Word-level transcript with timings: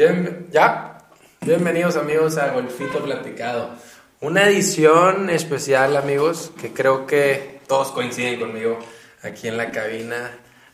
Bien, 0.00 0.46
ya. 0.50 0.96
Bienvenidos 1.42 1.96
amigos 1.96 2.38
a 2.38 2.52
Golfito 2.52 3.04
Platicado. 3.04 3.68
Una 4.22 4.48
edición 4.48 5.28
especial 5.28 5.94
amigos 5.94 6.52
que 6.58 6.72
creo 6.72 7.06
que 7.06 7.60
todos 7.66 7.92
coinciden 7.92 8.40
conmigo 8.40 8.78
aquí 9.22 9.48
en 9.48 9.58
la 9.58 9.70
cabina 9.70 10.30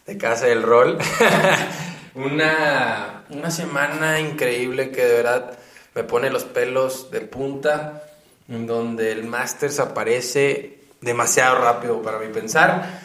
de 0.06 0.16
Casa 0.16 0.46
del 0.46 0.62
Rol. 0.62 0.98
una, 2.14 3.24
una 3.30 3.50
semana 3.50 4.20
increíble 4.20 4.92
que 4.92 5.04
de 5.04 5.14
verdad 5.14 5.58
me 5.96 6.04
pone 6.04 6.30
los 6.30 6.44
pelos 6.44 7.10
de 7.10 7.22
punta, 7.22 8.04
donde 8.46 9.10
el 9.10 9.24
Masters 9.24 9.80
aparece 9.80 10.82
demasiado 11.00 11.58
rápido 11.58 12.00
para 12.00 12.20
mi 12.20 12.32
pensar. 12.32 13.00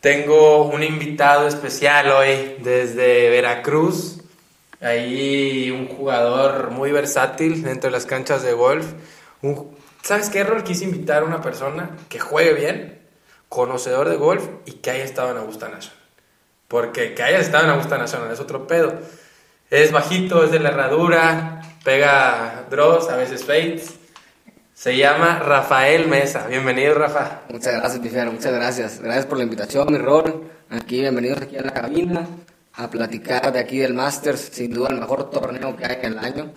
Tengo 0.00 0.66
un 0.66 0.84
invitado 0.84 1.48
especial 1.48 2.12
hoy 2.12 2.58
desde 2.62 3.28
Veracruz, 3.28 4.20
ahí 4.84 5.70
un 5.70 5.88
jugador 5.88 6.70
muy 6.70 6.92
versátil 6.92 7.62
dentro 7.62 7.88
de 7.88 7.92
las 7.92 8.06
canchas 8.06 8.42
de 8.42 8.52
golf. 8.52 8.86
¿Sabes 10.02 10.28
qué, 10.28 10.44
Rol? 10.44 10.64
Quise 10.64 10.84
invitar 10.84 11.22
a 11.22 11.26
una 11.26 11.40
persona 11.40 11.90
que 12.08 12.18
juegue 12.18 12.52
bien, 12.52 12.98
conocedor 13.48 14.08
de 14.08 14.16
golf 14.16 14.46
y 14.66 14.72
que 14.72 14.90
haya 14.90 15.04
estado 15.04 15.30
en 15.30 15.38
Augusta 15.38 15.68
National. 15.68 15.98
Porque 16.68 17.14
que 17.14 17.22
haya 17.22 17.38
estado 17.38 17.64
en 17.64 17.70
Augusta 17.70 17.98
National 17.98 18.30
es 18.30 18.40
otro 18.40 18.66
pedo. 18.66 18.94
Es 19.70 19.92
bajito, 19.92 20.44
es 20.44 20.50
de 20.50 20.60
la 20.60 20.68
herradura, 20.70 21.62
pega 21.84 22.66
draws, 22.70 23.08
a 23.08 23.16
veces 23.16 23.44
fades. 23.44 23.94
Se 24.74 24.96
llama 24.96 25.38
Rafael 25.38 26.08
Mesa. 26.08 26.46
Bienvenido, 26.48 26.94
Rafa. 26.94 27.42
Muchas 27.48 27.74
gracias, 27.74 28.00
Pifero. 28.00 28.32
Muchas 28.32 28.52
gracias. 28.52 29.00
Gracias 29.00 29.26
por 29.26 29.38
la 29.38 29.44
invitación, 29.44 29.92
mi 29.92 29.98
rol. 29.98 30.50
Aquí, 30.70 31.00
bienvenidos 31.00 31.40
aquí 31.40 31.56
a 31.56 31.62
la 31.62 31.72
cabina 31.72 32.26
a 32.76 32.90
platicar 32.90 33.52
de 33.52 33.58
aquí 33.58 33.78
del 33.78 33.94
Masters. 33.94 34.50
Sin 34.52 34.72
duda, 34.72 34.88
el 34.90 35.00
mejor 35.00 35.30
torneo 35.30 35.76
que 35.76 35.84
hay 35.84 35.98
en 36.02 36.12
el 36.12 36.18
año. 36.18 36.52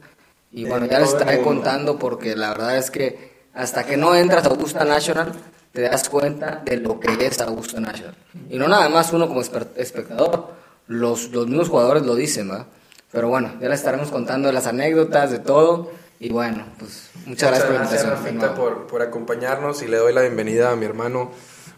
Y 0.52 0.66
bueno, 0.66 0.86
ya 0.86 1.00
les 1.00 1.10
estaré 1.10 1.42
contando 1.42 2.00
porque 2.00 2.36
la 2.36 2.50
verdad 2.50 2.78
es 2.78 2.90
que 2.90 3.46
hasta 3.54 3.86
que 3.86 3.98
no 3.98 4.16
entras 4.16 4.45
a 4.45 4.50
Augusta 4.50 4.86
National, 4.86 5.34
te 5.73 5.82
das 5.82 6.10
cuenta 6.10 6.62
de 6.64 6.78
lo 6.78 7.00
que 7.00 7.26
es 7.26 7.42
Augusta 7.42 7.80
National. 7.80 8.16
Y 8.50 8.58
no 8.58 8.68
nada 8.68 8.88
más 8.90 9.14
uno 9.14 9.28
como 9.28 9.42
espectador, 9.42 10.54
los, 10.88 11.32
los 11.32 11.48
mismos 11.48 11.70
jugadores 11.70 12.04
lo 12.04 12.16
dicen, 12.16 12.50
¿va? 12.50 12.68
Pero 13.12 13.30
bueno, 13.30 13.54
ya 13.62 13.70
les 13.70 13.80
estaremos 13.80 14.10
contando 14.10 14.48
de 14.48 14.54
las 14.54 14.68
anécdotas, 14.68 15.32
de 15.32 15.40
todo. 15.40 15.92
Y 16.20 16.30
bueno, 16.30 16.66
pues 16.80 17.10
muchas, 17.26 17.50
gracias 17.50 17.66
por 17.66 17.76
la 17.76 17.84
invitación. 17.84 18.56
por, 18.56 18.88
por 18.88 19.02
acompañarnos 19.02 19.82
y 19.82 19.88
le 19.88 19.98
doy 19.98 20.14
la 20.14 20.22
bienvenida 20.22 20.72
a 20.72 20.76
mi 20.76 20.86
hermano 20.86 21.32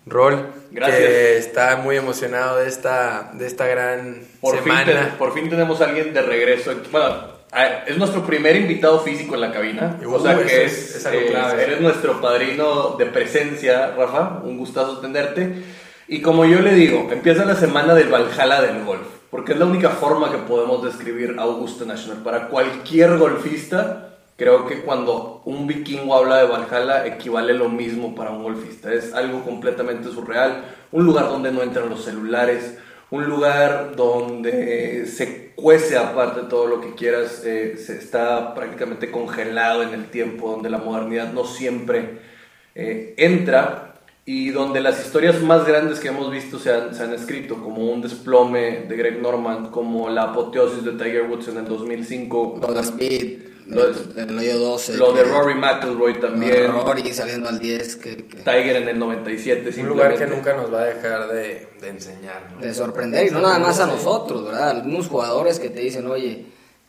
Rol, 0.05 0.47
que 0.73 1.37
está 1.37 1.77
muy 1.77 1.97
emocionado 1.97 2.57
de 2.57 2.67
esta, 2.67 3.31
de 3.33 3.47
esta 3.47 3.67
gran 3.67 4.21
por 4.41 4.55
semana. 4.55 4.85
Fin 4.85 5.17
por 5.17 5.33
fin 5.33 5.49
tenemos 5.49 5.81
a 5.81 5.85
alguien 5.85 6.13
de 6.13 6.21
regreso. 6.21 6.73
Bueno, 6.91 7.39
es 7.87 7.97
nuestro 7.97 8.25
primer 8.25 8.55
invitado 8.55 8.99
físico 8.99 9.35
en 9.35 9.41
la 9.41 9.51
cabina. 9.51 9.99
o 10.05 10.19
sea 10.19 10.37
que 10.37 10.65
es, 10.65 11.05
eres 11.05 11.81
nuestro 11.81 12.21
padrino 12.21 12.95
de 12.97 13.05
presencia, 13.07 13.93
Rafa. 13.95 14.41
Un 14.43 14.57
gustazo 14.57 14.97
atenderte. 14.99 15.63
Y 16.07 16.21
como 16.21 16.45
yo 16.45 16.59
le 16.59 16.73
digo, 16.73 17.07
empieza 17.11 17.45
la 17.45 17.55
semana 17.55 17.93
del 17.93 18.09
Valhalla 18.09 18.61
del 18.61 18.83
golf. 18.83 19.07
Porque 19.29 19.53
es 19.53 19.59
la 19.59 19.65
única 19.65 19.89
forma 19.91 20.31
que 20.31 20.39
podemos 20.39 20.83
describir 20.83 21.35
Augusta 21.37 21.85
National. 21.85 22.23
Para 22.23 22.47
cualquier 22.47 23.17
golfista, 23.17 24.08
creo 24.39 24.65
que 24.65 24.81
cuando 24.81 25.41
un 25.43 25.67
vikingo 25.67 26.15
habla 26.15 26.37
de 26.37 26.47
Valhalla 26.47 27.05
equivale 27.05 27.53
lo 27.53 27.67
mismo 27.67 28.15
para 28.15 28.31
un 28.31 28.41
golfista. 28.41 28.91
Es 28.93 29.13
algo 29.13 29.43
completamente 29.43 30.09
surreal, 30.09 30.63
un 30.93 31.05
lugar 31.05 31.27
donde 31.27 31.51
no 31.51 31.61
entran 31.61 31.89
los 31.89 32.05
celulares, 32.05 32.77
un 33.11 33.25
lugar 33.25 33.95
donde 33.97 35.05
se 35.07 35.51
cuece 35.55 35.97
aparte 35.97 36.41
todo 36.49 36.67
lo 36.67 36.79
que 36.79 36.93
quieras, 36.93 37.43
eh, 37.45 37.75
se 37.77 37.97
está 37.97 38.55
prácticamente 38.55 39.11
congelado 39.11 39.83
en 39.83 39.93
el 39.93 40.09
tiempo, 40.09 40.51
donde 40.51 40.69
la 40.69 40.77
modernidad 40.77 41.33
no 41.33 41.43
siempre 41.43 42.19
eh, 42.75 43.13
entra. 43.17 43.85
Y 44.25 44.51
donde 44.51 44.79
las 44.79 45.03
historias 45.03 45.41
más 45.41 45.65
grandes 45.65 45.99
que 45.99 46.09
hemos 46.09 46.29
visto 46.29 46.59
se 46.59 46.71
han, 46.71 46.93
se 46.93 47.01
han, 47.01 47.13
escrito, 47.13 47.55
como 47.55 47.91
un 47.91 47.99
desplome 47.99 48.85
de 48.87 48.95
Greg 48.95 49.19
Norman, 49.19 49.71
como 49.71 50.07
la 50.07 50.25
apoteosis 50.25 50.85
de 50.85 50.91
Tiger 50.91 51.23
Woods 51.23 51.47
en 51.47 51.57
el 51.57 51.65
2005. 51.65 52.59
Lo 53.69 53.87
lo, 53.87 54.41
de, 54.41 54.53
12. 54.53 54.97
Lo 54.97 55.13
de 55.13 55.23
Rory 55.23 55.53
McIlroy 55.53 56.19
también. 56.19 56.71
Rory 56.71 57.13
saliendo 57.13 57.49
al 57.49 57.59
10. 57.59 57.95
Que, 57.97 58.15
Tiger 58.15 58.77
en 58.77 58.89
el 58.89 58.99
97. 58.99 59.81
Un 59.81 59.87
lugar 59.89 60.17
que 60.17 60.25
nunca 60.25 60.55
nos 60.55 60.73
va 60.73 60.81
a 60.81 60.85
dejar 60.85 61.27
de, 61.31 61.67
de 61.79 61.87
enseñar. 61.87 62.57
De 62.59 62.73
sorprender, 62.73 63.27
y 63.27 63.31
no 63.31 63.41
nada 63.41 63.59
más 63.59 63.79
a 63.79 63.85
nosotros, 63.85 64.45
¿verdad? 64.45 64.71
Algunos 64.71 65.07
jugadores 65.07 65.59
que 65.59 65.69
te 65.69 65.81
dicen, 65.81 66.07
oye, 66.07 66.45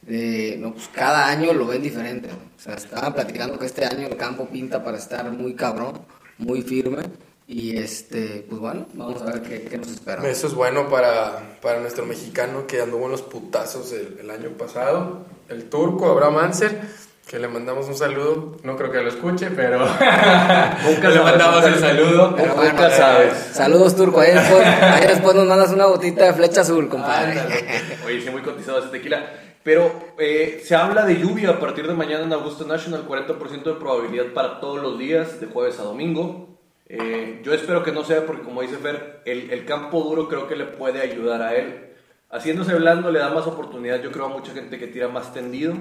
eh, 0.08 0.56
no, 0.58 0.72
pues 0.72 0.88
cada 0.88 1.28
año 1.28 1.52
lo 1.52 1.66
ven 1.66 1.82
diferente. 1.82 2.30
O 2.30 2.60
sea, 2.60 2.74
estaban 2.74 3.12
platicando 3.12 3.58
que 3.58 3.66
este 3.66 3.84
año 3.84 4.06
el 4.06 4.16
campo 4.16 4.48
pinta 4.48 4.82
para 4.82 4.96
estar 4.96 5.30
muy 5.30 5.54
cabrón, 5.54 6.00
muy 6.38 6.62
firme 6.62 7.02
y 7.46 7.76
este, 7.76 8.46
pues 8.48 8.60
bueno, 8.60 8.86
vamos 8.94 9.20
a 9.22 9.24
ver 9.24 9.42
qué, 9.42 9.76
nos 9.76 9.90
espera. 9.90 10.26
Eso 10.28 10.46
es 10.46 10.54
bueno 10.54 10.88
para, 10.88 11.58
para 11.60 11.80
nuestro 11.80 12.06
mexicano 12.06 12.64
que 12.66 12.80
anduvo 12.80 13.06
en 13.06 13.10
los 13.10 13.22
putazos 13.22 13.92
el, 13.92 14.30
año 14.30 14.50
pasado. 14.50 15.26
El 15.50 15.68
turco 15.68 16.08
Abraham 16.08 16.38
Anser, 16.38 16.80
que 17.26 17.40
le 17.40 17.48
mandamos 17.48 17.88
un 17.88 17.96
saludo. 17.96 18.56
No 18.62 18.76
creo 18.76 18.92
que 18.92 19.00
lo 19.00 19.08
escuche, 19.08 19.50
pero 19.50 19.80
nunca 20.84 21.10
le 21.10 21.20
mandamos 21.20 21.64
el 21.64 21.74
saludo. 21.80 22.36
Pero 22.36 22.54
nunca 22.54 22.86
eh, 22.86 22.96
sabes. 22.96 23.32
Saludos, 23.52 23.96
turco. 23.96 24.20
Ahí 24.20 24.32
después, 24.32 24.64
ahí 24.64 25.08
después, 25.08 25.34
nos 25.34 25.48
mandas 25.48 25.72
una 25.72 25.86
botita 25.86 26.26
de 26.26 26.34
flecha 26.34 26.60
azul, 26.60 26.88
compadre. 26.88 27.40
Oye, 28.06 28.20
sí, 28.20 28.30
muy 28.30 28.42
cotizado 28.42 28.78
ese 28.78 28.90
tequila. 28.90 29.28
Pero 29.64 29.92
eh, 30.18 30.62
se 30.64 30.76
habla 30.76 31.04
de 31.04 31.18
lluvia 31.18 31.50
a 31.50 31.58
partir 31.58 31.88
de 31.88 31.94
mañana 31.94 32.22
en 32.22 32.32
Augusta 32.32 32.64
National, 32.64 33.04
40% 33.08 33.64
de 33.64 33.74
probabilidad 33.74 34.26
para 34.32 34.60
todos 34.60 34.80
los 34.80 35.00
días, 35.00 35.40
de 35.40 35.48
jueves 35.48 35.80
a 35.80 35.82
domingo. 35.82 36.60
Eh, 36.86 37.40
yo 37.42 37.52
espero 37.54 37.82
que 37.82 37.90
no 37.90 38.04
sea 38.04 38.24
porque, 38.24 38.42
como 38.42 38.62
dice 38.62 38.76
Fer, 38.76 39.22
el, 39.24 39.50
el, 39.50 39.64
campo 39.64 40.00
duro 40.00 40.28
creo 40.28 40.46
que 40.46 40.54
le 40.54 40.66
puede 40.66 41.00
ayudar 41.00 41.42
a 41.42 41.56
él. 41.56 41.89
Haciéndose 42.30 42.74
blando 42.74 43.10
le 43.10 43.18
da 43.18 43.30
más 43.30 43.46
oportunidad, 43.46 44.00
yo 44.00 44.12
creo, 44.12 44.26
a 44.26 44.28
mucha 44.28 44.52
gente 44.52 44.78
que 44.78 44.86
tira 44.86 45.08
más 45.08 45.34
tendido 45.34 45.74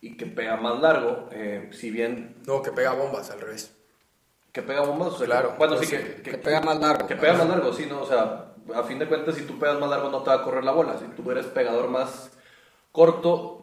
y 0.00 0.16
que 0.16 0.26
pega 0.26 0.56
más 0.56 0.80
largo. 0.80 1.28
Eh, 1.32 1.70
si 1.72 1.90
bien. 1.90 2.36
No, 2.46 2.62
que 2.62 2.70
pega 2.70 2.92
bombas 2.92 3.30
al 3.30 3.40
revés. 3.40 3.74
Que 4.52 4.62
pega 4.62 4.82
bombas, 4.82 5.14
claro. 5.14 5.54
Bueno, 5.58 5.76
sí, 5.78 5.86
que, 5.86 6.22
que, 6.22 6.38
pega 6.38 6.60
más 6.60 6.78
largo. 6.78 7.06
Que 7.06 7.16
pega 7.16 7.34
más 7.34 7.48
largo, 7.48 7.72
sí, 7.72 7.86
¿no? 7.86 8.02
O 8.02 8.06
sea, 8.06 8.52
a 8.74 8.82
fin 8.82 8.98
de 8.98 9.06
cuentas, 9.06 9.34
si 9.34 9.42
tú 9.42 9.58
pegas 9.58 9.78
más 9.78 9.90
largo, 9.90 10.10
no 10.10 10.22
te 10.22 10.30
va 10.30 10.36
a 10.36 10.42
correr 10.42 10.64
la 10.64 10.72
bola. 10.72 10.98
Si 10.98 11.04
tú 11.06 11.30
eres 11.30 11.46
pegador 11.46 11.88
más 11.88 12.30
corto. 12.92 13.62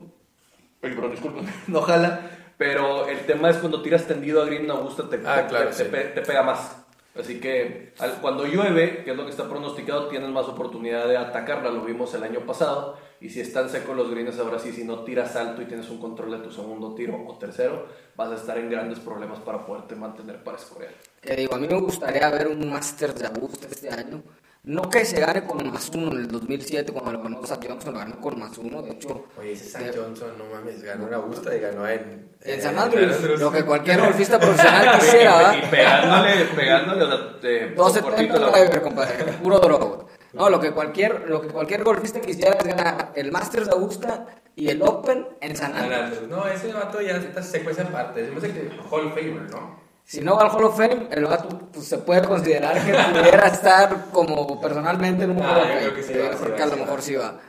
Pero 0.82 1.10
disculpen, 1.10 1.52
no 1.68 1.82
jala. 1.82 2.30
Pero 2.58 3.08
el 3.08 3.26
tema 3.26 3.50
es 3.50 3.58
cuando 3.58 3.82
tiras 3.82 4.06
tendido 4.06 4.42
a 4.42 4.46
green, 4.46 4.68
no 4.68 4.82
gusta, 4.82 5.10
te, 5.10 5.22
ah, 5.26 5.48
claro, 5.48 5.72
te, 5.72 5.86
te 5.86 6.22
pega 6.22 6.44
más. 6.44 6.83
Así 7.20 7.40
que 7.40 7.94
cuando 8.22 8.46
llueve, 8.46 9.04
que 9.04 9.12
es 9.12 9.18
lo 9.18 9.26
que 9.26 9.32
está 9.32 9.48
pronosticado, 9.48 10.08
tienes 10.08 10.30
más 10.30 10.48
oportunidad 10.48 11.08
de 11.08 11.18
atacarla. 11.18 11.70
Lo 11.70 11.84
vimos 11.84 12.14
el 12.16 12.24
año 12.24 12.40
pasado. 12.42 12.98
Y 13.22 13.30
si 13.30 13.40
están 13.40 13.70
secos 13.70 13.96
los 13.96 14.10
greens, 14.10 14.38
ahora 14.40 14.60
sí, 14.60 14.72
si 14.72 14.84
no 14.84 15.04
tiras 15.04 15.36
alto 15.36 15.62
y 15.62 15.66
tienes 15.66 15.90
un 15.90 16.00
control 16.00 16.32
de 16.32 16.40
tu 16.40 16.52
segundo 16.52 16.94
tiro 16.96 17.24
o 17.26 17.38
tercero, 17.38 17.86
vas 18.16 18.32
a 18.32 18.36
estar 18.36 18.58
en 18.58 18.70
grandes 18.70 19.00
problemas 19.00 19.40
para 19.40 19.66
poderte 19.66 19.96
mantener 19.96 20.44
para 20.44 20.58
escorear. 20.58 20.92
Que 21.22 21.36
digo, 21.36 21.56
a 21.56 21.60
mí 21.60 21.68
me 21.68 21.80
gustaría 21.80 22.30
ver 22.32 22.48
un 22.48 22.70
Masters 22.70 23.20
de 23.20 23.28
Augusta 23.28 23.68
este 23.70 23.90
año 23.90 24.24
no 24.66 24.90
que 24.90 25.04
se 25.04 25.20
gane 25.20 25.44
con 25.46 25.72
más 25.72 25.90
uno 25.90 26.12
en 26.14 26.20
el 26.20 26.28
2007 26.30 26.94
cuando 26.94 27.12
lo 27.12 27.22
ganó 27.22 27.46
Zach 27.46 27.66
Johnson, 27.68 27.94
lo 27.94 28.00
ganó 28.00 28.22
con 28.22 28.40
más 28.40 28.58
uno, 28.58 28.82
de 28.82 28.92
hecho. 28.92 29.26
Oye, 29.38 29.52
ese 29.52 29.66
Zach 29.66 29.94
Johnson, 29.94 30.38
no 30.38 30.46
mames, 30.46 30.82
ganó 30.82 31.08
en 31.08 31.14
Augusta 31.14 31.54
y 31.54 31.60
ganó 31.60 31.86
en... 31.88 32.32
En 32.42 32.62
San 32.62 32.78
Andrews, 32.80 33.40
lo 33.40 33.52
que 33.52 33.66
cualquier 33.66 34.00
golfista 34.00 34.40
profesional 34.40 35.00
quisiera, 35.00 35.58
Y 35.64 35.70
pegándole, 35.70 36.46
pegándole, 36.56 37.04
o 37.04 37.08
sea, 37.08 37.18
de, 37.42 37.70
12 37.72 38.02
compadre, 38.82 39.34
puro 39.42 39.60
drogo. 39.60 40.08
No, 40.32 40.50
lo 40.50 40.60
que 40.60 40.72
cualquier, 40.72 41.30
lo 41.30 41.42
que 41.42 41.50
cualquier 41.50 41.84
golfista 41.84 42.20
quisiera 42.22 42.58
es 42.58 42.64
ganar 42.64 43.12
el 43.16 43.32
Masters 43.32 43.68
de 43.68 43.74
Augusta 43.74 44.26
y 44.56 44.70
el 44.70 44.82
Open 44.82 45.28
en 45.42 45.56
San 45.56 45.76
Andrews. 45.76 46.28
No, 46.30 46.48
ese 46.48 46.72
vato 46.72 47.02
ya 47.02 47.22
se 47.42 47.60
fue 47.60 47.74
esa 47.74 47.84
parte, 47.90 48.24
es 48.24 48.44
que 48.44 48.70
Hall 48.90 49.08
of 49.08 49.14
Famer, 49.14 49.50
¿no? 49.52 49.83
Si 50.06 50.22
no 50.22 50.36
va 50.36 50.44
al 50.44 50.52
Hall 50.52 50.66
of 50.66 50.78
Fame, 50.78 51.08
el 51.12 51.26
vato 51.26 51.70
pues, 51.72 51.86
se 51.86 51.98
puede 52.00 52.28
considerar 52.28 52.76
que 52.86 52.94
pudiera 53.20 53.48
estar 53.48 54.12
como 54.12 54.60
personalmente 54.60 55.24
en 55.24 55.32
un 55.32 55.40
Hall 55.40 55.58
of 55.58 55.66
ah, 55.66 55.90
Fame. 55.90 56.04
sí, 56.04 56.14
que 56.56 56.62
a 56.62 56.68
lo 56.68 56.78
mejor 56.78 57.02
sí 57.02 57.16
va. 57.16 57.40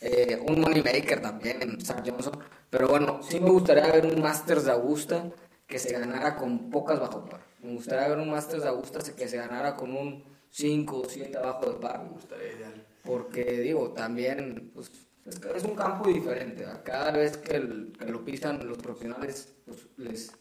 Eh, 0.00 0.42
un 0.48 0.60
Moneymaker 0.60 1.20
también, 1.20 1.78
Zach 1.80 2.02
Johnson. 2.04 2.38
Pero 2.70 2.88
bueno, 2.88 3.20
sí 3.22 3.38
me 3.38 3.50
gustaría 3.50 3.86
ver 3.86 4.06
un 4.06 4.20
Masters 4.22 4.64
de 4.64 4.72
Augusta 4.72 5.30
que 5.66 5.78
se 5.78 5.92
ganara 5.92 6.36
con 6.36 6.70
pocas 6.70 6.98
bajo 6.98 7.24
par. 7.26 7.40
Me 7.62 7.74
gustaría 7.74 8.08
ver 8.08 8.18
un 8.18 8.30
Masters 8.30 8.62
de 8.62 8.70
Augusta 8.70 9.00
que 9.14 9.28
se 9.28 9.36
ganara 9.36 9.76
con 9.76 9.94
un 9.94 10.24
5 10.50 10.96
o 10.96 11.04
7 11.04 11.36
abajo 11.36 11.70
de 11.70 11.76
par. 11.76 12.02
Me 12.02 12.10
gustaría 12.10 12.52
ideal. 12.52 12.86
Porque 13.04 13.44
digo, 13.60 13.90
también 13.90 14.70
pues, 14.74 14.90
es 15.26 15.64
un 15.64 15.74
campo 15.74 16.08
diferente. 16.08 16.64
Cada 16.82 17.10
vez 17.10 17.36
que, 17.36 17.92
que 17.98 18.06
lo 18.06 18.24
pisan 18.24 18.66
los 18.66 18.78
profesionales, 18.78 19.52
pues 19.66 19.86
les 19.98 20.32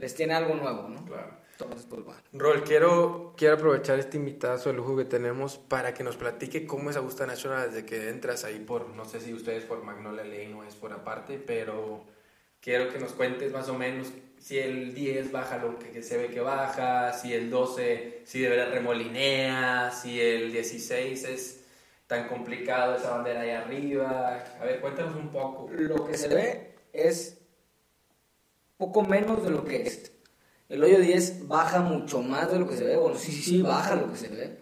les 0.00 0.14
tiene 0.14 0.34
algo 0.34 0.54
nuevo, 0.54 0.88
¿no? 0.88 1.04
Claro. 1.04 1.38
Entonces, 1.52 1.86
pues 1.88 2.02
bueno. 2.04 2.20
Rol, 2.32 2.64
quiero, 2.64 3.34
quiero 3.36 3.54
aprovechar 3.54 3.98
este 3.98 4.16
invitazo 4.16 4.70
de 4.70 4.76
lujo 4.76 4.96
que 4.96 5.04
tenemos 5.04 5.58
para 5.58 5.92
que 5.92 6.02
nos 6.02 6.16
platique 6.16 6.66
cómo 6.66 6.88
es 6.88 6.96
Augusta 6.96 7.26
National 7.26 7.70
desde 7.70 7.84
que 7.84 8.08
entras 8.08 8.44
ahí 8.44 8.60
por, 8.60 8.88
no 8.88 9.04
sé 9.04 9.20
si 9.20 9.34
ustedes 9.34 9.64
por 9.64 9.82
Magnolia 9.84 10.24
Lane 10.24 10.54
o 10.54 10.64
es 10.64 10.74
por 10.74 10.92
aparte, 10.92 11.38
pero 11.38 12.02
quiero 12.62 12.90
que 12.90 12.98
nos 12.98 13.12
cuentes 13.12 13.52
más 13.52 13.68
o 13.68 13.74
menos 13.74 14.10
si 14.38 14.58
el 14.58 14.94
10 14.94 15.32
baja 15.32 15.58
lo 15.58 15.78
que, 15.78 16.02
se 16.02 16.16
ve 16.16 16.28
que 16.28 16.40
baja, 16.40 17.12
si 17.12 17.34
el 17.34 17.50
12 17.50 18.22
si 18.24 18.40
de 18.40 18.48
verdad 18.48 18.72
remolinea, 18.72 19.90
si 19.90 20.18
el 20.18 20.50
16 20.50 21.24
es 21.24 21.64
tan 22.06 22.26
complicado 22.26 22.96
esa 22.96 23.10
bandera 23.10 23.42
ahí 23.42 23.50
arriba. 23.50 24.44
A 24.60 24.64
ver, 24.64 24.80
cuéntanos 24.80 25.14
un 25.14 25.28
poco. 25.28 25.68
Lo 25.70 26.06
que 26.06 26.16
se 26.16 26.28
ve 26.28 26.74
es 26.92 27.39
poco 28.80 29.02
menos 29.02 29.44
de 29.44 29.50
lo 29.50 29.64
que 29.64 29.82
es. 29.82 30.10
El 30.70 30.82
hoyo 30.82 30.98
10 30.98 31.46
baja 31.46 31.80
mucho 31.80 32.22
más 32.22 32.50
de 32.50 32.58
lo 32.58 32.66
que 32.66 32.76
se 32.76 32.84
ve. 32.84 32.96
Bueno, 32.96 33.16
sí, 33.18 33.30
sí, 33.30 33.42
sí, 33.42 33.62
baja 33.62 33.94
lo 33.94 34.10
que 34.10 34.16
se 34.16 34.28
ve. 34.28 34.58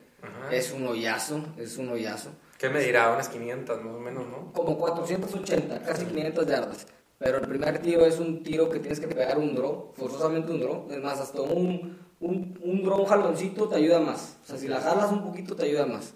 Es 0.50 0.73
un 0.73 0.87
hoyazo, 0.88 1.41
es 1.56 1.79
un 1.79 1.88
hoyazo. 1.91 2.31
¿Qué 2.59 2.69
me 2.69 2.81
dirá? 2.81 3.12
Unas 3.12 3.29
500 3.29 3.85
más 3.85 3.94
o 3.94 4.00
menos, 4.00 4.26
¿no? 4.26 4.53
Como 4.53 4.76
480, 4.76 5.82
casi 5.82 6.05
500 6.06 6.47
yardas. 6.47 6.87
Pero 7.19 7.38
el 7.38 7.47
primer 7.47 7.79
tiro 7.81 8.05
es 8.05 8.19
un 8.19 8.43
tiro 8.43 8.69
que 8.69 8.81
tienes 8.81 8.99
que 8.99 9.06
pegar 9.06 9.38
un 9.38 9.55
draw, 9.55 9.93
forzosamente 9.94 10.50
un 10.50 10.61
draw. 10.61 10.88
Es 10.91 11.00
más, 11.00 11.21
hasta 11.21 11.41
un, 11.41 11.99
un, 12.19 12.59
un 12.61 12.82
draw, 12.82 13.00
un 13.00 13.06
jaloncito 13.06 13.69
te 13.69 13.76
ayuda 13.76 14.00
más. 14.00 14.38
O 14.43 14.47
sea, 14.47 14.59
si 14.59 14.67
la 14.67 14.81
jalas 14.81 15.12
un 15.12 15.23
poquito 15.23 15.55
te 15.55 15.67
ayuda 15.67 15.87
más. 15.87 16.14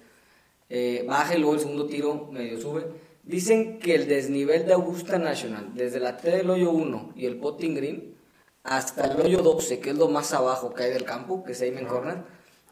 Eh, 0.68 1.04
baja 1.06 1.36
y 1.36 1.38
luego 1.38 1.54
el 1.54 1.60
segundo 1.60 1.86
tiro 1.86 2.28
medio 2.32 2.60
sube. 2.60 2.86
Dicen 3.22 3.78
que 3.78 3.94
el 3.94 4.08
desnivel 4.08 4.66
de 4.66 4.72
Augusta 4.72 5.18
National, 5.18 5.74
desde 5.74 6.00
la 6.00 6.16
T 6.16 6.30
del 6.30 6.50
hoyo 6.50 6.70
1 6.72 7.12
y 7.14 7.26
el 7.26 7.38
potting 7.38 7.74
green, 7.74 8.16
hasta 8.64 9.06
el 9.06 9.20
hoyo 9.20 9.42
12, 9.42 9.78
que 9.78 9.90
es 9.90 9.96
lo 9.96 10.08
más 10.08 10.32
abajo 10.32 10.74
que 10.74 10.84
hay 10.84 10.92
del 10.92 11.04
campo, 11.04 11.44
que 11.44 11.52
es 11.52 11.62
Amen 11.62 11.86
Corner, 11.86 12.24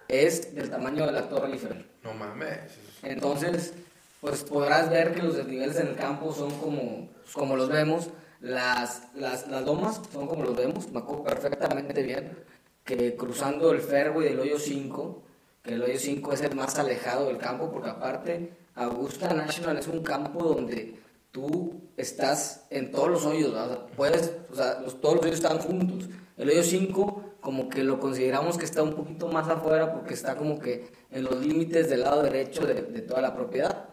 es 0.09 0.55
del 0.55 0.71
tamaño 0.71 1.07
de 1.07 1.13
la 1.13 1.29
Torre 1.29 1.53
Eiffel. 1.53 1.87
No 2.03 2.15
mames. 2.15 2.59
Entonces, 3.03 3.75
pues 4.21 4.43
podrás 4.43 4.91
ver 4.91 5.15
que 5.15 5.23
los 5.23 5.37
desniveles 5.37 5.77
en 5.77 5.89
el 5.89 5.97
campo 5.97 6.33
son 6.33 6.51
como, 6.59 7.09
como 7.33 7.57
los 7.57 7.69
vemos. 7.69 8.09
Las, 8.41 9.03
las, 9.15 9.47
las 9.49 9.65
lomas 9.65 10.01
son 10.13 10.27
como 10.27 10.43
los 10.43 10.57
vemos. 10.57 10.91
Me 10.91 10.99
acuerdo 10.99 11.25
perfectamente 11.25 12.03
bien 12.03 12.37
que 12.85 13.15
cruzando 13.15 13.71
el 13.71 13.81
fairway 13.81 14.31
del 14.31 14.41
hoyo 14.41 14.59
5, 14.59 15.23
que 15.63 15.75
el 15.75 15.83
hoyo 15.83 15.99
5 15.99 16.33
es 16.33 16.41
el 16.41 16.57
más 16.57 16.77
alejado 16.79 17.27
del 17.27 17.39
campo, 17.39 17.71
porque 17.71 17.91
aparte 17.91 18.60
Augusta 18.75 19.33
National 19.35 19.79
es 19.79 19.89
un 19.89 20.03
campo 20.03 20.43
donde 20.43 20.99
tú 21.31 21.81
estás 21.97 22.67
en 22.71 22.91
todos 22.91 23.09
los 23.09 23.27
hoyos, 23.27 23.55
puedes, 23.97 24.33
o 24.51 24.55
sea, 24.55 24.79
todos 25.01 25.17
los 25.17 25.25
hoyos 25.25 25.37
están 25.37 25.59
juntos. 25.59 26.09
El 26.37 26.49
hoyo 26.49 26.63
5 26.63 27.31
como 27.41 27.69
que 27.69 27.83
lo 27.83 27.99
consideramos 27.99 28.59
que 28.59 28.65
está 28.65 28.83
un 28.83 28.95
poquito 28.95 29.29
más 29.29 29.49
afuera 29.49 29.93
porque 29.93 30.15
está 30.15 30.37
como 30.37 30.59
que 30.59 30.91
en 31.11 31.25
los 31.25 31.37
límites 31.45 31.89
del 31.89 32.01
lado 32.01 32.23
derecho 32.23 32.67
de, 32.67 32.83
toda 33.03 33.23
la 33.23 33.35
propiedad. 33.35 33.89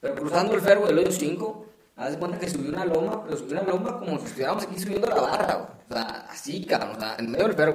Pero 0.00 0.14
cruzando 0.16 0.54
el 0.54 0.60
ferro 0.60 0.86
del 0.86 0.98
hoyo 0.98 1.12
5, 1.12 1.66
haz 1.96 2.12
de 2.12 2.18
cuenta 2.18 2.38
que 2.38 2.50
subió 2.50 2.70
una 2.70 2.84
loma, 2.84 3.24
pero 3.24 3.36
subió 3.36 3.60
una 3.60 3.72
loma 3.72 3.98
como 3.98 4.18
si 4.18 4.26
estuviéramos 4.26 4.64
aquí 4.64 4.78
subiendo 4.78 5.08
la 5.08 5.20
barra, 5.20 5.76
o 5.88 5.92
sea, 5.92 6.26
así, 6.28 6.64
cabrón, 6.66 6.96
o 6.96 7.00
sea, 7.00 7.16
en 7.18 7.30
medio 7.30 7.46
del 7.46 7.56
ferro. 7.56 7.74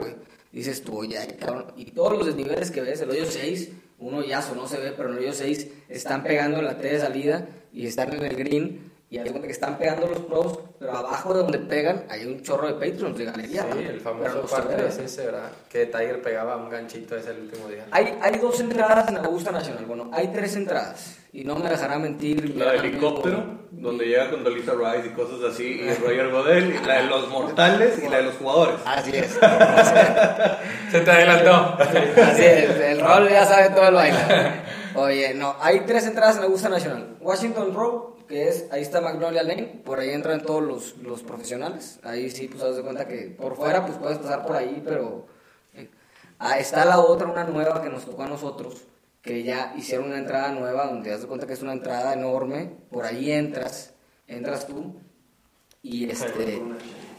Dices 0.51 0.83
tú, 0.83 1.05
ya, 1.05 1.25
cabrón, 1.37 1.73
y 1.75 1.85
todos 1.85 2.13
los 2.17 2.25
desniveles 2.25 2.71
que 2.71 2.81
ves, 2.81 3.01
el 3.01 3.09
hoyo 3.09 3.25
6, 3.25 3.69
uno 3.99 4.23
ya 4.23 4.43
no 4.55 4.67
se 4.67 4.77
ve, 4.77 4.93
pero 4.95 5.09
en 5.09 5.17
el 5.17 5.23
hoyo 5.23 5.33
6 5.33 5.67
están 5.89 6.23
pegando 6.23 6.61
la 6.61 6.77
T 6.77 6.87
de 6.87 6.99
salida 6.99 7.47
y 7.73 7.85
están 7.85 8.13
en 8.13 8.23
el 8.23 8.35
green 8.35 8.88
y 9.11 9.17
hay 9.17 9.33
que 9.33 9.47
están 9.49 9.79
pegando 9.79 10.07
los 10.07 10.19
pros, 10.19 10.59
pero 10.77 10.95
abajo 10.95 11.33
de 11.33 11.39
donde 11.41 11.57
pegan 11.57 12.05
hay 12.09 12.25
un 12.25 12.43
chorro 12.43 12.67
de 12.67 12.73
Patreons 12.73 13.17
de 13.17 13.25
galería. 13.25 13.65
Sí, 13.73 13.79
el 13.79 13.99
famoso 13.99 14.43
parte 14.43 14.87
es 14.87 14.99
ese, 14.99 15.25
¿verdad? 15.25 15.51
Que 15.67 15.87
Tiger 15.87 16.21
pegaba 16.21 16.57
un 16.57 16.69
ganchito 16.69 17.15
ese 17.15 17.31
el 17.31 17.39
último 17.41 17.67
día. 17.69 17.87
Hay, 17.89 18.19
hay 18.21 18.37
dos 18.37 18.59
entradas 18.59 19.09
en 19.09 19.17
Augusta 19.17 19.51
Nacional. 19.51 19.83
Bueno, 19.85 20.11
hay 20.13 20.27
tres 20.27 20.55
entradas. 20.55 21.17
Y 21.33 21.43
no 21.43 21.55
me 21.55 21.67
dejará 21.69 21.97
mentir. 21.97 22.55
La 22.55 22.73
del 22.73 22.85
helicóptero, 22.85 23.43
donde 23.71 24.05
llega 24.05 24.29
con 24.29 24.43
Dolita 24.43 24.73
Rice 24.73 25.07
y 25.07 25.09
cosas 25.11 25.53
así, 25.53 25.63
y 25.63 25.93
Roger 25.95 26.29
Godel, 26.29 26.75
y 26.75 26.85
la 26.85 27.01
de 27.01 27.07
los 27.07 27.29
mortales 27.29 27.99
y 28.03 28.09
la 28.09 28.17
de 28.17 28.23
los 28.23 28.35
jugadores. 28.35 28.75
Así 28.85 29.11
es. 29.15 29.27
Se 30.91 30.99
te 31.01 31.11
adelantó. 31.11 31.77
Así 31.79 32.45
es, 32.45 32.69
el 32.79 33.01
rol 33.01 33.27
ya 33.27 33.45
sabe 33.45 33.69
todo 33.69 33.87
el 33.87 33.95
baile. 33.95 34.17
Oye, 34.95 35.33
no, 35.33 35.55
hay 35.59 35.81
tres 35.81 36.05
entradas 36.05 36.37
en 36.37 36.43
Augusta 36.43 36.69
Nacional. 36.69 37.15
Washington 37.21 37.73
Road, 37.73 38.18
que 38.29 38.47
es, 38.47 38.67
ahí 38.71 38.83
está 38.83 39.01
Magnolia 39.01 39.41
Lane, 39.41 39.81
por 39.83 39.99
ahí 39.99 40.11
entran 40.11 40.43
todos 40.43 40.63
los, 40.63 40.97
los 40.99 41.23
profesionales. 41.23 41.99
Ahí 42.03 42.29
sí, 42.29 42.47
pues, 42.47 42.61
haz 42.63 42.75
de 42.77 42.83
cuenta 42.83 43.07
que 43.07 43.35
por 43.35 43.55
fuera, 43.55 43.83
pues 43.85 43.97
puedes 43.97 44.19
pasar 44.19 44.45
por 44.45 44.55
ahí, 44.55 44.81
pero. 44.85 45.25
Eh, 45.73 45.89
ah, 46.37 46.59
está 46.59 46.85
la 46.85 46.99
otra, 46.99 47.27
una 47.27 47.43
nueva 47.43 47.81
que 47.81 47.89
nos 47.89 48.05
tocó 48.05 48.21
a 48.21 48.27
nosotros, 48.27 48.83
que 49.23 49.41
ya 49.41 49.73
hicieron 49.75 50.09
una 50.09 50.19
entrada 50.19 50.51
nueva, 50.51 50.85
donde 50.85 51.11
haz 51.11 51.21
de 51.21 51.27
cuenta 51.27 51.47
que 51.47 51.53
es 51.53 51.63
una 51.63 51.73
entrada 51.73 52.13
enorme, 52.13 52.71
por 52.91 53.03
ahí 53.03 53.31
entras, 53.31 53.93
entras 54.27 54.67
tú, 54.67 54.95
y 55.81 56.07
este. 56.07 56.61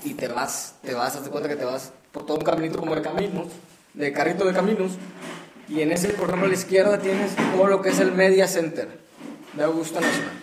Y 0.05 0.15
te 0.15 0.29
vas, 0.29 0.77
te 0.81 0.95
vas, 0.95 1.17
haz 1.17 1.25
de 1.25 1.31
cuenta 1.31 1.49
que 1.49 1.57
te 1.57 1.65
vas 1.65 1.93
por 2.13 2.25
todo 2.25 2.39
un 2.39 2.45
caminito 2.45 2.79
como 2.79 2.95
de 2.95 3.03
caminos, 3.03 3.49
de 3.95 4.13
carrito 4.13 4.45
de 4.45 4.55
caminos, 4.55 4.93
y 5.69 5.81
en 5.81 5.91
ese, 5.91 6.11
por 6.11 6.29
ejemplo, 6.29 6.47
a 6.47 6.51
la 6.51 6.55
izquierda 6.55 6.99
tienes 6.99 7.35
todo 7.57 7.67
lo 7.67 7.83
que 7.83 7.89
es 7.89 7.99
el 7.99 8.13
Media 8.13 8.47
Center 8.47 8.89
de 9.55 9.65
Augusta 9.65 10.01
Nacional. 10.01 10.40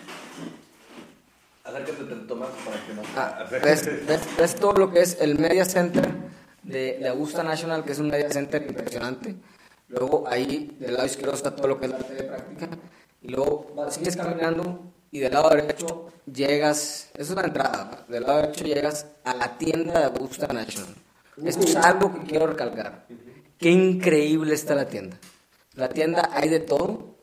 Acércate 1.68 2.04
tanto 2.04 2.36
más 2.36 2.48
para 2.64 2.86
que 2.86 2.94
no. 2.94 3.02
Ah, 3.14 3.44
ves, 4.38 4.54
todo 4.56 4.72
lo 4.72 4.90
que 4.90 5.00
es 5.00 5.18
el 5.20 5.38
Media 5.38 5.66
Center 5.66 6.08
de, 6.62 6.98
de, 6.98 7.08
Augusta 7.08 7.42
National, 7.42 7.84
que 7.84 7.92
es 7.92 7.98
un 7.98 8.08
Media 8.08 8.30
Center 8.30 8.64
impresionante. 8.66 9.36
Luego 9.88 10.24
ahí 10.26 10.76
del 10.80 10.94
lado 10.94 11.06
izquierdo 11.06 11.34
está 11.34 11.54
todo 11.54 11.68
lo 11.68 11.78
que 11.78 11.86
es 11.86 11.92
la 11.92 11.98
de 11.98 12.22
práctica. 12.22 12.68
Y 13.20 13.28
luego 13.28 13.74
sigues 13.90 14.16
caminando 14.16 14.92
y 15.10 15.18
del 15.18 15.32
lado 15.32 15.50
derecho 15.50 16.06
llegas, 16.32 17.10
eso 17.14 17.32
es 17.32 17.36
la 17.36 17.46
entrada, 17.46 18.04
del 18.08 18.22
lado 18.22 18.42
derecho 18.42 18.64
llegas 18.64 19.06
a 19.24 19.34
la 19.34 19.58
tienda 19.58 19.98
de 19.98 20.04
Augusta 20.06 20.46
National. 20.46 20.94
Esto 21.44 21.64
es 21.66 21.76
algo 21.76 22.12
que 22.14 22.26
quiero 22.26 22.46
recalcar. 22.46 23.06
Qué 23.58 23.70
increíble 23.70 24.54
está 24.54 24.74
la 24.74 24.88
tienda. 24.88 25.18
La 25.74 25.88
tienda 25.88 26.30
hay 26.32 26.48
de 26.48 26.60
todo. 26.60 27.17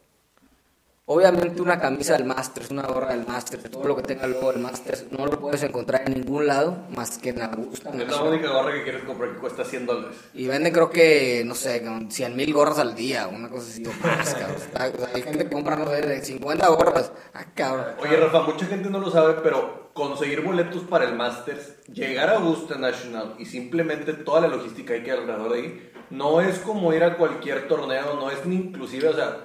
Obviamente 1.08 1.62
una 1.62 1.80
camisa 1.80 2.14
del 2.14 2.26
Masters, 2.26 2.72
una 2.72 2.82
gorra 2.82 3.10
del 3.10 3.28
Masters, 3.28 3.70
todo 3.70 3.84
lo 3.84 3.96
que 3.96 4.02
tenga 4.02 4.26
luego 4.26 4.50
el 4.52 4.60
Masters, 4.60 5.06
no 5.12 5.28
lo 5.28 5.40
puedes 5.40 5.62
encontrar 5.62 6.02
en 6.08 6.16
ningún 6.16 6.48
lado 6.48 6.80
más 6.96 7.20
que 7.20 7.30
en 7.30 7.44
Augusta. 7.44 7.92
Es 7.92 8.08
la 8.08 8.24
única 8.24 8.50
gorra 8.50 8.74
que 8.74 8.82
quieres 8.82 9.04
comprar 9.04 9.34
que 9.34 9.38
cuesta 9.38 9.64
100 9.64 9.86
dólares. 9.86 10.18
Y 10.34 10.48
venden 10.48 10.74
creo 10.74 10.90
que, 10.90 11.44
no 11.46 11.54
sé, 11.54 11.84
100 12.10 12.36
mil 12.36 12.52
gorras 12.52 12.80
al 12.80 12.96
día, 12.96 13.28
una 13.28 13.50
cosa 13.50 13.68
así. 13.70 13.84
hay 15.14 15.22
gente 15.22 15.44
que 15.44 15.52
compra, 15.52 15.76
no 15.76 15.88
sé, 15.92 16.02
de 16.02 16.26
50 16.26 16.68
gorras. 16.70 17.12
Ah, 17.36 17.46
cabrón. 17.54 17.86
Oye, 18.02 18.18
Rafa, 18.18 18.42
mucha 18.42 18.66
gente 18.66 18.90
no 18.90 18.98
lo 19.00 19.12
sabe, 19.12 19.36
pero 19.44 19.92
conseguir 19.94 20.42
boletos 20.42 20.82
para 20.86 21.06
el 21.06 21.14
Masters, 21.14 21.84
llegar 21.86 22.32
a 22.32 22.38
Augusta 22.38 22.80
National 22.80 23.36
y 23.38 23.46
simplemente 23.46 24.12
toda 24.14 24.42
la 24.42 24.48
logística 24.48 24.96
hay 24.96 25.04
que 25.04 25.12
alrededor 25.12 25.54
de 25.54 25.60
ahí, 25.60 25.92
no 26.10 26.42
es 26.42 26.58
como 26.60 26.94
ir 26.94 27.04
a 27.04 27.16
cualquier 27.16 27.68
torneo, 27.68 28.16
no 28.16 28.32
es 28.32 28.44
ni 28.48 28.56
inclusive, 28.56 29.10
o 29.10 29.14
sea, 29.14 29.45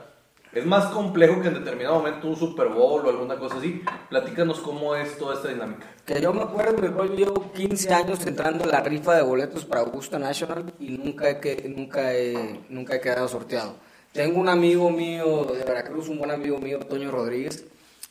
es 0.52 0.66
más 0.66 0.86
complejo 0.86 1.40
que 1.40 1.48
en 1.48 1.54
determinado 1.54 1.96
momento 1.96 2.26
un 2.26 2.36
Super 2.36 2.68
Bowl 2.68 3.06
o 3.06 3.10
alguna 3.10 3.36
cosa 3.36 3.58
así. 3.58 3.82
Platícanos 4.08 4.58
cómo 4.60 4.96
es 4.96 5.16
toda 5.16 5.34
esta 5.34 5.48
dinámica. 5.48 5.86
Que 6.04 6.20
yo 6.20 6.32
me 6.32 6.42
acuerdo, 6.42 6.82
mi 6.82 7.16
llevo 7.16 7.52
15 7.52 7.94
años 7.94 8.26
entrando 8.26 8.64
en 8.64 8.70
la 8.70 8.80
rifa 8.80 9.14
de 9.14 9.22
boletos 9.22 9.64
para 9.64 9.82
Augusta 9.82 10.18
National 10.18 10.72
y 10.80 10.90
nunca 10.90 11.30
he, 11.30 11.68
nunca 11.68 12.12
he, 12.14 12.60
nunca 12.68 12.96
he 12.96 13.00
quedado 13.00 13.28
sorteado. 13.28 13.76
Tengo 14.12 14.40
un 14.40 14.48
amigo 14.48 14.90
mío 14.90 15.44
de 15.44 15.62
Veracruz, 15.64 16.08
un 16.08 16.18
buen 16.18 16.32
amigo 16.32 16.58
mío, 16.58 16.80
Toño 16.80 17.12
Rodríguez, 17.12 17.64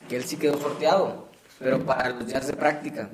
que 0.08 0.15
él 0.15 0.24
sí 0.24 0.38
quedó 0.38 0.58
sorteado, 0.58 1.27
pero 1.60 1.86
para 1.86 2.10
los 2.12 2.25
días 2.25 2.48
de 2.48 2.53
práctica, 2.53 3.10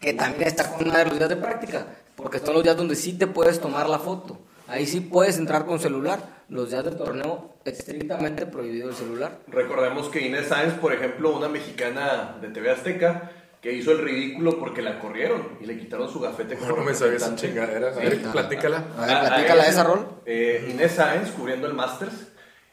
que 0.00 0.14
también 0.14 0.48
está 0.48 0.68
con 0.68 0.88
una 0.88 0.98
de 0.98 1.04
los 1.04 1.18
días 1.18 1.28
de 1.28 1.36
práctica, 1.36 1.86
porque 2.16 2.40
son 2.40 2.54
los 2.54 2.64
días 2.64 2.76
donde 2.76 2.96
sí 2.96 3.12
te 3.12 3.28
puedes 3.28 3.60
tomar 3.60 3.88
la 3.88 4.00
foto. 4.00 4.36
Ahí 4.66 4.86
sí 4.86 5.00
puedes 5.00 5.38
entrar 5.38 5.64
con 5.64 5.78
celular. 5.78 6.18
Los 6.48 6.70
días 6.70 6.84
del 6.84 6.96
torneo, 6.96 7.53
estrictamente 7.64 8.46
prohibido 8.46 8.90
el 8.90 8.94
celular. 8.94 9.38
Recordemos 9.48 10.08
que 10.08 10.20
Inés 10.20 10.48
Sáenz, 10.48 10.74
por 10.74 10.92
ejemplo, 10.92 11.36
una 11.36 11.48
mexicana 11.48 12.36
de 12.40 12.48
TV 12.48 12.70
Azteca, 12.70 13.30
que 13.60 13.72
hizo 13.72 13.92
el 13.92 13.98
ridículo 13.98 14.58
porque 14.58 14.82
la 14.82 14.98
corrieron 14.98 15.56
y 15.58 15.64
le 15.64 15.78
quitaron 15.78 16.10
su 16.10 16.20
gafete 16.20 16.56
como 16.56 16.76
No 16.76 16.84
me 16.84 16.92
sabía 16.94 17.16
esa 17.16 17.34
chingadera. 17.34 17.88
A 17.88 17.98
ver, 17.98 18.20
platícala. 18.20 18.84
A 18.98 19.06
ver, 19.06 19.20
platícala 19.20 19.66
esa 19.66 19.84
rol. 19.84 20.06
Eh, 20.26 20.68
Inés 20.70 20.92
Sáenz, 20.92 21.30
cubriendo 21.30 21.66
el 21.66 21.72
Masters. 21.72 22.28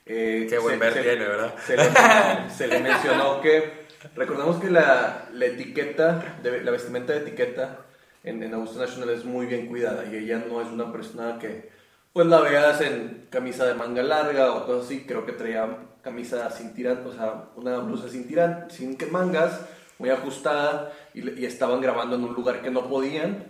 Eh, 0.06 0.48
Qué 0.50 0.58
buen 0.58 0.78
ver 0.80 0.94
tiene, 0.94 1.26
¿verdad? 1.26 1.56
Se 2.58 2.68
le, 2.68 2.80
mencionó 2.82 3.40
que. 3.40 3.82
Recordemos 4.16 4.58
que 4.58 4.70
la, 4.70 5.30
la 5.32 5.46
etiqueta, 5.46 6.38
de, 6.42 6.62
la 6.62 6.72
vestimenta 6.72 7.14
de 7.14 7.20
etiqueta 7.20 7.86
en, 8.24 8.44
en 8.44 8.54
Augusta 8.54 8.80
National 8.80 9.12
es 9.12 9.24
muy 9.24 9.46
bien 9.46 9.68
cuidada 9.68 10.06
y 10.12 10.18
ella 10.18 10.44
no 10.46 10.60
es 10.60 10.68
una 10.68 10.92
persona 10.92 11.38
que 11.40 11.70
pues 12.14 12.28
la 12.28 12.42
veas 12.42 12.82
en 12.82 13.28
camisa 13.30 13.66
de 13.66 13.74
manga 13.74 14.04
larga 14.04 14.54
o 14.54 14.66
cosas 14.66 14.86
así, 14.86 15.06
creo 15.06 15.26
que 15.26 15.32
traía 15.32 15.78
camisa 16.02 16.50
sin 16.52 16.74
tirante, 16.74 17.08
o 17.08 17.14
sea, 17.14 17.50
una 17.56 17.78
blusa 17.78 18.10
sin 18.10 18.28
tirante, 18.28 18.76
sin 18.76 18.98
mangas, 19.12 19.62
muy 19.98 20.10
ajustada, 20.10 20.92
y, 21.14 21.46
estaban 21.46 21.80
grabando 21.80 22.16
en 22.16 22.24
un 22.24 22.34
lugar 22.34 22.62
que 22.62 22.72
no 22.72 22.90
podían, 22.90 23.46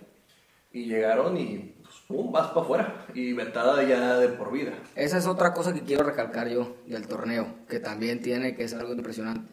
y 0.71 0.85
llegaron 0.85 1.37
y 1.37 1.75
pum, 2.07 2.31
vas 2.31 2.47
para 2.49 2.61
afuera 2.61 3.05
y 3.13 3.33
vetada 3.33 3.83
ya 3.83 4.17
de 4.17 4.29
por 4.29 4.51
vida. 4.51 4.73
Esa 4.95 5.17
es 5.17 5.27
otra 5.27 5.53
cosa 5.53 5.73
que 5.73 5.81
quiero 5.81 6.03
recalcar 6.03 6.47
yo 6.47 6.75
del 6.85 7.07
torneo, 7.07 7.47
que 7.67 7.79
también 7.79 8.21
tiene 8.21 8.55
que 8.55 8.67
ser 8.67 8.79
algo 8.79 8.93
impresionante. 8.93 9.51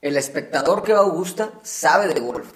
El 0.00 0.16
espectador 0.16 0.82
que 0.82 0.92
va 0.92 1.00
a 1.00 1.02
Augusta 1.02 1.52
sabe 1.62 2.08
de 2.12 2.20
golf. 2.20 2.50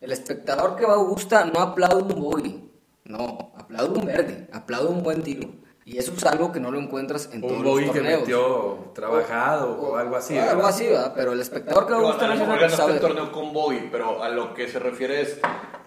El 0.00 0.12
espectador 0.12 0.76
que 0.76 0.86
va 0.86 0.94
a 0.94 0.96
Augusta 0.96 1.44
no 1.44 1.60
aplaude 1.60 2.14
un 2.14 2.20
bogey, 2.20 2.70
no, 3.08 3.52
aplaude 3.56 3.98
un 3.98 4.06
verde, 4.06 4.48
aplaude 4.52 4.88
un 4.88 5.02
buen 5.02 5.22
tiro. 5.22 5.48
Y 5.84 5.98
eso 5.98 6.12
es 6.16 6.24
algo 6.24 6.50
que 6.50 6.58
no 6.58 6.72
lo 6.72 6.80
encuentras 6.80 7.30
en 7.32 7.40
todos 7.40 7.62
los 7.62 7.62
torneos. 7.62 7.92
que 7.92 8.00
metió 8.00 8.90
trabajado 8.92 9.70
o, 9.80 9.96
algo 9.96 10.16
así. 10.16 10.36
Algo 10.36 10.66
así, 10.66 10.84
¿verdad? 10.88 11.12
Pero 11.14 11.32
el 11.32 11.40
espectador 11.40 11.86
que 11.86 11.92
va 11.92 11.98
a 11.98 12.02
Augusta 12.02 12.26
no 12.34 12.68
sabe. 12.70 12.94
el 12.94 13.00
torneo 13.00 13.30
con 13.30 13.52
bogey, 13.52 13.88
pero 13.92 14.20
a 14.20 14.28
lo 14.28 14.52
que 14.52 14.66
se 14.66 14.80
refiere 14.80 15.20
es 15.20 15.38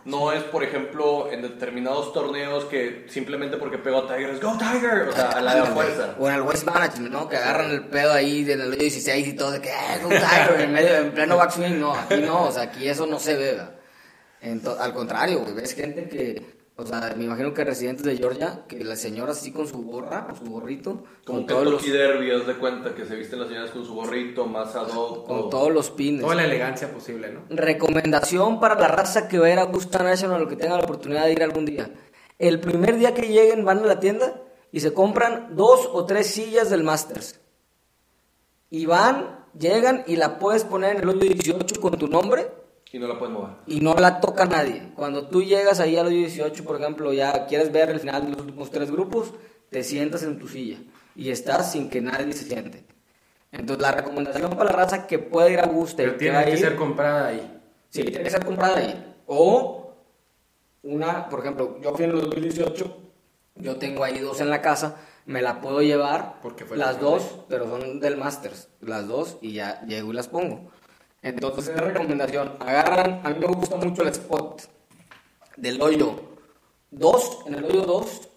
no 0.05 0.31
es, 0.31 0.41
por 0.43 0.63
ejemplo, 0.63 1.29
en 1.29 1.41
determinados 1.41 2.13
torneos 2.13 2.63
que 2.65 3.07
simplemente 3.09 3.57
porque 3.57 3.77
pegó 3.77 3.97
a 3.97 4.07
Tiger 4.07 4.29
es 4.29 4.41
Go 4.41 4.57
Tiger, 4.57 5.09
o 5.09 5.11
sea, 5.11 5.31
a 5.31 5.41
la 5.41 5.55
de 5.55 5.63
fuerza. 5.63 6.15
O 6.17 6.29
en 6.29 6.35
el 6.35 6.41
West 6.43 6.65
Management, 6.65 7.11
¿no? 7.11 7.27
Que 7.27 7.35
agarran 7.35 7.69
el 7.69 7.85
pedo 7.87 8.13
ahí 8.13 8.49
en 8.49 8.61
el 8.61 8.77
16 8.77 9.27
y 9.27 9.33
todo, 9.33 9.51
de 9.51 9.59
que, 9.59 9.69
eh, 9.69 9.99
Go 10.01 10.09
Tiger, 10.09 10.61
en, 10.61 10.71
medio, 10.71 10.95
en 10.95 11.11
pleno 11.11 11.35
backswing, 11.35 11.77
no, 11.77 11.93
aquí 11.93 12.21
no, 12.21 12.45
o 12.45 12.51
sea, 12.53 12.63
aquí 12.63 12.87
eso 12.87 13.05
no 13.05 13.19
se 13.19 13.35
ve, 13.35 13.59
al 14.79 14.93
contrario, 14.93 15.45
ves 15.53 15.75
gente 15.75 16.07
que 16.07 16.58
o 16.79 16.85
sea, 16.85 17.13
me 17.17 17.25
imagino 17.25 17.53
que 17.53 17.65
residentes 17.65 18.05
de 18.05 18.15
Georgia, 18.15 18.63
que 18.65 18.81
la 18.85 18.95
señora 18.95 19.33
así 19.33 19.51
con 19.51 19.67
su 19.67 19.83
gorra, 19.83 20.27
con 20.27 20.37
su 20.37 20.45
gorrito. 20.45 21.03
Como 21.25 21.39
con 21.39 21.47
todos 21.47 21.65
los 21.65 21.83
Derby, 21.83 22.29
de 22.29 22.53
cuenta 22.55 22.95
que 22.95 23.05
se 23.05 23.17
visten 23.17 23.39
las 23.39 23.49
señoras 23.49 23.71
con 23.71 23.83
su 23.83 23.93
gorrito, 23.93 24.45
más 24.45 24.73
ad 24.77 24.87
Con 24.87 25.49
todos 25.49 25.73
los 25.73 25.91
pines. 25.91 26.21
Toda 26.21 26.35
la 26.35 26.45
elegancia 26.45 26.89
posible, 26.89 27.33
¿no? 27.33 27.41
Recomendación 27.49 28.61
para 28.61 28.75
la 28.79 28.87
raza 28.87 29.27
que 29.27 29.37
va 29.39 29.47
a 29.47 29.51
ir 29.51 29.59
a 29.59 29.63
Augusta 29.63 30.01
National 30.03 30.41
o 30.41 30.47
que 30.47 30.55
tenga 30.55 30.77
la 30.77 30.85
oportunidad 30.85 31.25
de 31.25 31.33
ir 31.33 31.43
algún 31.43 31.65
día. 31.65 31.89
El 32.37 32.61
primer 32.61 32.97
día 32.97 33.13
que 33.13 33.23
lleguen 33.23 33.65
van 33.65 33.79
a 33.79 33.85
la 33.85 33.99
tienda 33.99 34.41
y 34.71 34.79
se 34.79 34.93
compran 34.93 35.57
dos 35.57 35.89
o 35.91 36.05
tres 36.05 36.27
sillas 36.27 36.69
del 36.69 36.85
Masters. 36.85 37.41
Y 38.69 38.85
van, 38.85 39.45
llegan 39.57 40.05
y 40.07 40.15
la 40.15 40.39
puedes 40.39 40.63
poner 40.63 40.95
en 40.95 41.01
el 41.01 41.09
hoyo 41.09 41.19
18 41.19 41.81
con 41.81 41.97
tu 41.97 42.07
nombre 42.07 42.58
y 42.91 42.99
no 42.99 43.07
la 43.07 43.19
puedes 43.19 43.33
mover. 43.33 43.51
Y 43.67 43.81
no 43.81 43.93
la 43.95 44.19
toca 44.19 44.45
nadie. 44.45 44.91
Cuando 44.95 45.27
tú 45.27 45.43
llegas 45.43 45.79
ahí 45.79 45.97
a 45.97 46.03
los 46.03 46.11
18, 46.11 46.63
por 46.63 46.79
ejemplo, 46.81 47.13
ya 47.13 47.45
quieres 47.45 47.71
ver 47.71 47.89
el 47.89 47.99
final 47.99 48.25
de 48.25 48.31
los 48.31 48.41
últimos 48.41 48.71
tres 48.71 48.91
grupos, 48.91 49.33
te 49.69 49.83
sientas 49.83 50.23
en 50.23 50.39
tu 50.39 50.47
silla 50.47 50.77
y 51.15 51.29
estás 51.29 51.71
sin 51.71 51.89
que 51.89 52.01
nadie 52.01 52.33
se 52.33 52.45
siente. 52.45 52.83
Entonces, 53.51 53.81
la 53.81 53.91
recomendación 53.91 54.51
para 54.51 54.71
la 54.71 54.77
raza 54.77 55.07
que 55.07 55.19
puede 55.19 55.53
ir 55.53 55.59
a 55.59 55.67
gusto. 55.67 55.97
Pero 55.97 56.15
tiene 56.15 56.45
que, 56.45 56.57
ser 56.57 56.75
comprada 56.75 57.27
ahí. 57.27 57.61
Sí, 57.89 58.03
tiene 58.03 58.23
que 58.23 58.29
ser 58.29 58.45
comprada 58.45 58.77
ahí. 58.77 59.15
O 59.27 59.95
una, 60.83 61.29
por 61.29 61.41
ejemplo, 61.41 61.79
yo 61.81 61.93
fui 61.93 62.05
en 62.05 62.11
el 62.11 62.21
2018, 62.21 62.97
yo 63.55 63.75
tengo 63.77 64.03
ahí 64.03 64.19
dos 64.19 64.41
en 64.41 64.49
la 64.49 64.61
casa, 64.61 64.97
me 65.25 65.41
la 65.41 65.61
puedo 65.61 65.81
llevar, 65.81 66.39
Porque 66.41 66.65
fue 66.65 66.77
las 66.77 66.99
dos, 66.99 67.41
pero 67.49 67.67
son 67.67 67.99
del 67.99 68.17
Masters, 68.17 68.69
las 68.81 69.07
dos, 69.07 69.37
y 69.41 69.53
ya 69.53 69.81
llego 69.85 70.11
y 70.11 70.15
las 70.15 70.27
pongo. 70.27 70.71
Entonces, 71.21 71.69
es 71.69 71.81
recomendación. 71.81 72.53
Agarran, 72.59 73.21
a 73.23 73.29
mí 73.29 73.39
me 73.39 73.47
gusta 73.47 73.75
mucho 73.75 74.03
el 74.03 74.09
spot 74.09 74.63
del 75.57 75.81
hoyo 75.81 76.15
2, 76.91 77.39
en 77.47 77.55
el 77.55 77.65
hoyo 77.65 77.81
2, 77.81 78.29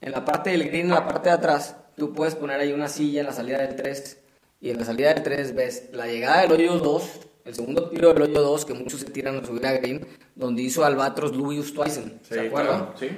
en 0.00 0.12
la 0.12 0.24
parte 0.24 0.50
del 0.50 0.64
green, 0.64 0.86
en 0.86 0.94
la 0.94 1.06
parte 1.06 1.28
de 1.28 1.34
atrás, 1.34 1.76
tú 1.96 2.12
puedes 2.12 2.34
poner 2.34 2.60
ahí 2.60 2.72
una 2.72 2.88
silla 2.88 3.20
en 3.20 3.26
la 3.26 3.32
salida 3.32 3.58
del 3.58 3.76
3. 3.76 4.18
Y 4.62 4.70
en 4.70 4.78
la 4.78 4.84
salida 4.84 5.14
del 5.14 5.22
3 5.22 5.54
ves 5.54 5.88
la 5.92 6.06
llegada 6.06 6.42
del 6.42 6.52
hoyo 6.52 6.78
2, 6.78 7.10
el 7.44 7.54
segundo 7.54 7.88
tiro 7.88 8.12
del 8.12 8.22
hoyo 8.22 8.42
2, 8.42 8.64
que 8.64 8.74
muchos 8.74 9.00
se 9.00 9.10
tiran 9.10 9.36
a 9.36 9.46
subir 9.46 9.66
a 9.66 9.72
green, 9.72 10.06
donde 10.34 10.62
hizo 10.62 10.84
Albatros 10.84 11.36
Louis 11.36 11.72
Twyson. 11.72 12.20
¿Se 12.22 12.40
acuerdan? 12.40 12.90
sí. 12.98 13.08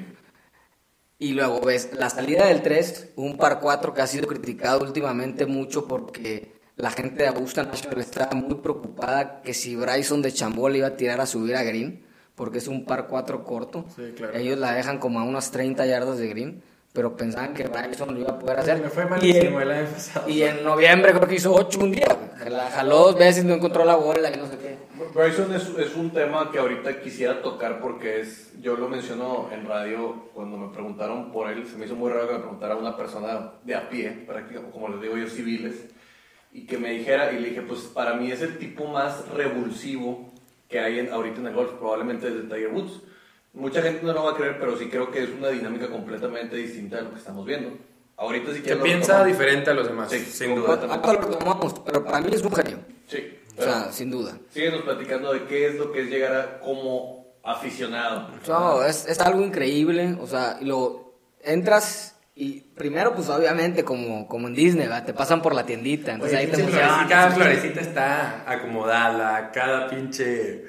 Y 1.18 1.34
luego 1.34 1.60
ves 1.60 1.90
la 1.92 2.10
salida 2.10 2.46
del 2.46 2.62
3, 2.62 3.10
un 3.14 3.36
par 3.36 3.60
4 3.60 3.94
que 3.94 4.02
ha 4.02 4.08
sido 4.08 4.26
criticado 4.26 4.80
últimamente 4.80 5.46
mucho 5.46 5.86
porque 5.86 6.52
la 6.76 6.90
gente 6.90 7.22
de 7.22 7.28
Augusta 7.28 7.62
National 7.64 8.00
está 8.00 8.30
muy 8.34 8.56
preocupada 8.56 9.42
que 9.42 9.54
si 9.54 9.76
Bryson 9.76 10.22
de 10.22 10.32
Chambol 10.32 10.76
iba 10.76 10.86
a 10.86 10.96
tirar 10.96 11.20
a 11.20 11.26
subir 11.26 11.56
a 11.56 11.62
Green, 11.62 12.02
porque 12.34 12.58
es 12.58 12.68
un 12.68 12.84
par 12.84 13.06
4 13.08 13.44
corto. 13.44 13.84
Ellos 14.34 14.58
la 14.58 14.72
dejan 14.72 14.98
como 14.98 15.20
a 15.20 15.24
unas 15.24 15.50
30 15.50 15.84
yardas 15.84 16.18
de 16.18 16.28
Green, 16.28 16.62
pero 16.92 17.16
pensaban 17.16 17.54
que 17.54 17.68
Bryson 17.68 18.14
lo 18.14 18.20
iba 18.20 18.30
a 18.30 18.38
poder 18.38 18.58
hacer. 18.58 18.80
Me 18.80 18.88
fue 18.88 19.06
malísimo 19.06 19.60
y, 19.60 19.64
en, 19.70 19.86
y 20.28 20.42
en 20.42 20.64
noviembre 20.64 21.12
creo 21.12 21.28
que 21.28 21.34
hizo 21.34 21.54
8 21.54 21.78
un 21.80 21.92
día. 21.92 22.06
La 22.48 22.70
jaló 22.70 22.98
dos 22.98 23.18
veces, 23.18 23.44
no 23.44 23.54
encontró 23.54 23.84
la 23.84 23.96
bola 23.96 24.30
y 24.30 24.36
no 24.36 24.46
sé 24.46 24.56
qué. 24.56 24.76
Bryson 25.14 25.54
es, 25.54 25.68
es, 25.78 25.94
un 25.94 26.10
tema 26.10 26.50
que 26.50 26.58
ahorita 26.58 27.00
quisiera 27.00 27.42
tocar 27.42 27.80
porque 27.80 28.20
es, 28.20 28.52
yo 28.60 28.76
lo 28.76 28.88
menciono 28.88 29.48
en 29.52 29.66
radio 29.66 30.30
cuando 30.32 30.56
me 30.56 30.72
preguntaron 30.72 31.32
por 31.32 31.50
él, 31.50 31.66
se 31.66 31.76
me 31.76 31.86
hizo 31.86 31.96
muy 31.96 32.10
raro 32.10 32.28
que 32.28 32.34
me 32.34 32.40
preguntara 32.40 32.76
una 32.76 32.96
persona 32.96 33.52
de 33.64 33.74
a 33.74 33.88
pie, 33.88 34.24
prácticamente, 34.26 34.72
como 34.72 34.88
les 34.88 35.00
digo 35.00 35.16
yo, 35.16 35.28
civiles 35.28 35.86
y 36.52 36.66
que 36.66 36.78
me 36.78 36.90
dijera, 36.90 37.32
y 37.32 37.40
le 37.40 37.48
dije, 37.50 37.62
pues 37.62 37.80
para 37.80 38.14
mí 38.14 38.30
es 38.30 38.42
el 38.42 38.58
tipo 38.58 38.86
más 38.86 39.26
revulsivo 39.28 40.30
que 40.68 40.80
hay 40.80 40.98
en, 40.98 41.12
ahorita 41.12 41.40
en 41.40 41.46
el 41.46 41.54
golf, 41.54 41.72
probablemente 41.72 42.30
desde 42.30 42.48
Tiger 42.48 42.68
Woods. 42.68 43.00
Mucha 43.54 43.82
gente 43.82 44.04
no 44.04 44.12
lo 44.12 44.24
va 44.24 44.32
a 44.32 44.36
creer, 44.36 44.58
pero 44.58 44.76
sí 44.78 44.88
creo 44.88 45.10
que 45.10 45.24
es 45.24 45.30
una 45.30 45.48
dinámica 45.48 45.88
completamente 45.88 46.56
distinta 46.56 46.98
a 46.98 47.02
lo 47.02 47.10
que 47.10 47.18
estamos 47.18 47.44
viendo. 47.46 47.76
Ahorita 48.16 48.52
sí 48.54 48.62
que... 48.62 48.76
piensa 48.76 49.24
diferente 49.24 49.70
a 49.70 49.74
los 49.74 49.86
demás, 49.86 50.10
sí, 50.10 50.18
sin 50.20 50.54
duda. 50.54 50.78
pero 51.84 52.04
para 52.04 52.20
mí 52.20 52.30
es 52.32 52.42
un 52.42 52.54
genio. 52.54 52.78
Sí. 53.06 53.38
O 53.58 53.62
sea, 53.62 53.92
sin 53.92 54.10
duda. 54.10 54.38
Síguenos 54.50 54.82
platicando 54.82 55.32
de 55.32 55.44
qué 55.44 55.66
es 55.66 55.74
lo 55.74 55.92
que 55.92 56.02
es 56.02 56.08
llegar 56.08 56.34
a 56.34 56.60
como 56.60 57.26
aficionado. 57.42 58.28
No, 58.48 58.82
es, 58.82 59.06
es 59.06 59.20
algo 59.20 59.42
increíble, 59.42 60.16
o 60.20 60.26
sea, 60.26 60.58
lo 60.62 61.14
entras 61.42 62.11
y 62.34 62.60
primero, 62.60 63.14
pues 63.14 63.28
obviamente, 63.28 63.84
como, 63.84 64.26
como 64.26 64.48
en 64.48 64.54
Disney, 64.54 64.88
te 65.04 65.12
pasan 65.12 65.42
por 65.42 65.54
la 65.54 65.66
tiendita. 65.66 66.12
Entonces 66.12 66.38
ahí 66.38 66.46
te 66.46 66.64
Cada 66.64 67.30
florecita 67.30 67.80
está 67.80 68.50
acomodada, 68.50 69.50
cada 69.50 69.88
pinche. 69.88 70.64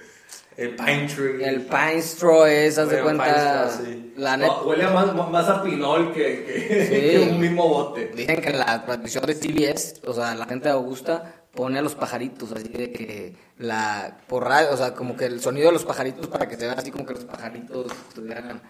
El 0.55 0.75
pine 0.75 1.07
tree. 1.07 1.43
El 1.43 1.61
pine 1.61 1.97
straw 1.99 2.45
es, 2.45 2.77
haz 2.77 2.89
de 2.89 3.01
cuenta. 3.01 3.71
la 4.17 4.37
net... 4.37 4.51
Huele 4.63 4.87
más, 4.87 5.15
más 5.31 5.49
a 5.49 5.63
pinol 5.63 6.13
que, 6.13 6.45
que, 6.45 7.27
un 7.31 7.39
mismo 7.39 7.67
bote. 7.67 8.11
Dicen 8.15 8.39
que 8.39 8.49
en 8.49 8.59
la 8.59 8.85
transmisión 8.85 9.25
de 9.25 9.33
CBS, 9.33 10.01
o 10.05 10.13
sea, 10.13 10.35
la 10.35 10.45
gente 10.45 10.65
de 10.65 10.75
Augusta 10.75 11.33
pone 11.55 11.79
a 11.79 11.81
los 11.81 11.95
pajaritos, 11.95 12.51
así 12.51 12.67
de 12.67 12.91
que 12.91 13.35
la. 13.57 14.17
por 14.27 14.43
radio, 14.43 14.71
o 14.73 14.77
sea, 14.77 14.93
como 14.93 15.15
que 15.15 15.25
el 15.25 15.39
sonido 15.41 15.67
de 15.67 15.73
los 15.73 15.85
pajaritos 15.85 16.27
para 16.27 16.47
que 16.47 16.55
se 16.55 16.65
vean 16.65 16.77
así 16.77 16.91
como 16.91 17.05
que 17.05 17.13
los 17.13 17.25
pajaritos 17.25 17.91
estuvieran 18.09 18.61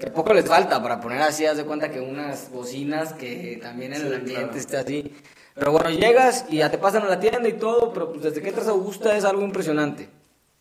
que 0.00 0.10
poco 0.10 0.32
les 0.32 0.46
falta 0.46 0.82
para 0.82 0.98
poner 0.98 1.20
así, 1.20 1.44
haz 1.44 1.58
de 1.58 1.64
cuenta 1.64 1.90
que 1.90 2.00
unas 2.00 2.50
bocinas 2.50 3.12
que 3.12 3.58
también 3.62 3.92
en 3.92 4.06
el 4.06 4.14
ambiente 4.14 4.58
esté 4.58 4.78
así. 4.78 5.14
Pero 5.54 5.72
bueno, 5.72 5.90
llegas 5.90 6.46
y 6.48 6.56
ya 6.56 6.70
te 6.70 6.78
pasan 6.78 7.02
a 7.02 7.08
la 7.08 7.20
tienda 7.20 7.46
y 7.46 7.52
todo, 7.52 7.92
pero 7.92 8.10
pues 8.10 8.22
desde 8.22 8.40
que 8.40 8.48
entras 8.48 8.66
a 8.68 8.70
Augusta 8.70 9.14
es 9.14 9.26
algo 9.26 9.42
impresionante. 9.42 10.08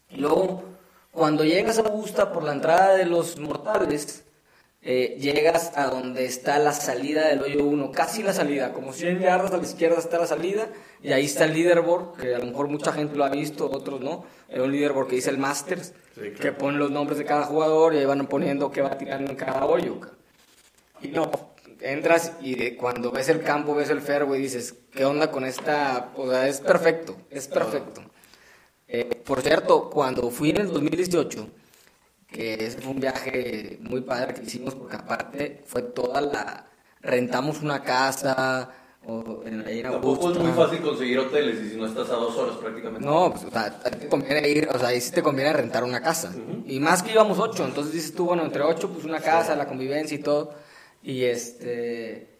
Y 0.10 0.18
luego, 0.18 0.64
cuando 1.12 1.46
llegas 1.46 1.80
a 1.80 1.84
Augusta 1.84 2.34
por 2.34 2.44
la 2.44 2.52
entrada 2.52 2.96
de 2.96 3.06
los 3.06 3.40
mortales, 3.40 4.26
eh, 4.82 5.16
llegas 5.18 5.72
a 5.76 5.88
donde 5.88 6.26
está 6.26 6.60
la 6.60 6.74
salida 6.74 7.30
del 7.30 7.42
hoyo 7.42 7.64
1, 7.64 7.92
casi 7.94 8.24
la 8.24 8.34
salida, 8.34 8.74
como 8.74 8.92
100 8.92 9.20
yardas 9.20 9.54
a 9.54 9.58
la 9.58 9.64
izquierda 9.64 10.00
está 10.00 10.18
la 10.18 10.28
salida, 10.28 10.68
y 11.02 11.12
ahí 11.12 11.26
está 11.26 11.46
el 11.46 11.54
leaderboard, 11.54 12.18
que 12.18 12.36
a 12.36 12.40
lo 12.40 12.46
mejor 12.46 12.68
mucha 12.68 12.92
gente 12.92 13.16
lo 13.16 13.24
ha 13.24 13.30
visto, 13.30 13.70
otros 13.70 14.02
no, 14.02 14.26
es 14.48 14.60
un 14.60 14.72
leaderboard 14.72 15.08
que 15.08 15.16
dice 15.16 15.30
el 15.30 15.38
Masters, 15.38 15.94
que 16.40 16.52
pone 16.52 16.78
los 16.78 16.92
nombres 16.92 17.18
de 17.18 17.26
cada 17.26 17.44
jugador 17.44 17.94
y 17.94 18.00
ahí 18.00 18.06
van 18.06 18.28
poniendo 18.28 18.72
qué 18.72 18.82
va 18.82 18.98
tirando 18.98 19.32
en 19.32 19.38
cada 19.38 19.66
hoyo. 19.66 20.00
Y 21.02 21.10
no, 21.10 21.32
entras 21.80 22.34
y 22.42 22.72
cuando 22.72 23.12
ves 23.12 23.30
el 23.30 23.42
campo, 23.42 23.76
ves 23.76 23.90
el 23.90 24.02
fairway, 24.02 24.42
dices, 24.42 24.76
¿qué 24.92 25.06
onda 25.06 25.32
con 25.32 25.46
esta? 25.46 26.12
O 26.16 26.30
sea, 26.30 26.48
es 26.48 26.60
perfecto, 26.60 27.16
es 27.30 27.48
perfecto. 27.48 28.02
Eh, 28.88 29.22
por 29.24 29.42
cierto, 29.42 29.90
cuando 29.90 30.30
fui 30.32 30.50
en 30.50 30.58
el 30.58 30.68
2018, 30.68 31.48
que 32.28 32.66
ese 32.66 32.82
fue 32.82 32.92
un 32.92 33.00
viaje 33.00 33.78
muy 33.82 34.02
padre 34.02 34.34
que 34.34 34.44
hicimos 34.44 34.76
porque 34.76 34.98
aparte 34.98 35.64
fue 35.66 35.82
toda 35.82 36.22
la 36.22 36.66
rentamos 37.02 37.62
una 37.62 37.82
casa 37.84 38.70
o 39.10 39.44
en, 39.46 39.68
en 39.68 39.86
es 39.86 40.40
muy 40.40 40.52
fácil 40.54 40.82
conseguir 40.82 41.20
hoteles 41.20 41.62
y 41.62 41.70
si 41.72 41.78
no 41.78 41.88
estás 41.88 42.10
a 42.10 42.14
dos 42.14 42.36
horas 42.38 42.56
prácticamente. 42.58 43.06
No, 43.06 43.32
pues 43.32 43.46
o 43.46 43.52
sea, 43.52 43.80
te 43.80 44.08
conviene 44.08 44.48
ir, 44.48 44.70
o 44.74 44.78
sea, 44.78 44.90
ahí 44.90 45.02
sí 45.02 45.12
te 45.12 45.24
conviene 45.24 45.54
rentar 45.54 45.84
una 45.84 46.02
casa. 46.02 46.34
Y 46.66 46.80
más 46.80 47.04
que 47.04 47.12
íbamos 47.12 47.40
ocho, 47.40 47.66
entonces 47.66 47.94
dices 47.94 48.14
tú, 48.14 48.26
bueno, 48.26 48.44
entre 48.44 48.62
ocho, 48.62 48.90
pues 48.90 49.06
una 49.06 49.20
casa, 49.20 49.56
la 49.56 49.68
convivencia 49.68 50.16
y 50.16 50.22
todo. 50.22 50.54
Y 51.02 51.24
este, 51.24 52.40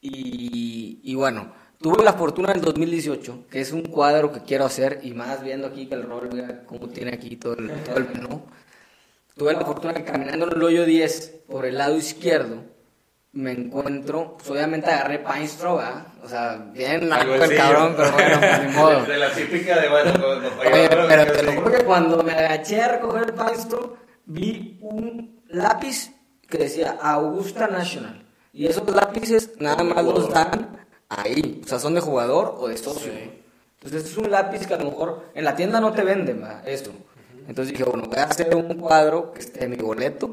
y, 0.00 1.00
y 1.02 1.14
bueno, 1.14 1.52
tuve 1.80 2.02
la 2.02 2.14
fortuna 2.14 2.52
del 2.52 2.62
2018, 2.62 3.46
que 3.50 3.60
es 3.60 3.72
un 3.72 3.82
cuadro 3.82 4.32
que 4.32 4.40
quiero 4.40 4.64
hacer, 4.64 5.00
y 5.02 5.12
más 5.12 5.42
viendo 5.42 5.68
aquí 5.68 5.86
que 5.86 5.94
el 5.94 6.02
rol, 6.02 6.28
cómo 6.66 6.88
tiene 6.88 7.12
aquí 7.12 7.36
todo 7.36 7.54
el, 7.54 7.70
todo 7.84 7.98
el 7.98 8.08
menú 8.08 8.42
tuve 9.40 9.54
la 9.54 9.64
fortuna 9.64 9.94
que 9.94 10.04
caminando 10.04 10.48
en 10.48 10.52
el 10.52 10.62
hoyo 10.62 10.84
10 10.84 11.44
por 11.48 11.64
el 11.64 11.78
lado 11.78 11.96
izquierdo 11.96 12.62
me 13.32 13.52
encuentro, 13.52 14.36
pues 14.36 14.50
obviamente 14.50 14.90
agarré 14.90 15.20
Pine 15.20 15.46
Straw, 15.46 15.80
O 16.22 16.28
sea, 16.28 16.56
bien 16.72 17.08
naco 17.08 17.34
el 17.34 17.56
cabrón, 17.56 17.94
pero 17.96 18.12
bueno, 18.12 18.38
pues 18.40 18.62
ni 18.62 18.72
modo. 18.76 19.04
De 19.04 19.16
la 19.16 19.32
típica 19.32 19.80
de, 19.80 19.88
bueno, 19.88 20.12
pero 20.62 21.32
te 21.32 21.42
lo 21.42 21.52
juro 21.52 21.72
que 21.72 21.84
cuando 21.84 22.22
me 22.22 22.32
agaché 22.32 22.82
a 22.82 22.88
recoger 22.88 23.22
el 23.28 23.34
Pine 23.34 23.56
Straw, 23.56 23.96
vi 24.26 24.78
un 24.82 25.42
lápiz 25.48 26.12
que 26.48 26.58
decía 26.58 26.98
Augusta 27.00 27.68
National. 27.68 28.26
Y 28.52 28.66
esos 28.66 28.88
lápices 28.90 29.52
nada 29.60 29.84
más 29.84 30.04
los 30.04 30.28
dan 30.32 30.86
ahí. 31.08 31.60
O 31.64 31.68
sea, 31.68 31.78
son 31.78 31.94
de 31.94 32.00
jugador 32.00 32.56
o 32.58 32.66
de 32.66 32.76
socio. 32.76 33.12
Entonces 33.80 34.10
es 34.10 34.16
un 34.18 34.30
lápiz 34.30 34.66
que 34.66 34.74
a 34.74 34.78
lo 34.78 34.86
mejor 34.86 35.30
en 35.34 35.44
la 35.44 35.54
tienda 35.54 35.80
no 35.80 35.92
te 35.92 36.02
venden 36.02 36.44
esto. 36.66 36.90
Entonces 37.46 37.72
dije, 37.72 37.84
bueno, 37.84 38.04
voy 38.08 38.18
a 38.18 38.24
hacer 38.24 38.54
un 38.54 38.74
cuadro 38.74 39.32
que 39.32 39.40
esté 39.40 39.64
en 39.64 39.70
mi 39.70 39.76
boleto, 39.76 40.32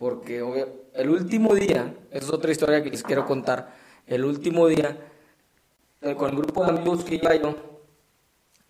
porque 0.00 0.42
el 0.94 1.10
último 1.10 1.54
día, 1.54 1.92
esa 2.10 2.24
es 2.24 2.32
otra 2.32 2.50
historia 2.50 2.82
que 2.82 2.88
les 2.88 3.02
quiero 3.02 3.26
contar, 3.26 3.74
el 4.06 4.24
último 4.24 4.66
día, 4.66 4.96
eh, 6.00 6.14
con 6.14 6.30
el 6.30 6.36
grupo 6.36 6.64
de 6.64 6.70
amigos 6.70 7.04
que 7.04 7.16
iba 7.16 7.34
yo, 7.34 7.54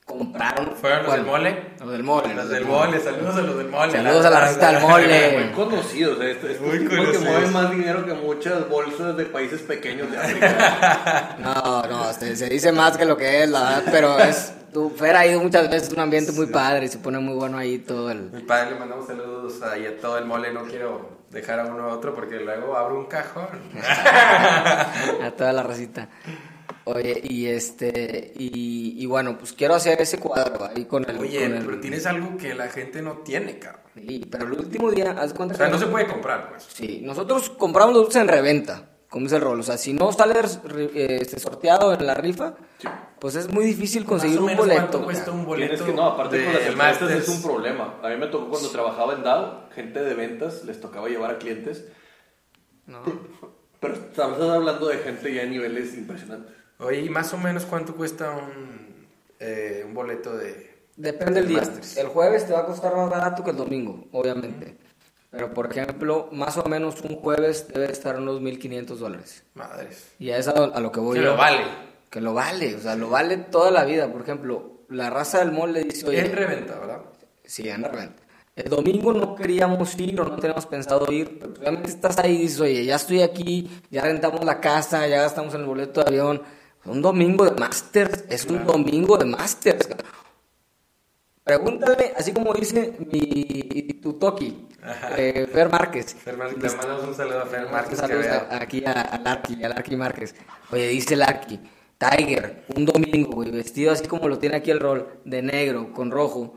compraron. 0.05 0.75
¿Fueron 0.75 1.05
los 1.05 1.13
del 1.15 1.25
mole? 1.25 1.67
Los 1.79 1.93
del 1.93 2.03
mole. 2.03 2.35
Los 2.35 2.49
del 2.49 2.65
mole, 2.65 2.99
saludos 2.99 3.37
a 3.37 3.43
los 3.43 3.57
del 3.59 3.69
mole. 3.69 3.93
Saludos 3.93 4.25
a 4.25 4.31
la 4.31 4.41
receta 4.41 4.73
del 4.73 4.83
mole. 4.83 5.39
Muy 5.39 5.53
conocidos, 5.53 6.21
eh. 6.21 6.33
Estos 6.33 6.61
Muy 6.63 6.85
conocidos. 6.85 7.19
que 7.19 7.19
mueven 7.21 7.53
más 7.53 7.71
dinero 7.71 8.05
que 8.05 8.15
muchas 8.15 8.69
bolsas 8.69 9.17
de 9.17 9.25
países 9.27 9.61
pequeños 9.61 10.11
de 10.11 10.19
África. 10.19 11.37
no, 11.39 11.83
no, 11.83 12.13
se, 12.13 12.35
se, 12.35 12.49
dice 12.49 12.73
más 12.73 12.99
que 12.99 13.05
lo 13.05 13.17
que 13.17 13.45
es, 13.45 13.49
la 13.49 13.61
verdad, 13.61 13.83
pero 13.93 14.19
es. 14.19 14.53
Tu 14.73 14.91
Fer 14.91 15.17
ha 15.17 15.27
ido 15.27 15.41
muchas 15.41 15.69
veces, 15.69 15.89
es 15.89 15.95
un 15.95 16.01
ambiente 16.01 16.31
muy 16.31 16.47
padre 16.47 16.87
y 16.87 16.89
se 16.89 16.99
pone 16.99 17.19
muy 17.21 17.35
bueno 17.35 17.57
ahí 17.57 17.79
todo 17.79 18.11
el. 18.11 18.31
Mi 18.33 18.43
padre 18.43 18.73
le 18.73 18.79
mandamos 18.79 19.07
saludos 19.07 19.61
ahí 19.63 19.87
a 19.87 19.97
todo 19.97 20.19
el 20.19 20.27
mole, 20.27 20.53
no 20.53 20.63
quiero 20.63 21.20
dejar 21.31 21.61
a 21.61 21.67
uno 21.67 21.85
a 21.85 21.95
otro 21.95 22.15
porque 22.15 22.41
luego 22.41 22.77
abro 22.77 22.99
un 22.99 23.07
cajón. 23.07 23.49
a 25.23 25.33
toda 25.37 25.53
la 25.53 25.63
racita. 25.63 26.09
Oye, 26.85 27.21
y 27.23 27.47
este, 27.47 28.33
y, 28.37 29.05
bueno, 29.07 29.39
pues 29.39 29.53
quiero 29.53 29.75
hacer 29.75 30.01
ese 30.01 30.19
cuadro 30.19 30.65
ahí 30.65 30.87
con 30.87 31.09
el. 31.09 31.19
Oye, 31.19 31.49
pero 31.49 31.79
tienes 31.79 32.07
algo 32.07 32.37
que 32.37 32.55
la 32.55 32.69
gente 32.69 33.03
no 33.03 33.19
tiene, 33.19 33.59
cabrón. 33.59 33.81
Sí, 33.95 34.27
pero 34.31 34.47
el 34.47 34.53
último 34.53 34.91
día, 34.91 35.13
haz 35.13 35.35
O 35.39 35.55
sea, 35.55 35.69
no 35.69 35.79
se 35.79 35.87
puede 35.87 36.07
comprar, 36.07 36.49
pues. 36.49 36.67
Sí, 36.73 37.01
nosotros 37.05 37.51
compramos 37.51 37.95
los 37.95 38.17
en 38.17 38.29
reventa, 38.29 38.90
como 39.11 39.27
es 39.27 39.33
el 39.33 39.43
rol. 39.43 39.61
O 39.61 39.63
sea, 39.63 39.77
si 39.77 39.93
no 39.93 40.11
sale 40.13 40.41
este, 40.95 41.39
sorteado 41.39 41.93
en 41.93 42.07
la 42.07 42.15
rifa, 42.15 42.55
pues 43.19 43.35
es 43.35 43.53
muy 43.53 43.67
difícil 43.67 44.07
conseguir 44.07 44.41
un 44.41 44.57
boleto. 44.57 45.05
cuesta 45.05 45.33
un 45.33 45.45
boleto? 45.45 45.75
Tienes 45.75 45.91
que, 45.91 45.93
no, 45.95 46.07
aparte 46.07 46.43
con 46.43 46.55
las 46.55 46.67
empresas 46.67 47.11
es 47.11 47.29
un 47.29 47.43
problema. 47.43 47.97
A 48.03 48.09
mí 48.09 48.17
me 48.17 48.29
tocó 48.29 48.49
cuando 48.49 48.71
trabajaba 48.71 49.15
en 49.15 49.23
DAO, 49.23 49.69
gente 49.75 50.01
de 50.01 50.15
ventas 50.15 50.65
les 50.65 50.81
tocaba 50.81 51.09
llevar 51.09 51.33
a 51.33 51.39
clientes. 51.39 51.89
No. 52.87 53.03
Pero 53.81 53.95
estamos 53.95 54.41
hablando 54.41 54.87
de 54.87 54.99
gente 54.99 55.35
ya 55.35 55.43
a 55.43 55.47
niveles 55.47 55.95
impresionantes. 55.95 56.55
Oye, 56.79 57.01
¿y 57.01 57.11
más 57.11 57.33
o 57.35 57.39
menos 57.39 57.67
cuánto 57.67 57.95
cuesta 57.95 58.31
un, 58.31 59.09
eh, 59.39 59.83
un 59.87 59.93
boleto 59.93 60.37
de... 60.37 60.71
Depende 60.97 61.41
del 61.41 61.49
día. 61.49 61.63
El 61.97 62.09
jueves 62.09 62.47
te 62.47 62.53
va 62.53 62.61
a 62.61 62.67
costar 62.67 62.95
más 62.95 63.11
barato 63.11 63.43
que 63.43 63.51
el 63.51 63.57
domingo, 63.57 64.07
obviamente. 64.13 64.77
Pero, 65.31 65.55
por 65.55 65.71
ejemplo, 65.71 66.29
más 66.33 66.57
o 66.57 66.65
menos 66.65 67.01
un 67.03 67.17
jueves 67.17 67.69
debe 67.69 67.93
estar 67.93 68.19
unos 68.19 68.41
1.500 68.41 68.85
dólares. 68.97 69.45
Madres. 69.55 70.13
Y 70.19 70.31
a 70.31 70.39
eso 70.39 70.73
a 70.75 70.81
lo 70.81 70.91
que 70.91 71.01
voy 71.01 71.19
Que 71.19 71.25
lo 71.25 71.37
vale. 71.37 71.63
Que 72.11 72.21
lo 72.21 72.35
vale, 72.35 72.75
o 72.75 72.81
sea, 72.81 72.97
lo 72.97 73.11
vale 73.11 73.37
toda 73.37 73.71
la 73.71 73.85
vida. 73.85 74.11
Por 74.11 74.23
ejemplo, 74.23 74.85
la 74.89 75.09
raza 75.11 75.39
del 75.39 75.53
mall 75.53 75.73
le 75.73 75.85
dice... 75.85 76.09
Oye, 76.09 76.27
en 76.27 76.33
reventa, 76.33 76.79
¿verdad? 76.79 77.03
Sí, 77.45 77.69
en 77.69 77.85
reventa. 77.85 78.23
El 78.57 78.69
domingo 78.69 79.13
no 79.13 79.37
queríamos 79.37 79.99
ir 79.99 80.21
o 80.21 80.25
no 80.25 80.37
teníamos 80.37 80.67
pensado 80.67 81.11
ir, 81.13 81.39
pero 81.39 81.55
realmente 81.55 81.89
estás 81.89 82.19
ahí 82.19 82.35
y 82.35 82.39
dices, 82.43 82.61
oye, 82.61 82.85
ya 82.85 82.97
estoy 82.97 83.23
aquí, 83.23 83.71
ya 83.91 84.03
rentamos 84.03 84.45
la 84.45 84.61
casa, 84.61 85.07
ya 85.07 85.23
gastamos 85.23 85.55
en 85.55 85.61
el 85.61 85.67
boleto 85.67 86.03
de 86.03 86.09
avión 86.09 86.43
un 86.87 87.03
domingo 87.03 87.45
de 87.45 87.61
Masters 87.61 88.25
es 88.31 88.47
un 88.47 88.65
domingo 88.65 89.19
de 89.19 89.27
Masters. 89.27 89.89
Pregúntale, 91.51 92.13
así 92.17 92.33
como 92.33 92.55
dice 92.55 92.95
mi 93.11 93.83
tutoki, 94.01 94.69
eh, 95.17 95.49
Fer 95.53 95.69
Márquez. 95.69 96.15
Fer 96.15 96.37
Márquez, 96.37 96.63
le 96.63 96.79
mandamos 96.79 97.09
un 97.09 97.15
saludo 97.17 97.43
a 97.43 97.47
Fer 97.47 97.69
Márquez. 97.69 97.99
Saludos 97.99 98.27
aquí 98.51 98.85
a, 98.87 99.21
Larky, 99.21 99.65
a 99.65 99.69
Larky 99.69 99.97
Márquez. 99.97 100.37
Oye, 100.71 100.87
dice 100.87 101.17
Larky, 101.17 101.59
Tiger, 101.99 102.67
un 102.77 102.87
domingo, 102.87 103.33
güey, 103.33 103.51
vestido 103.51 103.91
así 103.91 104.07
como 104.07 104.29
lo 104.29 104.39
tiene 104.39 104.59
aquí 104.59 104.71
el 104.71 104.79
rol, 104.79 105.09
de 105.25 105.43
negro, 105.43 105.93
con 105.93 106.13
rojo, 106.13 106.55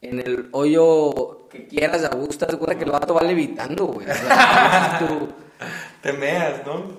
en 0.00 0.20
el 0.20 0.48
hoyo 0.52 1.46
que 1.50 1.66
quieras, 1.66 2.04
a 2.04 2.16
gusto, 2.16 2.46
te 2.46 2.56
cuenta 2.56 2.78
que 2.78 2.84
el 2.84 2.92
vato 2.92 3.12
va 3.12 3.22
levitando, 3.22 3.88
güey. 3.88 4.06
Te 6.00 6.14
meas, 6.14 6.64
¿no? 6.64 6.98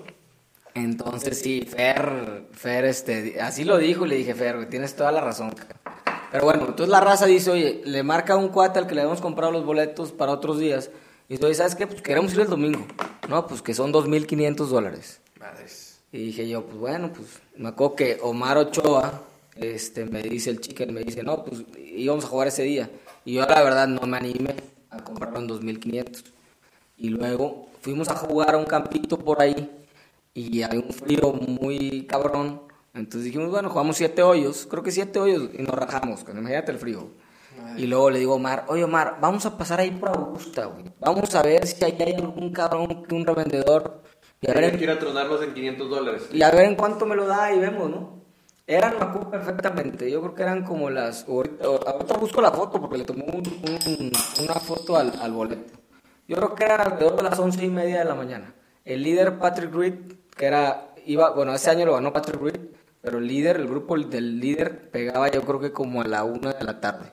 Entonces 0.74 1.40
sí, 1.40 1.66
Fer, 1.68 2.44
Fer, 2.52 2.84
este, 2.84 3.40
así 3.40 3.64
lo 3.64 3.78
dijo 3.78 4.06
y 4.06 4.10
le 4.10 4.16
dije, 4.16 4.32
Fer, 4.32 4.68
tienes 4.70 4.94
toda 4.94 5.10
la 5.10 5.20
razón. 5.20 5.52
Pero 6.32 6.44
bueno, 6.44 6.62
entonces 6.62 6.88
la 6.88 7.00
raza 7.00 7.26
dice, 7.26 7.50
oye, 7.50 7.82
le 7.84 8.02
marca 8.02 8.36
un 8.36 8.48
cuate 8.48 8.78
al 8.78 8.86
que 8.86 8.94
le 8.94 9.02
habíamos 9.02 9.20
comprado 9.20 9.52
los 9.52 9.66
boletos 9.66 10.12
para 10.12 10.32
otros 10.32 10.58
días. 10.58 10.90
Y 11.28 11.36
dice, 11.36 11.54
¿sabes 11.54 11.74
qué? 11.74 11.86
Pues 11.86 12.00
queremos 12.00 12.32
ir 12.32 12.40
el 12.40 12.48
domingo. 12.48 12.86
No, 13.28 13.46
pues 13.46 13.60
que 13.60 13.74
son 13.74 13.92
2.500 13.92 14.66
dólares. 14.66 15.20
Madres. 15.38 16.00
Y 16.10 16.26
dije 16.26 16.48
yo, 16.48 16.64
pues 16.64 16.78
bueno, 16.78 17.12
pues 17.12 17.40
me 17.56 17.68
acuerdo 17.68 17.96
que 17.96 18.18
Omar 18.22 18.56
Ochoa, 18.56 19.22
este, 19.56 20.06
me 20.06 20.22
dice 20.22 20.48
el 20.48 20.60
chicken, 20.60 20.94
me 20.94 21.04
dice, 21.04 21.22
no, 21.22 21.44
pues 21.44 21.64
íbamos 21.76 22.24
a 22.24 22.28
jugar 22.28 22.48
ese 22.48 22.62
día. 22.62 22.90
Y 23.26 23.34
yo 23.34 23.46
la 23.46 23.62
verdad 23.62 23.86
no 23.86 24.06
me 24.06 24.16
animé 24.16 24.56
a 24.88 25.04
comprarlo 25.04 25.38
en 25.38 25.48
2.500. 25.48 26.24
Y 26.96 27.10
luego 27.10 27.68
fuimos 27.82 28.08
a 28.08 28.16
jugar 28.16 28.54
a 28.54 28.58
un 28.58 28.64
campito 28.64 29.18
por 29.18 29.42
ahí 29.42 29.70
y 30.32 30.62
hay 30.62 30.78
un 30.78 30.94
frío 30.94 31.32
muy 31.32 32.06
cabrón. 32.06 32.62
Entonces 32.94 33.24
dijimos, 33.24 33.50
bueno, 33.50 33.70
jugamos 33.70 33.96
siete 33.96 34.22
hoyos, 34.22 34.66
creo 34.70 34.82
que 34.82 34.90
siete 34.90 35.18
hoyos 35.18 35.48
y 35.54 35.62
nos 35.62 35.74
rajamos, 35.74 36.24
imagínate 36.28 36.72
el 36.72 36.78
frío. 36.78 37.10
Y 37.76 37.86
luego 37.86 38.10
le 38.10 38.18
digo 38.18 38.32
a 38.32 38.36
Omar, 38.36 38.64
oye 38.68 38.84
Omar, 38.84 39.16
vamos 39.20 39.46
a 39.46 39.56
pasar 39.56 39.80
ahí 39.80 39.92
por 39.92 40.10
Augusta, 40.10 40.66
güey. 40.66 40.84
Vamos 41.00 41.34
a 41.34 41.42
ver 41.42 41.66
si 41.66 41.82
hay 41.84 41.96
algún 42.16 42.52
cabrón, 42.52 43.06
un 43.10 43.26
revendedor. 43.26 44.02
Y 44.40 44.50
a 44.50 44.54
ver, 44.54 44.76
quiera 44.76 44.98
tronarlos 44.98 45.42
en 45.42 45.54
500 45.54 45.88
dólares. 45.90 46.28
Y 46.32 46.42
a 46.42 46.50
ver 46.50 46.66
en 46.66 46.74
cuánto 46.74 47.06
me 47.06 47.16
lo 47.16 47.26
da 47.26 47.52
y 47.52 47.58
vemos, 47.60 47.90
¿no? 47.90 48.22
Eran, 48.66 48.94
me 48.98 49.04
acuerdo 49.04 49.30
perfectamente, 49.30 50.10
yo 50.10 50.20
creo 50.20 50.34
que 50.34 50.42
eran 50.42 50.64
como 50.64 50.88
las... 50.90 51.26
Ahorita, 51.28 51.66
busco 52.20 52.40
la 52.40 52.52
foto 52.52 52.80
porque 52.80 52.98
le 52.98 53.04
tomó 53.04 53.24
una 53.26 54.54
foto 54.54 54.96
al, 54.96 55.12
al 55.20 55.32
boleto. 55.32 55.78
Yo 56.28 56.36
creo 56.36 56.54
que 56.54 56.64
eran 56.64 56.80
alrededor 56.80 57.16
de 57.16 57.22
las 57.22 57.38
once 57.38 57.64
y 57.64 57.68
media 57.68 58.00
de 58.00 58.04
la 58.04 58.14
mañana. 58.14 58.54
El 58.84 59.02
líder 59.02 59.38
Patrick 59.38 59.74
Reed 59.74 59.94
que 60.36 60.46
era, 60.46 60.94
iba, 61.06 61.30
bueno, 61.30 61.54
ese 61.54 61.70
año 61.70 61.86
lo 61.86 61.94
ganó 61.94 62.12
Patrick 62.12 62.40
Reed, 62.40 62.60
pero 63.02 63.18
el 63.18 63.26
líder, 63.26 63.56
el 63.56 63.66
grupo 63.66 63.98
del 63.98 64.40
líder 64.40 64.90
pegaba 64.90 65.28
yo 65.28 65.42
creo 65.42 65.60
que 65.60 65.72
como 65.72 66.00
a 66.00 66.04
la 66.04 66.24
una 66.24 66.52
de 66.52 66.64
la 66.64 66.80
tarde. 66.80 67.12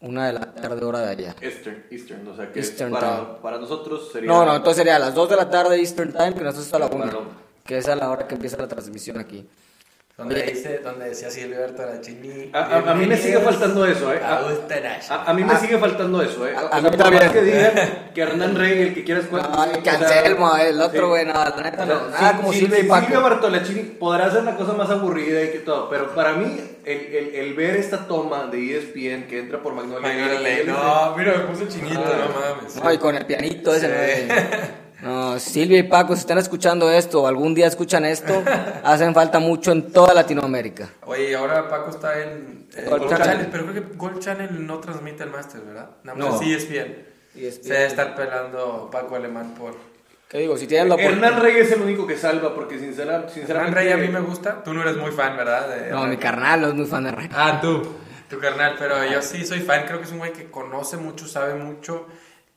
Una 0.00 0.26
de 0.26 0.32
la 0.32 0.54
tarde 0.54 0.84
hora 0.84 1.00
de 1.00 1.10
allá. 1.10 1.36
Eastern, 1.40 1.84
Eastern, 1.90 2.26
o 2.26 2.34
sea 2.34 2.50
que 2.50 2.62
para, 2.90 3.36
para, 3.40 3.58
nosotros 3.58 4.10
sería... 4.12 4.28
No, 4.28 4.44
no, 4.44 4.56
entonces 4.56 4.78
sería 4.78 4.96
a 4.96 4.98
las 4.98 5.14
2 5.14 5.30
de 5.30 5.36
la 5.36 5.50
tarde 5.50 5.76
Eastern 5.76 6.12
Time, 6.12 6.34
que 6.34 6.42
nosotros 6.42 6.72
a 6.74 6.78
la 6.78 6.86
1, 6.86 7.20
que 7.64 7.78
es 7.78 7.88
a 7.88 7.94
la 7.94 8.10
hora 8.10 8.26
que 8.26 8.34
empieza 8.34 8.56
la 8.56 8.68
transmisión 8.68 9.18
aquí. 9.18 9.46
Donde, 10.22 10.42
dice, 10.42 10.78
donde 10.78 11.08
decía 11.08 11.30
Silvio 11.30 11.58
Tarachini. 11.74 12.50
A, 12.52 12.90
a, 12.90 12.94
mí 12.94 13.06
me 13.06 13.16
sigue 13.16 13.38
faltando 13.38 13.84
eso, 13.84 14.12
¿eh? 14.12 14.20
A, 14.22 15.30
a 15.30 15.34
mí 15.34 15.42
me 15.42 15.56
sigue 15.56 15.78
faltando 15.78 16.22
eso, 16.22 16.46
¿eh? 16.46 16.54
A, 16.56 16.80
mí 16.80 16.90
también. 16.96 17.32
que 17.32 17.42
digan 17.42 17.72
que 18.14 18.20
Hernán 18.20 18.54
Rey, 18.54 18.82
el 18.82 18.94
que 18.94 19.04
quieras 19.04 19.24
No, 19.30 19.82
que 19.82 19.90
Anselmo, 19.90 20.56
el 20.56 20.80
otro, 20.80 21.08
güey, 21.08 21.26
no, 21.26 21.34
la 21.34 21.62
neta 21.62 21.84
no. 21.86 22.08
Nada 22.08 22.36
como 22.36 22.52
Silvio 22.52 22.78
y 22.78 22.84
Paco. 22.84 23.06
Silvio 23.06 23.22
Bartolacini 23.22 23.82
podrá 23.82 24.30
ser 24.30 24.44
la 24.44 24.56
cosa 24.56 24.74
más 24.74 24.88
aburrida 24.90 25.42
y 25.42 25.50
que 25.50 25.58
todo, 25.58 25.88
pero 25.90 26.14
para 26.14 26.34
mí, 26.34 26.60
el, 26.84 26.98
el, 26.98 27.34
el 27.34 27.54
ver 27.54 27.76
esta 27.76 28.06
toma 28.06 28.46
de 28.46 28.78
ESPN 28.78 29.26
que 29.28 29.40
entra 29.40 29.60
por 29.60 29.74
Magnolia. 29.74 30.08
Magnolia, 30.08 30.64
no, 30.66 31.16
mira, 31.16 31.32
me 31.38 31.44
puse 31.44 31.68
chinito, 31.68 32.00
no 32.00 32.54
mames. 32.54 32.76
No, 32.76 32.92
y 32.92 32.98
con 32.98 33.16
el 33.16 33.26
pianito 33.26 33.74
ese, 33.74 33.88
No, 35.02 35.36
Silvia 35.40 35.78
y 35.80 35.82
Paco, 35.82 36.14
si 36.14 36.20
están 36.20 36.38
escuchando 36.38 36.88
esto 36.88 37.22
o 37.22 37.26
algún 37.26 37.54
día 37.54 37.66
escuchan 37.66 38.04
esto, 38.04 38.44
hacen 38.84 39.12
falta 39.12 39.40
mucho 39.40 39.72
en 39.72 39.90
toda 39.90 40.14
Latinoamérica. 40.14 40.90
Oye, 41.06 41.34
ahora 41.34 41.68
Paco 41.68 41.90
está 41.90 42.22
en 42.22 42.68
Gold, 42.88 43.08
Channel. 43.08 43.48
pero 43.50 43.66
creo 43.66 43.74
que 43.74 43.96
Gold 43.96 44.20
Channel 44.20 44.64
no 44.64 44.78
transmite 44.78 45.24
el 45.24 45.30
máster, 45.30 45.60
¿verdad? 45.62 45.90
Nada 46.04 46.16
más 46.16 46.40
no. 46.40 46.46
ESPN. 46.46 47.04
ESPN. 47.34 47.64
Se 47.64 47.72
debe 47.72 47.86
estar 47.86 48.14
pelando 48.14 48.88
Paco 48.92 49.16
Alemán 49.16 49.54
por... 49.58 49.74
¿Qué 50.28 50.38
digo? 50.38 50.56
Si 50.56 50.68
tienen 50.68 50.88
la 50.88 50.94
Hernán 50.94 51.40
Rey 51.40 51.56
es 51.56 51.72
el 51.72 51.82
único 51.82 52.06
que 52.06 52.16
salva, 52.16 52.54
porque 52.54 52.78
sinceramente... 52.78 53.40
Hernán 53.40 53.72
Rey 53.72 53.90
a 53.90 53.96
mí 53.96 54.06
me 54.06 54.20
gusta, 54.20 54.62
tú 54.62 54.72
no 54.72 54.82
eres 54.82 54.96
muy 54.96 55.10
fan, 55.10 55.36
¿verdad? 55.36 55.90
no, 55.90 56.06
mi 56.06 56.16
carnal 56.16 56.60
no 56.60 56.68
es 56.68 56.74
muy 56.74 56.86
fan 56.86 57.02
de 57.02 57.10
Rey. 57.10 57.28
Ah, 57.34 57.58
tú, 57.60 57.82
tu 58.30 58.38
carnal, 58.38 58.76
pero 58.78 59.04
yo 59.04 59.20
sí 59.20 59.44
soy 59.44 59.60
fan, 59.60 59.84
creo 59.84 59.98
que 59.98 60.04
es 60.04 60.12
un 60.12 60.18
güey 60.18 60.32
que 60.32 60.48
conoce 60.48 60.96
mucho, 60.96 61.26
sabe 61.26 61.54
mucho 61.54 62.06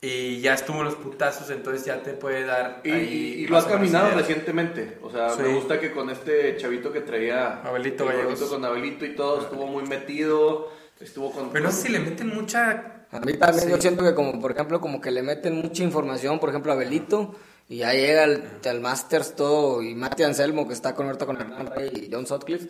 y 0.01 0.39
ya 0.41 0.53
estuvo 0.53 0.79
en 0.79 0.85
los 0.85 0.95
putazos, 0.95 1.49
entonces 1.49 1.85
ya 1.85 2.03
te 2.03 2.13
puede 2.13 2.45
dar. 2.45 2.81
Y, 2.83 2.89
y 2.89 3.47
lo 3.47 3.57
has 3.57 3.65
caminado 3.65 4.11
recientemente. 4.11 4.99
O 5.01 5.09
sea, 5.09 5.35
me 5.35 5.47
gusta 5.55 5.79
que 5.79 5.91
con 5.91 6.09
este 6.09 6.57
chavito 6.57 6.91
que 6.91 7.01
traía. 7.01 7.61
Abelito 7.63 8.05
Con 8.49 8.65
Abelito 8.65 9.05
y 9.05 9.15
todo, 9.15 9.41
estuvo 9.41 9.65
muy 9.65 9.83
metido. 9.85 10.69
Estuvo 10.99 11.31
con. 11.31 11.49
Pero 11.49 11.65
no 11.65 11.71
sé 11.71 11.83
si 11.83 11.89
le 11.89 11.99
meten 11.99 12.29
mucha. 12.29 13.05
A 13.11 13.19
mí 13.19 13.33
también 13.33 13.69
yo 13.69 13.81
siento 13.81 14.03
que, 14.03 14.13
como 14.13 14.39
por 14.39 14.51
ejemplo, 14.51 14.79
como 14.79 15.01
que 15.01 15.11
le 15.11 15.23
meten 15.23 15.55
mucha 15.55 15.83
información, 15.83 16.39
por 16.39 16.49
ejemplo, 16.49 16.71
a 16.71 16.75
Abelito. 16.75 17.35
Y 17.67 17.77
ya 17.77 17.93
llega 17.93 18.25
el, 18.25 18.43
el 18.63 18.81
Masters 18.81 19.35
todo. 19.35 19.81
Y 19.81 19.95
Mati 19.95 20.23
Anselmo, 20.23 20.67
que 20.67 20.73
está 20.73 20.93
con 20.93 21.07
ahorita 21.07 21.25
con 21.25 21.41
Hernán 21.41 21.67
Rey 21.67 21.91
y 21.95 22.09
John 22.13 22.27
Sutcliffe 22.27 22.69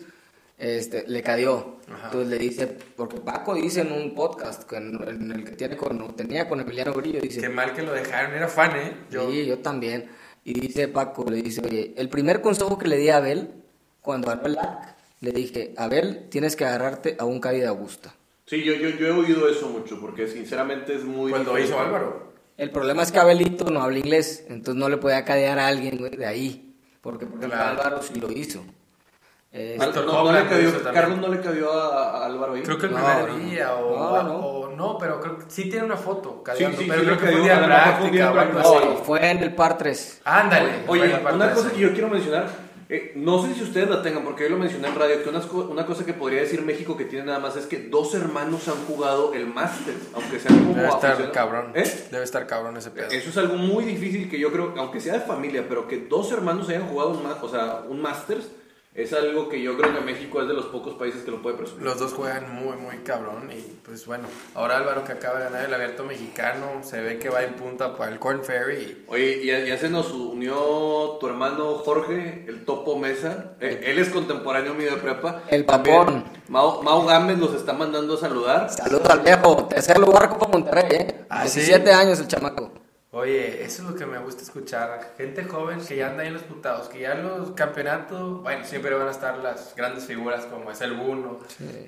este, 0.58 1.04
le 1.06 1.22
cayó. 1.22 1.76
Entonces 2.04 2.28
le 2.28 2.38
dice, 2.38 2.66
porque 2.96 3.18
Paco 3.18 3.54
dice 3.54 3.82
en 3.82 3.92
un 3.92 4.14
podcast 4.14 4.70
en, 4.72 5.32
el 5.32 5.44
que 5.44 5.52
tiene 5.52 5.76
con, 5.76 6.14
tenía 6.16 6.48
con 6.48 6.60
Emiliano 6.60 6.92
Grillo, 6.94 7.20
dice... 7.20 7.40
Qué 7.40 7.48
mal 7.48 7.74
que 7.74 7.82
lo 7.82 7.92
dejaron, 7.92 8.34
era 8.34 8.48
fan, 8.48 8.76
¿eh? 8.76 8.96
Yo... 9.10 9.30
Sí, 9.30 9.46
yo 9.46 9.58
también. 9.58 10.08
Y 10.44 10.54
dice 10.54 10.88
Paco, 10.88 11.24
le 11.28 11.42
dice, 11.42 11.60
oye, 11.64 11.94
el 11.96 12.08
primer 12.08 12.40
consejo 12.40 12.78
que 12.78 12.88
le 12.88 12.96
di 12.96 13.08
a 13.08 13.18
Abel, 13.18 13.50
cuando 14.00 14.28
ganó 14.28 14.46
el 14.46 14.54
LAC, 14.54 14.96
le 15.20 15.32
dije, 15.32 15.74
Abel, 15.76 16.28
tienes 16.30 16.56
que 16.56 16.64
agarrarte 16.64 17.16
a 17.18 17.24
un 17.24 17.40
Cadi 17.40 17.60
de 17.60 17.66
Augusta. 17.66 18.14
Sí, 18.46 18.62
yo, 18.62 18.74
yo, 18.74 18.90
yo, 18.90 19.08
he 19.08 19.10
oído 19.10 19.48
eso 19.48 19.68
mucho, 19.68 20.00
porque 20.00 20.28
sinceramente 20.28 20.94
es 20.94 21.04
muy... 21.04 21.32
Cuando 21.32 21.58
hizo 21.58 21.80
Álvaro. 21.80 22.32
El 22.56 22.70
problema 22.70 23.02
es 23.02 23.12
que 23.12 23.18
Abelito 23.18 23.68
no 23.70 23.82
habla 23.82 23.98
inglés, 23.98 24.46
entonces 24.48 24.76
no 24.76 24.88
le 24.88 24.96
podía 24.96 25.24
cadear 25.24 25.58
a 25.58 25.66
alguien 25.66 25.98
de 25.98 26.26
ahí, 26.26 26.74
porque, 27.02 27.26
porque 27.26 27.46
Álvaro 27.46 28.02
sí 28.02 28.14
lo 28.18 28.30
hizo. 28.30 28.64
Eh, 29.58 29.78
no, 29.78 30.32
le 30.32 30.44
cabió, 30.46 30.92
Carlos 30.92 31.18
no 31.18 31.28
le 31.28 31.40
cabió 31.40 31.72
a, 31.72 32.26
Álvaro 32.26 32.52
ahí. 32.52 32.62
Creo 32.62 32.76
que 32.76 32.86
el 32.86 32.92
primer 32.92 33.36
día 33.36 33.74
o, 33.74 33.94
o, 33.94 34.70
no, 34.70 34.98
pero 34.98 35.18
creo 35.18 35.38
que 35.38 35.44
sí 35.48 35.70
tiene 35.70 35.86
una 35.86 35.96
foto. 35.96 36.44
Sí, 36.54 36.66
sí, 36.76 36.84
pero 36.86 37.02
creo 37.02 37.18
que 37.18 37.26
fue 37.26 37.36
un 37.36 37.42
día 37.42 37.64
práctica. 37.64 38.34
No, 38.52 38.96
fue 38.96 39.30
en 39.30 39.42
el 39.42 39.54
par 39.54 39.78
3. 39.78 40.20
Ándale. 40.24 40.84
Oye, 40.86 41.20
una 41.32 41.52
cosa 41.54 41.72
que 41.72 41.80
yo 41.80 41.92
quiero 41.92 42.08
mencionar, 42.08 42.48
eh, 42.90 43.12
no 43.16 43.42
sé 43.42 43.54
si 43.54 43.62
ustedes 43.62 43.88
la 43.88 44.02
tengan, 44.02 44.24
porque 44.24 44.44
yo 44.44 44.50
lo 44.50 44.58
mencioné 44.58 44.88
en 44.88 44.94
radio, 44.94 45.22
que 45.22 45.30
una, 45.30 45.40
una, 45.40 45.86
cosa 45.86 46.04
que 46.04 46.12
podría 46.12 46.42
decir 46.42 46.60
México 46.60 46.94
que 46.94 47.06
tiene 47.06 47.24
nada 47.24 47.38
más 47.38 47.56
es 47.56 47.64
que 47.64 47.78
dos 47.78 48.14
hermanos 48.14 48.68
han 48.68 48.84
jugado 48.84 49.32
el 49.32 49.46
máster, 49.46 49.94
aunque 50.12 50.38
sean 50.38 50.58
como 50.58 50.74
Debe 50.74 50.88
estar 50.88 51.32
cabrón. 51.32 51.72
¿Eh? 51.74 52.08
Debe 52.10 52.24
estar 52.24 52.46
cabrón 52.46 52.76
ese 52.76 52.90
pedo. 52.90 53.08
Eso 53.10 53.30
es 53.30 53.36
algo 53.38 53.56
muy 53.56 53.84
difícil 53.84 54.28
que 54.28 54.38
yo 54.38 54.52
creo, 54.52 54.74
aunque 54.76 55.00
sea 55.00 55.14
de 55.14 55.20
familia, 55.20 55.64
pero 55.66 55.88
que 55.88 55.96
dos 55.96 56.30
hermanos 56.30 56.68
hayan 56.68 56.86
jugado 56.86 57.12
un, 57.12 57.24
o 57.26 57.48
sea, 57.48 57.80
un 57.88 58.02
máster 58.02 58.42
es 58.96 59.12
algo 59.12 59.48
que 59.50 59.60
yo 59.60 59.76
creo 59.76 59.94
que 59.94 60.00
México 60.00 60.40
es 60.40 60.48
de 60.48 60.54
los 60.54 60.66
pocos 60.66 60.94
países 60.94 61.22
que 61.22 61.30
lo 61.30 61.42
puede 61.42 61.56
presumir. 61.56 61.84
Los 61.84 61.98
dos 61.98 62.14
juegan 62.14 62.50
muy, 62.54 62.76
muy 62.76 62.96
cabrón. 62.98 63.50
Y 63.52 63.60
pues 63.84 64.06
bueno, 64.06 64.26
ahora 64.54 64.78
Álvaro 64.78 65.04
que 65.04 65.12
acaba 65.12 65.38
de 65.38 65.44
ganar 65.44 65.66
el 65.66 65.74
abierto 65.74 66.02
mexicano, 66.04 66.82
se 66.82 67.02
ve 67.02 67.18
que 67.18 67.28
va 67.28 67.42
en 67.42 67.54
punta 67.54 67.94
para 67.94 68.10
el 68.10 68.18
Corn 68.18 68.42
Ferry. 68.42 69.04
Oye, 69.08 69.42
y 69.42 69.46
ya 69.46 69.76
se 69.76 69.90
nos 69.90 70.12
unió 70.12 71.18
tu 71.20 71.26
hermano 71.26 71.74
Jorge, 71.74 72.46
el 72.48 72.64
Topo 72.64 72.98
Mesa. 72.98 73.52
Eh, 73.60 73.82
él 73.84 73.98
es 73.98 74.08
contemporáneo 74.08 74.72
mío 74.74 74.92
de 74.92 74.96
prepa. 74.96 75.42
El 75.48 75.66
papón. 75.66 76.24
Mau, 76.48 76.82
Mau 76.82 77.04
Gámez 77.04 77.38
los 77.38 77.54
está 77.54 77.74
mandando 77.74 78.14
a 78.14 78.18
saludar. 78.18 78.70
Saludos 78.70 79.10
al 79.10 79.20
viejo. 79.20 79.66
Tercer 79.68 79.98
lugar 79.98 80.30
Copa 80.30 80.48
Monterrey, 80.48 80.86
¿eh? 80.90 81.26
Ah, 81.28 81.42
17 81.42 81.92
años 81.92 82.18
el 82.20 82.28
chamaco. 82.28 82.85
Oye, 83.16 83.64
eso 83.64 83.80
es 83.80 83.88
lo 83.88 83.94
que 83.94 84.04
me 84.04 84.18
gusta 84.18 84.42
escuchar. 84.42 85.14
Gente 85.16 85.44
joven 85.44 85.80
que 85.80 85.96
ya 85.96 86.08
anda 86.10 86.20
ahí 86.20 86.28
en 86.28 86.34
los 86.34 86.42
putados, 86.42 86.88
que 86.88 87.00
ya 87.00 87.14
los 87.14 87.52
campeonatos, 87.52 88.42
bueno, 88.42 88.62
siempre 88.66 88.94
van 88.94 89.08
a 89.08 89.10
estar 89.10 89.38
las 89.38 89.74
grandes 89.74 90.04
figuras 90.04 90.44
como 90.44 90.70
es 90.70 90.82
el 90.82 90.92
Buno, 90.92 91.38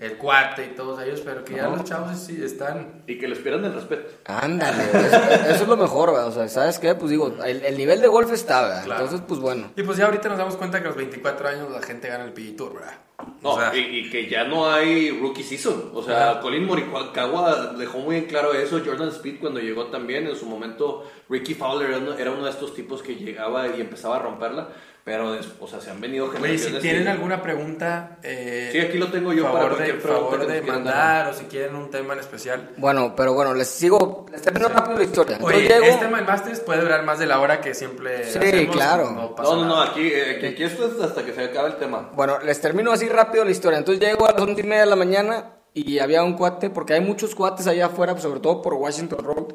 el 0.00 0.16
Cuate 0.16 0.64
y 0.64 0.68
todos 0.74 1.02
ellos, 1.02 1.20
pero 1.22 1.44
que 1.44 1.56
ya 1.56 1.68
los 1.68 1.84
chavos 1.84 2.18
sí 2.18 2.42
están. 2.42 3.02
Y 3.06 3.18
que 3.18 3.28
les 3.28 3.40
pierdan 3.40 3.66
el 3.66 3.74
respeto. 3.74 4.08
Ándale, 4.24 4.84
eso, 5.50 5.64
es 5.64 5.68
lo 5.68 5.76
mejor, 5.76 6.12
¿verdad? 6.12 6.28
O 6.28 6.32
sea, 6.32 6.48
¿sabes 6.48 6.78
qué? 6.78 6.94
Pues 6.94 7.10
digo, 7.10 7.36
el, 7.44 7.76
nivel 7.76 8.00
de 8.00 8.08
golf 8.08 8.32
está, 8.32 8.62
¿verdad? 8.62 8.84
Entonces, 8.90 9.20
pues 9.28 9.38
bueno. 9.38 9.70
Y 9.76 9.82
pues 9.82 9.98
ya 9.98 10.06
ahorita 10.06 10.30
nos 10.30 10.38
damos 10.38 10.56
cuenta 10.56 10.80
que 10.80 10.86
a 10.86 10.88
los 10.88 10.96
24 10.96 11.46
años 11.46 11.70
la 11.70 11.82
gente 11.82 12.08
gana 12.08 12.24
el 12.24 12.32
PG 12.32 12.56
Tour, 12.56 12.72
¿verdad? 12.72 12.94
No, 13.42 13.58
y, 13.74 14.08
que 14.10 14.28
ya 14.28 14.44
no 14.44 14.70
hay 14.70 15.10
rookie 15.10 15.42
season. 15.42 15.90
O 15.92 16.02
sea, 16.02 16.40
Colin 16.40 16.64
Morikawa 16.64 17.74
dejó 17.76 17.98
muy 17.98 18.16
en 18.16 18.26
claro 18.26 18.52
eso. 18.52 18.80
Jordan 18.84 19.08
Speed 19.08 19.40
cuando 19.40 19.60
llegó 19.60 19.86
también, 19.86 20.26
en 20.26 20.36
su 20.36 20.46
momento 20.46 21.04
Ricky 21.28 21.54
Fowler 21.54 21.90
era 21.90 22.30
uno, 22.30 22.44
de 22.44 22.50
estos 22.50 22.74
tipos 22.74 23.02
que 23.02 23.14
llegaba 23.14 23.68
y 23.68 23.80
empezaba 23.80 24.16
a 24.16 24.18
romperla. 24.20 24.68
Pero, 25.04 25.38
o 25.60 25.66
sea, 25.66 25.80
se 25.80 25.90
han 25.90 26.02
venido 26.02 26.30
Oye, 26.38 26.58
si 26.58 26.70
tienen 26.80 27.08
alguna 27.08 27.40
pregunta... 27.40 28.18
Eh, 28.22 28.68
sí, 28.72 28.78
aquí 28.78 28.98
lo 28.98 29.10
tengo 29.10 29.32
yo 29.32 29.44
favor 29.44 29.76
para 29.76 29.86
de, 29.86 29.94
favor 29.94 30.46
de 30.46 30.60
mandar 30.60 31.28
o 31.28 31.32
si 31.32 31.46
quieren 31.46 31.76
un 31.76 31.90
tema 31.90 32.12
en 32.12 32.20
especial. 32.20 32.72
Bueno, 32.76 33.14
pero 33.16 33.32
bueno, 33.32 33.54
les 33.54 33.68
sigo... 33.68 34.26
Les 34.30 34.42
termino 34.42 34.68
rápido 34.68 34.98
la 34.98 35.04
historia. 35.04 35.38
Oye, 35.40 35.64
este 35.64 36.04
tema 36.04 36.18
en 36.18 36.26
Masters 36.26 36.60
puede 36.60 36.82
durar 36.82 37.06
más 37.06 37.18
de 37.18 37.24
la 37.24 37.40
hora 37.40 37.62
que 37.62 37.72
siempre 37.72 38.30
Sí, 38.30 38.66
claro. 38.70 39.10
No, 39.10 39.34
no, 39.34 39.64
no, 39.64 39.80
aquí, 39.80 40.10
eh, 40.12 40.46
aquí, 40.52 40.62
esto 40.62 40.86
es 40.86 41.02
hasta 41.02 41.24
que 41.24 41.32
se 41.32 41.44
acabe 41.44 41.68
el 41.70 41.76
tema. 41.76 42.10
Bueno, 42.14 42.40
les 42.40 42.60
termino 42.60 42.92
así 42.92 43.08
rápido 43.08 43.46
la 43.46 43.50
historia. 43.50 43.78
Entonces 43.78 44.06
llego 44.06 44.26
a 44.26 44.32
las 44.32 44.42
once 44.42 44.60
y 44.60 44.64
media 44.64 44.80
de 44.80 44.90
la 44.90 44.96
mañana 44.96 45.52
y 45.72 46.00
había 46.00 46.22
un 46.22 46.34
cuate, 46.34 46.68
porque 46.68 46.92
hay 46.94 47.00
muchos 47.00 47.34
cuates 47.34 47.66
allá 47.66 47.86
afuera, 47.86 48.18
sobre 48.18 48.40
todo 48.40 48.60
por 48.60 48.74
Washington 48.74 49.24
Road, 49.24 49.54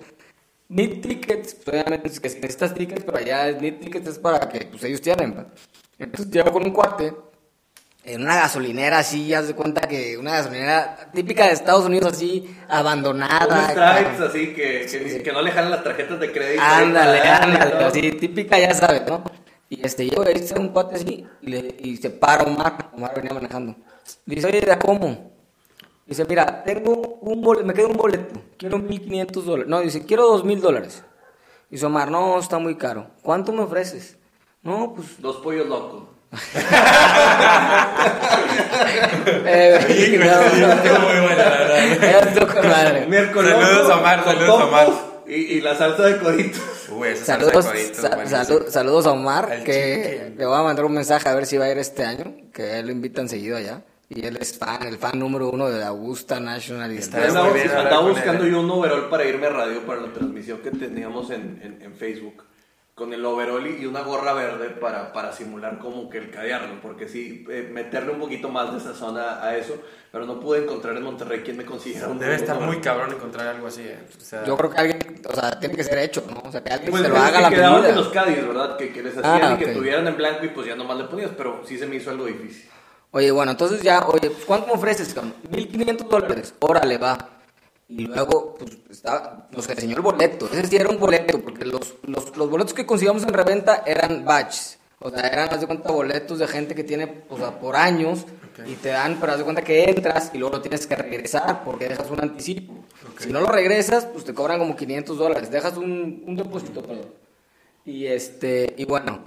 Need 0.69 1.01
tickets, 1.01 1.55
pues, 1.55 1.67
obviamente 1.67 2.07
es 2.07 2.19
que 2.19 2.29
necesitas 2.29 2.73
tickets, 2.73 3.03
pero 3.03 3.17
allá 3.17 3.51
need 3.51 3.79
tickets 3.79 4.07
es 4.07 4.19
para 4.19 4.47
que 4.49 4.65
pues, 4.65 4.83
ellos 4.83 5.01
tienen. 5.01 5.33
Pues. 5.33 5.47
Entonces 5.99 6.31
llevo 6.31 6.51
con 6.51 6.63
un 6.63 6.71
cuate 6.71 7.13
en 8.05 8.21
una 8.21 8.35
gasolinera 8.35 8.99
así, 8.99 9.27
ya 9.27 9.41
de 9.41 9.53
cuenta 9.53 9.87
que 9.87 10.17
una 10.17 10.31
gasolinera 10.31 11.09
típica 11.13 11.47
de 11.47 11.53
Estados 11.53 11.85
Unidos 11.85 12.13
así, 12.13 12.55
abandonada. 12.67 13.69
Stripes, 13.69 14.19
así 14.19 14.53
que, 14.53 15.21
que, 15.23 15.31
no 15.31 15.41
le 15.41 15.51
jalan 15.51 15.71
las 15.71 15.83
tarjetas 15.83 16.19
de 16.19 16.31
crédito. 16.31 16.61
Ándale, 16.61 17.21
ándale, 17.21 17.85
así, 17.85 18.11
típica 18.13 18.59
ya 18.59 18.73
sabes, 18.73 19.03
¿no? 19.07 19.23
Y 19.69 19.85
este, 19.85 20.07
yo 20.07 20.23
hice 20.23 20.59
un 20.59 20.69
cuate 20.69 20.95
así 20.95 21.25
y, 21.41 21.49
le, 21.49 21.75
y 21.79 21.97
se 21.97 22.09
para 22.09 22.43
Omar, 22.43 22.89
Omar 22.93 23.13
venía 23.15 23.33
manejando. 23.33 23.75
Dice, 24.25 24.47
oye, 24.47 24.61
¿cómo? 24.79 25.32
Dice, 26.13 26.25
mira, 26.29 26.63
tengo 26.63 27.17
un 27.21 27.41
boleto, 27.41 27.65
me 27.65 27.73
queda 27.73 27.87
un 27.87 27.97
boleto, 27.97 28.39
quiero 28.55 28.77
1500 28.77 29.45
dólares. 29.47 29.67
No, 29.67 29.79
dice, 29.79 30.05
quiero 30.05 30.27
2000 30.27 30.61
dólares. 30.61 31.03
Dice 31.71 31.87
Omar, 31.87 32.11
no, 32.11 32.37
está 32.37 32.59
muy 32.59 32.75
caro. 32.75 33.07
¿Cuánto 33.23 33.51
me 33.51 33.63
ofreces? 33.63 34.15
No, 34.61 34.93
pues. 34.93 35.19
Dos 35.19 35.37
pollos 35.37 35.65
locos. 35.67 36.03
eh, 39.47 40.19
no, 40.19 40.67
no, 40.67 40.99
muy 40.99 41.19
buena, 41.21 41.45
la 41.45 41.49
verdad. 41.49 42.63
madre. 42.63 43.07
Miércoles. 43.07 43.51
Saludos 43.51 43.89
a 43.91 43.97
Omar, 43.97 44.23
saludos 44.23 44.49
a 44.61 44.65
Omar. 44.65 44.87
Y, 45.25 45.33
y, 45.33 45.61
la 45.61 45.75
salsa 45.75 46.03
de 46.03 46.19
coditos. 46.19 46.89
Uy, 46.91 47.07
esa 47.07 47.25
saludos, 47.25 47.65
salsa 47.65 47.73
de 47.73 48.17
coditos, 48.17 48.65
sa 48.65 48.71
saludos 48.71 49.07
a 49.07 49.13
Omar, 49.13 49.63
que 49.63 50.31
le 50.37 50.45
voy 50.45 50.59
a 50.59 50.61
mandar 50.61 50.85
un 50.85 50.93
mensaje 50.93 51.27
a 51.27 51.33
ver 51.33 51.47
si 51.47 51.57
va 51.57 51.65
a 51.65 51.71
ir 51.71 51.79
este 51.79 52.05
año, 52.05 52.35
que 52.53 52.77
él 52.77 52.85
lo 52.85 52.91
invitan 52.91 53.27
seguido 53.27 53.57
allá. 53.57 53.81
Y 54.15 54.25
él 54.25 54.37
es 54.39 54.57
fan, 54.57 54.83
el 54.83 54.97
fan 54.97 55.17
número 55.17 55.49
uno 55.49 55.69
de 55.69 55.83
Augusta 55.83 56.39
National. 56.39 56.91
Y 56.93 56.97
está 56.97 57.25
andaba, 57.27 58.01
buscando 58.01 58.45
yo 58.45 58.59
un 58.59 58.69
overall 58.69 59.09
para 59.09 59.25
irme 59.25 59.47
a 59.47 59.49
radio 59.49 59.81
para 59.85 60.01
la 60.01 60.13
transmisión 60.13 60.59
que 60.59 60.71
teníamos 60.71 61.31
en, 61.31 61.59
en, 61.63 61.81
en 61.81 61.93
Facebook 61.95 62.43
con 62.95 63.11
el 63.11 63.25
overall 63.25 63.65
y 63.65 63.87
una 63.87 64.01
gorra 64.01 64.33
verde 64.33 64.69
para, 64.69 65.11
para 65.13 65.31
simular 65.31 65.79
como 65.79 66.09
que 66.11 66.19
el 66.19 66.29
cadearlo, 66.29 66.79
porque 66.79 67.07
sí, 67.07 67.43
eh, 67.49 67.67
meterle 67.71 68.11
un 68.11 68.19
poquito 68.19 68.49
más 68.49 68.71
de 68.71 68.77
esa 68.77 68.93
zona 68.93 69.43
a 69.43 69.57
eso, 69.57 69.79
pero 70.11 70.27
no 70.27 70.39
pude 70.39 70.61
encontrar 70.61 70.95
en 70.95 71.01
Monterrey 71.01 71.41
quien 71.41 71.57
me 71.57 71.65
consiguiera 71.65 72.07
un 72.07 72.19
Debe 72.19 72.35
estar 72.35 72.59
muy 72.59 72.79
cabrón 72.81 73.11
encontrar 73.11 73.47
algo 73.47 73.65
así. 73.65 73.81
Eh. 73.81 73.97
Yo 74.45 74.55
creo 74.55 74.69
que 74.69 74.77
alguien, 74.77 75.21
o 75.27 75.33
sea, 75.33 75.59
tiene 75.59 75.75
que 75.75 75.83
ser 75.83 75.97
hecho, 75.97 76.23
¿no? 76.29 76.47
O 76.47 76.51
sea, 76.51 76.63
que 76.63 76.71
alguien 76.71 76.91
pues 76.91 77.01
se 77.01 77.09
lo 77.09 77.17
haga 77.17 77.41
la 77.41 77.49
quedaban 77.49 77.81
de 77.81 77.93
los 77.93 78.09
Cádiz, 78.09 78.47
¿verdad? 78.47 78.77
Que, 78.77 78.93
que 78.93 79.01
les 79.01 79.17
hacían 79.17 79.43
ah, 79.43 79.53
y 79.55 79.57
que 79.57 79.73
tuvieran 79.73 80.07
en 80.07 80.15
blanco 80.15 80.45
y 80.45 80.49
pues 80.49 80.67
ya 80.67 80.75
nomás 80.75 80.97
le 80.97 81.05
ponías, 81.05 81.31
pero 81.35 81.63
sí 81.65 81.79
se 81.79 81.87
me 81.87 81.95
hizo 81.95 82.11
algo 82.11 82.25
difícil. 82.25 82.69
Oye, 83.15 83.29
bueno, 83.29 83.51
entonces 83.51 83.83
ya, 83.83 84.07
oye, 84.07 84.31
¿cuánto 84.47 84.67
me 84.67 84.73
ofreces? 84.73 85.15
1500 85.51 86.09
dólares. 86.09 86.55
Órale, 86.59 86.97
va. 86.97 87.29
Y 87.87 88.07
luego, 88.07 88.55
pues, 88.55 88.71
estaba, 88.89 89.47
nos 89.51 89.69
enseñó 89.69 89.97
el 89.97 90.01
boleto. 90.01 90.49
Ese 90.51 90.65
sí 90.65 90.75
era 90.77 90.89
un 90.89 90.99
boleto, 90.99 91.39
porque 91.39 91.63
los, 91.63 91.93
los, 92.07 92.35
los 92.35 92.49
boletos 92.49 92.73
que 92.73 92.87
conseguíamos 92.87 93.21
en 93.21 93.33
reventa 93.33 93.83
eran 93.85 94.25
batches. 94.25 94.79
O 94.97 95.11
sea, 95.11 95.27
eran, 95.27 95.47
haz 95.53 95.61
de 95.61 95.67
cuenta, 95.67 95.91
boletos 95.91 96.39
de 96.39 96.47
gente 96.47 96.73
que 96.73 96.83
tiene, 96.83 97.23
o 97.29 97.37
sea, 97.37 97.59
por 97.59 97.75
años. 97.75 98.25
Y 98.65 98.73
te 98.75 98.89
dan, 98.89 99.19
pero 99.19 99.33
haz 99.33 99.37
de 99.37 99.43
cuenta 99.43 99.63
que 99.63 99.83
entras 99.83 100.31
y 100.33 100.39
luego 100.39 100.55
lo 100.55 100.61
tienes 100.61 100.87
que 100.87 100.95
regresar 100.95 101.63
porque 101.63 101.89
dejas 101.89 102.09
un 102.09 102.19
anticipo. 102.19 102.73
Si 103.19 103.31
no 103.31 103.41
lo 103.41 103.47
regresas, 103.47 104.07
pues 104.07 104.25
te 104.25 104.33
cobran 104.33 104.57
como 104.57 104.75
500 104.75 105.17
dólares. 105.19 105.51
Dejas 105.51 105.77
un, 105.77 106.23
un 106.25 106.35
depósito, 106.35 106.81
perdón. 106.81 107.13
Y 107.85 108.07
este, 108.07 108.73
y 108.75 108.85
bueno. 108.85 109.19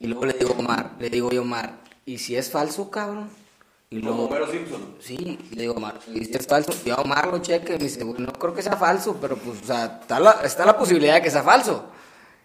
Y 0.00 0.06
luego 0.06 0.26
le 0.26 0.32
digo 0.34 0.54
a 0.54 0.58
Omar, 0.58 0.92
le 0.98 1.10
digo 1.10 1.30
yo, 1.30 1.42
Omar, 1.42 1.79
¿y 2.10 2.18
si 2.18 2.36
es 2.36 2.50
falso, 2.50 2.90
cabrón? 2.90 3.30
Y 3.88 4.00
luego, 4.00 4.26
Homero 4.26 4.50
Simpson. 4.50 4.96
Sí, 5.00 5.38
le 5.52 5.62
digo, 5.62 5.74
Omar, 5.74 5.98
¿viste 6.08 6.38
es 6.38 6.46
falso? 6.46 6.72
Y 6.84 6.90
Omar 6.90 7.28
lo 7.28 7.38
cheque 7.38 7.74
y 7.74 7.78
me 7.78 7.84
dice, 7.84 8.04
bueno, 8.04 8.26
no 8.26 8.32
creo 8.32 8.52
que 8.52 8.62
sea 8.62 8.76
falso, 8.76 9.16
pero 9.20 9.36
pues, 9.36 9.62
o 9.62 9.66
sea, 9.66 10.00
está 10.00 10.18
la, 10.18 10.32
está 10.44 10.66
la 10.66 10.76
posibilidad 10.76 11.14
de 11.14 11.22
que 11.22 11.30
sea 11.30 11.42
falso. 11.42 11.86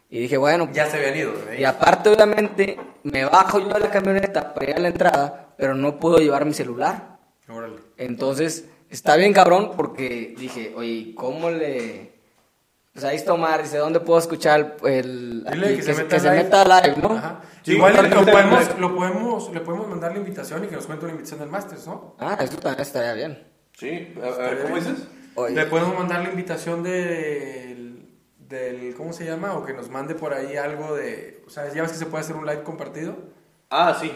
Y 0.10 0.19
dije, 0.19 0.38
bueno. 0.38 0.69
Ya 0.71 0.89
se 0.89 0.97
habían 0.97 1.17
ido. 1.17 1.32
¿eh? 1.49 1.62
Y 1.62 1.63
aparte, 1.63 2.10
obviamente, 2.10 2.80
me 3.04 3.25
bajo 3.25 3.60
yo 3.60 3.69
de 3.69 3.80
la 3.80 3.89
camioneta 3.89 4.54
para 4.54 4.69
ir 4.69 4.75
a 4.75 4.80
la 4.80 4.88
entrada, 4.89 5.54
pero 5.58 5.73
no 5.73 5.99
puedo 5.99 6.17
llevar 6.17 6.45
mi 6.45 6.54
celular. 6.54 7.17
Órale. 7.47 7.78
Entonces, 7.97 8.65
está 8.89 9.15
bien 9.15 9.34
cabrón 9.34 9.71
porque 9.75 10.36
dije, 10.38 10.73
oye, 10.75 11.13
¿cómo 11.15 11.49
le 11.49 12.14
o 12.95 12.99
sea, 12.99 13.10
ahí 13.10 13.17
está 13.17 13.34
Omar, 13.34 13.62
dice, 13.62 13.77
¿dónde 13.77 13.99
puedo 13.99 14.19
escuchar 14.19 14.77
el... 14.86 15.45
que, 15.75 15.81
se, 15.84 16.31
meta, 16.31 16.63
live. 16.63 16.95
¿no? 17.01 17.41
Igual 17.65 18.10
lo 18.10 18.25
podemos, 18.25 18.79
lo 18.79 18.95
podemos, 18.95 19.53
le 19.53 19.60
podemos 19.60 19.88
mandar 19.89 20.13
la 20.13 20.19
invitación 20.19 20.63
y 20.63 20.67
que 20.67 20.75
nos 20.75 20.86
cuente 20.86 21.03
una 21.03 21.12
invitación 21.12 21.41
del 21.41 21.49
Masters, 21.49 21.88
¿no? 21.88 22.15
Ah, 22.19 22.38
eso 22.39 22.58
también 22.58 22.81
estaría 22.81 23.13
bien. 23.13 23.43
Sí, 23.73 24.13
a, 24.17 24.38
ver, 24.38 24.63
¿cómo 24.63 24.75
dices? 24.75 25.08
Le 25.49 25.65
podemos 25.65 25.97
mandar 25.97 26.21
la 26.21 26.29
invitación 26.29 26.84
del, 26.84 28.08
del, 28.39 28.95
¿cómo 28.95 29.12
se 29.12 29.25
llama? 29.25 29.55
O 29.55 29.65
que 29.65 29.73
nos 29.73 29.89
mande 29.89 30.15
por 30.15 30.34
ahí 30.34 30.55
algo 30.55 30.95
de, 30.95 31.43
o 31.45 31.49
sea, 31.49 31.71
¿ya 31.73 31.81
ves 31.81 31.91
que 31.91 31.97
se 31.97 32.05
puede 32.05 32.23
hacer 32.23 32.38
un 32.38 32.45
live 32.45 32.63
compartido? 32.63 33.17
Ah, 33.69 33.97
sí. 33.99 34.13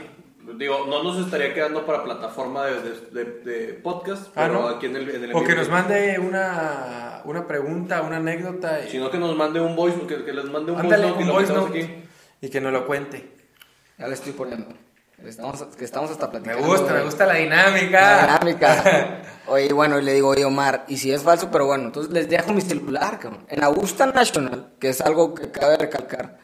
Digo, 0.57 0.85
no 0.87 1.03
nos 1.03 1.23
estaría 1.23 1.53
quedando 1.53 1.85
para 1.85 2.03
plataforma 2.03 2.65
de, 2.65 3.23
de, 3.43 3.73
podcast, 3.73 4.27
ah, 4.29 4.47
pero 4.47 4.67
aquí 4.67 4.87
en 4.87 4.95
el, 4.95 5.09
en 5.09 5.23
el 5.25 5.35
O 5.35 5.43
que 5.43 5.55
nos 5.55 5.69
mande 5.69 6.19
una, 6.19 7.21
una 7.25 7.47
pregunta, 7.47 8.01
una 8.01 8.17
anécdota. 8.17 8.83
Y... 8.85 8.89
Sino 8.89 9.09
que 9.11 9.17
nos 9.17 9.35
mande 9.35 9.59
un 9.59 9.75
voice, 9.75 9.99
que, 10.07 10.23
que 10.23 10.33
les 10.33 10.45
mande 10.45 10.71
un 10.71 11.27
voice 11.27 11.53
note, 11.53 12.07
y, 12.41 12.45
y 12.45 12.49
que 12.49 12.61
nos 12.61 12.71
lo 12.71 12.85
cuente. 12.85 13.31
Ya 13.97 14.07
le 14.07 14.13
estoy 14.13 14.33
poniendo. 14.33 14.73
Estamos, 15.25 15.61
que 15.77 15.83
estamos 15.83 16.09
hasta 16.11 16.31
platicando. 16.31 16.61
Me 16.61 16.67
gusta, 16.67 16.93
me 16.93 17.03
gusta 17.03 17.25
la 17.25 17.33
dinámica. 17.33 18.25
La 18.25 18.39
dinámica. 18.39 19.21
Oye, 19.47 19.73
bueno, 19.73 19.99
y 19.99 20.03
le 20.03 20.13
digo, 20.13 20.29
oye, 20.29 20.45
Omar, 20.45 20.85
y 20.87 20.97
si 20.97 21.11
es 21.11 21.23
falso, 21.23 21.49
pero 21.51 21.65
bueno, 21.65 21.85
entonces 21.85 22.13
les 22.13 22.29
dejo 22.29 22.53
mi 22.53 22.61
celular, 22.61 23.17
cabrón. 23.17 23.45
En 23.49 23.63
Augusta 23.63 24.05
National, 24.05 24.73
que 24.79 24.89
es 24.89 25.01
algo 25.01 25.33
que 25.33 25.49
cabe 25.49 25.75
recalcar, 25.75 26.37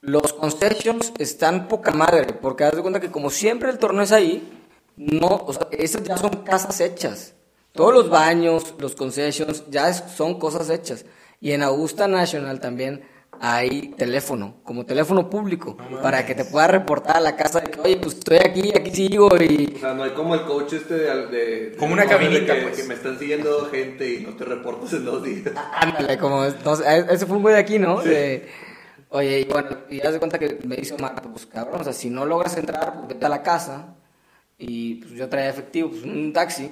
los 0.00 0.32
concessions 0.32 1.12
están 1.18 1.68
poca 1.68 1.90
madre, 1.92 2.32
porque 2.34 2.64
haz 2.64 2.76
de 2.76 2.82
cuenta 2.82 3.00
que 3.00 3.10
como 3.10 3.30
siempre 3.30 3.70
el 3.70 3.78
torneo 3.78 4.02
es 4.02 4.12
ahí, 4.12 4.56
no, 4.96 5.28
o 5.28 5.52
sea, 5.52 5.68
esas 5.72 6.04
ya 6.04 6.16
son 6.16 6.30
casas 6.44 6.80
hechas. 6.80 7.34
Todos 7.72 7.92
los 7.92 8.08
baños, 8.08 8.74
los 8.78 8.94
concessions, 8.94 9.64
ya 9.70 9.92
son 9.92 10.38
cosas 10.38 10.70
hechas. 10.70 11.04
Y 11.40 11.52
en 11.52 11.62
Augusta 11.62 12.08
National 12.08 12.60
también 12.60 13.04
hay 13.38 13.88
teléfono, 13.98 14.56
como 14.64 14.86
teléfono 14.86 15.28
público, 15.28 15.76
para 16.02 16.24
que 16.24 16.34
te 16.34 16.46
pueda 16.46 16.68
reportar 16.68 17.16
a 17.18 17.20
la 17.20 17.36
casa 17.36 17.60
de 17.60 17.70
que, 17.70 17.80
oye, 17.80 17.96
pues 17.98 18.14
estoy 18.14 18.38
aquí, 18.38 18.72
aquí 18.74 18.90
sigo 18.90 19.28
y... 19.38 19.74
O 19.76 19.78
sea, 19.78 19.92
no 19.92 20.04
hay 20.04 20.12
como 20.12 20.34
el 20.34 20.42
coach 20.42 20.72
este 20.72 20.94
de... 20.94 21.76
como 21.78 21.92
una 21.92 22.06
cabinita, 22.06 22.54
que, 22.54 22.62
pues. 22.62 22.76
que 22.78 22.84
me 22.84 22.94
están 22.94 23.18
siguiendo 23.18 23.66
gente 23.70 24.10
y 24.10 24.20
no 24.20 24.34
te 24.34 24.44
reportas 24.44 24.94
en 24.94 25.04
dos 25.04 25.22
días. 25.22 25.52
Ándale, 25.74 26.16
como... 26.16 26.44
ese 26.44 27.26
fue 27.26 27.36
un 27.36 27.42
güey 27.42 27.54
de 27.56 27.60
aquí, 27.60 27.78
¿no? 27.78 28.02
Oye, 29.10 29.40
y 29.40 29.44
bueno, 29.44 29.68
y 29.88 29.98
ya 29.98 30.10
de 30.10 30.18
cuenta 30.18 30.38
que 30.38 30.58
me 30.64 30.76
dice 30.76 30.94
Omar, 30.94 31.20
pues 31.22 31.46
cabrón, 31.46 31.80
o 31.80 31.84
sea, 31.84 31.92
si 31.92 32.10
no 32.10 32.26
logras 32.26 32.56
entrar, 32.56 32.94
pues 32.94 33.08
vete 33.08 33.26
a 33.26 33.28
la 33.28 33.42
casa 33.42 33.94
y 34.58 34.96
pues 34.96 35.12
yo 35.12 35.28
traía 35.28 35.50
efectivo, 35.50 35.90
pues 35.90 36.02
un 36.02 36.32
taxi 36.32 36.70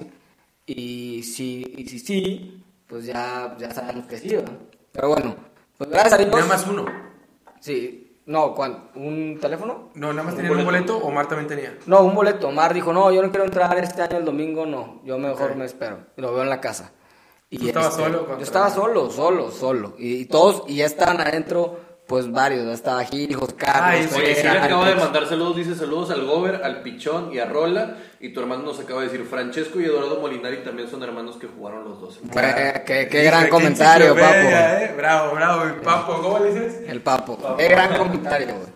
y 0.65 1.23
si, 1.23 1.73
y 1.77 1.87
si 1.87 1.99
sí, 1.99 2.63
pues 2.87 3.05
ya, 3.05 3.55
ya 3.59 3.71
sabemos 3.71 4.05
que 4.07 4.17
sí, 4.17 4.29
¿verdad? 4.35 4.57
Pero 4.91 5.09
bueno, 5.09 5.35
pues 5.77 5.89
gracias 5.89 6.13
a 6.13 6.17
Dios. 6.17 6.29
Nada 6.31 6.45
más 6.45 6.67
uno. 6.67 6.85
Sí. 7.59 8.01
No, 8.25 8.55
¿un 8.95 9.37
teléfono? 9.39 9.91
No, 9.93 10.11
nada 10.11 10.23
más 10.23 10.35
tenía 10.35 10.51
un 10.51 10.65
boleto. 10.65 10.97
o 10.97 11.07
Omar 11.07 11.27
también 11.27 11.47
tenía. 11.47 11.77
No, 11.85 12.01
un 12.01 12.15
boleto. 12.15 12.47
Omar 12.47 12.73
dijo, 12.73 12.91
no, 12.91 13.11
yo 13.11 13.21
no 13.21 13.29
quiero 13.29 13.45
entrar 13.45 13.77
este 13.77 14.01
año 14.01 14.17
el 14.17 14.25
domingo, 14.25 14.65
no. 14.65 15.01
Yo 15.03 15.19
mejor 15.19 15.55
me 15.55 15.65
espero. 15.65 15.99
Lo 16.15 16.33
veo 16.33 16.41
en 16.41 16.49
la 16.49 16.59
casa. 16.59 16.91
Y 17.51 17.59
¿Tú 17.59 17.67
estabas 17.67 17.91
este, 17.91 18.03
solo? 18.03 18.27
Yo 18.37 18.43
estaba 18.43 18.69
solo, 18.71 19.11
solo, 19.11 19.51
solo. 19.51 19.93
Y, 19.99 20.25
todos, 20.25 20.63
y 20.67 20.77
ya 20.77 20.87
estaban 20.87 21.21
adentro 21.21 21.79
pues 22.07 22.31
varios, 22.31 22.67
estaba 22.67 23.03
Gil, 23.03 23.35
Carlos. 23.57 24.13
Oye, 24.15 24.35
Gil 24.35 24.47
acaba 24.49 24.87
de 24.87 24.95
mandar 24.95 25.27
saludos, 25.27 25.55
dice 25.55 25.75
saludos 25.75 26.11
al 26.11 26.25
Gober, 26.25 26.61
al 26.63 26.81
Pichón 26.83 27.33
y 27.33 27.39
a 27.39 27.45
Rola. 27.45 27.97
Y 28.19 28.29
tu 28.29 28.41
hermano 28.41 28.63
nos 28.63 28.79
acaba 28.79 29.01
de 29.01 29.07
decir, 29.07 29.25
Francesco 29.25 29.79
y 29.79 29.85
Eduardo 29.85 30.19
Molinari 30.19 30.63
también 30.63 30.87
son 30.87 31.01
hermanos 31.01 31.37
que 31.37 31.47
jugaron 31.47 31.83
los 31.83 31.99
dos. 31.99 32.19
Qué, 32.31 33.07
qué, 33.09 33.23
gran 33.23 33.49
comentario, 33.49 34.15
Papo. 34.15 34.35
Eh. 34.35 34.93
Bravo, 34.95 35.35
bravo, 35.35 35.63
el 35.63 35.75
Papo, 35.75 36.21
¿cómo 36.21 36.39
le 36.39 36.53
dices? 36.53 36.81
El 36.87 37.01
Papo. 37.01 37.55
Qué 37.57 37.67
gran 37.67 37.97
comentario, 37.97 38.55
güey. 38.55 38.67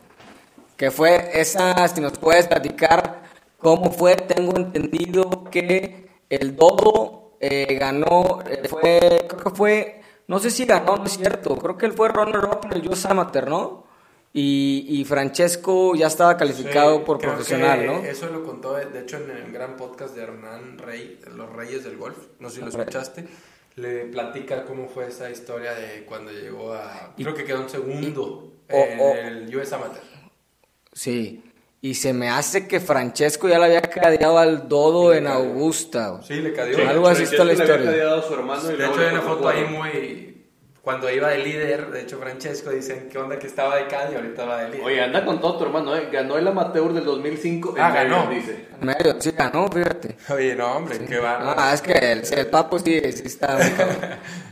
Que 0.75 0.89
fue 0.89 1.29
esa, 1.33 1.87
si 1.87 2.01
nos 2.01 2.17
puedes 2.17 2.47
platicar 2.47 3.21
cómo 3.59 3.91
fue, 3.91 4.15
tengo 4.15 4.57
entendido 4.57 5.43
que 5.51 6.09
el 6.29 6.55
Dodo 6.55 7.35
eh, 7.39 7.77
ganó, 7.79 8.39
eh, 8.49 8.67
fue, 8.67 9.25
creo 9.27 9.43
que 9.43 9.49
fue 9.51 9.98
no 10.29 10.37
sé 10.37 10.51
si 10.51 10.65
ganó, 10.65 10.95
no 10.95 11.05
es 11.05 11.17
cierto. 11.17 11.57
Creo 11.57 11.75
que 11.75 11.87
él 11.87 11.93
fue 11.93 12.07
runner-up 12.07 12.59
en 12.65 12.73
el 12.73 12.87
US 12.87 13.03
Amateur, 13.07 13.49
¿no? 13.49 13.87
Y, 14.31 14.85
y, 14.87 15.03
Francesco 15.03 15.95
ya 15.95 16.05
estaba 16.05 16.37
calificado 16.37 17.03
por 17.03 17.17
profesional, 17.17 17.83
¿no? 17.83 17.97
Eso 18.03 18.27
lo 18.27 18.43
contó, 18.43 18.75
de 18.75 18.99
hecho, 18.99 19.17
en 19.17 19.31
el 19.31 19.51
gran 19.51 19.75
podcast 19.75 20.15
de 20.15 20.21
Hernán 20.21 20.77
Rey, 20.77 21.19
Los 21.35 21.51
Reyes 21.51 21.83
del 21.83 21.97
Golf. 21.97 22.15
No 22.39 22.47
sé 22.49 22.57
si 22.57 22.61
lo 22.61 22.67
escuchaste. 22.67 23.25
Le 23.77 24.05
platica 24.05 24.65
cómo 24.65 24.87
fue 24.87 25.07
esa 25.07 25.31
historia 25.31 25.73
de 25.73 26.05
cuando 26.05 26.31
llegó 26.31 26.73
a. 26.73 27.15
creo 27.17 27.33
que 27.33 27.43
quedó 27.43 27.61
un 27.61 27.69
segundo 27.69 28.53
en 28.67 29.25
el 29.25 29.55
US 29.55 29.73
Amateur. 29.73 30.03
Sí. 30.93 31.43
Y 31.81 31.93
se 31.93 32.11
me 32.11 32.29
hace 32.29 32.67
que 32.67 32.81
Francesco 32.81 33.47
ya 33.47 33.57
le 33.57 33.65
había 33.65 33.81
cadeado 33.81 34.37
al 34.37 34.67
dodo 34.67 35.13
en 35.13 35.27
Augusta. 35.27 36.21
Sí, 36.23 36.35
le 36.35 36.51
cadeó. 36.51 36.87
Algo 36.87 37.07
así 37.07 37.23
está 37.23 37.45
la 37.45 37.53
historia. 37.53 37.91
de 37.91 38.85
hecho, 38.85 38.99
hay 38.99 39.11
una 39.11 39.21
foto 39.21 39.47
ahí 39.47 39.63
muy 39.63 40.28
cuando 40.89 41.07
iba 41.11 41.29
de 41.29 41.37
líder, 41.37 41.91
de 41.91 42.01
hecho 42.01 42.17
Francesco 42.17 42.71
dicen 42.71 43.09
que 43.09 43.19
onda 43.19 43.37
que 43.37 43.45
estaba 43.45 43.75
de 43.75 43.85
Cali 43.85 44.13
y 44.13 44.15
ahorita 44.15 44.43
va 44.43 44.63
de 44.63 44.69
líder. 44.69 44.83
Oye, 44.83 45.03
anda 45.03 45.23
con 45.23 45.39
todo 45.39 45.59
tu 45.59 45.65
hermano, 45.65 45.95
¿eh? 45.95 46.09
ganó 46.11 46.35
el 46.35 46.47
amateur 46.47 46.91
del 46.93 47.05
2005 47.05 47.75
ah, 47.77 47.91
ganó. 47.91 48.27
dice. 48.27 48.69
Medio, 48.81 49.21
sí 49.21 49.29
ganó, 49.37 49.67
fíjate. 49.67 50.17
Oye, 50.33 50.55
no, 50.55 50.77
hombre, 50.77 50.97
qué 51.05 51.19
va. 51.19 51.53
Ah, 51.55 51.75
es 51.75 51.81
que 51.83 51.91
el, 51.91 52.23
el, 52.27 52.47
Papo 52.47 52.79
sí, 52.79 52.99
sí 53.13 53.21
está 53.23 53.59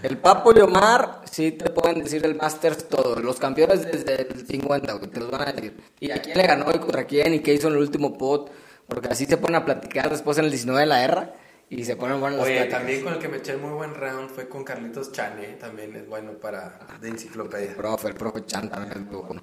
El 0.04 0.20
Papo 0.20 0.54
y 0.56 0.60
Omar 0.60 1.22
sí 1.24 1.54
te 1.54 1.72
pueden 1.72 2.04
decir 2.04 2.24
el 2.24 2.36
Masters 2.36 2.88
todo, 2.88 3.16
los 3.20 3.40
campeones 3.40 3.84
desde 3.84 4.28
el 4.32 4.46
50, 4.46 5.00
te 5.10 5.20
los 5.20 5.32
van 5.32 5.42
a 5.42 5.52
decir. 5.54 5.76
Y 6.00 6.12
a 6.12 6.22
quién 6.22 6.38
le 6.38 6.46
ganó 6.46 6.70
y 6.70 6.78
contra 6.78 7.06
quién 7.06 7.34
y 7.34 7.40
qué 7.40 7.56
hizo 7.56 7.68
en 7.70 7.74
el 7.74 7.80
último 7.80 8.16
pot, 8.16 8.52
porque 8.88 9.08
así 9.08 9.26
se 9.26 9.38
ponen 9.38 9.56
a 9.56 9.66
platicar 9.66 10.12
después 10.12 10.38
en 10.38 10.46
el 10.46 10.52
19 10.52 10.82
de 10.82 10.86
la 10.86 11.00
guerra 11.00 11.34
y 11.70 11.84
se 11.84 11.96
ponen 11.96 12.20
buenos 12.20 12.46
Oye, 12.46 12.66
también 12.66 13.04
con 13.04 13.14
el 13.14 13.20
que 13.20 13.28
me 13.28 13.38
eché 13.38 13.58
muy 13.58 13.72
buen 13.72 13.94
round 13.94 14.30
fue 14.30 14.48
con 14.48 14.64
Carlitos 14.64 15.12
Chan, 15.12 15.38
¿eh? 15.40 15.58
también 15.60 15.96
es 15.96 16.08
bueno 16.08 16.34
para 16.34 16.80
de 17.02 17.10
enciclopedia. 17.10 17.72
El 17.72 17.76
profe, 17.76 18.08
el 18.08 18.14
profe 18.14 18.46
Chan 18.46 18.70
también 18.70 18.94
es 19.04 19.10
bueno. 19.10 19.42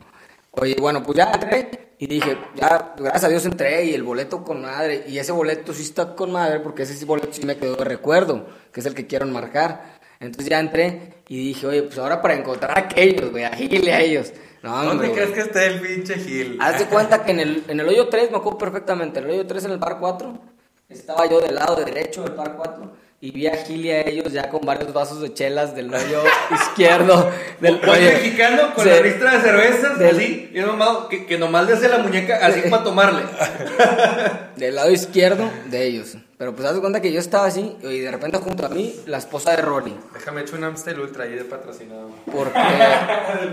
Oye, 0.52 0.76
bueno, 0.80 1.02
pues 1.02 1.18
ya 1.18 1.32
entré 1.32 1.94
y 1.98 2.06
dije, 2.06 2.38
ya, 2.54 2.94
gracias 2.96 3.24
a 3.24 3.28
Dios 3.28 3.44
entré 3.44 3.84
y 3.86 3.94
el 3.94 4.02
boleto 4.02 4.42
con 4.42 4.62
madre, 4.62 5.04
y 5.06 5.18
ese 5.18 5.32
boleto 5.32 5.74
sí 5.74 5.82
está 5.82 6.14
con 6.14 6.32
madre 6.32 6.60
porque 6.60 6.84
ese 6.84 7.04
boleto 7.04 7.28
sí 7.32 7.44
me 7.44 7.56
quedó 7.56 7.76
de 7.76 7.84
recuerdo, 7.84 8.46
que 8.72 8.80
es 8.80 8.86
el 8.86 8.94
que 8.94 9.06
quiero 9.06 9.26
marcar. 9.26 9.98
Entonces 10.20 10.48
ya 10.48 10.60
entré 10.60 11.14
y 11.28 11.48
dije, 11.48 11.66
oye, 11.66 11.82
pues 11.82 11.98
ahora 11.98 12.22
para 12.22 12.34
encontrar 12.34 12.78
a 12.78 12.82
aquellos, 12.82 13.30
güey, 13.30 13.44
a 13.44 13.50
Gil 13.50 13.88
a 13.88 14.00
ellos. 14.00 14.32
No, 14.62 14.82
¿Dónde 14.82 15.12
crees 15.12 15.30
que 15.32 15.40
esté 15.40 15.66
el 15.66 15.80
pinche 15.80 16.14
Gil? 16.14 16.56
Haz 16.60 16.78
de 16.78 16.86
cuenta 16.86 17.22
que 17.22 17.32
en 17.32 17.40
el, 17.40 17.64
en 17.68 17.80
el 17.80 17.88
hoyo 17.88 18.08
3, 18.08 18.30
me 18.30 18.38
acuerdo 18.38 18.56
perfectamente, 18.56 19.18
en 19.18 19.26
el 19.26 19.32
hoyo 19.32 19.46
3 19.46 19.66
en 19.66 19.70
el 19.72 19.78
par 19.78 19.98
4, 19.98 20.40
estaba 20.88 21.28
yo 21.28 21.40
del 21.40 21.54
lado 21.54 21.76
derecho 21.76 22.22
del 22.22 22.32
par 22.32 22.54
4 22.56 23.04
y 23.20 23.30
vi 23.30 23.46
a 23.46 23.56
Gil 23.64 23.86
y 23.86 23.90
a 23.90 24.02
ellos 24.02 24.32
ya 24.32 24.50
con 24.50 24.60
varios 24.66 24.92
vasos 24.92 25.20
de 25.20 25.32
chelas 25.32 25.74
del 25.74 25.92
hoyo 25.92 26.22
izquierdo 26.50 27.30
del 27.60 27.76
hoyo 27.76 28.12
mexicano 28.12 28.74
con 28.74 28.86
la 28.86 28.98
ristra 28.98 29.36
de 29.36 29.40
cervezas 29.40 30.00
así 30.00 30.50
y 30.52 30.60
nomás, 30.60 31.06
que, 31.08 31.24
que 31.24 31.38
nomás 31.38 31.66
le 31.66 31.72
hace 31.72 31.88
la 31.88 31.98
muñeca 31.98 32.44
así 32.44 32.60
para 32.68 32.84
tomarle. 32.84 33.22
Del 34.56 34.74
lado 34.74 34.90
izquierdo 34.90 35.50
de 35.66 35.86
ellos 35.86 36.16
pero 36.36 36.54
pues 36.54 36.66
haz 36.68 36.74
de 36.74 36.80
cuenta 36.80 37.00
que 37.00 37.12
yo 37.12 37.20
estaba 37.20 37.46
así 37.46 37.76
y 37.82 37.98
de 38.00 38.10
repente 38.10 38.38
junto 38.38 38.66
a 38.66 38.68
mí 38.68 38.94
la 39.06 39.18
esposa 39.18 39.52
de 39.52 39.58
Rory. 39.62 39.94
Déjame 40.12 40.40
echar 40.42 40.58
un 40.58 40.64
Amstel 40.64 40.98
Ultra 41.00 41.24
ahí 41.24 41.34
de 41.34 41.44
patrocinado. 41.44 42.08
¿Por 42.30 42.48
qué? 42.52 42.58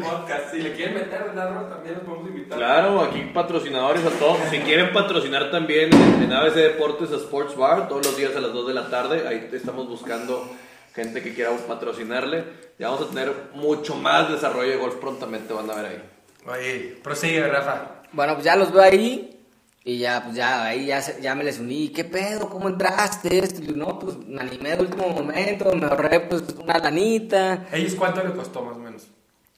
podcast. 0.02 0.52
Si 0.52 0.58
le 0.62 0.74
quieren 0.74 0.96
meter, 0.96 1.34
también 1.36 1.96
los 1.96 2.04
podemos 2.04 2.28
invitar. 2.30 2.58
Claro, 2.58 3.02
aquí 3.02 3.22
patrocinadores 3.34 4.04
a 4.06 4.10
todos. 4.12 4.38
Si 4.50 4.60
quieren 4.60 4.92
patrocinar 4.94 5.52
también 5.52 5.90
en 5.94 6.34
ABC 6.34 6.56
Deportes 6.56 7.12
a 7.12 7.16
Sports 7.18 7.56
Bar, 7.56 7.88
todos 7.88 8.06
los 8.06 8.18
días 8.18 8.36
a 8.36 8.42
las 8.42 8.54
2 8.54 8.68
de 8.68 8.74
la 8.74 8.90
tarde, 8.90 9.28
ahí 9.28 9.50
estamos 9.52 9.88
buscando 9.88 10.50
gente 10.96 11.22
que 11.22 11.34
quiera 11.34 11.52
patrocinarle. 11.68 12.44
Ya 12.80 12.90
vamos 12.90 13.08
a 13.08 13.10
tener 13.10 13.32
mucho 13.54 13.96
más 13.96 14.30
desarrollo 14.32 14.70
de 14.72 14.78
golf 14.78 14.96
prontamente, 14.96 15.54
van 15.54 15.70
a 15.70 15.76
ver 15.76 15.86
ahí. 15.86 16.04
Oye, 16.48 17.00
prosigue, 17.04 17.48
Rafa. 17.48 18.02
Bueno, 18.12 18.34
pues 18.34 18.46
ya 18.46 18.56
los 18.56 18.72
veo 18.74 18.82
ahí. 18.82 19.41
Y 19.84 19.98
ya, 19.98 20.22
pues 20.24 20.36
ya, 20.36 20.64
ahí 20.64 20.86
ya, 20.86 21.02
ya 21.20 21.34
me 21.34 21.44
les 21.44 21.60
uní. 21.60 21.90
¿Qué 21.90 22.04
pedo? 22.04 22.48
¿Cómo 22.50 22.70
entraste? 22.70 23.40
Esto? 23.40 23.64
Y 23.64 23.74
no, 23.74 23.98
pues 23.98 24.16
me 24.28 24.40
animé 24.40 24.76
de 24.76 24.84
último 24.84 25.10
momento, 25.10 25.76
me 25.76 25.88
ahorré 25.88 26.20
pues 26.20 26.44
una 26.62 26.78
lanita. 26.78 27.66
¿A 27.72 27.78
ellos 27.78 27.96
cuánto 27.96 28.24
les 28.24 28.34
costó 28.34 28.62
más 28.62 28.78
o 28.78 28.80
menos? 28.80 29.08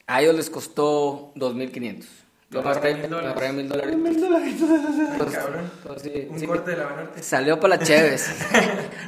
A 0.07 0.21
ellos 0.21 0.35
les 0.35 0.49
costó 0.49 1.33
2.500. 1.35 2.05
Yo 2.51 2.61
me 2.61 2.69
ahorré 2.69 2.93
mil 2.93 3.09
dólares. 3.09 3.51
mil 3.51 3.67
dólares. 3.67 3.97
Mil 3.97 4.21
dólares. 4.21 4.55
Un 6.29 6.45
corte 6.45 6.71
de 6.71 6.77
la 6.77 6.85
Banorte. 6.85 7.23
Salió 7.23 7.59
para 7.59 7.77
la 7.77 7.83
Cheves. 7.83 8.29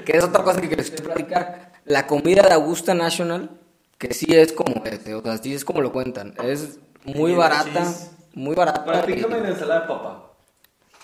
que 0.06 0.18
es 0.18 0.24
otra 0.24 0.44
cosa 0.44 0.60
que 0.60 0.76
les 0.76 0.90
quiero 0.90 1.06
platicar. 1.06 1.74
La 1.86 2.08
comida 2.08 2.42
de 2.42 2.54
Augusta 2.56 2.96
National, 2.96 3.52
que 4.00 4.14
sí 4.14 4.26
es 4.30 4.52
como 4.52 4.84
es, 4.84 5.08
o 5.14 5.22
sea, 5.22 5.38
sí 5.38 5.54
es 5.54 5.64
como 5.64 5.82
lo 5.82 5.94
cuentan. 5.94 6.34
Es 6.44 6.80
muy 7.04 7.36
barata, 7.36 7.86
muy 8.34 8.56
barata. 8.56 8.84
Platícame 8.84 9.42
la 9.42 9.50
ensalada 9.50 9.82
de 9.82 9.88
papa. 9.88 10.25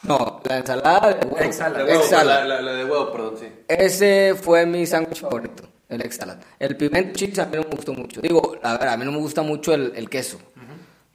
No, 0.04 0.42
la 0.46 0.58
ensalada 0.58 1.14
de 1.14 1.28
huevo. 1.28 1.38
Exala. 1.40 2.46
La, 2.46 2.62
la, 2.62 2.74
de 2.74 2.86
huevo, 2.86 3.12
perdón, 3.12 3.36
sí. 3.40 3.48
Ese 3.68 4.34
fue 4.36 4.66
mi 4.66 4.86
sándwich 4.86 5.22
favorito, 5.22 5.64
el 5.90 6.02
exala. 6.02 6.40
El 6.58 6.76
pimiento 6.76 7.14
chips 7.14 7.40
a 7.40 7.46
mí 7.46 7.58
no 7.58 7.64
me 7.64 7.76
gustó 7.76 7.94
mucho. 7.94 8.20
Digo, 8.22 8.58
a 8.64 8.78
ver, 8.78 8.88
a 8.88 8.98
mí 8.98 9.06
no 9.06 9.12
me 9.12 9.20
gusta 9.20 9.42
mucho 9.44 9.74
el, 9.74 9.94
el 9.96 10.10
queso. 10.10 10.40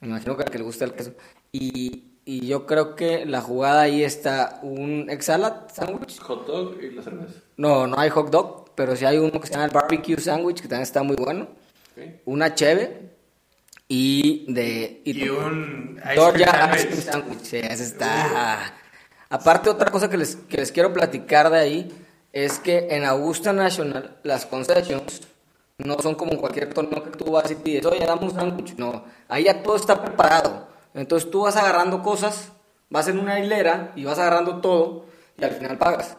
Me 0.00 0.08
imagino 0.08 0.36
que 0.36 0.42
al 0.44 0.50
que 0.50 0.58
le 0.58 0.64
gusta 0.64 0.84
el 0.84 0.92
queso. 0.92 1.12
Y, 1.50 2.18
y 2.24 2.46
yo 2.46 2.66
creo 2.66 2.94
que 2.94 3.26
la 3.26 3.40
jugada 3.40 3.82
ahí 3.82 4.04
está 4.04 4.60
un 4.62 5.08
exala 5.10 5.66
sándwich. 5.72 6.20
Hot 6.20 6.46
dog 6.46 6.76
y 6.80 6.90
la 6.90 7.02
cerveza. 7.02 7.32
No, 7.56 7.86
no 7.86 7.98
hay 7.98 8.10
hot 8.10 8.30
dog, 8.30 8.70
pero 8.74 8.94
sí 8.94 9.04
hay 9.04 9.18
uno 9.18 9.40
que 9.40 9.46
se 9.46 9.54
llama 9.54 9.64
el 9.64 9.70
barbecue 9.72 10.16
sándwich, 10.18 10.60
que 10.60 10.68
también 10.68 10.82
está 10.82 11.02
muy 11.02 11.16
bueno. 11.16 11.48
Una 12.26 12.54
cheve 12.54 13.15
y 13.88 14.52
de 14.52 15.02
y, 15.04 15.28
un 15.28 16.00
Georgia 16.14 16.72
ice 16.74 16.88
cream 16.88 17.02
sandwich 17.02 17.54
ese 17.54 17.84
está 17.84 18.74
Aparte, 19.28 19.70
otra 19.70 19.90
cosa 19.90 20.08
que 20.08 20.16
les, 20.16 20.36
que 20.36 20.56
les 20.58 20.70
quiero 20.70 20.92
platicar 20.92 21.50
de 21.50 21.58
ahí 21.58 22.06
es 22.32 22.58
que 22.60 22.88
en 22.90 23.04
Augusta 23.04 23.52
National 23.52 24.16
las 24.22 24.46
concessions 24.46 25.22
no 25.78 25.98
son 25.98 26.14
como 26.14 26.38
cualquier 26.38 26.72
torneo 26.72 27.02
que 27.02 27.10
tú 27.10 27.32
vas 27.32 27.50
y 27.50 27.56
pides, 27.56 27.84
oye, 27.86 28.06
dame 28.06 28.24
un 28.24 28.34
sándwich. 28.34 28.76
No, 28.76 29.04
ahí 29.28 29.44
ya 29.44 29.62
todo 29.62 29.76
está 29.76 30.00
preparado. 30.02 30.68
Entonces 30.94 31.30
tú 31.30 31.42
vas 31.42 31.56
agarrando 31.56 32.02
cosas, 32.02 32.52
vas 32.88 33.08
en 33.08 33.18
una 33.18 33.40
hilera 33.40 33.92
y 33.96 34.04
vas 34.04 34.18
agarrando 34.18 34.60
todo 34.60 35.06
y 35.36 35.44
al 35.44 35.50
final 35.50 35.76
pagas. 35.76 36.16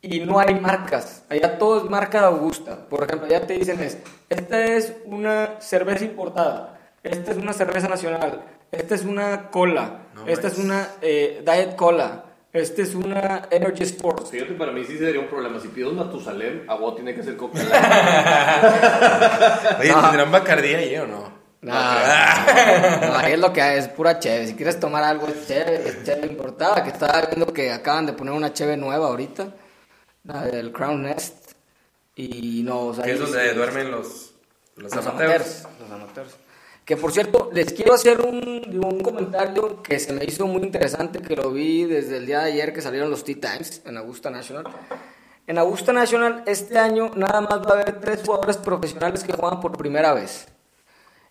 Y 0.00 0.20
no 0.20 0.38
hay 0.38 0.54
marcas, 0.54 1.24
allá 1.28 1.58
todo 1.58 1.78
es 1.78 1.90
marca 1.90 2.20
de 2.20 2.26
Augusta. 2.26 2.88
Por 2.88 3.04
ejemplo, 3.04 3.26
ya 3.26 3.40
te 3.46 3.54
dicen 3.54 3.80
es, 3.80 3.98
esta 4.28 4.64
es 4.64 4.94
una 5.06 5.60
cerveza 5.60 6.04
importada, 6.04 6.77
esta 7.02 7.32
es 7.32 7.36
una 7.36 7.52
cerveza 7.52 7.88
nacional, 7.88 8.44
esta 8.70 8.94
es 8.94 9.04
una 9.04 9.50
cola, 9.50 10.02
esta 10.26 10.48
es 10.48 10.58
una 10.58 10.88
eh, 11.00 11.42
Diet 11.44 11.76
Cola, 11.76 12.24
esta 12.52 12.82
es 12.82 12.94
una 12.94 13.48
Energy 13.50 13.84
Sports. 13.84 14.30
Fíjate, 14.30 14.54
para 14.54 14.72
mí 14.72 14.84
sí 14.84 14.98
sería 14.98 15.20
un 15.20 15.28
problema. 15.28 15.60
Si 15.60 15.68
pido 15.68 15.90
un 15.90 15.96
Matusalem, 15.96 16.68
agua 16.68 16.94
tiene 16.94 17.14
que 17.14 17.22
ser 17.22 17.36
coca. 17.36 17.58
Oye, 19.78 19.92
¿tendrán 19.92 20.32
Bacardía 20.32 20.78
ahí 20.78 20.96
o 20.96 21.06
no? 21.06 21.38
No, 21.60 21.72
ahí 21.72 23.32
es 23.32 23.38
lo 23.38 23.52
que 23.52 23.60
hay, 23.60 23.78
es 23.78 23.88
pura 23.88 24.18
cheve. 24.18 24.46
Si 24.46 24.54
quieres 24.54 24.80
tomar 24.80 25.02
algo, 25.02 25.26
es 25.26 25.46
cheve, 25.46 25.88
es 25.88 26.04
cheve 26.04 26.26
importada. 26.26 26.82
Que 26.82 26.90
estaba 26.90 27.26
viendo 27.26 27.52
que 27.52 27.72
acaban 27.72 28.06
de 28.06 28.12
poner 28.12 28.32
una 28.32 28.52
cheve 28.52 28.76
nueva 28.76 29.08
ahorita, 29.08 29.54
la 30.24 30.44
del 30.44 30.72
Crown 30.72 31.02
Nest. 31.02 31.52
Y 32.14 32.62
no, 32.64 32.86
o 32.86 32.94
sea, 32.94 33.04
es 33.04 33.18
donde 33.18 33.54
duermen 33.54 33.90
los, 33.90 34.34
los, 34.76 34.92
amateurs. 34.92 35.66
Los 35.80 35.90
amateurs. 35.90 36.36
Que 36.88 36.96
por 36.96 37.12
cierto, 37.12 37.50
les 37.52 37.74
quiero 37.74 37.92
hacer 37.92 38.22
un, 38.22 38.80
un, 38.82 39.00
comentario 39.02 39.82
que 39.82 39.98
se 39.98 40.14
me 40.14 40.24
hizo 40.24 40.46
muy 40.46 40.62
interesante, 40.62 41.20
que 41.20 41.36
lo 41.36 41.50
vi 41.50 41.84
desde 41.84 42.16
el 42.16 42.24
día 42.24 42.38
de 42.38 42.52
ayer 42.52 42.72
que 42.72 42.80
salieron 42.80 43.10
los 43.10 43.24
Tea 43.24 43.36
Times 43.38 43.82
en 43.84 43.98
Augusta 43.98 44.30
National. 44.30 44.64
En 45.46 45.58
Augusta 45.58 45.92
National 45.92 46.44
este 46.46 46.78
año 46.78 47.10
nada 47.14 47.42
más 47.42 47.60
va 47.60 47.72
a 47.72 47.82
haber 47.82 48.00
tres 48.00 48.22
jugadores 48.24 48.56
profesionales 48.56 49.22
que 49.22 49.34
juegan 49.34 49.60
por 49.60 49.76
primera 49.76 50.14
vez. 50.14 50.48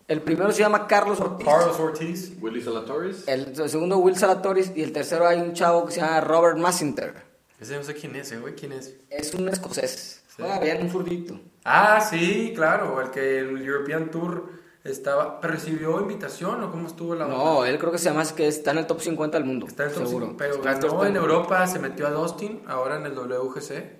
El 0.06 0.22
primero 0.22 0.52
se 0.52 0.60
llama 0.60 0.86
Carlos 0.86 1.18
Ortiz. 1.18 1.48
Carlos 1.48 1.80
Ortiz. 1.80 2.32
Willy 2.40 2.62
Salatoris. 2.62 3.26
El, 3.26 3.56
segundo 3.68 3.98
Will 3.98 4.16
Salatoris 4.16 4.70
y 4.76 4.84
el 4.84 4.92
tercero 4.92 5.26
hay 5.26 5.40
un 5.40 5.54
chavo 5.54 5.86
que 5.86 5.94
se 5.94 6.00
llama 6.02 6.20
Robert 6.20 6.56
Massinter. 6.58 7.14
Ese 7.58 7.74
no 7.74 7.82
sé 7.82 7.94
quién 7.94 8.14
es, 8.14 8.30
¿eh, 8.30 8.38
güey. 8.38 8.54
¿Quién 8.54 8.74
es? 8.74 8.94
Es 9.10 9.34
un 9.34 9.48
escocés. 9.48 10.22
Juega 10.36 10.60
bien, 10.60 10.82
un 10.84 10.90
zurdito. 10.90 11.40
Ah, 11.64 12.00
sí, 12.00 12.52
claro. 12.54 13.00
El 13.00 13.10
que 13.10 13.40
el 13.40 13.60
European 13.60 14.08
Tour 14.08 14.67
estaba. 14.90 15.40
¿Recibió 15.42 16.00
invitación 16.00 16.62
o 16.62 16.70
cómo 16.70 16.86
estuvo 16.86 17.14
la 17.14 17.26
No, 17.26 17.64
él 17.64 17.78
creo 17.78 17.92
que 17.92 17.98
se 17.98 18.10
llama 18.10 18.24
que 18.34 18.46
está 18.46 18.72
en 18.72 18.78
el 18.78 18.86
top 18.86 19.00
50 19.00 19.38
del 19.38 19.46
mundo. 19.46 19.66
Está 19.66 19.84
en 19.84 19.88
el 19.90 19.94
top 19.94 20.06
seguro. 20.06 20.26
50, 20.26 20.44
pero 20.44 20.62
ganó 20.62 21.04
en 21.04 21.16
Europa, 21.16 21.66
se 21.66 21.78
metió 21.78 22.06
a 22.06 22.10
Dustin, 22.10 22.62
ahora 22.66 22.96
en 22.96 23.06
el 23.06 23.14
WGC. 23.14 23.98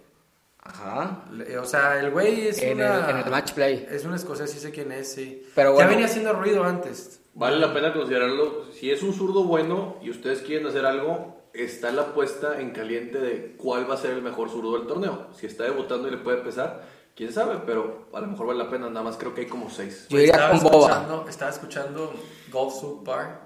Ajá. 0.61 1.25
O 1.61 1.65
sea, 1.65 1.99
el 1.99 2.11
güey 2.11 2.49
es 2.49 2.63
en 2.63 2.77
una... 2.77 3.09
El, 3.09 3.17
en 3.17 3.25
el 3.25 3.31
match 3.31 3.53
play. 3.53 3.87
Es 3.91 4.05
un 4.05 4.15
escocés, 4.15 4.51
sí 4.51 4.59
sé 4.59 4.71
quién 4.71 4.93
es, 4.93 5.13
sí. 5.13 5.47
Pero 5.55 5.73
bueno, 5.73 5.89
ya 5.89 5.91
venía 5.91 6.07
haciendo 6.07 6.33
ruido 6.35 6.65
antes. 6.65 7.21
Vale 7.35 7.59
la 7.59 7.73
pena 7.73 7.93
considerarlo. 7.93 8.65
Si 8.73 8.91
es 8.91 9.03
un 9.03 9.15
zurdo 9.15 9.45
bueno 9.45 9.97
y 10.03 10.11
ustedes 10.11 10.41
quieren 10.43 10.67
hacer 10.67 10.85
algo, 10.85 11.39
está 11.55 11.91
la 11.91 12.03
apuesta 12.03 12.61
en 12.61 12.71
caliente 12.71 13.19
de 13.19 13.55
cuál 13.57 13.89
va 13.89 13.95
a 13.95 13.99
ser 13.99 14.11
el 14.11 14.23
mejor 14.23 14.51
zurdo 14.51 14.77
del 14.77 14.87
torneo. 14.87 15.29
Si 15.33 15.47
está 15.47 15.65
debutando 15.65 16.09
y 16.09 16.11
le 16.11 16.19
puede 16.19 16.39
pesar, 16.39 16.83
quién 17.19 17.33
sabe, 17.33 17.61
pero 17.67 18.07
a 18.13 18.21
lo 18.21 18.29
mejor 18.29 18.47
vale 18.47 18.61
la 18.63 18.71
pena. 18.71 18.89
Nada 18.89 19.03
más 19.03 19.17
creo 19.17 19.35
que 19.35 19.41
hay 19.41 19.49
como 19.49 19.69
seis. 19.69 20.07
Yo 20.09 20.21
iría 20.21 20.51
con 20.51 20.61
Boba. 20.61 21.25
Estaba 21.29 21.51
escuchando 21.51 22.15
Golf 22.49 22.75
Soup 22.75 23.05
Bar. 23.05 23.41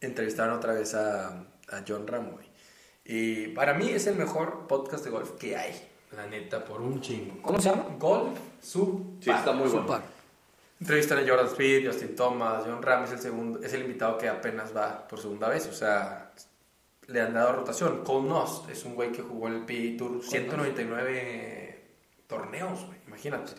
Entrevistaron 0.00 0.56
otra 0.56 0.72
vez 0.72 0.92
a, 0.96 1.28
a 1.28 1.84
John 1.86 2.08
Ramway. 2.08 2.50
Y 3.04 3.48
para 3.48 3.74
mí 3.74 3.88
es 3.90 4.08
el 4.08 4.16
mejor 4.16 4.66
podcast 4.66 5.04
de 5.04 5.10
golf 5.10 5.38
que 5.38 5.56
hay. 5.56 5.88
La 6.16 6.26
neta, 6.26 6.64
por 6.64 6.80
un 6.80 7.00
chingo. 7.00 7.40
¿Cómo 7.42 7.60
se 7.60 7.70
llama? 7.70 7.86
Golf 7.96 8.36
Sub. 8.60 9.18
Sí, 9.20 9.30
está 9.30 9.52
muy 9.52 9.68
bueno. 9.68 10.00
Entrevistan 10.80 11.18
a 11.18 11.28
Jordan 11.28 11.46
Speed, 11.46 11.86
Justin 11.86 12.16
Thomas, 12.16 12.64
John 12.66 12.82
Ram 12.82 13.04
es 13.04 13.12
el, 13.12 13.20
segundo, 13.20 13.60
es 13.62 13.72
el 13.72 13.82
invitado 13.82 14.18
que 14.18 14.28
apenas 14.28 14.76
va 14.76 15.06
por 15.06 15.20
segunda 15.20 15.48
vez. 15.48 15.68
O 15.68 15.72
sea, 15.72 16.32
le 17.06 17.20
han 17.20 17.32
dado 17.32 17.52
rotación. 17.52 18.02
Cole 18.02 18.28
Nost 18.28 18.68
es 18.68 18.84
un 18.84 18.96
güey 18.96 19.12
que 19.12 19.22
jugó 19.22 19.46
en 19.46 19.54
el 19.54 19.60
PGA 19.60 19.96
Tour 19.96 20.24
199 20.24 21.72
torneos, 22.32 22.86
güey, 22.86 22.98
imagínate. 23.12 23.52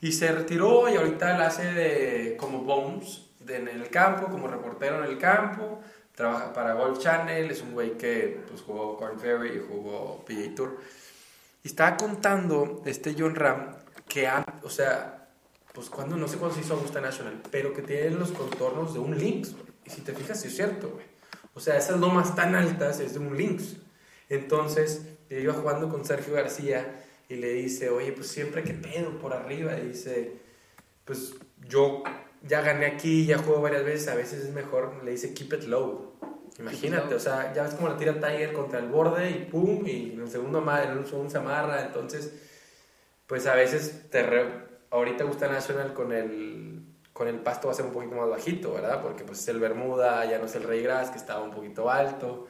Y 0.00 0.12
se 0.12 0.30
retiró 0.30 0.88
y 0.88 0.96
ahorita 0.96 1.34
él 1.34 1.42
hace 1.42 1.72
de, 1.72 2.36
como 2.36 2.62
Bones 2.62 3.26
en 3.48 3.68
el 3.68 3.90
campo, 3.90 4.28
como 4.28 4.46
reportero 4.46 5.04
en 5.04 5.10
el 5.10 5.18
campo. 5.18 5.80
Trabaja 6.14 6.52
para 6.52 6.74
Golf 6.74 6.98
Channel, 6.98 7.50
es 7.50 7.62
un 7.62 7.72
güey 7.72 7.96
que 7.96 8.40
pues, 8.48 8.62
jugó 8.62 8.96
Corn 8.96 9.18
Ferry, 9.18 9.62
jugó 9.66 10.24
PGA 10.24 10.54
Tour. 10.54 10.78
Y 11.62 11.68
estaba 11.68 11.96
contando 11.96 12.82
este 12.86 13.14
John 13.18 13.34
Ram 13.34 13.76
que, 14.08 14.28
o 14.62 14.70
sea, 14.70 15.28
pues 15.72 15.88
cuando, 15.90 16.16
no 16.16 16.28
sé 16.28 16.36
cuándo 16.36 16.54
se 16.54 16.62
hizo 16.62 16.74
Augusta 16.74 17.00
National, 17.00 17.40
pero 17.50 17.72
que 17.72 17.82
tiene 17.82 18.10
los 18.10 18.32
contornos 18.32 18.94
de 18.94 19.00
un 19.00 19.16
Lynx. 19.16 19.54
Y 19.84 19.90
si 19.90 20.02
te 20.02 20.12
fijas, 20.12 20.40
sí 20.40 20.48
es 20.48 20.56
cierto, 20.56 20.90
güey. 20.90 21.06
O 21.54 21.60
sea, 21.60 21.76
esas 21.76 21.98
lomas 21.98 22.34
tan 22.36 22.54
altas 22.54 23.00
es 23.00 23.14
de 23.14 23.18
un 23.18 23.36
Lynx. 23.36 23.76
Entonces, 24.28 25.02
yo 25.28 25.38
iba 25.38 25.54
jugando 25.54 25.88
con 25.88 26.04
Sergio 26.04 26.34
García 26.34 27.04
y 27.30 27.36
le 27.36 27.52
dice, 27.52 27.90
oye, 27.90 28.12
pues 28.12 28.26
siempre 28.26 28.64
que 28.64 28.74
pedo 28.74 29.18
por 29.18 29.32
arriba. 29.32 29.78
Y 29.78 29.88
dice, 29.88 30.32
pues 31.04 31.34
yo 31.68 32.02
ya 32.42 32.60
gané 32.60 32.86
aquí, 32.86 33.24
ya 33.24 33.38
juego 33.38 33.62
varias 33.62 33.84
veces, 33.84 34.08
a 34.08 34.16
veces 34.16 34.44
es 34.44 34.52
mejor. 34.52 35.02
Le 35.04 35.12
dice, 35.12 35.32
keep 35.32 35.52
it 35.54 35.62
low. 35.62 36.12
Imagínate, 36.58 37.14
o 37.14 37.20
sea, 37.20 37.54
ya 37.54 37.62
ves 37.62 37.74
como 37.74 37.88
la 37.88 37.96
tira 37.96 38.14
Tiger 38.14 38.52
contra 38.52 38.80
el 38.80 38.88
borde 38.88 39.30
y 39.30 39.44
pum, 39.50 39.86
y 39.86 40.12
en 40.12 40.20
el 40.20 40.28
segundo, 40.28 40.58
en 40.58 40.98
el 40.98 41.06
segundo 41.06 41.30
se 41.30 41.38
amarra, 41.38 41.86
entonces, 41.86 42.34
pues 43.26 43.46
a 43.46 43.54
veces 43.54 44.10
te 44.10 44.20
ahorita 44.90 45.24
gusta 45.24 45.48
National 45.48 45.94
con 45.94 46.12
el, 46.12 46.82
con 47.14 47.28
el 47.28 47.38
pasto 47.38 47.68
va 47.68 47.72
a 47.72 47.76
ser 47.76 47.86
un 47.86 47.92
poquito 47.92 48.16
más 48.16 48.28
bajito, 48.28 48.74
¿verdad? 48.74 49.00
Porque 49.00 49.24
pues 49.24 49.38
es 49.38 49.48
el 49.48 49.58
Bermuda, 49.58 50.24
ya 50.28 50.38
no 50.38 50.46
es 50.46 50.54
el 50.56 50.64
Rey 50.64 50.82
Gras, 50.82 51.10
que 51.10 51.16
estaba 51.16 51.42
un 51.42 51.52
poquito 51.52 51.88
alto, 51.88 52.48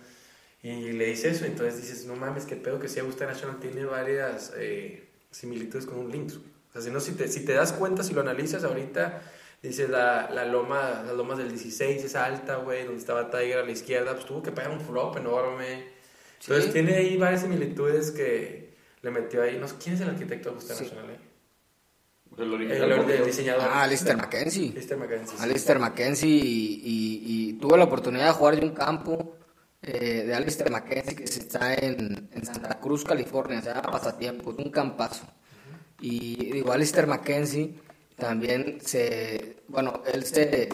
y 0.62 0.92
le 0.92 1.06
dice 1.06 1.30
eso, 1.30 1.44
entonces 1.44 1.80
dices, 1.80 2.06
no 2.06 2.16
mames, 2.16 2.44
qué 2.44 2.56
pedo 2.56 2.78
que 2.78 2.88
sí 2.88 3.00
Augusta 3.00 3.26
National 3.26 3.58
tiene 3.60 3.84
varias 3.84 4.52
eh, 4.56 5.08
similitudes 5.30 5.86
con 5.86 5.98
un 5.98 6.10
Lynx. 6.10 6.36
O 6.36 6.72
sea, 6.72 6.82
si, 6.82 6.90
no, 6.90 7.00
si, 7.00 7.12
te, 7.12 7.28
si 7.28 7.44
te 7.44 7.54
das 7.54 7.72
cuenta, 7.72 8.02
si 8.02 8.14
lo 8.14 8.20
analizas 8.20 8.64
ahorita 8.64 9.22
Dices, 9.62 9.90
la, 9.90 10.30
la 10.30 10.46
loma, 10.46 11.02
las 11.04 11.14
lomas 11.14 11.36
del 11.36 11.50
16, 11.50 12.02
esa 12.02 12.24
alta, 12.24 12.56
güey, 12.56 12.84
donde 12.84 12.98
estaba 12.98 13.30
Tiger 13.30 13.58
a 13.58 13.62
la 13.62 13.70
izquierda, 13.70 14.14
pues 14.14 14.24
tuvo 14.24 14.42
que 14.42 14.52
pegar 14.52 14.70
un 14.70 14.80
flop 14.80 15.18
enorme. 15.18 15.84
Entonces 16.40 16.72
tiene 16.72 16.94
ahí 16.94 17.18
varias 17.18 17.42
similitudes 17.42 18.10
que 18.10 18.74
le 19.02 19.10
metió 19.10 19.42
ahí. 19.42 19.58
No 19.58 19.68
sé, 19.68 19.74
¿quién 19.78 19.96
es 19.96 20.00
el 20.00 20.08
arquitecto 20.08 20.48
de 20.48 20.54
Augusta 20.54 20.80
Nacional, 20.80 21.10
eh? 21.10 21.18
El, 22.38 22.54
original, 22.54 23.10
el, 23.10 23.26
diseñador. 23.26 23.68
Ah, 23.70 23.82
Alistair 23.82 24.16
Mackenzie. 24.16 24.70
Alistair 24.70 24.98
Mackenzie. 24.98 25.38
Alistair 25.40 25.78
Mackenzie 25.78 26.30
y, 26.30 27.22
y, 27.26 27.52
tuve 27.60 27.76
la 27.76 27.84
oportunidad 27.84 28.28
de 28.28 28.32
jugar 28.32 28.54
en 28.54 28.64
un 28.64 28.70
campo 28.70 29.36
eh, 29.82 30.24
de 30.26 30.34
Alistair 30.34 30.70
Mackenzie 30.70 31.16
que 31.16 31.24
está 31.24 31.74
en, 31.74 32.28
en, 32.32 32.44
Santa 32.44 32.78
Cruz, 32.80 33.04
California, 33.04 33.62
se 33.62 33.68
llama 33.70 33.90
Pasatiempos, 33.90 34.56
un 34.58 34.70
campazo. 34.70 35.24
Y 36.00 36.52
digo, 36.52 36.72
Alistair 36.72 37.06
Mackenzie 37.06 37.74
también 38.16 38.80
se, 38.82 39.62
bueno, 39.68 40.02
él 40.12 40.24
se 40.24 40.68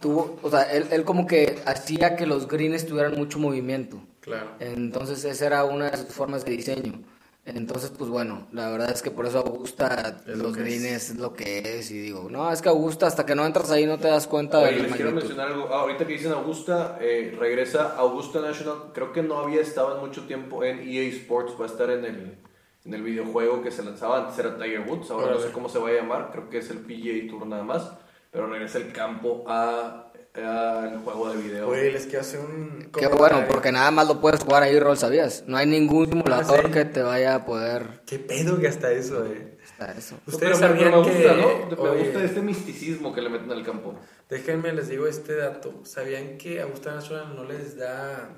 tuvo, 0.00 0.38
o 0.42 0.50
sea, 0.50 0.62
él, 0.72 0.86
él 0.90 1.04
como 1.04 1.26
que 1.26 1.60
hacía 1.66 2.16
que 2.16 2.26
los 2.26 2.48
greens 2.48 2.86
tuvieran 2.86 3.14
mucho 3.16 3.38
movimiento. 3.38 4.02
Claro. 4.20 4.52
Entonces 4.60 5.24
esa 5.24 5.46
era 5.46 5.64
una 5.64 5.90
de 5.90 5.96
sus 5.96 6.14
formas 6.14 6.44
de 6.44 6.52
diseño. 6.52 7.02
Entonces, 7.44 7.90
pues 7.96 8.08
bueno, 8.08 8.46
la 8.52 8.70
verdad 8.70 8.90
es 8.92 9.02
que 9.02 9.10
por 9.10 9.26
eso 9.26 9.40
Augusta 9.40 10.22
los 10.26 10.56
greens 10.56 10.84
es. 10.84 11.16
lo 11.16 11.32
que 11.32 11.78
es. 11.78 11.90
Y 11.90 11.98
digo, 11.98 12.28
no, 12.30 12.52
es 12.52 12.62
que 12.62 12.68
Augusta, 12.68 13.08
hasta 13.08 13.26
que 13.26 13.34
no 13.34 13.44
entras 13.44 13.70
ahí 13.72 13.84
no 13.84 13.98
te 13.98 14.08
das 14.08 14.28
cuenta 14.28 14.60
de 14.60 14.72
les 14.72 14.92
quiero 14.94 15.10
mencionar 15.10 15.48
algo. 15.48 15.68
Ah, 15.72 15.80
ahorita 15.80 16.06
que 16.06 16.12
dicen 16.12 16.32
Augusta, 16.32 16.98
eh, 17.00 17.34
regresa 17.36 17.96
Augusta 17.96 18.40
National. 18.40 18.92
Creo 18.94 19.12
que 19.12 19.22
no 19.22 19.38
había 19.38 19.60
estado 19.60 19.96
en 19.96 20.00
mucho 20.06 20.24
tiempo 20.26 20.62
en 20.62 20.88
EA 20.88 21.02
Sports. 21.08 21.54
Va 21.60 21.64
a 21.64 21.68
estar 21.68 21.90
en 21.90 22.04
el 22.04 22.38
en 22.84 22.94
el 22.94 23.02
videojuego 23.02 23.62
que 23.62 23.70
se 23.70 23.82
lanzaba. 23.82 24.18
Antes 24.18 24.38
era 24.38 24.56
Tiger 24.56 24.80
Woods, 24.80 25.10
ahora 25.10 25.32
no 25.32 25.40
sé 25.40 25.50
cómo 25.52 25.68
se 25.68 25.78
va 25.78 25.88
a 25.88 25.92
llamar. 25.92 26.30
Creo 26.32 26.48
que 26.48 26.58
es 26.58 26.70
el 26.70 26.78
PGA 26.78 27.28
Tour 27.28 27.46
nada 27.46 27.62
más. 27.62 27.90
Pero 28.30 28.46
regresa 28.46 28.78
el 28.78 28.92
campo 28.92 29.44
a, 29.46 30.11
el 30.34 30.98
juego 30.98 31.32
de 31.32 31.42
video. 31.42 31.68
Oye, 31.68 31.90
les 31.92 32.04
quiero 32.04 32.20
hacer 32.20 32.40
un. 32.40 32.90
Qué 32.96 33.06
bueno, 33.06 33.44
porque 33.48 33.70
nada 33.70 33.90
más 33.90 34.08
lo 34.08 34.20
puedes 34.20 34.40
jugar 34.40 34.62
ahí, 34.62 34.78
Rol, 34.78 34.96
¿sabías? 34.96 35.44
No 35.46 35.56
hay 35.56 35.66
ningún 35.66 36.08
simulador 36.08 36.70
que 36.70 36.84
te 36.84 37.02
vaya 37.02 37.34
a 37.34 37.44
poder. 37.44 38.02
Qué 38.06 38.18
pedo 38.18 38.58
que 38.58 38.68
hasta 38.68 38.90
eso, 38.92 39.24
eh. 39.26 39.58
Eso. 39.96 40.16
Ustedes 40.26 40.58
sabían 40.58 40.92
me 40.92 40.98
gusta, 40.98 41.12
que. 41.12 41.76
¿no? 41.76 41.82
Me 41.82 42.04
gusta 42.04 42.24
este 42.24 42.40
misticismo 42.40 43.12
que 43.12 43.20
le 43.20 43.28
meten 43.28 43.50
al 43.50 43.64
campo. 43.64 43.94
Déjenme 44.28 44.72
les 44.72 44.88
digo 44.88 45.06
este 45.06 45.34
dato. 45.34 45.80
¿Sabían 45.84 46.38
que 46.38 46.60
Augusta 46.60 46.94
National 46.94 47.34
no 47.34 47.44
les 47.44 47.76
da 47.76 48.30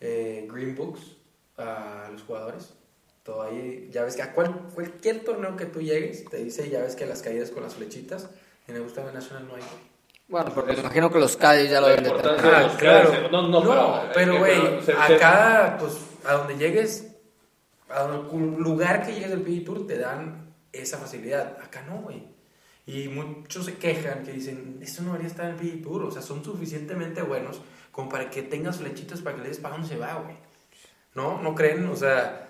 eh, 0.00 0.48
Green 0.50 0.74
Books 0.74 1.16
a 1.58 2.08
los 2.10 2.22
jugadores? 2.22 2.74
ahí, 3.42 3.88
ya 3.92 4.04
ves 4.04 4.16
que 4.16 4.22
a 4.22 4.32
cualquier 4.32 5.22
torneo 5.22 5.56
que 5.56 5.66
tú 5.66 5.82
llegues, 5.82 6.24
te 6.24 6.38
dice, 6.38 6.70
ya 6.70 6.80
ves 6.80 6.96
que 6.96 7.04
las 7.04 7.20
caídas 7.20 7.50
con 7.50 7.62
las 7.62 7.74
flechitas, 7.74 8.30
en 8.66 8.76
Augusta 8.76 9.04
National 9.12 9.46
no 9.46 9.54
hay. 9.56 9.62
Bueno, 10.28 10.52
porque 10.54 10.74
me 10.74 10.80
imagino 10.80 11.10
que 11.10 11.18
los 11.18 11.36
calles 11.38 11.70
ya 11.70 11.80
lo 11.80 11.86
ven 11.86 12.04
de 12.04 12.10
ah, 12.10 12.76
claro. 12.78 13.30
No, 13.30 13.48
no, 13.48 14.02
pero 14.12 14.38
güey, 14.38 14.60
acá, 14.98 15.78
pues, 15.80 15.94
a 16.26 16.34
donde 16.34 16.58
llegues, 16.58 17.16
a 17.88 18.04
un 18.04 18.62
lugar 18.62 19.06
que 19.06 19.14
llegues 19.14 19.30
del 19.30 19.40
PG 19.40 19.64
Tour 19.64 19.86
te 19.86 19.98
dan 19.98 20.54
esa 20.70 20.98
facilidad. 20.98 21.56
Acá 21.62 21.82
no, 21.88 22.02
güey. 22.02 22.28
Y 22.84 23.08
muchos 23.08 23.64
se 23.64 23.78
quejan 23.78 24.22
que 24.22 24.32
dicen, 24.32 24.78
esto 24.82 25.02
no 25.02 25.12
debería 25.12 25.28
estar 25.28 25.46
en 25.46 25.52
el 25.52 25.56
PG 25.56 25.82
Tour. 25.82 26.04
O 26.04 26.10
sea, 26.10 26.20
son 26.20 26.44
suficientemente 26.44 27.22
buenos 27.22 27.62
como 27.90 28.10
para 28.10 28.28
que 28.28 28.42
tengas 28.42 28.78
flechitas 28.78 29.22
para 29.22 29.36
que 29.36 29.42
le 29.42 29.48
des 29.48 29.58
para 29.58 29.74
dónde 29.74 29.88
se 29.88 29.96
va, 29.96 30.14
güey. 30.14 30.36
¿No? 31.14 31.40
¿No 31.40 31.54
creen? 31.54 31.88
O 31.88 31.96
sea, 31.96 32.47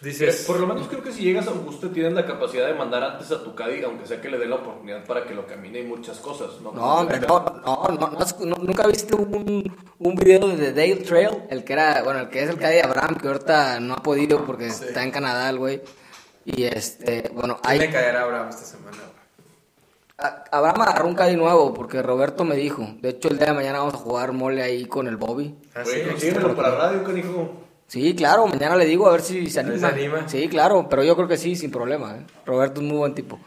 Dices, 0.00 0.44
por 0.46 0.60
lo 0.60 0.66
menos 0.66 0.88
creo 0.88 1.02
que 1.02 1.10
si 1.10 1.22
llegas 1.22 1.46
a 1.46 1.50
Augusto 1.50 1.88
tienes 1.90 2.12
la 2.12 2.26
capacidad 2.26 2.66
de 2.66 2.74
mandar 2.74 3.02
antes 3.02 3.30
a 3.32 3.42
tu 3.42 3.54
Caddy, 3.54 3.82
aunque 3.82 4.06
sea 4.06 4.20
que 4.20 4.28
le 4.28 4.36
dé 4.36 4.46
la 4.46 4.56
oportunidad 4.56 5.04
para 5.06 5.24
que 5.24 5.34
lo 5.34 5.46
camine 5.46 5.80
y 5.80 5.84
muchas 5.84 6.18
cosas. 6.18 6.60
No, 6.60 6.70
no, 6.72 6.82
hombre, 6.96 7.18
no, 7.20 7.62
no, 7.64 7.88
no, 8.44 8.56
nunca 8.56 8.86
viste 8.86 9.14
un, 9.14 9.74
un 9.98 10.14
video 10.14 10.48
de 10.48 10.72
Dale 10.72 10.96
Trail, 10.96 11.44
el 11.48 11.64
que 11.64 11.72
era, 11.72 12.02
bueno, 12.02 12.20
el 12.20 12.28
que 12.28 12.42
es 12.42 12.50
el 12.50 12.58
Caddy 12.58 12.80
Abraham, 12.80 13.16
que 13.16 13.26
ahorita 13.28 13.80
no 13.80 13.94
ha 13.94 14.02
podido 14.02 14.44
porque 14.44 14.66
está 14.66 15.02
en 15.02 15.10
Canadá 15.10 15.48
el 15.48 15.58
güey. 15.58 15.80
Y 16.44 16.64
este, 16.64 17.30
bueno, 17.32 17.58
hay... 17.62 17.78
le 17.78 17.90
caerá 17.90 18.20
a 18.20 18.24
Abraham 18.24 18.48
esta 18.50 18.64
semana? 18.64 18.98
Abraham 20.50 20.82
agarró 20.82 21.08
un 21.08 21.14
Caddy 21.14 21.36
nuevo 21.36 21.72
porque 21.72 22.02
Roberto 22.02 22.44
me 22.44 22.56
dijo. 22.56 22.86
De 23.00 23.10
hecho, 23.10 23.28
el 23.28 23.38
día 23.38 23.48
de 23.48 23.54
mañana 23.54 23.78
vamos 23.78 23.94
a 23.94 23.98
jugar 23.98 24.32
mole 24.32 24.62
ahí 24.62 24.86
con 24.86 25.08
el 25.08 25.16
Bobby. 25.16 25.54
Ah, 25.74 25.82
sí, 25.84 26.02
sí, 26.18 26.30
para 26.32 26.70
radio, 26.70 27.02
canijo. 27.02 27.65
Sí, 27.86 28.14
claro, 28.16 28.46
mañana 28.46 28.76
le 28.76 28.84
digo 28.84 29.06
a 29.06 29.12
ver 29.12 29.20
si 29.20 29.48
se 29.48 29.60
anima. 29.60 30.28
Sí, 30.28 30.48
claro, 30.48 30.88
pero 30.88 31.04
yo 31.04 31.14
creo 31.14 31.28
que 31.28 31.36
sí, 31.36 31.54
sin 31.54 31.70
problema. 31.70 32.16
¿eh? 32.16 32.26
Roberto 32.44 32.80
es 32.80 32.86
muy 32.86 32.96
buen 32.96 33.14
tipo. 33.14 33.38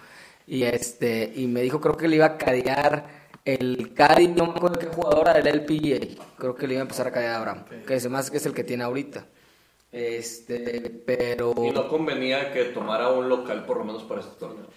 Y 0.48 0.64
este 0.64 1.32
y 1.36 1.48
me 1.48 1.62
dijo, 1.62 1.82
creo 1.82 1.98
que 1.98 2.08
le 2.08 2.16
iba 2.16 2.26
a 2.26 2.38
cadear 2.38 3.20
el 3.44 3.94
Cádiz, 3.94 4.30
no 4.30 4.48
me 4.48 4.52
acuerdo 4.52 4.80
qué 4.80 4.88
jugadora 4.88 5.34
del 5.34 5.48
LPGA. 5.48 6.24
Creo 6.38 6.56
que 6.56 6.68
le 6.68 6.76
iba 6.76 6.82
a 6.82 6.84
empezar 6.84 7.08
a 7.08 7.12
cadear 7.12 7.34
a 7.34 7.38
Abraham, 7.38 7.66
que 7.86 7.96
es 7.96 8.10
más 8.10 8.32
que 8.32 8.38
es 8.38 8.46
el 8.46 8.54
que 8.54 8.64
tiene 8.64 8.84
ahorita. 8.84 9.26
Este, 9.92 11.02
pero... 11.06 11.54
Y 11.64 11.72
no 11.72 11.88
convenía 11.88 12.54
que 12.54 12.66
tomara 12.66 13.10
un 13.10 13.28
local 13.28 13.66
por 13.66 13.78
lo 13.78 13.86
menos 13.86 14.04
para 14.04 14.22
este 14.22 14.36
torneo. 14.40 14.68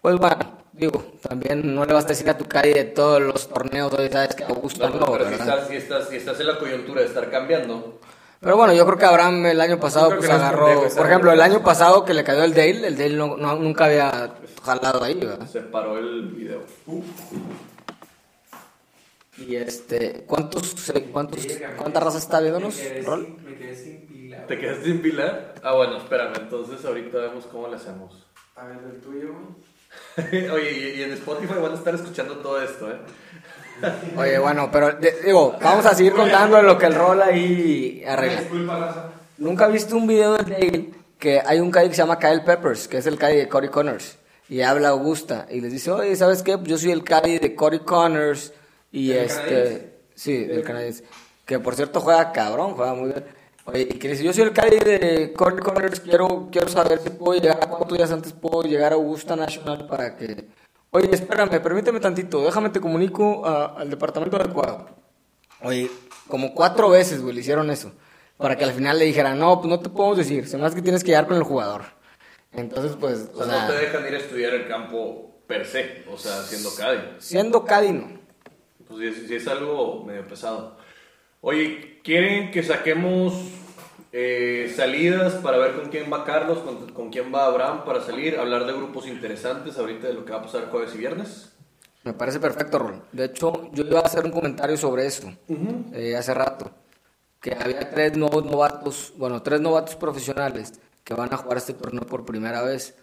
Pues 0.00 0.16
bueno, 0.16 0.38
digo, 0.72 1.04
también 1.20 1.74
no 1.74 1.84
le 1.84 1.92
vas 1.92 2.04
a 2.06 2.08
decir 2.08 2.28
a 2.30 2.38
tu 2.38 2.46
Cádiz 2.46 2.74
de 2.74 2.84
todos 2.84 3.20
los 3.20 3.48
torneos, 3.48 3.92
sabes 4.10 4.34
que 4.34 4.44
Augusto 4.44 4.88
no, 4.88 5.00
no, 5.00 5.12
pero 5.12 5.28
si 5.28 5.34
estás, 5.34 5.68
si, 5.68 5.76
estás, 5.76 6.08
si 6.08 6.16
estás 6.16 6.40
en 6.40 6.46
la 6.46 6.58
coyuntura 6.58 7.02
de 7.02 7.08
estar 7.08 7.30
cambiando 7.30 7.98
pero 8.40 8.56
bueno, 8.56 8.72
yo 8.72 8.84
creo 8.86 8.98
que 8.98 9.04
Abraham 9.04 9.46
el 9.46 9.60
año 9.60 9.80
pasado 9.80 10.16
pues 10.16 10.28
agarró, 10.30 10.88
por 10.96 11.06
ejemplo, 11.06 11.32
el 11.32 11.40
año 11.40 11.62
pasado 11.62 12.04
que 12.04 12.14
le 12.14 12.24
cayó 12.24 12.44
el 12.44 12.54
Dale, 12.54 12.86
el 12.86 12.96
Dale 12.96 13.16
no, 13.16 13.36
nunca 13.56 13.86
había 13.86 14.34
jalado 14.62 15.02
ahí, 15.02 15.14
¿verdad? 15.14 15.46
Se 15.46 15.60
paró 15.60 15.98
el 15.98 16.28
video. 16.28 16.62
Y 19.38 19.56
este, 19.56 20.24
¿cuántos, 20.26 20.92
cuántos, 21.12 21.46
cuántas 21.76 22.02
razas 22.02 22.22
está 22.22 22.40
viéndonos, 22.40 22.76
Rol? 23.04 23.36
Me 23.44 23.56
quedé 23.56 23.76
sin 23.76 24.06
pila. 24.06 24.46
¿Te 24.46 24.58
quedaste 24.58 24.84
sin 24.84 25.02
pila? 25.02 25.54
Ah, 25.62 25.74
bueno, 25.74 25.98
espérame, 25.98 26.34
entonces 26.40 26.84
ahorita 26.84 27.18
vemos 27.18 27.46
cómo 27.46 27.68
le 27.68 27.76
hacemos. 27.76 28.26
A 28.56 28.64
ver, 28.64 28.78
el 28.92 29.00
tuyo. 29.00 29.34
Oye, 30.52 30.94
y 30.96 31.02
en 31.02 31.12
Spotify 31.12 31.54
van 31.60 31.72
a 31.72 31.74
estar 31.74 31.94
escuchando 31.94 32.36
todo 32.36 32.60
esto, 32.60 32.90
¿eh? 32.90 32.98
Oye, 34.16 34.38
bueno, 34.38 34.68
pero 34.72 34.98
digo, 35.24 35.56
vamos 35.62 35.86
a 35.86 35.94
seguir 35.94 36.12
contando 36.12 36.60
lo 36.62 36.76
que 36.76 36.86
el 36.86 36.94
rol 36.94 37.22
ahí 37.22 38.02
arregla. 38.06 38.42
Nunca 39.38 39.68
he 39.68 39.72
visto 39.72 39.96
un 39.96 40.06
video 40.06 40.36
de 40.36 40.44
Dale 40.44 40.90
que 41.18 41.42
hay 41.44 41.60
un 41.60 41.70
Caddy 41.70 41.88
que 41.88 41.94
se 41.94 42.02
llama 42.02 42.18
Kyle 42.18 42.42
Peppers, 42.42 42.88
que 42.88 42.98
es 42.98 43.06
el 43.06 43.18
Caddy 43.18 43.36
de 43.36 43.48
Cory 43.48 43.68
Connors, 43.68 44.18
y 44.48 44.62
habla 44.62 44.90
Augusta, 44.90 45.46
y 45.50 45.60
les 45.60 45.72
dice, 45.72 45.90
oye, 45.90 46.14
¿sabes 46.16 46.42
qué? 46.42 46.58
Yo 46.62 46.78
soy 46.78 46.92
el 46.92 47.04
Caddy 47.04 47.38
de 47.38 47.54
Cory 47.54 47.80
Connors, 47.80 48.52
y 48.92 49.12
este, 49.12 49.98
sí, 50.14 50.44
del 50.44 50.62
canadiense, 50.62 51.04
que 51.44 51.58
por 51.58 51.74
cierto 51.74 52.00
juega 52.00 52.32
cabrón, 52.32 52.74
juega 52.74 52.94
muy 52.94 53.10
bien. 53.10 53.24
Oye, 53.68 53.82
y 53.82 53.98
que 53.98 54.08
dice, 54.08 54.24
yo 54.24 54.32
soy 54.32 54.44
el 54.44 54.52
Caddy 54.52 54.78
de 54.78 55.32
Cory 55.34 55.62
Connors, 55.62 56.00
quiero, 56.00 56.48
quiero 56.50 56.68
saber 56.68 57.00
si 57.00 57.10
puedo 57.10 57.38
llegar, 57.38 57.68
cuántos 57.68 57.96
días 57.96 58.10
antes 58.10 58.32
puedo 58.32 58.62
llegar 58.62 58.92
a 58.92 58.96
Augusta 58.96 59.36
National 59.36 59.86
para 59.86 60.16
que 60.16 60.48
Oye, 60.90 61.10
espérame, 61.12 61.60
permíteme 61.60 62.00
tantito, 62.00 62.42
déjame 62.42 62.70
te 62.70 62.80
comunico 62.80 63.44
al 63.46 63.90
departamento 63.90 64.38
adecuado. 64.38 64.88
Oye, 65.62 65.90
como 66.26 66.54
cuatro 66.54 66.88
veces, 66.88 67.20
güey, 67.20 67.34
le 67.34 67.40
hicieron 67.42 67.70
eso. 67.70 67.92
Para 68.38 68.56
que 68.56 68.64
al 68.64 68.72
final 68.72 68.98
le 68.98 69.04
dijeran, 69.04 69.38
no, 69.38 69.60
pues 69.60 69.68
no 69.68 69.80
te 69.80 69.90
podemos 69.90 70.16
decir, 70.16 70.48
se 70.48 70.56
más 70.56 70.74
que 70.74 70.80
tienes 70.80 71.02
que 71.02 71.08
llegar 71.08 71.26
con 71.26 71.36
el 71.36 71.42
jugador. 71.42 71.82
Entonces, 72.52 72.96
pues. 72.98 73.28
O, 73.34 73.44
sea, 73.44 73.66
no 73.66 73.74
te 73.74 73.78
dejan 73.78 74.06
ir 74.06 74.14
a 74.14 74.18
estudiar 74.18 74.54
el 74.54 74.66
campo 74.66 75.42
per 75.46 75.66
se, 75.66 76.04
o 76.10 76.16
sea, 76.16 76.42
siendo 76.42 76.74
Cadi. 76.74 76.98
Siendo 77.18 77.64
Cadi, 77.64 77.92
no. 77.92 78.18
Pues 78.88 79.26
si 79.26 79.34
es 79.34 79.46
algo 79.46 80.04
medio 80.04 80.26
pesado. 80.26 80.78
Oye, 81.40 82.00
¿quieren 82.02 82.50
que 82.50 82.62
saquemos 82.62 83.34
eh, 84.12 84.72
salidas 84.74 85.34
para 85.34 85.58
ver 85.58 85.76
con 85.76 85.90
quién 85.90 86.12
va 86.12 86.24
Carlos, 86.24 86.58
con, 86.92 87.10
quién 87.10 87.32
va 87.32 87.46
Abraham 87.46 87.84
para 87.84 88.00
salir, 88.00 88.38
hablar 88.38 88.66
de 88.66 88.72
grupos 88.72 89.06
interesantes 89.06 89.78
ahorita 89.78 90.08
de 90.08 90.14
lo 90.14 90.24
que 90.24 90.32
va 90.32 90.38
a 90.38 90.42
pasar 90.42 90.68
jueves 90.70 90.94
y 90.94 90.98
viernes. 90.98 91.52
Me 92.02 92.12
parece 92.12 92.40
perfecto, 92.40 92.78
Ron. 92.78 93.02
De 93.12 93.26
hecho, 93.26 93.70
yo 93.72 93.84
iba 93.84 94.00
a 94.00 94.02
hacer 94.02 94.24
un 94.24 94.32
comentario 94.32 94.76
sobre 94.76 95.06
eso 95.06 95.32
eh, 95.92 96.16
hace 96.16 96.34
rato. 96.34 96.70
Que 97.40 97.54
había 97.54 97.88
tres 97.90 98.16
nuevos 98.16 98.44
novatos, 98.44 99.12
bueno, 99.16 99.42
tres 99.42 99.60
novatos 99.60 99.94
profesionales 99.94 100.80
que 101.04 101.14
van 101.14 101.32
a 101.32 101.36
jugar 101.36 101.58
este 101.58 101.74
torneo 101.74 102.04
por 102.04 102.24
primera 102.24 102.62
vez. 102.62 102.96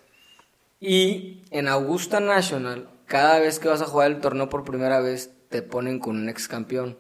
Y 0.81 1.43
en 1.51 1.67
Augusta 1.67 2.19
National, 2.19 2.89
cada 3.05 3.39
vez 3.39 3.59
que 3.59 3.69
vas 3.69 3.81
a 3.81 3.85
jugar 3.85 4.11
el 4.11 4.19
torneo 4.19 4.49
por 4.49 4.65
primera 4.65 4.99
vez, 4.99 5.31
te 5.49 5.61
ponen 5.61 5.99
con 5.99 6.17
un 6.17 6.27
ex 6.27 6.47
campeón. 6.47 6.97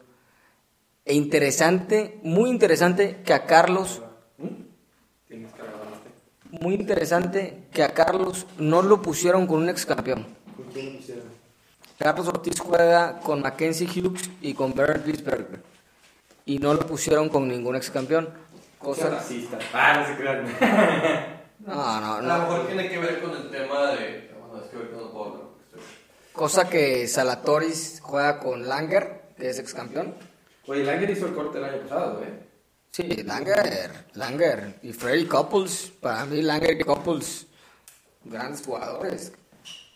E 1.07 1.13
interesante, 1.13 2.19
muy 2.23 2.49
interesante 2.49 3.21
que 3.23 3.33
a 3.33 3.45
Carlos. 3.45 4.01
Muy 6.49 6.73
interesante 6.73 7.67
que 7.71 7.83
a 7.83 7.93
Carlos 7.93 8.47
no 8.57 8.81
lo 8.81 9.03
pusieron 9.03 9.45
con 9.45 9.61
un 9.61 9.69
ex 9.69 9.85
campeón. 9.85 10.25
Carlos 11.99 12.27
Ortiz 12.27 12.59
juega 12.59 13.19
con 13.19 13.41
Mackenzie 13.41 13.87
Hughes 13.87 14.31
y 14.41 14.55
con 14.55 14.73
Bernd 14.73 15.05
Wiesberger. 15.05 15.61
Y 16.43 16.57
no 16.57 16.73
lo 16.73 16.87
pusieron 16.87 17.29
con 17.29 17.47
ningún 17.47 17.75
ex 17.75 17.91
campeón. 17.91 18.29
Cosa 18.79 19.09
racista. 19.09 19.59
Ah, 19.73 19.99
no 19.99 20.07
se 20.07 20.15
crean. 20.15 20.43
No, 21.59 21.75
no, 22.01 22.21
no. 22.21 22.33
A 22.33 22.37
lo 22.37 22.43
mejor 22.45 22.67
tiene 22.67 22.89
que 22.89 22.97
ver 22.97 23.21
con 23.21 23.31
el 23.31 23.51
tema 23.51 23.91
de. 23.91 24.31
Cosa 26.33 26.67
que 26.67 27.07
Salatoris 27.07 27.99
juega 28.01 28.39
con 28.39 28.67
Langer, 28.67 29.21
que 29.37 29.49
es 29.49 29.59
ex 29.59 29.73
campeón 29.73 30.15
Oye, 30.67 30.83
Langer 30.83 31.09
hizo 31.09 31.27
el 31.27 31.33
corte 31.33 31.59
el 31.59 31.63
año 31.63 31.81
pasado, 31.81 32.23
¿eh? 32.23 32.39
Sí, 32.91 33.23
Langer, 33.23 34.05
Langer 34.13 34.79
y 34.81 34.93
Freddy 34.93 35.25
Couples, 35.25 35.91
para 35.99 36.25
mí 36.25 36.41
Langer 36.41 36.79
y 36.79 36.83
Couples, 36.83 37.47
grandes 38.23 38.65
jugadores. 38.65 39.33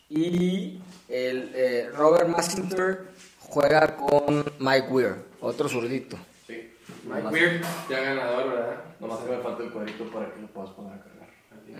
Y 0.08 0.80
el 1.08 1.50
eh, 1.54 1.90
Robert 1.94 2.28
Massinter 2.28 3.08
juega 3.38 3.96
con 3.96 4.44
Mike 4.58 4.88
Weir, 4.90 5.14
otro 5.40 5.68
zurdito. 5.68 6.16
Sí. 6.46 6.72
Mike 7.04 7.28
Weir, 7.28 7.62
ya 7.88 8.00
ganador, 8.00 8.50
¿verdad? 8.50 8.84
Nomás 9.00 9.18
que 9.20 9.30
me 9.30 9.38
falta 9.38 9.62
el 9.64 9.70
cuadrito 9.70 10.04
para 10.10 10.32
que 10.32 10.40
lo 10.40 10.46
puedas 10.48 10.70
poner 10.70 10.92
a 10.92 11.02
cargar. 11.02 11.30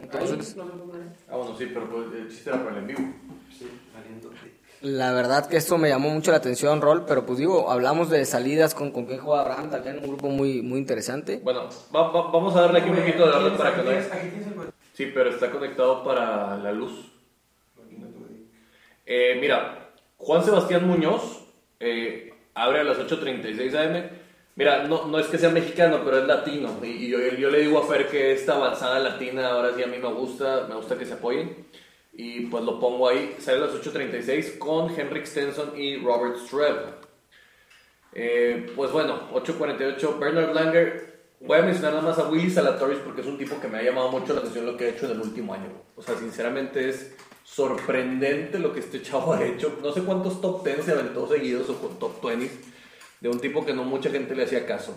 Entonces, 0.02 0.56
ah, 0.58 1.36
bueno, 1.36 1.56
sí, 1.56 1.66
pero 1.66 1.90
pues, 1.90 2.12
el 2.14 2.28
chiste 2.28 2.50
era 2.50 2.64
para 2.64 2.78
el 2.78 2.82
en 2.82 2.86
vivo. 2.86 3.12
Sí, 3.56 3.68
valiéndote. 3.94 4.59
La 4.82 5.12
verdad 5.12 5.46
que 5.46 5.58
esto 5.58 5.76
me 5.76 5.90
llamó 5.90 6.08
mucho 6.08 6.30
la 6.30 6.38
atención, 6.38 6.80
Rol, 6.80 7.04
pero 7.06 7.26
pues 7.26 7.38
digo, 7.38 7.70
hablamos 7.70 8.08
de 8.08 8.24
salidas 8.24 8.74
con, 8.74 8.92
con 8.92 9.04
quién 9.04 9.20
juega 9.20 9.42
Abraham, 9.42 9.70
también 9.70 9.98
un 9.98 10.08
grupo 10.08 10.28
muy, 10.28 10.62
muy 10.62 10.78
interesante. 10.78 11.38
Bueno, 11.42 11.68
vamos 11.92 12.56
a 12.56 12.62
darle 12.62 12.80
aquí 12.80 12.88
un 12.88 12.96
poquito 12.96 13.26
de 13.26 13.32
orden 13.32 13.56
para 13.58 13.74
que 13.74 13.82
no 13.82 13.90
Sí, 14.94 15.10
pero 15.14 15.30
está 15.30 15.50
conectado 15.50 16.02
para 16.02 16.56
la 16.56 16.72
luz. 16.72 16.92
Eh, 19.04 19.36
mira, 19.38 19.90
Juan 20.16 20.44
Sebastián 20.44 20.86
Muñoz 20.86 21.44
eh, 21.78 22.32
abre 22.54 22.80
a 22.80 22.84
las 22.84 22.98
8.36 22.98 23.74
am. 23.74 24.08
Mira, 24.56 24.84
no, 24.84 25.06
no 25.06 25.18
es 25.18 25.26
que 25.26 25.38
sea 25.38 25.50
mexicano, 25.50 26.00
pero 26.04 26.20
es 26.20 26.26
latino. 26.26 26.78
Y, 26.82 27.08
yo, 27.08 27.18
yo, 27.18 27.50
le 27.50 27.60
digo 27.60 27.78
a 27.78 27.86
Fer 27.86 28.08
que 28.08 28.32
esta 28.32 28.56
avanzada 28.56 28.98
latina 28.98 29.50
ahora 29.50 29.72
sí 29.74 29.82
a 29.82 29.86
mí 29.86 29.98
me 29.98 30.12
gusta, 30.12 30.66
me 30.68 30.74
gusta 30.74 30.96
que 30.96 31.06
se 31.06 31.14
apoyen 31.14 31.66
y 32.12 32.46
pues 32.46 32.64
lo 32.64 32.78
pongo 32.78 33.08
ahí. 33.08 33.36
Sale 33.38 33.58
a 33.58 33.66
las 33.66 33.74
8.36 33.74 34.58
con 34.58 34.90
Henrik 34.98 35.24
Stenson 35.26 35.78
y 35.78 35.96
Robert 35.96 36.36
Streb. 36.36 37.00
Eh, 38.12 38.72
pues 38.74 38.90
bueno, 38.92 39.30
8.48 39.32 40.18
Bernard 40.18 40.54
Langer. 40.54 41.10
Voy 41.40 41.58
a 41.58 41.62
mencionar 41.62 41.94
nada 41.94 42.06
más 42.06 42.18
a 42.18 42.28
Willy 42.28 42.50
Salatoris 42.50 42.98
porque 42.98 43.22
es 43.22 43.26
un 43.26 43.38
tipo 43.38 43.58
que 43.60 43.68
me 43.68 43.78
ha 43.78 43.82
llamado 43.82 44.10
mucho 44.10 44.34
la 44.34 44.40
atención 44.40 44.66
lo 44.66 44.76
que 44.76 44.84
ha 44.84 44.88
hecho 44.88 45.06
en 45.06 45.12
el 45.12 45.20
último 45.20 45.54
año. 45.54 45.70
O 45.96 46.02
sea, 46.02 46.16
sinceramente 46.16 46.88
es 46.88 47.14
sorprendente 47.44 48.58
lo 48.58 48.72
que 48.72 48.80
este 48.80 49.00
chavo 49.02 49.32
ha 49.32 49.44
hecho. 49.44 49.78
No 49.82 49.92
sé 49.92 50.02
cuántos 50.02 50.40
top 50.40 50.64
10 50.64 50.84
se 50.84 50.92
aventó 50.92 51.26
seguidos 51.26 51.70
o 51.70 51.80
con 51.80 51.98
top 51.98 52.22
20 52.22 52.50
de 53.20 53.28
un 53.28 53.38
tipo 53.38 53.64
que 53.64 53.72
no 53.72 53.84
mucha 53.84 54.10
gente 54.10 54.34
le 54.34 54.44
hacía 54.44 54.66
caso. 54.66 54.94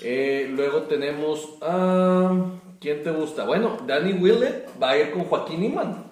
Eh, 0.00 0.48
luego 0.50 0.82
tenemos 0.82 1.58
a... 1.60 2.34
¿Quién 2.80 3.02
te 3.02 3.10
gusta? 3.10 3.44
Bueno, 3.44 3.78
Danny 3.86 4.14
Willett 4.14 4.70
va 4.82 4.90
a 4.90 4.98
ir 4.98 5.12
con 5.12 5.24
Joaquín 5.24 5.62
Iman. 5.62 6.11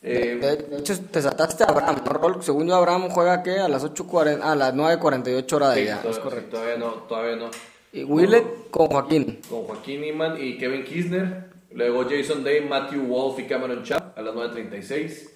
De, 0.00 0.34
eh, 0.34 0.66
hecho, 0.78 0.94
te 1.10 1.20
saltaste 1.20 1.64
a 1.64 1.66
Abraham, 1.66 2.02
¿no, 2.04 2.42
Según 2.42 2.68
yo, 2.68 2.76
Abraham 2.76 3.08
juega 3.10 3.42
¿qué? 3.42 3.58
a 3.58 3.68
las 3.68 3.84
8.40, 3.84 4.42
a 4.42 4.54
las 4.54 4.74
9.48 4.74 5.52
horas 5.54 5.74
de 5.74 5.82
allá. 5.82 6.00
es 6.08 6.18
correcto. 6.18 6.56
Todavía 6.56 6.76
no, 6.76 6.92
todavía 7.08 7.36
no. 7.36 7.50
Y 7.92 8.04
Willett 8.04 8.70
con 8.70 8.86
Joaquín. 8.88 9.40
Con 9.48 9.64
Joaquín 9.64 10.04
Iman 10.04 10.40
y 10.40 10.56
Kevin 10.56 10.84
Kisner. 10.84 11.48
Luego 11.72 12.04
Jason 12.08 12.44
Day, 12.44 12.60
Matthew 12.60 13.02
Wolf 13.06 13.38
y 13.40 13.44
Cameron 13.44 13.82
Chap 13.82 14.16
a 14.16 14.22
las 14.22 14.34
9.36. 14.34 15.30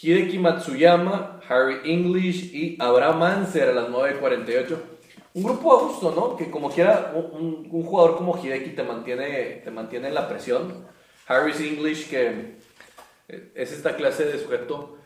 Hideki 0.00 0.38
Matsuyama, 0.38 1.40
Harry 1.48 1.80
English 1.84 2.54
y 2.54 2.76
Abraham 2.80 3.22
Anser 3.22 3.70
a 3.70 3.72
las 3.72 3.88
9.48. 3.88 4.76
Un 5.34 5.42
grupo 5.42 5.72
a 5.72 5.82
gusto, 5.84 6.12
¿no? 6.14 6.36
Que 6.36 6.50
como 6.50 6.70
quiera, 6.70 7.12
un, 7.14 7.68
un, 7.70 7.84
jugador 7.84 8.16
como 8.16 8.36
Hideki 8.36 8.70
te 8.70 8.82
mantiene, 8.82 9.60
te 9.64 9.70
mantiene 9.70 10.08
en 10.08 10.14
la 10.14 10.28
presión. 10.28 10.86
Harry 11.26 11.52
English, 11.52 12.08
que 12.08 12.56
es 13.54 13.72
esta 13.72 13.96
clase 13.96 14.24
de 14.24 14.38
sujeto 14.38 14.96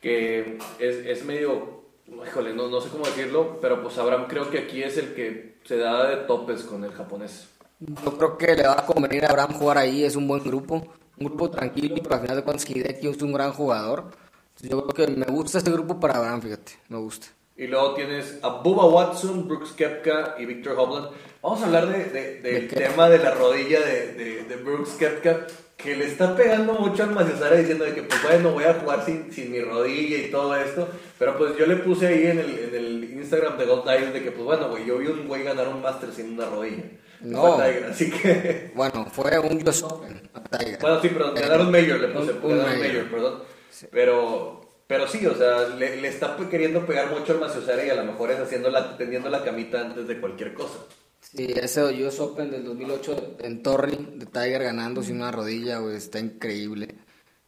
que 0.00 0.58
es, 0.78 0.96
es 1.06 1.24
medio, 1.24 1.82
híjole, 2.26 2.54
no, 2.54 2.68
no 2.68 2.80
sé 2.80 2.90
cómo 2.90 3.06
decirlo, 3.06 3.58
pero 3.60 3.82
pues 3.82 3.98
Abraham 3.98 4.26
creo 4.28 4.50
que 4.50 4.58
aquí 4.58 4.82
es 4.82 4.96
el 4.98 5.14
que 5.14 5.56
se 5.64 5.76
da 5.76 6.08
de 6.08 6.16
topes 6.26 6.62
con 6.62 6.84
el 6.84 6.92
japonés. 6.92 7.48
Yo 7.80 8.16
creo 8.16 8.38
que 8.38 8.54
le 8.54 8.66
va 8.66 8.80
a 8.80 8.86
convenir 8.86 9.24
a 9.24 9.30
Abraham 9.30 9.54
jugar 9.54 9.78
ahí, 9.78 10.04
es 10.04 10.16
un 10.16 10.26
buen 10.28 10.42
grupo, 10.42 10.86
un 11.18 11.26
grupo 11.26 11.50
tranquilo, 11.50 11.96
pero 12.02 12.14
al 12.14 12.20
final 12.22 12.36
de 12.36 12.42
cuentas 12.42 12.70
Hideki 12.70 13.08
es 13.08 13.22
un 13.22 13.32
gran 13.32 13.52
jugador. 13.52 14.10
Yo 14.62 14.86
creo 14.86 15.08
que 15.08 15.14
me 15.14 15.26
gusta 15.26 15.58
este 15.58 15.70
grupo 15.70 16.00
para 16.00 16.16
Abraham, 16.16 16.40
fíjate, 16.40 16.72
me 16.88 16.98
gusta. 16.98 17.26
Y 17.58 17.66
luego 17.66 17.94
tienes 17.94 18.38
a 18.42 18.48
Bubba 18.60 18.86
Watson, 18.86 19.48
Brooks 19.48 19.72
Kepka 19.72 20.36
y 20.38 20.44
Victor 20.44 20.78
Hovland. 20.78 21.08
Vamos 21.42 21.62
a 21.62 21.66
hablar 21.66 21.86
de, 21.88 22.04
de, 22.04 22.40
del 22.40 22.68
tema 22.68 23.08
de 23.08 23.18
la 23.18 23.30
rodilla 23.30 23.80
de, 23.80 24.44
de, 24.44 24.56
Brooks 24.56 24.90
Kepka, 24.98 25.46
que 25.76 25.94
le 25.94 26.06
está 26.06 26.34
pegando 26.34 26.74
mucho 26.74 27.02
al 27.02 27.10
Maciasara 27.10 27.56
diciendo 27.56 27.84
de 27.84 27.94
que, 27.94 28.02
pues 28.02 28.22
bueno, 28.22 28.52
voy 28.52 28.64
a 28.64 28.74
jugar 28.74 29.04
sin, 29.04 29.32
sin, 29.32 29.52
mi 29.52 29.60
rodilla 29.60 30.16
y 30.18 30.30
todo 30.30 30.56
esto. 30.56 30.88
Pero 31.18 31.36
pues 31.36 31.56
yo 31.56 31.66
le 31.66 31.76
puse 31.76 32.06
ahí 32.06 32.26
en 32.26 32.38
el, 32.38 32.58
en 32.58 32.74
el 32.74 33.04
Instagram 33.18 33.58
de 33.58 33.66
Gold 33.66 33.84
Dive 33.84 34.12
de 34.12 34.22
que, 34.22 34.30
pues 34.30 34.44
bueno, 34.44 34.68
güey, 34.68 34.86
yo 34.86 34.98
vi 34.98 35.06
un 35.06 35.28
güey 35.28 35.42
ganar 35.42 35.68
un 35.68 35.82
Master 35.82 36.10
sin 36.12 36.32
una 36.32 36.46
rodilla. 36.46 36.84
No. 37.20 37.58
así 37.58 38.10
que... 38.10 38.72
Bueno, 38.74 39.06
fue 39.06 39.38
un 39.38 39.66
US 39.66 39.82
Open. 39.82 40.28
Bueno, 40.80 41.00
sí, 41.00 41.10
pero 41.12 41.32
ganar 41.34 41.60
un 41.60 41.70
Major, 41.70 42.00
le 42.00 42.08
puse, 42.08 42.32
un, 42.32 42.52
un 42.52 42.58
major. 42.58 43.10
perdón. 43.10 43.42
Pero 43.90 44.66
pero 44.86 45.08
sí, 45.08 45.26
o 45.26 45.34
sea, 45.34 45.68
le, 45.68 46.06
está 46.06 46.36
queriendo 46.48 46.86
pegar 46.86 47.10
mucho 47.10 47.32
al 47.32 47.40
Maciosera 47.40 47.84
y 47.84 47.90
a 47.90 47.96
lo 47.96 48.04
mejor 48.04 48.30
es 48.30 48.38
haciendo 48.38 48.70
la, 48.70 48.96
tendiendo 48.96 49.28
la 49.28 49.42
camita 49.42 49.80
antes 49.80 50.06
de 50.06 50.20
cualquier 50.20 50.54
cosa. 50.54 50.78
Sí, 51.34 51.52
ese 51.56 51.82
US 51.82 52.20
Open 52.20 52.50
del 52.50 52.64
2008 52.64 53.36
en 53.40 53.62
Torrey, 53.62 53.98
de 54.14 54.26
Tiger 54.26 54.62
ganando 54.62 55.02
sin 55.02 55.16
una 55.16 55.32
rodilla, 55.32 55.80
está 55.92 56.18
increíble. 56.18 56.94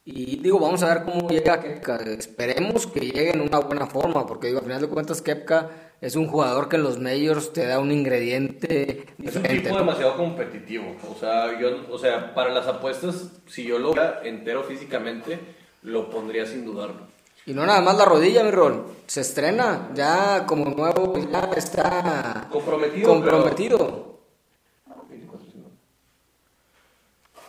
Y 0.04 0.36
digo, 0.36 0.58
vamos 0.58 0.82
a 0.82 0.94
ver 0.94 1.04
cómo 1.04 1.28
llega 1.28 1.60
Kepka. 1.60 1.96
Esperemos 1.96 2.86
que 2.86 3.00
llegue 3.00 3.30
en 3.30 3.42
una 3.42 3.58
buena 3.58 3.86
forma, 3.86 4.26
porque 4.26 4.48
digo, 4.48 4.58
al 4.58 4.64
final 4.64 4.80
de 4.80 4.88
cuentas 4.88 5.22
Kepka 5.22 5.70
es 6.00 6.16
un 6.16 6.26
jugador 6.26 6.68
que 6.68 6.76
en 6.76 6.82
los 6.82 6.98
majors 6.98 7.52
te 7.52 7.66
da 7.66 7.78
un 7.78 7.92
ingrediente 7.92 9.04
Es 9.22 9.36
un 9.36 9.42
tipo 9.42 9.76
demasiado 9.76 10.16
competitivo. 10.16 10.96
O 11.10 11.14
sea, 11.14 11.58
yo, 11.60 11.84
o 11.90 11.98
sea, 11.98 12.34
para 12.34 12.52
las 12.52 12.66
apuestas, 12.66 13.30
si 13.46 13.64
yo 13.64 13.78
lo 13.78 13.94
entero 14.24 14.64
físicamente, 14.64 15.38
lo 15.82 16.10
pondría 16.10 16.46
sin 16.46 16.64
dudarlo. 16.64 17.06
Y 17.48 17.54
no 17.54 17.64
nada 17.64 17.80
más 17.80 17.96
la 17.96 18.04
rodilla, 18.04 18.44
mi 18.44 18.50
rol. 18.50 18.84
Se 19.06 19.22
estrena 19.22 19.88
ya 19.94 20.44
como 20.44 20.66
nuevo, 20.66 21.14
ya 21.32 21.50
está 21.56 22.46
comprometido. 22.52 23.08
comprometido. 23.08 24.18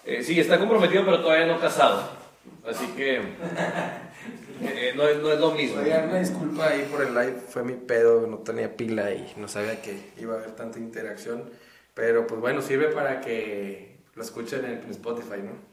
Eh, 0.06 0.24
sí, 0.24 0.39
está 0.39 0.58
comprometido, 0.58 1.04
pero 1.04 1.22
todavía 1.22 1.47
no 1.47 1.60
casado. 1.60 2.02
Así 2.66 2.88
que 2.95 3.18
eh, 3.18 3.22
eh, 4.62 4.93
no, 4.95 5.06
es, 5.06 5.18
no, 5.18 5.34
es, 5.34 5.39
lo 5.41 5.52
mismo. 5.52 5.82
Oigan, 5.82 6.08
una 6.08 6.20
disculpa 6.20 6.70
ahí 6.70 6.88
por 6.89 7.02
el 7.02 7.14
live. 7.14 7.36
Fue 7.50 7.66
mi 7.66 7.74
pedo, 7.74 8.26
no 8.26 8.38
tenía 8.38 8.78
pila 8.78 9.12
y 9.12 9.34
no 9.36 9.50
sabía 9.50 9.82
que 9.82 10.14
iba 10.18 10.36
a 10.36 10.38
haber 10.38 10.52
tanta 10.52 10.80
interacción. 10.80 11.43
Pero 11.93 12.26
pues 12.26 12.39
bueno, 12.39 12.62
sirve 12.62 12.88
para 12.88 13.20
que 13.20 13.97
lo 14.16 14.24
escuchen 14.24 14.64
en 14.64 14.89
Spotify, 14.91 15.41
¿no? 15.43 15.68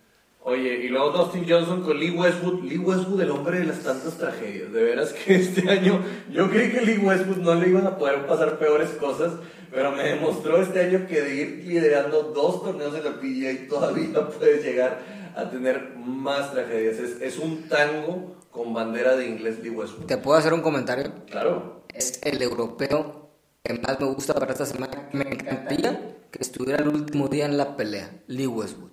Oye, 0.49 0.85
y 0.85 0.89
luego 0.91 1.11
Dustin 1.11 1.45
Johnson 1.49 1.83
con 1.83 1.99
Lee 1.99 2.11
Westwood. 2.11 2.63
Lee 2.63 2.79
Westwood, 2.79 3.21
el 3.21 3.31
hombre 3.31 3.59
de 3.59 3.65
las 3.65 3.81
tantas 3.81 4.17
tragedias. 4.17 4.73
De 4.73 4.81
veras 4.81 5.13
que 5.13 5.35
este 5.41 5.69
año 5.69 6.01
yo 6.31 6.49
creí 6.49 6.71
que 6.71 6.83
Lee 6.83 6.99
Westwood 6.99 7.39
no 7.39 7.57
le 7.57 7.69
iban 7.69 7.85
a 7.85 7.99
poder 7.99 8.25
pasar 8.29 8.57
peores 8.57 8.91
cosas, 8.91 9.33
pero 9.73 9.91
me 9.91 10.05
demostró 10.05 10.63
este 10.63 10.83
año 10.83 11.05
que 11.09 11.21
de 11.21 11.35
ir 11.35 11.65
liderando 11.67 12.23
dos 12.33 12.63
torneos 12.63 12.95
en 12.95 13.05
la 13.05 13.15
PGA 13.21 13.69
todavía 13.69 14.29
puedes 14.39 14.65
llegar 14.65 15.01
a 15.35 15.51
tener 15.51 15.97
más 15.97 16.53
tragedias. 16.53 16.99
Es, 16.99 17.21
es 17.21 17.39
un 17.41 17.69
tango 17.69 18.37
con 18.53 18.73
bandera 18.73 19.17
de 19.17 19.27
inglés 19.27 19.59
Lee 19.65 19.71
Westwood. 19.71 20.07
¿Te 20.07 20.17
puedo 20.17 20.39
hacer 20.39 20.55
un 20.55 20.61
comentario? 20.61 21.13
Claro. 21.29 21.83
Es 21.93 22.21
el 22.23 22.41
europeo 22.41 23.31
que 23.65 23.75
más 23.75 23.99
me 23.99 24.07
gusta 24.07 24.33
para 24.33 24.53
esta 24.53 24.65
semana. 24.65 25.09
Me 25.11 25.25
encantaría 25.25 26.19
que 26.31 26.39
estuviera 26.41 26.85
el 26.85 26.89
último 26.91 27.27
día 27.27 27.47
en 27.47 27.57
la 27.57 27.77
pelea. 27.77 28.13
Lee 28.29 28.47
Westwood. 28.47 28.93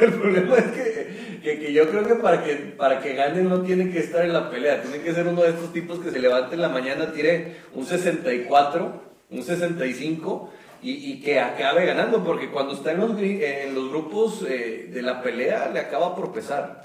El 0.00 0.12
problema 0.12 0.56
es 0.56 0.64
que, 0.64 1.58
que, 1.58 1.72
yo 1.72 1.88
creo 1.88 2.06
que 2.06 2.14
para, 2.16 2.42
que 2.42 2.54
para 2.54 3.00
que 3.00 3.14
gane 3.14 3.42
no 3.42 3.62
tiene 3.62 3.90
que 3.90 4.00
estar 4.00 4.24
en 4.24 4.32
la 4.32 4.50
pelea, 4.50 4.82
tiene 4.82 5.02
que 5.02 5.12
ser 5.12 5.26
uno 5.26 5.42
de 5.42 5.50
estos 5.50 5.72
tipos 5.72 5.98
que 6.00 6.10
se 6.10 6.18
levante 6.18 6.54
en 6.54 6.62
la 6.62 6.68
mañana, 6.68 7.12
tire 7.12 7.56
un 7.74 7.84
64, 7.84 9.02
un 9.30 9.42
65 9.42 10.50
y, 10.82 11.12
y 11.12 11.20
que 11.20 11.40
acabe 11.40 11.86
ganando, 11.86 12.24
porque 12.24 12.50
cuando 12.50 12.74
está 12.74 12.92
en 12.92 13.00
los, 13.00 13.18
en 13.18 13.74
los 13.74 13.90
grupos 13.90 14.44
eh, 14.48 14.88
de 14.92 15.02
la 15.02 15.22
pelea 15.22 15.70
le 15.72 15.80
acaba 15.80 16.14
por 16.14 16.32
pesar. 16.32 16.82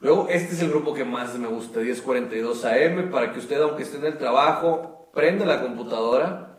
Luego, 0.00 0.28
este 0.28 0.54
es 0.54 0.62
el 0.62 0.68
grupo 0.68 0.92
que 0.92 1.04
más 1.04 1.34
me 1.38 1.48
gusta, 1.48 1.80
1042 1.80 2.64
AM, 2.64 3.10
para 3.10 3.32
que 3.32 3.38
usted, 3.38 3.60
aunque 3.60 3.84
esté 3.84 3.96
en 3.96 4.06
el 4.06 4.18
trabajo, 4.18 5.10
prenda 5.14 5.46
la 5.46 5.62
computadora, 5.62 6.58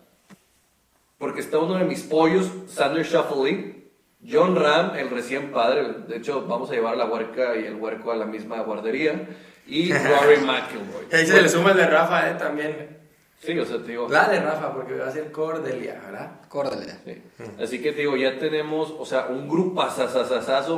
porque 1.20 1.42
está 1.42 1.60
uno 1.60 1.76
de 1.76 1.86
mis 1.86 2.02
pollos, 2.02 2.52
Sander 2.68 3.06
Shuffle 3.06 3.85
John 4.30 4.56
Ram, 4.56 4.96
el 4.96 5.10
recién 5.10 5.52
padre, 5.52 5.88
de 6.08 6.18
hecho 6.18 6.46
vamos 6.48 6.70
a 6.72 6.74
llevar 6.74 6.98
la 6.98 7.06
huerca 7.06 7.56
y 7.56 7.66
el 7.66 7.76
huerco 7.76 8.12
a 8.12 8.16
la 8.16 8.26
misma 8.26 8.62
guardería, 8.62 9.28
y 9.68 9.92
Rory 9.94 10.38
McIlroy. 10.38 11.08
Ahí 11.12 11.26
se 11.26 11.42
le 11.42 11.50
suma 11.50 11.72
el 11.72 11.78
de 11.78 11.88
Rafa, 11.88 12.30
¿eh? 12.30 12.36
También. 12.36 12.98
Sí, 13.40 13.58
o 13.60 13.66
sea, 13.66 13.78
te 13.78 13.92
digo. 13.92 14.08
La 14.10 14.28
de 14.28 14.40
Rafa, 14.40 14.74
porque 14.74 14.98
va 14.98 15.08
a 15.08 15.12
ser 15.12 15.32
Cordelia, 15.32 16.02
¿verdad? 16.06 16.32
Cordelia. 16.50 16.98
Sí. 17.06 17.22
Así 17.62 17.82
que 17.82 17.92
te 17.92 18.00
digo, 18.00 18.16
ya 18.16 18.40
tenemos, 18.40 18.94
o 18.98 19.06
sea, 19.06 19.28
un 19.28 19.48
grupo 19.48 19.84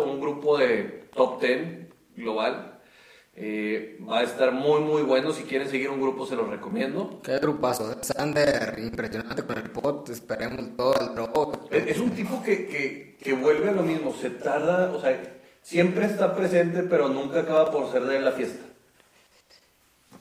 un 0.06 0.20
grupo 0.20 0.58
de 0.58 1.08
top 1.16 1.42
10 1.42 1.88
global. 2.18 2.77
Eh, 3.40 4.00
va 4.10 4.20
a 4.20 4.24
estar 4.24 4.52
muy, 4.52 4.82
muy 4.82 5.04
bueno. 5.04 5.32
Si 5.32 5.44
quieren 5.44 5.70
seguir 5.70 5.92
un 5.92 6.02
grupo, 6.02 6.26
se 6.26 6.36
los 6.36 6.50
recomiendo. 6.50 7.20
Qué 7.24 7.38
grupazo. 7.38 7.96
Sander, 8.02 8.80
impresionante 8.80 9.44
con 9.44 9.60
el 9.60 9.70
pot. 9.70 10.10
Esperemos 10.10 10.76
todo 10.76 10.96
el 11.00 11.16
robot. 11.16 11.72
Es, 11.72 12.00
un 12.00 12.10
tipo 12.10 12.42
que, 12.42 12.66
que, 12.66 13.16
que, 13.22 13.34
vuelve 13.34 13.70
a 13.70 13.74
lo 13.74 13.84
mismo. 13.84 14.12
Se 14.12 14.32
tarda, 14.32 14.92
o 14.92 15.00
sea, 15.00 15.22
siempre 15.62 16.08
está 16.08 16.36
presente, 16.36 16.82
pero 16.82 17.10
nunca 17.10 17.42
acaba 17.42 17.70
por 17.70 17.92
ser 17.92 18.06
de 18.06 18.20
la 18.20 18.32
fiesta. 18.32 18.66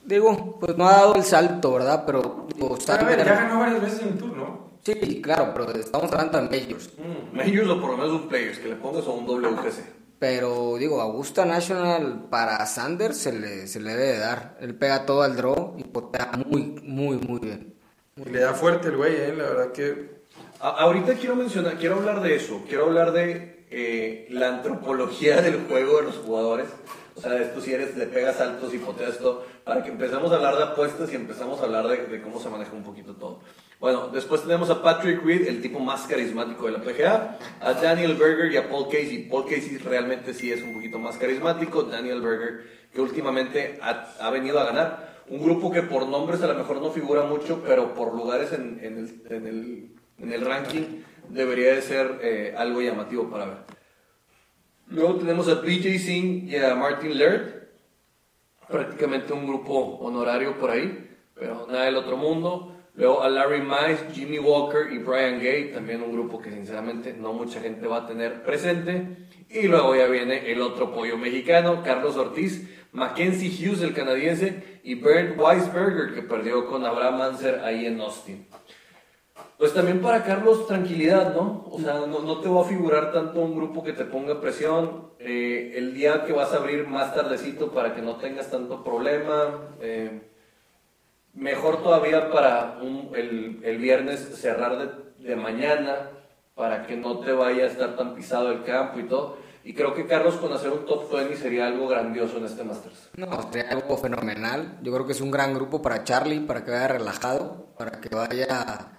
Digo, 0.05 0.59
pues 0.61 0.77
no 0.77 0.87
ha 0.87 0.93
dado 0.93 1.15
el 1.15 1.25
salto, 1.25 1.73
¿verdad? 1.73 2.05
Pero, 2.05 2.47
digo, 2.55 2.79
Sander, 2.79 3.25
ya 3.25 3.35
ganó 3.35 3.61
varias 3.61 3.81
veces 3.81 4.03
en 4.03 4.09
el 4.09 4.19
tour, 4.19 4.37
¿no? 4.37 4.67
Sí, 4.83 5.23
claro, 5.23 5.53
pero 5.55 5.73
estamos 5.73 6.13
hablando 6.13 6.39
de 6.39 6.45
Majors. 6.45 6.91
Mm, 6.99 7.37
majors 7.37 7.69
o 7.71 7.81
por 7.81 7.91
lo 7.91 7.97
menos 7.97 8.13
un 8.13 8.29
Players, 8.29 8.59
que 8.59 8.69
le 8.69 8.77
pongas 8.77 9.07
a 9.07 9.11
un 9.11 9.27
WGC. 9.27 10.06
Pero 10.19 10.77
digo, 10.79 11.01
Augusta 11.01 11.45
National 11.45 12.27
para 12.31 12.65
Sanders 12.65 13.19
se 13.19 13.33
le, 13.33 13.67
se 13.67 13.81
le 13.81 13.95
debe 13.95 14.19
dar. 14.19 14.57
Él 14.61 14.75
pega 14.75 15.05
todo 15.05 15.23
al 15.23 15.37
draw 15.37 15.75
y 15.77 15.85
potea 15.85 16.31
muy, 16.47 16.63
muy, 16.83 17.19
muy 17.19 17.41
bien. 17.41 17.75
le 18.17 18.41
da 18.41 18.55
fuerte 18.55 18.89
el 18.89 18.97
güey, 18.97 19.15
eh, 19.15 19.35
la 19.37 19.45
verdad 19.45 19.73
que. 19.73 20.23
ahorita 20.61 21.15
quiero 21.15 21.37
mencionar, 21.37 21.77
quiero 21.77 21.97
hablar 21.97 22.23
de 22.23 22.35
eso. 22.35 22.63
Quiero 22.67 22.87
hablar 22.87 23.13
de 23.13 23.67
eh, 23.71 24.27
la 24.31 24.49
antropología 24.49 25.43
del 25.43 25.67
juego 25.67 25.99
de 25.99 26.05
los 26.05 26.17
jugadores. 26.17 26.69
O 27.15 27.21
sea, 27.21 27.37
esto 27.39 27.61
si 27.61 27.73
eres, 27.73 27.97
le 27.97 28.07
pegas 28.07 28.41
altos 28.41 28.73
y 28.73 28.79
poteas 28.79 29.19
todo. 29.19 29.45
Para 29.65 29.83
que 29.83 29.91
empezamos 29.91 30.33
a 30.33 30.37
hablar 30.37 30.57
de 30.57 30.65
apuestas 30.65 31.13
y 31.13 31.17
empezamos 31.17 31.61
a 31.61 31.65
hablar 31.65 31.89
de, 31.89 32.07
de 32.07 32.23
cómo 32.23 32.41
se 32.41 32.49
maneja 32.49 32.73
un 32.73 32.83
poquito 32.85 33.15
todo. 33.17 33.41
Bueno, 33.79 34.09
después 34.09 34.41
tenemos 34.43 34.71
a 34.71 34.83
Patrick 34.83 35.23
Reed, 35.23 35.47
el 35.47 35.61
tipo 35.61 35.79
más 35.81 36.07
carismático 36.07 36.65
de 36.65 36.73
la 36.73 36.81
PGA, 36.81 37.39
a 37.61 37.75
Daniel 37.75 38.15
Berger 38.15 38.51
y 38.51 38.57
a 38.57 38.71
Paul 38.71 38.87
Casey. 38.87 39.29
Paul 39.29 39.45
Casey 39.45 39.77
realmente 39.77 40.33
sí 40.33 40.51
es 40.51 40.63
un 40.63 40.73
poquito 40.73 40.99
más 40.99 41.19
carismático. 41.19 41.83
Daniel 41.83 42.23
Berger, 42.23 42.65
que 42.93 43.03
últimamente 43.03 43.79
ha, 43.83 44.31
venido 44.31 44.59
a 44.59 44.65
ganar. 44.65 45.17
Un 45.29 45.43
grupo 45.43 45.71
que 45.71 45.83
por 45.83 46.07
nombres 46.07 46.41
a 46.43 46.47
lo 46.47 46.55
mejor 46.55 46.81
no 46.81 46.91
figura 46.91 47.25
mucho, 47.25 47.63
pero 47.67 47.93
por 47.93 48.15
lugares 48.15 48.53
en, 48.53 48.81
el, 50.19 50.41
ranking 50.41 51.03
debería 51.29 51.75
de 51.75 51.83
ser 51.83 52.21
eh, 52.23 52.55
algo 52.57 52.81
llamativo 52.81 53.29
para 53.29 53.45
ver. 53.45 53.59
Luego 54.89 55.17
tenemos 55.17 55.49
a 55.49 55.55
BJ 55.55 55.99
Singh 55.99 56.49
y 56.49 56.57
a 56.57 56.75
Martin 56.77 57.19
Laird. 57.19 57.67
Prácticamente 58.69 59.35
un 59.35 59.47
grupo 59.47 59.99
honorario 59.99 60.59
por 60.59 60.71
ahí, 60.71 61.11
pero 61.35 61.67
nada 61.67 61.85
del 61.85 61.97
otro 61.97 62.17
mundo. 62.17 62.76
Luego 62.97 63.23
a 63.23 63.29
Larry 63.29 63.61
Mize, 63.61 64.07
Jimmy 64.15 64.39
Walker 64.39 64.91
y 64.91 64.99
Brian 64.99 65.39
Gay, 65.39 65.71
también 65.71 66.03
un 66.03 66.13
grupo 66.13 66.41
que 66.41 66.51
sinceramente 66.51 67.13
no 67.13 67.35
mucha 67.35 67.61
gente 67.61 67.87
va 67.87 67.99
a 67.99 68.07
tener 68.07 68.43
presente. 68.43 69.29
Y 69.51 69.69
luego 69.69 69.95
ya 69.95 70.07
viene 70.07 70.51
el 70.51 70.63
otro 70.63 70.95
pollo 70.95 71.19
mexicano, 71.19 71.83
Carlos 71.85 72.17
Ortiz, 72.17 72.67
Mackenzie 72.93 73.51
Hughes, 73.51 73.83
el 73.83 73.93
canadiense, 73.93 74.81
y 74.83 74.95
Bernd 74.95 75.39
Weisberger, 75.39 76.15
que 76.15 76.23
perdió 76.23 76.67
con 76.67 76.87
Abraham 76.87 77.19
Manser 77.19 77.61
ahí 77.65 77.85
en 77.85 78.01
Austin. 78.01 78.47
Pues 79.59 79.75
también 79.75 80.01
para 80.01 80.25
Carlos, 80.25 80.67
tranquilidad, 80.67 81.35
¿no? 81.35 81.67
O 81.71 81.79
sea, 81.79 82.07
no, 82.07 82.41
te 82.41 82.49
va 82.49 82.63
a 82.63 82.65
figurar 82.65 83.13
tanto 83.13 83.41
un 83.41 83.57
grupo 83.57 83.83
que 83.83 83.93
te 83.93 84.05
ponga 84.05 84.41
presión. 84.41 85.13
Eh, 85.19 85.75
el 85.77 85.93
día 85.95 86.25
que 86.25 86.33
vas 86.33 86.53
a 86.53 86.57
abrir 86.57 86.87
más 86.87 87.15
tardecito 87.15 87.71
para 87.73 87.95
que 87.95 88.01
no 88.01 88.17
tengas 88.17 88.51
tanto 88.51 88.83
problema. 88.85 89.69
Eh, 89.81 90.21
mejor 91.37 91.83
todavía 91.83 92.31
para 92.31 92.79
el, 93.15 93.61
el, 93.63 93.79
viernes 93.79 94.21
cerrar 94.35 94.79
de, 94.79 95.29
de, 95.29 95.37
mañana 95.37 96.11
para 96.55 96.87
que 96.87 96.97
no 96.97 97.21
te 97.21 97.33
vaya 97.33 97.65
a 97.65 97.67
estar 97.69 97.97
tan 97.97 98.15
pisado 98.15 98.51
el 98.51 98.65
campo 98.65 98.99
y 98.99 99.05
todo. 99.05 99.39
Y 99.63 99.75
creo 99.75 99.95
que 99.95 100.07
Carlos 100.07 100.37
con 100.37 100.53
hacer 100.53 100.71
un 100.71 100.87
top 100.87 101.13
20 101.13 101.37
sería 101.37 101.67
algo 101.67 101.89
grandioso 101.89 102.39
en 102.39 102.45
este 102.47 102.65
Masters. 102.65 103.11
No, 103.17 103.51
sería 103.51 103.71
algo 103.71 103.97
fenomenal. 103.99 104.79
Yo 104.83 104.93
creo 104.93 105.07
que 105.07 105.13
es 105.13 105.21
un 105.21 105.31
gran 105.31 105.55
grupo 105.55 105.83
para 105.83 106.05
Charlie, 106.05 106.41
para 106.41 106.65
que 106.65 106.71
vaya 106.71 106.89
relajado, 106.89 107.67
para 107.77 108.01
que 108.01 108.09
vaya 108.15 108.97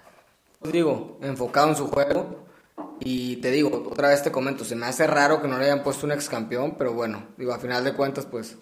pues 0.59 0.73
digo, 0.73 1.17
enfocado 1.21 1.69
en 1.69 1.75
su 1.75 1.87
juego. 1.87 2.45
Y 2.99 3.37
te 3.37 3.51
digo, 3.51 3.89
otra 3.89 4.09
vez 4.09 4.23
te 4.23 4.31
comento, 4.31 4.65
se 4.65 4.75
me 4.75 4.87
hace 4.87 5.07
raro 5.07 5.41
que 5.41 5.47
no 5.47 5.57
le 5.57 5.65
hayan 5.65 5.83
puesto 5.83 6.05
un 6.05 6.11
ex 6.11 6.29
campeón, 6.29 6.75
pero 6.77 6.93
bueno, 6.93 7.27
digo, 7.37 7.53
a 7.53 7.59
final 7.59 7.83
de 7.83 7.93
cuentas, 7.93 8.25
pues 8.25 8.57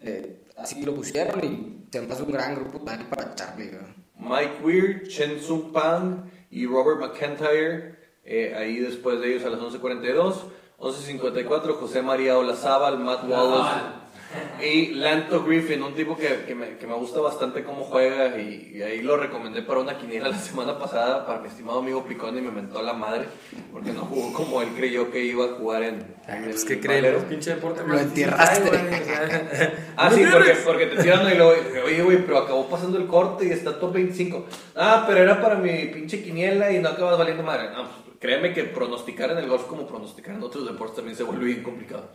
eh, 0.00 0.44
así 0.62 0.82
lo 0.82 0.94
pusieron 0.94 1.44
y 1.44 1.86
se 1.90 2.00
me 2.00 2.12
hace 2.12 2.22
un 2.22 2.32
gran 2.32 2.54
grupo 2.54 2.80
también 2.80 3.08
para 3.08 3.34
Charlie. 3.34 3.70
Mike 4.18 4.60
Weir, 4.62 5.08
Chen 5.08 5.40
Sung 5.40 5.72
Pang 5.72 6.24
y 6.50 6.66
Robert 6.66 7.00
McIntyre, 7.00 7.96
eh, 8.24 8.54
ahí 8.56 8.78
después 8.78 9.20
de 9.20 9.34
ellos 9.34 9.44
a 9.44 9.50
las 9.50 9.60
11.42. 9.60 10.34
11.54, 10.78 11.74
José 11.74 12.00
María 12.00 12.38
Olazábal, 12.38 12.98
Matt 12.98 13.24
Wallace. 13.28 13.99
Y 14.62 14.94
Lanto 14.94 15.42
Griffin, 15.44 15.82
un 15.82 15.94
tipo 15.94 16.16
que, 16.16 16.44
que, 16.46 16.54
me, 16.54 16.76
que 16.76 16.86
me, 16.86 16.94
gusta 16.94 17.20
bastante 17.20 17.64
cómo 17.64 17.84
juega 17.84 18.38
y, 18.38 18.80
ahí 18.82 19.02
lo 19.02 19.16
recomendé 19.16 19.62
para 19.62 19.80
una 19.80 19.98
quiniela 19.98 20.28
la 20.28 20.38
semana 20.38 20.78
pasada 20.78 21.26
para 21.26 21.40
mi 21.40 21.48
estimado 21.48 21.80
amigo 21.80 22.04
Picón 22.04 22.36
y 22.36 22.40
me 22.40 22.50
mentó 22.50 22.82
la 22.82 22.92
madre 22.92 23.26
porque 23.72 23.92
no 23.92 24.02
jugó 24.02 24.32
como 24.32 24.62
él 24.62 24.68
creyó 24.76 25.10
que 25.10 25.24
iba 25.24 25.44
a 25.44 25.48
jugar 25.54 25.82
en, 25.82 26.14
en 26.28 26.44
pues 26.44 26.64
que 26.64 26.80
creen, 26.80 27.14
pinche 27.28 27.54
deporte 27.54 27.82
lo 27.86 27.98
entierraste. 27.98 28.70
ah, 29.96 30.10
sí, 30.10 30.24
porque, 30.30 30.54
porque 30.64 30.86
te 30.86 31.02
tiran 31.02 31.30
y 31.30 31.36
lo 31.36 31.48
oye, 31.48 32.02
güey, 32.02 32.24
pero 32.24 32.38
acabó 32.38 32.68
pasando 32.68 32.98
el 32.98 33.06
corte 33.06 33.46
y 33.46 33.50
está 33.50 33.78
top 33.78 33.94
25. 33.94 34.46
Ah, 34.76 35.04
pero 35.06 35.20
era 35.22 35.40
para 35.40 35.56
mi 35.56 35.86
pinche 35.86 36.22
quiniela 36.22 36.72
y 36.72 36.78
no 36.78 36.90
acabas 36.90 37.18
valiendo 37.18 37.42
madre. 37.42 37.70
No, 37.70 37.84
pues, 37.84 38.16
créeme 38.18 38.52
que 38.52 38.64
pronosticar 38.64 39.30
en 39.30 39.38
el 39.38 39.48
golf 39.48 39.64
como 39.64 39.86
pronosticar 39.86 40.34
en 40.34 40.42
otros 40.42 40.66
deportes 40.66 40.96
también 40.96 41.16
se 41.16 41.24
vuelve 41.24 41.46
bien 41.46 41.62
complicado. 41.62 42.10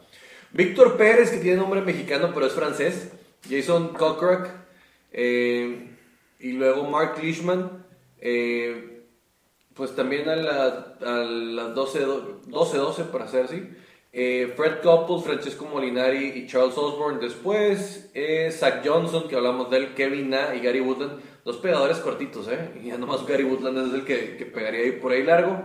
Víctor 0.55 0.95
Pérez, 0.95 1.31
que 1.31 1.39
tiene 1.39 1.57
nombre 1.57 1.81
mexicano 1.81 2.31
pero 2.33 2.45
es 2.45 2.53
francés. 2.53 3.11
Jason 3.49 3.89
Cockrock. 3.89 4.47
Eh, 5.11 5.89
y 6.39 6.53
luego 6.53 6.85
Mark 6.85 7.21
Leishman. 7.21 7.83
Eh, 8.21 9.01
pues 9.73 9.93
también 9.93 10.29
a, 10.29 10.37
las 10.37 11.75
12-12 11.75 13.03
para 13.11 13.27
ser 13.27 13.45
así. 13.45 13.69
Eh, 14.13 14.53
Fred 14.55 14.81
Couples, 14.81 15.25
Francesco 15.25 15.65
Molinari 15.65 16.27
y 16.27 16.47
Charles 16.47 16.77
Osborne. 16.77 17.19
Después, 17.19 18.09
Zach 18.51 18.81
Johnson, 18.87 19.27
que 19.27 19.35
hablamos 19.35 19.69
de 19.69 19.77
él, 19.77 19.93
Kevin 19.93 20.29
Na 20.29 20.55
y 20.55 20.61
Gary 20.61 20.79
Woodland. 20.79 21.19
Dos 21.43 21.57
pegadores 21.57 21.97
cortitos, 21.97 22.47
¿eh? 22.47 22.69
Y 22.81 22.87
ya 22.87 22.97
nomás 22.97 23.27
Gary 23.27 23.43
Woodland 23.43 23.89
es 23.89 23.93
el 23.93 24.05
que, 24.05 24.37
que 24.37 24.45
pegaría 24.45 24.85
ahí 24.85 24.91
por 24.93 25.11
ahí 25.11 25.23
largo. 25.23 25.61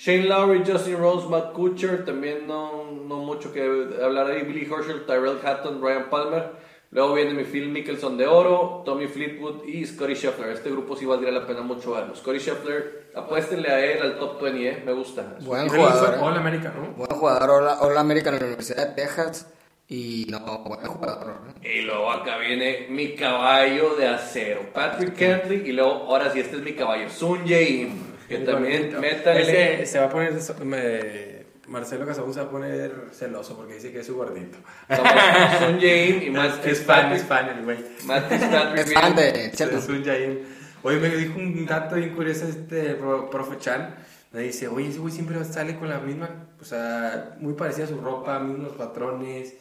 Shane 0.00 0.28
Lowry, 0.28 0.64
Justin 0.64 0.96
Rose, 0.96 1.28
Matt 1.28 1.52
Kutcher, 1.52 2.06
también 2.06 2.46
no, 2.46 2.90
no 2.90 3.16
mucho 3.16 3.52
que 3.52 3.60
hablar 4.02 4.30
ahí. 4.30 4.44
Billy 4.44 4.64
Herschel, 4.64 5.04
Tyrell 5.04 5.38
Hatton, 5.44 5.78
Brian 5.78 6.08
Palmer. 6.08 6.52
Luego 6.90 7.12
viene 7.12 7.34
mi 7.34 7.44
Phil 7.44 7.68
Mickelson 7.68 8.16
de 8.16 8.26
oro, 8.26 8.82
Tommy 8.86 9.08
Fleetwood 9.08 9.62
y 9.66 9.84
Scotty 9.84 10.14
Scheffler. 10.14 10.52
Este 10.52 10.70
grupo 10.70 10.96
sí 10.96 11.04
valdría 11.04 11.30
la 11.30 11.46
pena 11.46 11.60
mucho 11.60 11.92
verlo. 11.92 12.16
Scotty 12.16 12.38
Scheffler, 12.38 13.10
apuéstenle 13.14 13.68
a 13.68 13.84
él 13.84 14.00
al 14.00 14.18
top 14.18 14.40
20, 14.40 14.68
¿eh? 14.68 14.82
me 14.86 14.94
gusta. 14.94 15.36
Buen 15.42 15.68
jugador. 15.68 16.14
All 16.18 16.36
American, 16.38 16.72
¿no? 16.76 16.92
Buen 16.92 17.10
jugador, 17.10 17.76
All 17.82 17.98
American 17.98 18.34
en 18.34 18.40
la 18.40 18.46
Universidad 18.46 18.88
de 18.88 18.94
Texas. 19.02 19.52
Y 19.86 20.28
no, 20.30 20.64
buen 20.64 20.80
jugador. 20.80 21.40
Y 21.62 21.82
luego 21.82 22.10
acá 22.10 22.38
viene 22.38 22.86
mi 22.88 23.14
caballo 23.14 23.96
de 23.96 24.08
acero, 24.08 24.62
Patrick 24.72 25.14
Kentley. 25.14 25.68
Y 25.68 25.72
luego, 25.72 26.06
ahora 26.08 26.32
sí, 26.32 26.40
este 26.40 26.56
es 26.56 26.62
mi 26.62 26.72
caballo, 26.72 27.10
Sun 27.10 27.46
Jae 27.46 28.09
que 28.30 28.38
también 28.44 29.00
métanle. 29.00 29.84
se 29.84 29.98
va 29.98 30.06
a 30.06 30.08
poner. 30.08 30.32
Me, 30.64 31.40
Marcelo 31.66 32.06
Casabón 32.06 32.32
se 32.32 32.40
va 32.40 32.46
a 32.46 32.50
poner 32.50 32.92
celoso 33.12 33.56
porque 33.56 33.74
dice 33.74 33.92
que 33.92 34.00
es 34.00 34.06
su 34.06 34.14
gordito. 34.14 34.58
Sun 34.88 35.78
Jain 35.80 36.22
y 36.22 36.30
Matt 36.30 36.64
Es 36.64 36.82
fan, 36.82 37.12
es 37.12 37.24
fan 37.24 37.48
el 37.48 37.64
güey. 37.64 37.78
Matt 38.04 38.30
Es 38.30 38.92
fan 38.92 39.16
de 39.16 39.80
Sun 39.80 40.04
Jain. 40.04 40.46
Oye, 40.82 40.98
me 40.98 41.08
dijo 41.08 41.38
un 41.38 41.66
dato 41.66 41.96
bien 41.96 42.14
curioso 42.14 42.46
este 42.46 42.94
profe 42.94 43.58
Chan. 43.58 43.96
Me 44.32 44.42
dice, 44.42 44.68
oye, 44.68 44.88
ese 44.88 45.00
güey 45.00 45.12
siempre 45.12 45.44
sale 45.44 45.76
con 45.76 45.88
la 45.88 45.98
misma, 45.98 46.30
o 46.60 46.64
sea, 46.64 47.36
muy 47.40 47.54
parecida 47.54 47.86
a 47.86 47.88
su 47.88 48.00
ropa, 48.00 48.38
mismos 48.38 48.74
patrones 48.74 49.54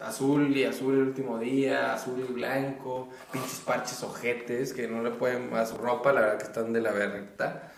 azul 0.00 0.56
y 0.56 0.64
azul 0.64 0.94
el 0.94 1.02
último 1.02 1.38
día, 1.38 1.94
azul 1.94 2.24
y 2.28 2.32
blanco, 2.32 3.08
pinches 3.32 3.60
parches 3.60 4.02
ojetes 4.02 4.72
que 4.72 4.86
no 4.86 5.02
le 5.02 5.10
pueden 5.10 5.52
a 5.54 5.66
su 5.66 5.76
ropa, 5.76 6.12
la 6.12 6.20
verdad 6.20 6.38
que 6.38 6.44
están 6.44 6.72
de 6.72 6.80
la 6.80 6.92
verdad. 6.92 7.71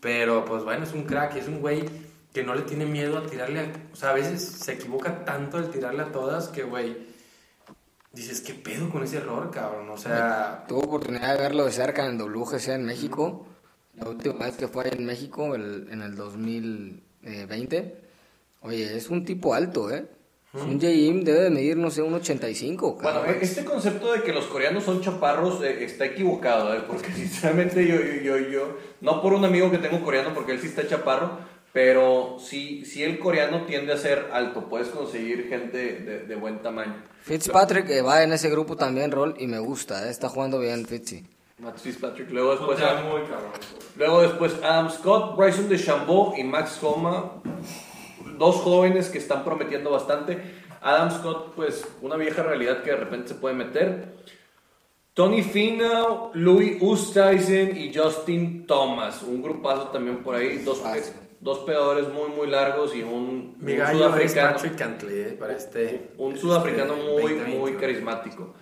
Pero 0.00 0.44
pues 0.44 0.64
bueno, 0.64 0.84
es 0.84 0.92
un 0.92 1.04
crack, 1.04 1.36
es 1.36 1.48
un 1.48 1.60
güey 1.60 1.84
que 2.32 2.44
no 2.44 2.54
le 2.54 2.62
tiene 2.62 2.86
miedo 2.86 3.18
a 3.18 3.26
tirarle, 3.26 3.72
o 3.92 3.96
sea, 3.96 4.10
a 4.10 4.14
veces 4.14 4.42
se 4.42 4.74
equivoca 4.74 5.24
tanto 5.24 5.56
al 5.56 5.70
tirarle 5.70 6.02
a 6.02 6.12
todas 6.12 6.48
que, 6.48 6.62
güey, 6.62 7.08
dices, 8.12 8.40
¿qué 8.40 8.54
pedo 8.54 8.90
con 8.90 9.02
ese 9.02 9.16
error, 9.16 9.50
cabrón? 9.50 9.88
O 9.90 9.96
sea... 9.96 10.64
Tuve 10.68 10.84
oportunidad 10.84 11.34
de 11.34 11.42
verlo 11.42 11.64
de 11.64 11.72
cerca 11.72 12.06
en 12.06 12.20
el 12.20 12.22
WGC 12.22 12.68
en 12.68 12.84
México, 12.84 13.46
la 13.94 14.08
última 14.08 14.44
vez 14.46 14.56
que 14.56 14.68
fue 14.68 14.94
en 14.94 15.04
México, 15.04 15.54
en 15.54 16.02
el 16.02 16.14
2020. 16.14 18.00
Oye, 18.60 18.96
es 18.96 19.08
un 19.08 19.24
tipo 19.24 19.54
alto, 19.54 19.90
¿eh? 19.90 20.06
Un 20.54 20.80
Jaim 20.80 21.24
debe 21.24 21.40
de 21.40 21.50
medir, 21.50 21.76
no 21.76 21.90
sé, 21.90 22.00
un 22.00 22.14
85. 22.14 22.98
Bueno, 23.02 23.22
este 23.40 23.64
concepto 23.66 24.12
de 24.12 24.22
que 24.22 24.32
los 24.32 24.46
coreanos 24.46 24.84
son 24.84 25.02
chaparros 25.02 25.62
eh, 25.62 25.84
está 25.84 26.06
equivocado, 26.06 26.74
¿eh? 26.74 26.82
porque 26.86 27.12
sinceramente 27.14 27.86
yo, 27.86 27.96
yo, 28.22 28.38
yo, 28.48 28.78
no 29.02 29.20
por 29.20 29.34
un 29.34 29.44
amigo 29.44 29.70
que 29.70 29.76
tengo 29.76 30.02
coreano, 30.02 30.32
porque 30.32 30.52
él 30.52 30.60
sí 30.60 30.68
está 30.68 30.88
chaparro, 30.88 31.38
pero 31.74 32.38
sí, 32.40 32.86
sí 32.86 33.02
el 33.02 33.18
coreano 33.18 33.66
tiende 33.66 33.92
a 33.92 33.98
ser 33.98 34.30
alto, 34.32 34.70
puedes 34.70 34.88
conseguir 34.88 35.48
gente 35.48 36.24
de, 36.26 36.36
buen 36.36 36.62
tamaño. 36.62 37.04
Fitzpatrick 37.20 37.90
eh, 37.90 38.00
va 38.00 38.22
en 38.22 38.32
ese 38.32 38.48
grupo 38.48 38.74
también, 38.74 39.12
Rol, 39.12 39.34
y 39.38 39.46
me 39.46 39.58
gusta, 39.58 40.06
eh, 40.06 40.10
está 40.10 40.30
jugando 40.30 40.58
bien 40.58 40.86
Fitzy. 40.86 41.26
Fitzpatrick, 41.76 42.30
luego 42.30 42.52
después, 42.52 42.78
luego 43.96 44.22
después 44.22 44.54
Adam 44.62 44.88
Scott, 44.88 45.36
Bryson 45.36 45.68
DeChambeau 45.68 46.34
y 46.38 46.44
Max 46.44 46.78
Homa 46.82 47.42
dos 48.38 48.56
jóvenes 48.56 49.08
que 49.08 49.18
están 49.18 49.44
prometiendo 49.44 49.90
bastante. 49.90 50.40
Adam 50.80 51.10
Scott, 51.10 51.54
pues 51.54 51.86
una 52.02 52.16
vieja 52.16 52.42
realidad 52.42 52.82
que 52.82 52.90
de 52.90 52.96
repente 52.96 53.28
se 53.28 53.34
puede 53.34 53.54
meter. 53.54 54.14
Tony 55.14 55.42
Finau, 55.42 56.30
Louis 56.34 56.80
Oosthuizen 56.80 57.76
y 57.76 57.92
Justin 57.92 58.66
Thomas. 58.66 59.22
Un 59.22 59.42
grupazo 59.42 59.88
también 59.88 60.22
por 60.22 60.36
ahí. 60.36 60.58
Dos, 60.58 60.80
dos 61.40 61.58
pegadores 61.60 62.06
muy, 62.12 62.28
muy 62.30 62.46
largos 62.46 62.94
y 62.94 63.02
un, 63.02 63.56
un 63.60 63.86
sudafricano. 63.90 64.58
Eh, 65.08 65.36
para 65.38 65.54
este, 65.54 66.12
un 66.18 66.38
sudafricano 66.38 66.94
este 66.94 67.10
muy, 67.10 67.34
muy 67.34 67.72
carismático. 67.72 68.54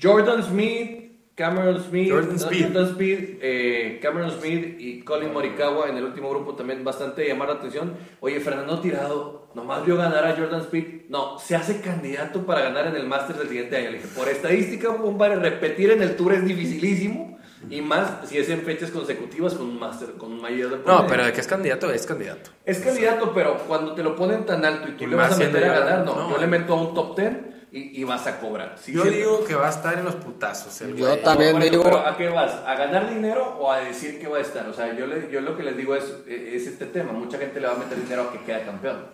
Jordan 0.00 0.42
Smith, 0.42 1.07
Cameron 1.38 1.80
Smith, 1.84 2.10
Jordan 2.10 2.36
Speed, 2.36 3.38
eh, 3.40 4.00
Cameron 4.02 4.32
Smith 4.32 4.74
y 4.80 5.02
Colin 5.02 5.32
Morikawa 5.32 5.88
en 5.88 5.96
el 5.96 6.02
último 6.02 6.28
grupo 6.30 6.54
también 6.54 6.82
bastante 6.82 7.28
llamar 7.28 7.46
la 7.46 7.54
atención. 7.54 7.94
Oye, 8.18 8.40
Fernando 8.40 8.80
Tirado, 8.80 9.46
nomás 9.54 9.86
vio 9.86 9.96
ganar 9.96 10.26
a 10.26 10.34
Jordan 10.36 10.62
Speed. 10.62 11.02
No, 11.08 11.38
se 11.38 11.54
hace 11.54 11.80
candidato 11.80 12.44
para 12.44 12.62
ganar 12.62 12.88
en 12.88 12.96
el 12.96 13.06
Masters 13.06 13.38
del 13.38 13.48
siguiente 13.50 13.76
año. 13.76 13.90
Le 13.92 13.98
dije, 13.98 14.08
por 14.16 14.28
estadística, 14.28 14.88
compadre, 14.96 15.36
repetir 15.36 15.92
en 15.92 16.02
el 16.02 16.16
Tour 16.16 16.32
es 16.32 16.44
dificilísimo. 16.44 17.38
Y 17.70 17.82
más 17.82 18.28
si 18.28 18.38
es 18.38 18.48
en 18.48 18.62
fechas 18.62 18.90
consecutivas 18.90 19.54
con 19.54 19.66
un 19.66 19.78
Master, 19.78 20.14
con 20.14 20.32
un 20.32 20.40
mayor 20.40 20.70
de 20.70 20.78
No, 20.84 21.06
pero 21.06 21.24
de 21.24 21.32
que 21.32 21.40
es 21.40 21.46
candidato, 21.46 21.88
es 21.92 22.04
candidato. 22.04 22.50
Es 22.64 22.80
candidato, 22.80 23.32
pero 23.32 23.58
cuando 23.68 23.94
te 23.94 24.02
lo 24.02 24.16
ponen 24.16 24.44
tan 24.44 24.64
alto 24.64 24.88
y 24.88 24.92
tú 24.92 25.06
le 25.06 25.14
vas 25.14 25.34
a 25.34 25.38
meter 25.38 25.64
a 25.64 25.80
ganar, 25.80 26.04
no, 26.04 26.30
yo 26.30 26.38
le 26.38 26.48
meto 26.48 26.74
a 26.74 26.80
un 26.82 26.94
top 26.94 27.16
10 27.16 27.47
y, 27.70 28.02
vas 28.04 28.26
a 28.26 28.40
cobrar. 28.40 28.76
yo 28.86 29.04
digo 29.04 29.44
que 29.44 29.54
va 29.54 29.66
a 29.66 29.70
estar 29.70 29.98
en 29.98 30.04
los 30.04 30.14
putazos. 30.14 30.80
yo 30.96 31.18
también 31.18 31.60
digo. 31.60 31.84
¿A 31.96 32.16
qué 32.16 32.28
vas? 32.28 32.52
¿A 32.66 32.74
ganar 32.76 33.10
dinero 33.10 33.56
o 33.58 33.70
a 33.70 33.80
decir 33.80 34.18
que 34.18 34.26
va 34.26 34.38
a 34.38 34.40
estar? 34.40 34.66
O 34.68 34.72
sea, 34.72 34.94
yo, 34.96 35.06
le, 35.06 35.30
yo 35.30 35.40
lo 35.40 35.56
que 35.56 35.62
les 35.62 35.76
digo 35.76 35.94
es, 35.94 36.04
es 36.26 36.66
este 36.66 36.86
tema. 36.86 37.12
Mucha 37.12 37.36
gente 37.38 37.60
le 37.60 37.66
va 37.66 37.74
a 37.74 37.78
meter 37.78 38.00
dinero 38.02 38.22
a 38.22 38.32
que 38.32 38.40
quede 38.40 38.64
campeón. 38.64 39.06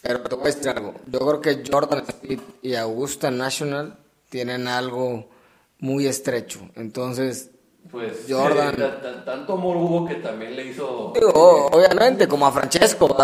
Pero 0.00 0.22
te 0.22 0.34
voy 0.36 0.44
a 0.44 0.54
decir 0.54 0.68
algo. 0.68 0.94
Yo 1.06 1.18
creo 1.18 1.40
que 1.40 1.62
Jordan 1.68 2.04
Speed 2.06 2.40
y 2.62 2.74
Augusta 2.76 3.30
National 3.30 3.96
tienen 4.28 4.68
algo 4.68 5.28
muy 5.80 6.06
estrecho. 6.06 6.60
Entonces, 6.76 7.50
Pues 7.90 8.26
Jordan. 8.28 8.76
tanto 9.24 9.54
amor 9.54 9.76
hubo 9.76 10.06
que 10.06 10.16
también 10.16 10.54
le 10.54 10.66
hizo. 10.66 11.12
Digo, 11.14 11.66
obviamente, 11.66 12.28
como 12.28 12.46
a 12.46 12.52
Francesco. 12.52 13.16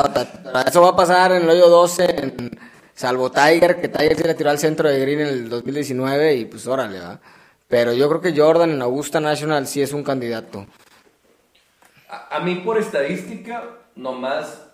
Eso 0.67 0.83
va 0.83 0.89
a 0.89 0.97
pasar 0.97 1.33
en 1.33 1.43
el 1.43 1.51
hoyo 1.51 1.69
12, 1.69 2.05
en, 2.05 2.51
salvo 2.95 3.31
Tiger, 3.31 3.81
que 3.81 3.89
Tiger 3.89 4.17
se 4.17 4.27
le 4.27 4.35
tiró 4.35 4.51
al 4.51 4.59
centro 4.59 4.89
de 4.89 5.01
Green 5.01 5.21
en 5.21 5.29
el 5.29 5.49
2019 5.49 6.35
y 6.37 6.45
pues 6.45 6.67
órale, 6.67 7.01
va. 7.01 7.21
Pero 7.69 7.95
yo 7.95 8.09
creo 8.09 8.21
que 8.21 8.39
Jordan 8.39 8.71
en 8.71 8.83
Augusta 8.83 9.19
National 9.21 9.67
sí 9.67 9.81
es 9.81 9.93
un 9.93 10.05
candidato. 10.05 10.67
A, 12.31 12.41
mí 12.41 12.57
por 12.57 12.77
estadística, 12.77 13.65
nomás, 13.97 14.69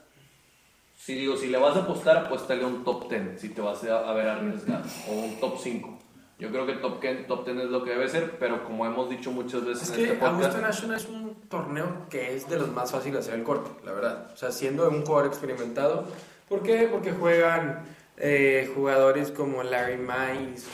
si 0.97 1.15
digo, 1.15 1.37
si 1.37 1.47
le 1.47 1.59
vas 1.59 1.77
a 1.77 1.81
apostar, 1.81 2.17
apuéstale 2.17 2.65
un 2.65 2.83
top 2.83 3.09
10, 3.09 3.41
si 3.41 3.51
te 3.51 3.61
vas 3.61 3.85
a, 3.85 4.13
ver 4.13 4.29
arriesgado, 4.29 4.83
o 5.09 5.13
un 5.13 5.39
top 5.39 5.59
5. 5.63 5.99
Yo 6.41 6.51
creo 6.51 6.67
que 6.67 6.73
top 6.75 7.01
10, 7.01 7.29
top 7.29 7.45
10 7.45 7.59
es 7.59 7.71
lo 7.71 7.85
que 7.85 7.91
debe 7.91 8.09
ser, 8.09 8.37
pero 8.41 8.65
como 8.65 8.85
hemos 8.85 9.09
dicho 9.09 9.31
muchas 9.31 9.65
veces 9.65 9.85
es 9.85 9.91
en 9.91 10.05
que 10.05 10.13
este 10.15 10.25
Augusta 10.25 10.61
National 10.61 10.97
es 10.97 11.07
un 11.07 11.37
torneo 11.49 12.07
que 12.11 12.35
es 12.35 12.49
de 12.49 12.59
los 12.59 12.73
más 12.73 12.91
fáciles 12.91 13.21
hacer 13.21 13.35
el 13.35 13.45
corte, 13.45 13.71
la 13.85 13.93
verdad. 13.93 14.31
O 14.33 14.37
sea, 14.37 14.51
siendo 14.51 14.89
un 14.89 15.05
jugador 15.05 15.27
experimentado. 15.27 16.07
¿Por 16.49 16.63
qué? 16.63 16.89
Porque 16.91 17.13
juegan 17.13 17.85
eh, 18.21 18.71
jugadores 18.75 19.31
como 19.31 19.63
Larry 19.63 19.97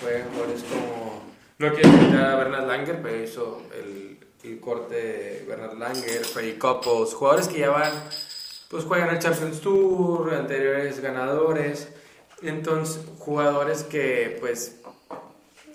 juegan 0.00 0.28
jugadores 0.30 0.64
como 0.64 1.22
no 1.58 1.72
quiero 1.72 1.90
quitar 1.98 2.26
a 2.26 2.36
Bernard 2.36 2.66
Langer, 2.66 3.00
pero 3.02 3.22
hizo 3.22 3.62
el, 3.74 4.18
el 4.42 4.60
corte 4.60 5.44
Bernard 5.46 5.78
Langer, 5.78 6.24
Freddy 6.24 6.54
Couples, 6.54 7.14
jugadores 7.14 7.48
que 7.48 7.60
ya 7.60 7.70
van, 7.70 7.92
pues 8.68 8.84
juegan 8.84 9.10
el 9.10 9.18
Champions 9.18 9.60
Tour, 9.60 10.34
anteriores 10.34 11.00
ganadores, 11.00 11.88
entonces 12.42 13.04
jugadores 13.18 13.84
que 13.84 14.36
pues 14.40 14.80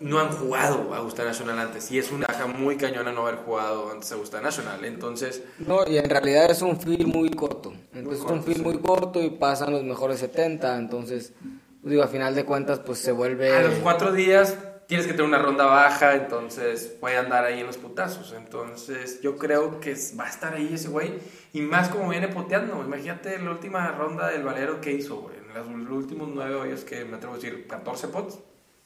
no 0.01 0.19
han 0.19 0.29
jugado 0.29 0.93
a 0.93 0.97
Augusta 0.97 1.23
Nacional 1.23 1.59
antes 1.59 1.91
y 1.91 1.99
es 1.99 2.11
una 2.11 2.25
caja 2.27 2.47
muy 2.47 2.77
cañona 2.77 3.11
no 3.11 3.27
haber 3.27 3.37
jugado 3.37 3.91
antes 3.91 4.11
a 4.11 4.15
Augusta 4.15 4.41
Nacional, 4.41 4.83
entonces... 4.85 5.43
No, 5.59 5.87
y 5.87 5.97
en 5.97 6.09
realidad 6.09 6.49
es 6.49 6.61
un 6.61 6.79
film 6.79 7.09
muy 7.09 7.29
corto, 7.31 7.73
entonces 7.93 8.23
es 8.23 8.31
un 8.31 8.43
film 8.43 8.63
muy 8.63 8.79
corto 8.79 9.21
y 9.21 9.29
pasan 9.29 9.71
los 9.71 9.83
mejores 9.83 10.19
70, 10.19 10.77
entonces, 10.77 11.33
digo, 11.83 12.03
a 12.03 12.07
final 12.07 12.35
de 12.35 12.45
cuentas 12.45 12.79
pues 12.79 12.99
se 12.99 13.11
vuelve... 13.11 13.55
A 13.55 13.61
los 13.61 13.75
cuatro 13.75 14.11
días 14.11 14.57
tienes 14.89 15.05
que 15.05 15.13
tener 15.13 15.27
una 15.27 15.37
ronda 15.37 15.65
baja, 15.65 16.15
entonces 16.15 16.87
puede 16.99 17.15
andar 17.15 17.45
ahí 17.45 17.59
en 17.59 17.67
los 17.67 17.77
putazos. 17.77 18.33
Entonces 18.35 19.21
yo 19.21 19.37
creo 19.37 19.79
que 19.79 19.95
va 20.19 20.25
a 20.25 20.29
estar 20.29 20.55
ahí 20.55 20.71
ese 20.73 20.87
güey. 20.87 21.13
Y 21.53 21.61
más 21.61 21.89
como 21.89 22.09
viene 22.09 22.27
poteando. 22.27 22.83
Imagínate 22.83 23.37
la 23.37 23.51
última 23.51 23.91
ronda 23.91 24.29
del 24.29 24.41
Valero 24.41 24.81
que 24.81 24.91
hizo, 24.91 25.17
güey. 25.17 25.35
En 25.37 25.85
los 25.85 25.91
últimos 25.91 26.29
nueve 26.33 26.55
hoyos 26.55 26.83
que 26.83 27.05
me 27.05 27.17
atrevo 27.17 27.35
a 27.35 27.37
decir, 27.37 27.67
14 27.67 28.07
pots. 28.07 28.39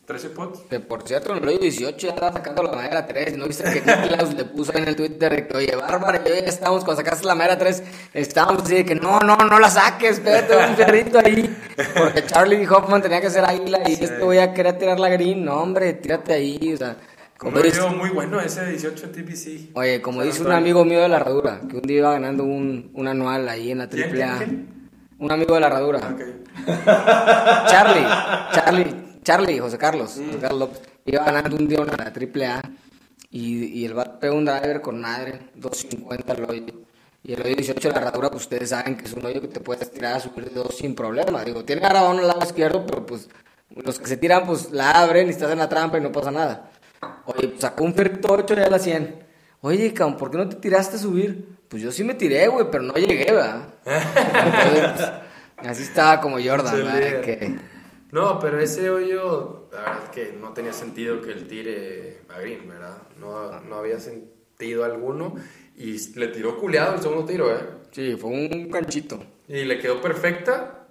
13 0.05 0.29
pots. 0.31 0.59
Que 0.69 0.79
por 0.81 1.07
cierto, 1.07 1.31
en 1.31 1.43
el 1.43 1.49
hoyo 1.49 1.59
18 1.59 2.07
ya 2.07 2.13
estaba 2.13 2.33
sacando 2.33 2.63
la 2.63 2.73
madera 2.73 3.07
3. 3.07 3.37
¿No 3.37 3.47
viste 3.47 3.63
que 3.63 3.79
Niklaus 3.79 4.33
le 4.33 4.45
puso 4.45 4.77
en 4.77 4.87
el 4.87 4.95
Twitter 4.95 5.47
que, 5.47 5.57
oye, 5.57 5.75
Bárbara, 5.75 6.21
yo 6.23 6.33
ya 6.33 6.41
estábamos, 6.41 6.83
cuando 6.83 7.01
sacaste 7.01 7.25
la 7.25 7.35
madera 7.35 7.57
3, 7.57 7.83
estábamos 8.13 8.63
así 8.63 8.75
de 8.75 8.85
que 8.85 8.95
no, 8.95 9.19
no, 9.21 9.37
no 9.37 9.59
la 9.59 9.69
saques, 9.69 10.17
espérate, 10.17 10.57
un 10.57 10.75
perrito 10.75 11.19
ahí. 11.19 11.55
Porque 11.97 12.25
Charlie 12.25 12.67
Hoffman 12.67 13.01
tenía 13.01 13.21
que 13.21 13.29
ser 13.29 13.45
águila 13.45 13.79
y 13.85 13.93
este 13.93 14.19
voy 14.19 14.39
a 14.39 14.53
querer 14.53 14.77
tirar 14.77 14.99
la 14.99 15.09
green. 15.09 15.45
No, 15.45 15.61
hombre, 15.61 15.93
tírate 15.93 16.33
ahí, 16.33 16.73
o 16.73 16.77
sea. 16.77 16.97
Como 17.37 17.59
dice, 17.59 17.81
muy 17.89 18.09
bueno 18.09 18.39
ese 18.39 18.65
18 18.65 19.09
TPC. 19.09 19.75
Oye, 19.75 20.01
como 20.01 20.23
dice 20.23 20.43
un 20.43 20.51
amigo 20.51 20.85
mío 20.85 21.01
de 21.01 21.09
la 21.09 21.17
herradura, 21.17 21.61
que 21.69 21.75
un 21.75 21.81
día 21.81 21.97
iba 21.97 22.11
ganando 22.13 22.43
un, 22.43 22.91
un 22.93 23.07
anual 23.07 23.49
ahí 23.49 23.71
en 23.71 23.79
la 23.79 23.85
AAA. 23.85 24.45
Un 25.19 25.31
amigo 25.31 25.53
de 25.55 25.59
la 25.59 25.67
herradura. 25.67 25.99
Okay. 26.13 26.43
Charlie, 27.67 28.05
Charlie, 28.53 29.12
Charlie, 29.23 29.59
José 29.59 29.77
Carlos, 29.77 30.17
mm. 30.17 30.25
José 30.27 30.39
Carlos 30.39 30.59
López, 30.59 30.81
iba 31.05 31.23
ganando 31.23 31.55
un 31.55 31.67
día 31.67 31.81
una 31.81 31.95
la 31.95 32.13
triple 32.13 32.45
A 32.45 32.61
y, 33.31 33.65
y 33.65 33.85
el 33.85 33.93
bat 33.93 34.19
pegó 34.19 34.35
un 34.35 34.45
driver 34.45 34.81
con 34.81 35.01
madre, 35.01 35.39
250 35.55 36.33
el 36.33 36.43
hoyo. 36.43 36.63
Y 37.23 37.33
el 37.33 37.41
hoyo 37.41 37.55
18 37.55 37.87
de 37.87 37.93
la 37.93 38.01
herradura, 38.01 38.29
pues 38.29 38.43
ustedes 38.43 38.69
saben 38.69 38.97
que 38.97 39.05
es 39.05 39.13
un 39.13 39.25
hoyo 39.25 39.39
que 39.39 39.47
te 39.47 39.61
puedes 39.61 39.89
tirar 39.89 40.17
a 40.17 40.19
subir 40.19 40.49
de 40.49 40.55
dos 40.55 40.77
sin 40.77 40.93
problema. 40.93 41.43
Digo, 41.43 41.63
tiene 41.63 41.81
grabado 41.81 42.09
al 42.09 42.27
lado 42.27 42.43
izquierdo, 42.43 42.85
pero 42.85 43.05
pues 43.05 43.29
los 43.69 43.97
que 43.97 44.07
se 44.07 44.17
tiran, 44.17 44.45
pues 44.45 44.71
la 44.71 44.91
abren 44.91 45.27
y 45.27 45.29
estás 45.31 45.51
en 45.51 45.59
la 45.59 45.69
trampa 45.69 45.97
y 45.97 46.01
no 46.01 46.11
pasa 46.11 46.31
nada. 46.31 46.69
Oye, 47.25 47.47
pues, 47.47 47.61
sacó 47.61 47.85
un 47.85 47.93
ferrito 47.93 48.27
8 48.31 48.55
ya 48.55 48.65
a 48.65 48.69
la 48.69 48.79
100. 48.79 49.23
Oye, 49.61 49.93
cabrón, 49.93 50.17
¿por 50.17 50.31
qué 50.31 50.37
no 50.37 50.49
te 50.49 50.57
tiraste 50.57 50.97
a 50.97 50.99
subir? 50.99 51.57
Pues 51.69 51.81
yo 51.81 51.91
sí 51.91 52.03
me 52.03 52.13
tiré, 52.13 52.47
güey, 52.49 52.67
pero 52.69 52.83
no 52.83 52.93
llegué, 52.93 53.31
¿verdad? 53.31 53.67
Pues, 55.55 55.69
así 55.77 55.83
estaba 55.83 56.19
como 56.19 56.37
Jordan, 56.43 56.75
¿verdad? 56.75 57.21
Que 57.21 57.55
no, 58.13 58.39
pero 58.39 58.59
ese 58.59 58.91
hoyo, 58.91 59.67
la 59.71 59.79
verdad 59.79 60.03
es 60.03 60.09
que 60.11 60.33
no 60.33 60.53
tenía 60.53 60.71
sentido 60.71 61.19
que 61.19 61.31
el 61.31 61.47
tire 61.47 62.21
a 62.29 62.39
Green, 62.39 62.69
¿verdad? 62.69 63.01
No, 63.19 63.59
no 63.61 63.77
había 63.77 63.99
sentido 63.99 64.83
alguno. 64.83 65.33
Y 65.75 65.97
le 66.19 66.27
tiró 66.27 66.59
culeado 66.59 66.93
el 66.93 67.01
segundo 67.01 67.25
tiro, 67.25 67.51
¿eh? 67.51 67.59
Sí, 67.89 68.15
fue 68.15 68.29
un 68.29 68.69
canchito. 68.69 69.19
Y 69.47 69.65
le 69.65 69.79
quedó 69.79 69.99
perfecta. 69.99 70.87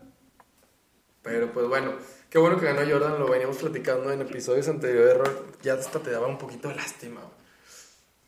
Pero 1.22 1.52
pues 1.52 1.68
bueno, 1.68 1.92
qué 2.28 2.38
bueno 2.38 2.58
que 2.58 2.66
ganó 2.66 2.80
Jordan, 2.80 3.20
lo 3.20 3.30
veníamos 3.30 3.56
platicando 3.58 4.10
en 4.10 4.22
episodios 4.22 4.66
anteriores. 4.66 5.30
Ya 5.62 5.74
hasta 5.74 6.00
te 6.00 6.10
daba 6.10 6.26
un 6.26 6.38
poquito 6.38 6.70
de 6.70 6.74
lástima. 6.74 7.20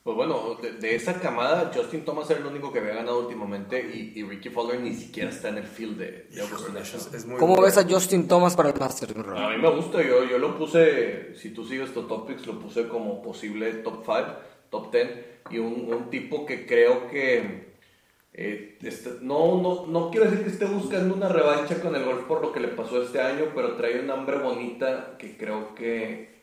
Pues 0.05 0.19
bueno, 0.19 0.59
de, 0.61 0.95
esa 0.95 1.19
camada, 1.19 1.73
Justin 1.75 2.05
Thomas 2.05 2.29
era 2.29 2.39
el 2.39 2.45
único 2.45 2.71
que 2.71 2.79
había 2.79 2.93
ganado 2.93 3.21
últimamente 3.21 3.81
y, 3.81 4.23
Ricky 4.23 4.51
Fowler 4.51 4.79
ni 4.79 4.93
siquiera 4.93 5.31
está 5.31 5.49
en 5.49 5.57
el 5.57 5.67
field 5.67 5.97
de, 5.97 6.29
de 6.29 7.39
¿Cómo 7.39 7.63
ves 7.63 7.79
a 7.79 7.89
Justin 7.89 8.29
Thomas 8.29 8.55
para 8.55 8.69
el 8.69 8.79
Masters? 8.79 9.15
A 9.17 9.49
mí 9.49 9.57
me 9.57 9.71
gusta, 9.71 10.03
yo, 10.03 10.25
yo 10.25 10.37
lo 10.37 10.59
puse, 10.59 11.35
si 11.37 11.55
tú 11.55 11.65
sigues 11.65 11.89
estos 11.89 12.07
topics, 12.07 12.47
lo 12.47 12.59
puse 12.61 12.87
como 12.87 13.23
posible 13.23 13.73
top 13.77 14.05
5, 14.05 14.27
top 14.69 14.93
10 14.93 15.11
y 15.53 15.59
un, 15.59 15.91
un 15.91 16.11
tipo 16.11 16.45
que 16.45 16.67
creo 16.67 17.09
que 17.09 17.73
eh, 18.35 18.77
este, 18.83 19.09
no, 19.23 19.63
no, 19.63 19.87
no 19.87 20.11
quiero 20.11 20.27
decir 20.27 20.45
que 20.45 20.51
esté 20.51 20.67
buscando 20.67 21.15
una 21.15 21.31
revancha 21.31 21.81
con 21.81 21.97
el 21.97 22.05
golf 22.05 22.25
por 22.25 22.43
lo 22.43 22.53
que 22.53 22.61
le 22.61 22.69
pasó 22.69 23.03
este 23.03 23.23
año, 23.23 23.47
pero 23.55 23.77
trae 23.77 24.01
una 24.01 24.13
hambre 24.13 24.37
bonita 24.37 25.17
que 25.17 25.39
creo 25.39 25.75
que 25.75 26.34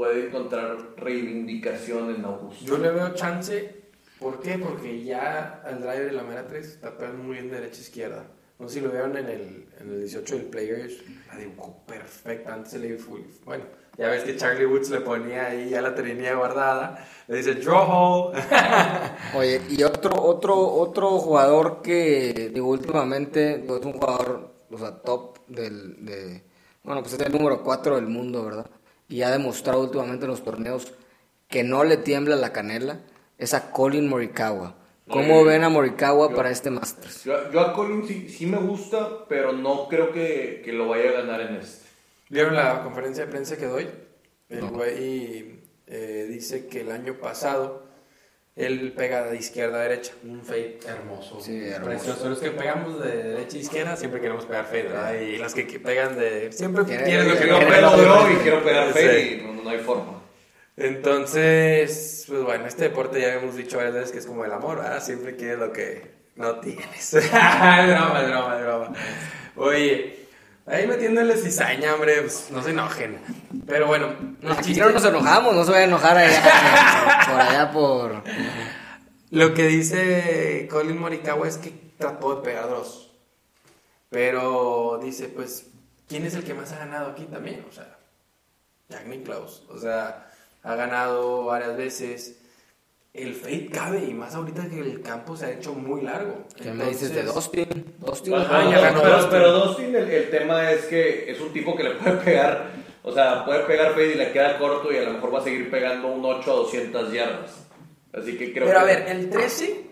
puede 0.00 0.28
encontrar 0.28 0.78
reivindicación 0.96 2.14
en 2.14 2.24
Augusto. 2.24 2.64
Yo 2.64 2.78
le 2.78 2.90
veo 2.90 3.12
chance, 3.12 3.82
¿por 4.18 4.40
qué? 4.40 4.56
Porque 4.56 5.04
ya 5.04 5.60
al 5.62 5.82
driver 5.82 6.06
de 6.06 6.12
la 6.12 6.22
mera 6.22 6.46
3 6.46 6.66
está 6.66 6.96
pegando 6.96 7.22
muy 7.22 7.34
bien 7.34 7.50
derecha-izquierda. 7.50 8.24
No 8.58 8.66
sé 8.66 8.76
si 8.76 8.80
lo 8.80 8.90
vieron 8.90 9.14
en 9.18 9.26
el, 9.26 9.68
en 9.78 9.90
el 9.90 10.00
18 10.00 10.36
del 10.36 10.44
Players, 10.46 10.94
la 11.28 11.36
dibujó 11.36 11.84
perfecta, 11.84 12.54
antes 12.54 12.72
se 12.72 12.78
le 12.78 12.96
Bueno, 13.44 13.64
ya 13.98 14.08
ves 14.08 14.22
que 14.22 14.38
Charlie 14.38 14.64
Woods 14.64 14.88
le 14.88 15.02
ponía 15.02 15.48
ahí 15.48 15.68
ya 15.68 15.82
la 15.82 15.94
tenía 15.94 16.34
guardada, 16.34 17.06
le 17.28 17.36
dice 17.36 17.56
draw 17.56 17.84
hole. 17.86 18.40
Oye, 19.36 19.60
y 19.68 19.82
otro, 19.82 20.12
otro, 20.22 20.56
otro 20.56 21.18
jugador 21.18 21.82
que, 21.82 22.50
digo, 22.54 22.68
últimamente, 22.68 23.56
es 23.56 23.84
un 23.84 23.92
jugador, 23.92 24.50
o 24.70 24.78
sea, 24.78 24.92
top 25.02 25.40
del, 25.46 26.06
de, 26.06 26.42
bueno, 26.84 27.02
pues 27.02 27.12
es 27.12 27.20
el 27.20 27.32
número 27.32 27.62
4 27.62 27.96
del 27.96 28.06
mundo, 28.06 28.46
¿verdad? 28.46 28.79
Y 29.10 29.22
ha 29.22 29.30
demostrado 29.30 29.82
últimamente 29.82 30.24
en 30.24 30.30
los 30.30 30.42
torneos 30.42 30.94
que 31.48 31.64
no 31.64 31.84
le 31.84 31.98
tiembla 31.98 32.36
la 32.36 32.52
canela, 32.52 33.00
es 33.36 33.52
a 33.52 33.72
Colin 33.72 34.08
Morikawa. 34.08 34.76
¿Cómo 35.08 35.44
ven 35.44 35.64
a 35.64 35.68
Morikawa 35.68 36.32
para 36.32 36.50
este 36.50 36.70
Masters? 36.70 37.24
Yo, 37.24 37.60
a 37.60 37.72
Colin 37.72 38.06
sí, 38.06 38.46
me 38.46 38.58
gusta, 38.58 39.26
pero 39.28 39.52
no 39.52 39.88
creo 39.88 40.12
que, 40.12 40.62
que, 40.64 40.72
lo 40.72 40.88
vaya 40.88 41.10
a 41.10 41.12
ganar 41.14 41.40
en 41.40 41.56
este. 41.56 41.88
¿Vieron 42.28 42.54
la 42.54 42.84
conferencia 42.84 43.26
de 43.26 43.30
prensa 43.32 43.56
que 43.56 43.66
doy? 43.66 43.88
El 44.48 44.66
güey 44.66 45.60
eh, 45.88 46.26
dice 46.30 46.68
que 46.68 46.82
el 46.82 46.92
año 46.92 47.14
pasado 47.14 47.89
él 48.56 48.92
pega 48.96 49.24
de 49.24 49.36
izquierda 49.36 49.78
a 49.78 49.82
derecha, 49.82 50.12
un 50.24 50.42
fade 50.44 50.80
hermoso. 50.86 51.40
Sí, 51.40 51.68
hermoso. 51.68 52.28
Los 52.28 52.40
que 52.40 52.50
pegamos 52.50 53.02
de 53.02 53.22
derecha 53.22 53.56
a 53.56 53.60
izquierda 53.60 53.96
siempre 53.96 54.20
queremos 54.20 54.44
pegar 54.44 54.66
fade, 54.66 54.82
¿verdad? 54.84 55.14
Y 55.14 55.38
los 55.38 55.54
que 55.54 55.64
pegan 55.78 56.18
de. 56.18 56.52
Siempre 56.52 56.84
quieren 56.84 57.28
lo 57.28 57.36
que 57.36 57.46
no 57.46 57.58
pego 57.58 58.30
y 58.30 58.36
quiero 58.42 58.62
pegar 58.62 58.92
fade 58.92 59.32
y 59.32 59.42
no, 59.42 59.62
no, 59.62 59.70
hay 59.70 59.78
forma. 59.78 60.22
Entonces, 60.76 62.24
pues 62.28 62.42
bueno, 62.42 62.66
este 62.66 62.84
deporte 62.84 63.20
ya 63.20 63.34
hemos 63.34 63.56
dicho 63.56 63.76
varias 63.76 63.94
veces 63.94 64.12
que 64.12 64.18
es 64.18 64.26
como 64.26 64.44
el 64.44 64.52
amor, 64.52 64.78
¿verdad? 64.78 65.02
Siempre 65.02 65.36
quieres 65.36 65.58
lo 65.58 65.72
que 65.72 66.10
no 66.36 66.58
tienes. 66.60 67.12
broma, 67.30 68.22
es 68.56 68.62
broma. 68.62 68.92
Oye. 69.56 70.19
Ahí 70.70 70.86
metiéndole 70.86 71.36
cizaña, 71.36 71.94
hombre, 71.94 72.20
pues 72.20 72.48
no 72.50 72.62
se 72.62 72.70
enojen. 72.70 73.18
Pero 73.66 73.88
bueno. 73.88 74.14
No, 74.40 74.52
aquí 74.52 74.74
no 74.74 74.90
nos 74.90 75.04
enojamos, 75.04 75.54
no 75.54 75.64
se 75.64 75.72
va 75.72 75.78
a 75.78 75.84
enojar 75.84 76.16
allá, 76.16 76.42
por 77.26 77.40
allá 77.40 77.72
por... 77.72 78.22
Lo 79.30 79.54
que 79.54 79.66
dice 79.66 80.68
Colin 80.70 80.98
Morikawa 80.98 81.48
es 81.48 81.58
que 81.58 81.72
trató 81.98 82.36
de 82.36 82.42
pegar 82.42 82.68
dos. 82.68 83.10
Pero 84.10 85.00
dice, 85.02 85.28
pues, 85.28 85.66
¿quién 86.08 86.24
es 86.24 86.34
el 86.34 86.44
que 86.44 86.54
más 86.54 86.72
ha 86.72 86.78
ganado 86.78 87.10
aquí 87.10 87.24
también? 87.24 87.64
O 87.68 87.72
sea, 87.72 87.98
Jack 88.88 89.06
Nicklaus. 89.06 89.64
O 89.70 89.78
sea, 89.78 90.30
ha 90.62 90.74
ganado 90.76 91.46
varias 91.46 91.76
veces 91.76 92.39
el 93.12 93.34
fade 93.34 93.68
cabe 93.72 94.04
y 94.04 94.14
más 94.14 94.34
ahorita 94.34 94.68
que 94.68 94.80
el 94.80 95.02
campo 95.02 95.36
se 95.36 95.46
ha 95.46 95.50
hecho 95.50 95.74
muy 95.74 96.02
largo. 96.02 96.44
¿Qué 96.56 96.70
me 96.72 96.86
dices 96.86 97.12
de 97.12 97.24
Dustin? 97.24 97.94
Dustin 97.98 98.34
pero, 98.48 99.28
pero 99.30 99.52
Dustin 99.52 99.96
el, 99.96 100.30
tema 100.30 100.70
es 100.70 100.84
que 100.84 101.30
es 101.30 101.40
un 101.40 101.52
tipo 101.52 101.76
que 101.76 101.84
le 101.84 101.90
puede 101.94 102.16
pegar, 102.18 102.70
o 103.02 103.12
sea, 103.12 103.44
puede 103.44 103.64
pegar 103.64 103.92
fade 103.92 104.14
y 104.14 104.18
le 104.18 104.32
queda 104.32 104.58
corto 104.58 104.92
y 104.92 104.98
a 104.98 105.02
lo 105.02 105.14
mejor 105.14 105.34
va 105.34 105.40
a 105.40 105.44
seguir 105.44 105.70
pegando 105.70 106.08
un 106.08 106.24
8 106.24 106.52
a 106.52 106.54
200 106.54 107.12
yardas. 107.12 107.66
Así 108.12 108.36
que 108.36 108.52
creo 108.52 108.66
Pero 108.66 108.80
a 108.80 108.84
ver, 108.84 109.06
el 109.08 109.28
13 109.28 109.84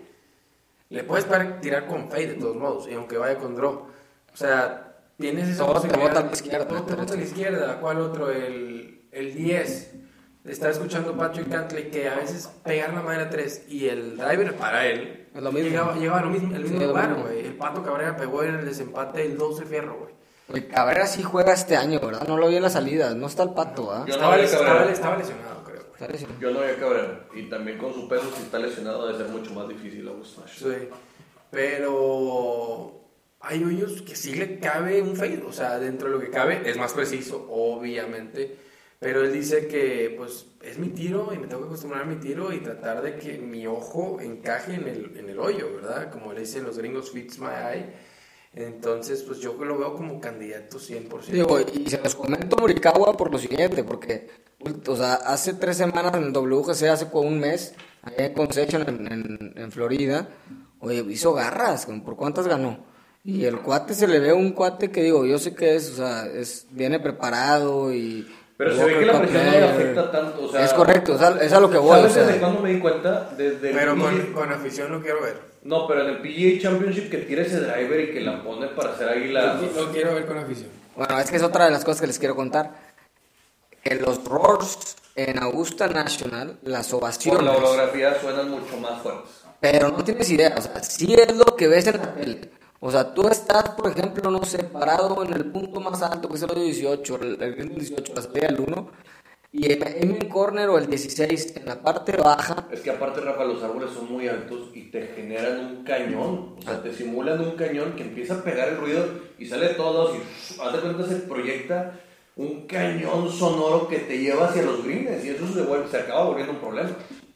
le 0.89 1.03
puedes 1.03 1.27
tirar 1.61 1.87
con 1.87 2.09
fade 2.09 2.27
de 2.27 2.33
todos 2.35 2.55
modos, 2.55 2.87
y 2.89 2.93
aunque 2.93 3.17
vaya 3.17 3.37
con 3.37 3.55
draw. 3.55 3.87
O 4.31 4.37
sea, 4.37 4.95
tienes 5.17 5.49
esa 5.49 5.65
posibilidad. 5.65 6.17
a 6.17 6.23
la 6.23 6.31
izquierda. 6.31 6.79
a 6.79 7.15
la 7.15 7.21
izquierda. 7.21 7.79
¿Cuál 7.79 7.99
otro? 7.99 8.31
El, 8.31 9.01
el 9.11 9.35
10. 9.35 9.91
Está 10.49 10.69
escuchando 10.71 11.15
Patrick 11.15 11.47
Cantley 11.47 11.91
que 11.91 12.09
a 12.09 12.15
veces 12.15 12.49
pegar 12.63 12.91
la 12.93 13.01
madera 13.01 13.29
3 13.29 13.65
y 13.69 13.87
el 13.87 14.17
driver 14.17 14.55
para 14.55 14.87
él 14.87 15.27
es 15.35 15.43
lo 15.43 15.51
mismo. 15.51 15.69
Llegaba, 15.69 16.19
a 16.19 16.23
lo 16.23 16.29
mismo, 16.31 16.55
el 16.55 16.63
mismo 16.63 16.83
lugar, 16.83 17.13
güey. 17.13 17.45
El 17.45 17.53
Pato 17.53 17.83
Cabrera 17.83 18.17
pegó 18.17 18.43
en 18.43 18.55
el 18.55 18.65
desempate 18.65 19.23
el 19.23 19.37
12 19.37 19.65
fierro, 19.65 19.97
güey. 19.99 20.13
El 20.53 20.67
Cabrera 20.67 21.05
sí 21.05 21.21
juega 21.21 21.53
este 21.53 21.77
año, 21.77 21.99
¿verdad? 21.99 22.27
No 22.27 22.37
lo 22.37 22.47
vi 22.47 22.55
en 22.55 22.63
la 22.63 22.71
salida. 22.71 23.13
No 23.13 23.27
está 23.27 23.43
el 23.43 23.51
Pato, 23.51 23.91
¿ah? 23.91 24.05
Estaba, 24.07 24.39
estaba, 24.39 24.85
estaba, 24.91 25.17
lesionado, 25.17 25.63
creo. 25.63 25.81
Está 25.93 26.07
lesionado. 26.07 26.39
Yo 26.41 26.51
no 26.51 26.61
vi 26.61 26.65
a 26.65 26.79
Cabrera. 26.79 27.25
Y 27.35 27.43
también 27.43 27.77
con 27.77 27.93
su 27.93 28.07
peso, 28.09 28.31
si 28.35 28.41
está 28.41 28.57
lesionado, 28.57 29.05
debe 29.05 29.19
ser 29.19 29.27
mucho 29.27 29.53
más 29.53 29.67
difícil 29.69 30.07
a 30.07 30.47
Sí. 30.47 30.89
Pero 31.51 33.01
hay 33.39 33.63
hoyos 33.63 34.01
que 34.01 34.15
sí 34.15 34.33
le 34.33 34.59
cabe 34.59 35.01
un 35.03 35.15
fade. 35.15 35.43
O 35.47 35.53
sea, 35.53 35.77
dentro 35.77 36.09
de 36.09 36.15
lo 36.15 36.19
que 36.19 36.31
cabe 36.31 36.67
es 36.67 36.75
más 36.75 36.93
preciso, 36.93 37.47
obviamente. 37.51 38.68
Pero 38.99 39.23
él 39.23 39.31
dice 39.31 39.67
que, 39.67 40.13
pues, 40.17 40.45
es 40.61 40.77
mi 40.77 40.89
tiro 40.89 41.31
y 41.33 41.37
me 41.37 41.47
tengo 41.47 41.61
que 41.61 41.67
acostumbrar 41.67 42.03
a 42.03 42.05
mi 42.05 42.17
tiro 42.17 42.51
y 42.51 42.59
tratar 42.59 43.01
de 43.01 43.15
que 43.15 43.37
mi 43.37 43.65
ojo 43.65 44.19
encaje 44.19 44.73
en 44.73 44.87
el, 44.87 45.17
en 45.17 45.29
el 45.29 45.39
hoyo, 45.39 45.73
¿verdad? 45.75 46.11
Como 46.11 46.33
le 46.33 46.41
dicen 46.41 46.65
los 46.65 46.77
gringos, 46.77 47.11
fits 47.11 47.39
my 47.39 47.47
eye. 47.47 47.85
Entonces, 48.53 49.23
pues 49.23 49.39
yo 49.39 49.53
lo 49.53 49.77
veo 49.77 49.93
como 49.93 50.19
candidato 50.19 50.79
100%. 50.79 51.25
Digo, 51.27 51.59
y 51.61 51.89
se 51.89 52.01
los 52.01 52.15
comento 52.15 52.57
Morikawa 52.57 53.15
por 53.15 53.31
lo 53.31 53.37
siguiente, 53.37 53.83
porque, 53.83 54.27
o 54.87 54.95
sea, 54.95 55.13
hace 55.13 55.53
tres 55.53 55.77
semanas 55.77 56.13
en 56.15 56.33
WGC, 56.33 56.83
hace 56.89 57.07
un 57.13 57.39
mes, 57.39 57.75
allá 58.01 58.25
en 58.25 58.33
Concession, 58.33 58.81
en, 58.89 59.53
en 59.55 59.71
Florida, 59.71 60.27
Oye, 60.81 61.05
hizo 61.09 61.33
garras, 61.33 61.87
¿por 62.05 62.15
cuántas 62.15 62.47
ganó? 62.47 62.85
Y 63.23 63.43
el 63.43 63.59
cuate 63.59 63.93
se 63.93 64.07
le 64.07 64.19
ve 64.19 64.31
un 64.31 64.51
cuate 64.51 64.91
que 64.91 65.03
digo, 65.03 65.25
yo 65.25 65.37
sé 65.37 65.53
que 65.53 65.75
es, 65.75 65.91
o 65.91 65.95
sea, 65.97 66.25
es, 66.25 66.67
viene 66.71 66.99
preparado 66.99 67.93
y... 67.93 68.27
Pero 68.59 68.75
se 68.75 68.83
ve 68.83 68.99
que 68.99 69.05
la 69.05 69.21
presión 69.21 69.45
no 69.45 69.51
le 69.51 69.63
afecta 69.63 70.11
tanto, 70.11 70.43
o 70.43 70.51
sea... 70.51 70.65
Es 70.65 70.73
correcto, 70.73 71.15
es 71.39 71.53
a, 71.53 71.59
lo 71.61 71.69
que 71.69 71.77
voy. 71.77 72.01
¿Sabes 72.01 72.15
desde 72.15 72.39
cuándo 72.41 72.59
me 72.59 72.73
di 72.73 72.79
cuenta? 72.81 73.29
Desde 73.37 73.71
pero 73.71 73.97
con, 73.97 74.33
con, 74.33 74.51
afición 74.51 74.91
lo 74.91 75.01
quiero 75.01 75.21
ver. 75.21 75.39
No, 75.63 75.87
pero 75.87 76.01
en 76.01 76.09
el 76.09 76.17
PGA 76.17 76.61
Championship 76.61 77.09
que 77.09 77.19
tira 77.19 77.43
ese 77.43 77.61
driver 77.61 78.01
y 78.01 78.11
que 78.11 78.19
la 78.19 78.43
pone 78.43 78.67
para 78.67 78.91
hacer 78.91 79.07
águila... 79.07 79.61
Lo, 79.73 79.91
quiero 79.93 80.13
ver 80.13 80.25
con 80.25 80.39
afición. 80.39 80.67
Bueno, 80.93 81.17
es 81.17 81.31
que 81.31 81.37
es 81.37 81.43
otra 81.43 81.63
de 81.67 81.71
las 81.71 81.85
cosas 81.85 82.01
que 82.01 82.07
les 82.07 82.19
quiero 82.19 82.35
contar. 82.35 82.73
En 83.85 84.01
los 84.01 84.25
Roars 84.25 84.97
en 85.15 85.41
Augusta 85.41 85.87
National, 85.87 86.59
las 86.63 86.91
ovaciones... 86.91 87.41
Por 87.41 87.45
la 87.45 87.55
holografía 87.55 88.19
suenan 88.19 88.51
mucho 88.51 88.75
más 88.75 89.01
fuertes. 89.01 89.31
Pero 89.61 89.87
no 89.87 90.03
tienes 90.03 90.29
idea, 90.29 90.53
o 90.57 90.61
sea, 90.61 90.83
sí 90.83 91.13
es 91.13 91.33
lo 91.33 91.55
que 91.55 91.69
ves 91.69 91.87
en 91.87 91.97
la 91.97 92.13
tele. 92.13 92.49
O 92.81 92.91
sea, 92.91 93.13
tú 93.13 93.27
estás, 93.27 93.71
por 93.71 93.91
ejemplo, 93.91 94.31
no 94.31 94.43
sé, 94.45 94.63
parado 94.63 95.23
en 95.25 95.33
el 95.33 95.45
punto 95.45 95.81
más 95.81 96.01
alto, 96.01 96.29
que 96.29 96.35
es 96.35 96.43
el 96.43 96.55
18, 96.55 97.19
el, 97.21 97.41
el 97.41 97.75
18, 97.75 98.13
la 98.15 98.21
salida 98.21 98.47
del 98.47 98.61
1, 98.61 98.91
y 99.51 99.71
en 99.71 100.15
el 100.15 100.27
corner 100.29 100.69
o 100.69 100.77
el 100.77 100.87
16, 100.87 101.57
en 101.57 101.65
la 101.65 101.81
parte 101.81 102.15
baja. 102.15 102.67
Es 102.71 102.81
que 102.81 102.91
aparte, 102.91 103.19
Rafa, 103.19 103.43
los 103.45 103.63
árboles 103.63 103.89
son 103.91 104.11
muy 104.11 104.27
altos 104.27 104.69
y 104.75 104.83
te 104.83 105.07
generan 105.07 105.65
un 105.65 105.83
cañón. 105.83 106.55
O 106.57 106.61
sea, 106.61 106.83
te 106.83 106.93
simulan 106.93 107.41
un 107.41 107.51
cañón 107.53 107.93
que 107.93 108.03
empieza 108.03 108.35
a 108.35 108.43
pegar 108.43 108.69
el 108.69 108.77
ruido 108.77 109.05
y 109.39 109.47
sale 109.47 109.69
todo 109.69 110.15
y 110.15 110.19
haz 110.61 110.73
de 110.73 110.79
cuenta 110.79 111.07
se 111.07 111.15
proyecta 111.15 111.99
un 112.35 112.67
cañón 112.67 113.29
sonoro 113.31 113.87
que 113.87 113.99
te 113.99 114.19
lleva 114.19 114.47
hacia 114.47 114.61
los 114.61 114.85
greens 114.85 115.25
y 115.25 115.29
eso 115.29 115.47
se, 115.51 115.63
vuelve, 115.63 115.87
se 115.89 115.97
acaba 115.97 116.25
volviendo 116.25 116.53
un 116.53 116.59
problema. 116.59 116.91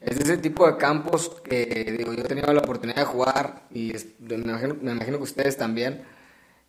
Es 0.06 0.18
ese 0.18 0.36
tipo 0.38 0.66
de 0.66 0.76
campos 0.76 1.30
que 1.44 1.94
digo, 1.98 2.12
yo 2.12 2.22
he 2.22 2.28
tenido 2.28 2.52
la 2.52 2.60
oportunidad 2.60 2.98
de 2.98 3.04
jugar 3.04 3.62
y 3.72 3.92
me, 4.18 4.92
imagino, 4.92 5.16
que 5.16 5.22
ustedes 5.22 5.56
también, 5.56 6.02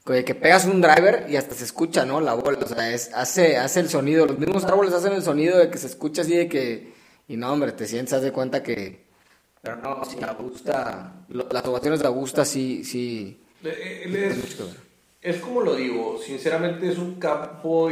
que 0.06 0.36
pegas 0.36 0.66
un 0.66 0.82
driver 0.82 1.26
y 1.30 1.36
hasta 1.36 1.56
se 1.56 1.66
escucha, 1.66 2.06
¿no? 2.06 2.22
La 2.22 2.34
bola, 2.34 2.60
o 2.64 2.68
sea, 2.68 2.94
es, 2.94 3.12
hace, 3.14 3.58
hace 3.58 3.82
el 3.82 3.90
sonido, 3.90 4.26
los 4.26 4.40
mismos 4.40 4.64
árboles 4.66 4.94
hacen 4.94 5.14
el 5.14 5.24
sonido 5.24 5.58
de 5.58 5.70
que 5.70 5.78
se 5.78 5.88
escucha 5.88 6.22
así 6.22 6.36
de 6.36 6.48
que, 6.48 6.94
y 7.28 7.36
no, 7.36 7.52
hombre, 7.52 7.72
te 7.72 7.88
sientes, 7.88 8.22
de 8.22 8.32
cuenta 8.32 8.64
que, 8.64 9.06
pero 9.62 9.78
no, 9.78 10.06
si 10.06 10.24
Augusta, 10.24 11.26
las 11.28 11.66
ovaciones 11.66 12.00
de 12.00 12.08
Augusta 12.08 12.46
sí, 12.46 12.84
sí. 12.84 13.42
Eh, 13.64 14.04
es, 14.32 14.62
es, 15.22 15.38
como 15.42 15.62
lo 15.62 15.76
digo, 15.76 16.22
sinceramente 16.24 16.88
es 16.88 17.00
un 17.00 17.16
campo 17.16 17.90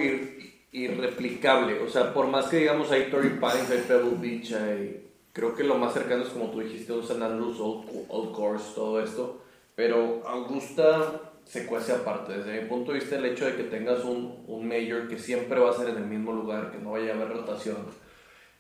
irreplicable, 0.72 1.80
o 1.80 1.90
sea, 1.90 2.14
por 2.14 2.28
más 2.28 2.46
que 2.46 2.58
digamos 2.58 2.92
hay 2.92 3.10
Torrey 3.10 3.32
Pines, 3.32 3.72
hay 3.72 3.84
Pebble 3.88 4.18
Beach, 4.20 4.54
hay 4.54 5.04
Creo 5.34 5.56
que 5.56 5.64
lo 5.64 5.76
más 5.80 5.94
cercano 5.94 6.24
es 6.24 6.30
como 6.30 6.52
tú 6.52 6.60
dijiste, 6.60 6.94
un 6.94 7.06
San 7.06 7.24
Andrews, 7.24 7.60
Old, 7.60 8.32
Course, 8.32 8.76
todo 8.76 9.02
esto. 9.02 9.42
Pero 9.76 10.22
Augusta 10.28 11.34
se 11.44 11.66
cuece 11.66 11.92
aparte. 11.92 12.38
Desde 12.38 12.62
mi 12.62 12.70
punto 12.70 12.92
de 12.92 13.00
vista, 13.00 13.16
el 13.16 13.26
hecho 13.26 13.46
de 13.46 13.56
que 13.56 13.64
tengas 13.64 14.06
un, 14.06 14.44
un 14.48 14.68
major 14.68 15.08
que 15.08 15.18
siempre 15.18 15.60
va 15.60 15.72
a 15.72 15.74
ser 15.74 15.90
en 15.90 15.98
el 15.98 16.06
mismo 16.06 16.32
lugar, 16.32 16.72
que 16.72 16.78
no 16.78 16.92
vaya 16.92 17.14
a 17.14 17.16
haber 17.16 17.30
rotación, 17.30 17.78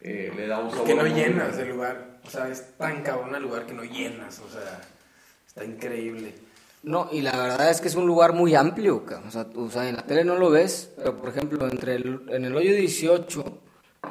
eh, 0.02 0.34
le 0.36 0.48
da 0.48 0.60
un 0.60 0.72
sabor. 0.72 0.88
Que 0.88 0.96
no 0.96 1.06
llenas 1.06 1.56
el 1.60 1.70
lugar. 1.70 2.20
O 2.26 2.30
sea, 2.30 2.50
es 2.50 2.76
tan 2.76 3.04
cabrón 3.04 3.36
el 3.36 3.44
lugar 3.44 3.68
que 3.68 3.74
no 3.74 3.84
llenas. 3.84 4.40
O 4.40 4.50
sea, 4.50 4.82
está 5.46 5.64
increíble. 5.64 6.34
No, 6.82 7.08
y 7.12 7.22
la 7.22 7.38
verdad 7.38 7.70
es 7.70 7.82
que 7.82 7.88
es 7.88 7.96
un 7.96 8.08
lugar 8.08 8.34
muy 8.34 8.56
amplio. 8.56 9.06
O 9.28 9.30
sea, 9.30 9.46
o 9.56 9.70
sea 9.70 9.88
en 9.88 9.96
la 9.96 10.08
tele 10.08 10.26
no 10.26 10.38
lo 10.38 10.50
ves, 10.50 10.92
pero 10.98 11.16
por 11.18 11.30
ejemplo, 11.30 11.68
entre 11.70 11.96
el, 11.98 12.22
en 12.30 12.46
el 12.46 12.56
hoyo 12.56 12.74
18, 12.74 13.44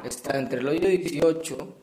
está 0.05 0.39
entre 0.39 0.61
el 0.61 0.67
hoyo 0.69 0.87
18 0.87 1.82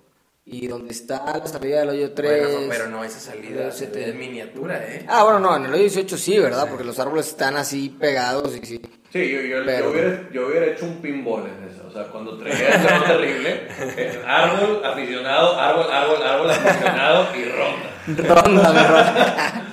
y 0.51 0.67
donde 0.67 0.93
está 0.93 1.39
la 1.39 1.47
salida 1.47 1.81
del 1.81 1.91
hoyo 1.91 2.13
3. 2.13 2.49
pero 2.69 2.89
no, 2.89 3.05
esa 3.05 3.21
salida 3.21 3.69
es 3.69 4.15
miniatura, 4.15 4.79
¿eh? 4.85 5.07
Ah, 5.09 5.23
bueno, 5.23 5.39
no, 5.39 5.57
en 5.57 5.67
el 5.67 5.73
hoyo 5.73 5.83
18 5.83 6.19
sí, 6.19 6.39
¿verdad? 6.39 6.69
Porque 6.69 6.85
los 6.85 6.99
árboles 6.99 7.29
están 7.29 7.57
así 7.57 7.89
pegados 7.89 8.57
y 8.57 8.67
sí. 8.67 8.83
Sí, 9.13 9.29
yo, 9.29 9.41
yo, 9.41 9.65
yo, 9.65 9.91
hubiera, 9.91 10.31
yo 10.33 10.47
hubiera 10.47 10.67
hecho 10.67 10.87
un 10.87 11.01
pinball 11.01 11.45
en 11.47 11.69
eso. 11.69 11.87
O 11.89 11.93
sea, 11.93 12.05
cuando 12.05 12.39
traía 12.39 12.69
el 12.69 13.05
terrible, 13.05 13.67
eh, 13.97 14.23
árbol, 14.25 14.83
aficionado, 14.85 15.59
árbol, 15.59 15.91
árbol, 15.91 16.23
árbol, 16.23 16.51
aficionado 16.51 17.27
y 17.37 17.45
ronda. 17.45 18.35
Ronda, 18.35 18.73
mi 18.73 18.79
ronda. 18.79 19.67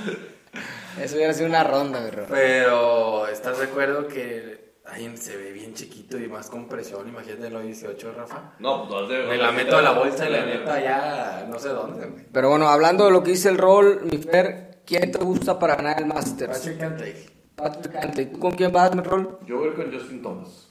Eso 1.03 1.15
hubiera 1.15 1.33
sido 1.33 1.47
una 1.47 1.63
ronda, 1.63 1.99
mi 1.99 2.09
ronda. 2.09 2.29
Pero, 2.31 3.27
¿estás 3.27 3.59
de 3.59 3.65
acuerdo 3.65 4.07
que 4.07 4.56
Ahí 4.89 5.15
se 5.17 5.35
ve 5.35 5.51
bien 5.51 5.73
chiquito 5.73 6.17
y 6.17 6.27
más 6.27 6.49
compresión, 6.49 7.07
imagínate 7.07 7.49
los 7.49 7.63
18, 7.63 8.13
Rafa. 8.13 8.53
No, 8.59 8.87
pues 8.87 9.09
de, 9.09 9.23
Me 9.25 9.37
la 9.37 9.51
meto 9.51 9.77
a 9.77 9.81
la 9.81 9.91
bolsa 9.91 10.29
y 10.29 10.31
la 10.31 10.45
neta 10.45 10.81
ya 10.81 11.47
no 11.49 11.59
sé 11.59 11.69
dónde. 11.69 12.25
Pero 12.31 12.49
bueno, 12.49 12.69
hablando 12.69 13.05
de 13.05 13.11
lo 13.11 13.21
que 13.21 13.31
dice 13.31 13.49
el 13.49 13.57
rol, 13.57 14.01
mi 14.09 14.17
Fer, 14.17 14.81
¿quién 14.85 15.11
te 15.11 15.19
gusta 15.19 15.59
para 15.59 15.75
ganar 15.75 15.99
el 15.99 16.05
Masters? 16.05 16.59
Patrick 16.59 16.79
Cantley. 16.79 17.13
Patrick 17.55 17.93
Cantley. 17.93 18.25
¿Tú 18.27 18.39
con 18.39 18.51
quién 18.51 18.71
vas, 18.71 18.95
mi 18.95 19.01
rol? 19.01 19.39
Yo 19.45 19.59
voy 19.59 19.71
con 19.71 19.91
Justin 19.91 20.21
Thomas. 20.21 20.69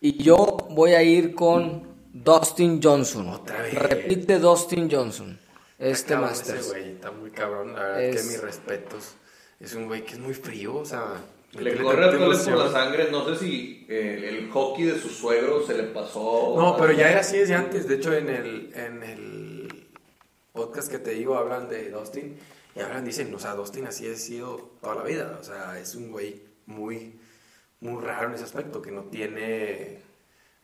Y 0.00 0.22
yo 0.22 0.56
voy 0.70 0.92
a 0.92 1.02
ir 1.02 1.34
con 1.34 1.94
Dustin 2.12 2.80
Johnson. 2.82 3.28
Otra 3.28 3.62
vez. 3.62 3.74
Repite 3.74 4.40
Dustin 4.40 4.90
Johnson. 4.90 5.38
Este 5.78 6.16
Masters. 6.16 6.60
Ese 6.60 6.70
güey 6.70 6.90
está 6.92 7.12
muy 7.12 7.30
cabrón, 7.30 7.74
la 7.74 7.82
verdad 7.82 8.20
que 8.20 8.22
mis 8.24 8.40
respetos. 8.42 9.14
Es 9.60 9.74
un 9.74 9.86
güey 9.86 10.04
que 10.04 10.14
es 10.14 10.18
muy 10.18 10.34
frío, 10.34 10.76
o 10.76 10.84
sea 10.84 11.20
le 11.58 11.76
corre 11.82 12.04
a 12.04 12.10
por 12.10 12.58
la 12.58 12.70
sangre, 12.70 13.08
no 13.10 13.24
sé 13.26 13.36
si 13.36 13.86
el, 13.88 14.50
hockey 14.50 14.86
de 14.86 14.98
su 14.98 15.08
suegro 15.08 15.64
se 15.66 15.74
le 15.74 15.84
pasó. 15.84 16.54
No, 16.56 16.76
pero 16.76 16.92
ya 16.92 17.10
era 17.10 17.20
así 17.20 17.38
desde 17.38 17.54
antes. 17.54 17.86
De 17.86 17.96
hecho, 17.96 18.12
en 18.12 18.28
el, 18.28 18.72
en 18.74 19.02
el 19.02 19.86
podcast 20.52 20.90
que 20.90 20.98
te 20.98 21.10
digo 21.10 21.36
hablan 21.36 21.68
de 21.68 21.90
Dustin 21.90 22.36
y 22.74 22.80
hablan, 22.80 23.04
dicen, 23.04 23.32
o 23.34 23.38
sea, 23.38 23.54
Dustin 23.54 23.86
así 23.86 24.10
ha 24.10 24.16
sido 24.16 24.72
toda 24.80 24.96
la 24.96 25.02
vida. 25.04 25.38
O 25.40 25.44
sea, 25.44 25.78
es 25.78 25.94
un 25.94 26.10
güey 26.10 26.42
muy, 26.66 27.18
muy 27.80 28.02
raro 28.02 28.28
en 28.28 28.34
ese 28.34 28.44
aspecto, 28.44 28.82
que 28.82 28.90
no 28.90 29.02
tiene... 29.04 30.02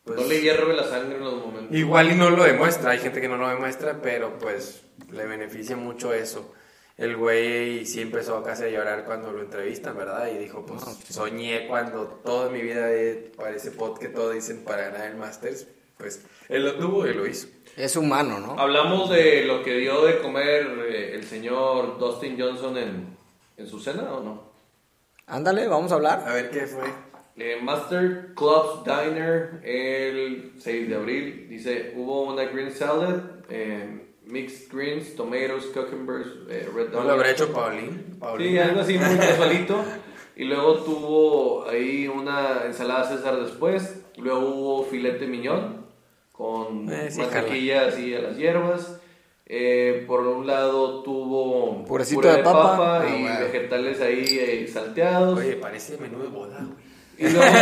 Pues, 0.02 0.18
no 0.18 0.26
le 0.26 0.40
hierve 0.40 0.74
la 0.74 0.88
sangre 0.88 1.16
en 1.16 1.24
los 1.24 1.34
momentos. 1.34 1.76
Igual 1.76 2.10
y 2.10 2.14
no 2.14 2.30
lo 2.30 2.42
demuestra, 2.42 2.92
hay 2.92 2.98
gente 2.98 3.20
que 3.20 3.28
no 3.28 3.36
lo 3.36 3.48
demuestra, 3.48 4.00
pero 4.00 4.38
pues 4.38 4.82
le 5.12 5.26
beneficia 5.26 5.76
mucho 5.76 6.12
eso 6.14 6.52
el 7.00 7.16
güey 7.16 7.86
sí 7.86 8.02
empezó 8.02 8.42
casi 8.42 8.64
a 8.64 8.68
llorar 8.68 9.06
cuando 9.06 9.32
lo 9.32 9.40
entrevistan, 9.40 9.96
¿verdad? 9.96 10.28
Y 10.34 10.36
dijo, 10.36 10.66
pues 10.66 10.82
soñé 11.08 11.66
cuando 11.66 12.04
toda 12.22 12.50
mi 12.50 12.60
vida 12.60 12.88
parece 13.36 13.70
pod 13.70 13.98
que 13.98 14.08
todo 14.08 14.32
dicen 14.32 14.64
para 14.64 14.90
ganar 14.90 15.06
el 15.06 15.16
Masters, 15.16 15.66
pues 15.96 16.26
él 16.50 16.62
lo 16.62 16.74
tuvo 16.74 17.06
y 17.06 17.14
lo 17.14 17.26
hizo. 17.26 17.48
Es 17.74 17.96
humano, 17.96 18.38
¿no? 18.38 18.60
Hablamos 18.60 19.08
de 19.08 19.46
lo 19.46 19.64
que 19.64 19.78
dio 19.78 20.04
de 20.04 20.18
comer 20.18 20.66
eh, 20.90 21.14
el 21.14 21.24
señor 21.24 21.98
Dustin 21.98 22.38
Johnson 22.38 22.76
en, 22.76 23.16
en, 23.56 23.66
su 23.66 23.80
cena 23.80 24.12
o 24.12 24.22
no? 24.22 24.50
Ándale, 25.26 25.68
vamos 25.68 25.92
a 25.92 25.94
hablar. 25.94 26.22
A 26.26 26.34
ver 26.34 26.50
qué 26.50 26.66
fue. 26.66 26.84
Eh, 27.36 27.58
Master 27.62 28.34
Clubs 28.36 28.84
Diner 28.84 29.62
el 29.64 30.52
6 30.58 30.88
de 30.90 30.94
abril 30.94 31.46
dice, 31.48 31.94
hubo 31.96 32.24
una 32.24 32.44
green 32.44 32.70
salad. 32.70 33.22
Mixed 34.30 34.72
greens, 34.72 35.14
tomatoes, 35.16 35.66
cucumbers, 35.66 36.28
eh, 36.48 36.68
red 36.74 36.90
¿No 36.90 37.02
lo 37.02 37.12
habrá 37.12 37.30
hecho 37.30 37.52
Paulín? 37.52 38.18
Sí, 38.38 38.58
algo 38.58 38.80
así 38.80 38.98
muy 38.98 39.16
casualito. 39.18 39.84
y 40.36 40.44
luego 40.44 40.76
tuvo 40.78 41.68
ahí 41.68 42.08
una 42.08 42.64
ensalada 42.66 43.08
César 43.08 43.40
después. 43.40 44.02
Luego 44.16 44.40
hubo 44.40 44.84
filete 44.84 45.26
miñón 45.26 45.86
con 46.32 46.90
eh, 46.90 47.10
mantequilla 47.16 47.88
así 47.88 48.14
a 48.14 48.20
las 48.20 48.36
hierbas. 48.36 49.00
Eh, 49.52 50.04
por 50.06 50.20
un 50.20 50.46
lado 50.46 51.02
tuvo 51.02 51.84
Purecito 51.84 52.32
de, 52.32 52.38
papa, 52.38 53.04
y 53.04 53.26
ah, 53.26 53.40
vegetales 53.40 54.00
ahí 54.00 54.38
eh, 54.40 54.68
salteados. 54.72 55.38
Oye, 55.38 55.56
parece 55.56 55.98
menú 55.98 56.22
de 56.22 56.28
boda, 56.28 56.58
güey. 56.60 56.90
Y 57.18 57.32
luego, 57.34 57.52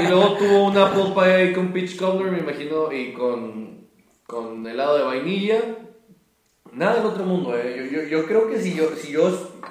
y 0.00 0.06
luego 0.06 0.36
tuvo 0.36 0.64
una 0.66 0.92
popa 0.92 1.24
ahí 1.24 1.54
con 1.54 1.72
peach 1.72 1.96
cobbler, 1.96 2.30
me 2.30 2.38
imagino, 2.38 2.92
y 2.92 3.14
con, 3.14 3.88
con 4.26 4.66
helado 4.66 4.98
de 4.98 5.04
vainilla. 5.04 5.60
Nada 6.78 6.94
del 6.94 7.06
otro 7.06 7.24
mundo, 7.24 7.56
eh. 7.56 7.74
Yo, 7.76 8.02
yo, 8.02 8.08
yo 8.08 8.24
creo 8.24 8.48
que 8.48 8.60
si 8.60 8.72
yo, 8.72 8.90
si 8.96 9.10
yo, 9.10 9.26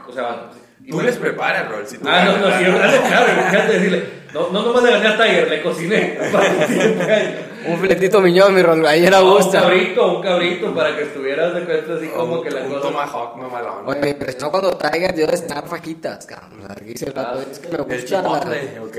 o 0.08 0.12
sea... 0.12 0.49
Tú 0.89 1.01
les 1.01 1.18
preparas, 1.18 1.70
Rol. 1.70 1.86
Si 1.86 1.97
tú 1.97 2.08
ah, 2.08 2.24
no, 2.24 2.38
no, 2.38 2.58
si 2.58 2.64
yo, 2.64 2.72
claro, 2.78 3.34
imagínate 3.34 3.74
decirle, 3.74 4.03
no, 4.34 4.49
no 4.51 4.62
nomás 4.62 4.84
le 4.84 4.91
gané 4.91 5.08
a 5.08 5.18
Tiger, 5.18 5.49
le 5.49 5.62
cociné 5.62 6.18
un 7.68 7.78
filetito 7.80 8.22
miñón, 8.22 8.53
mi 8.53 8.62
rol, 8.62 8.86
ahí 8.86 9.05
era 9.05 9.20
gusto. 9.20 9.58
Un 9.58 9.64
cabrito, 9.64 10.18
un 10.18 10.22
cabrito 10.22 10.74
para 10.74 10.95
que 10.95 11.03
estuvieras 11.03 11.55
de 11.55 11.66
cuenta 11.66 11.93
así 11.95 12.08
como 12.08 12.41
que 12.41 12.51
la 12.51 12.62
un 12.62 12.68
cosa. 12.68 12.88
Un 12.88 12.93
tomahawk 12.93 13.51
malón. 13.51 13.88
Oye, 13.88 13.99
me 13.99 14.10
impresionó 14.12 14.51
cuando 14.51 14.78
Tiger 14.78 15.14
dio 15.14 15.28
de 15.28 15.38
cenar 15.38 15.68
fajitas, 15.68 16.26
cabrón. 16.26 16.60
O 16.60 16.68
sea, 16.68 16.76
aquí 16.80 16.97
se 16.97 17.12
ah, 17.16 17.36
es 17.51 17.60
que 17.60 17.68
me 17.70 17.78
gusta. 17.80 17.95
El 17.95 18.05
chipotle, 18.05 18.80
ok. 18.80 18.97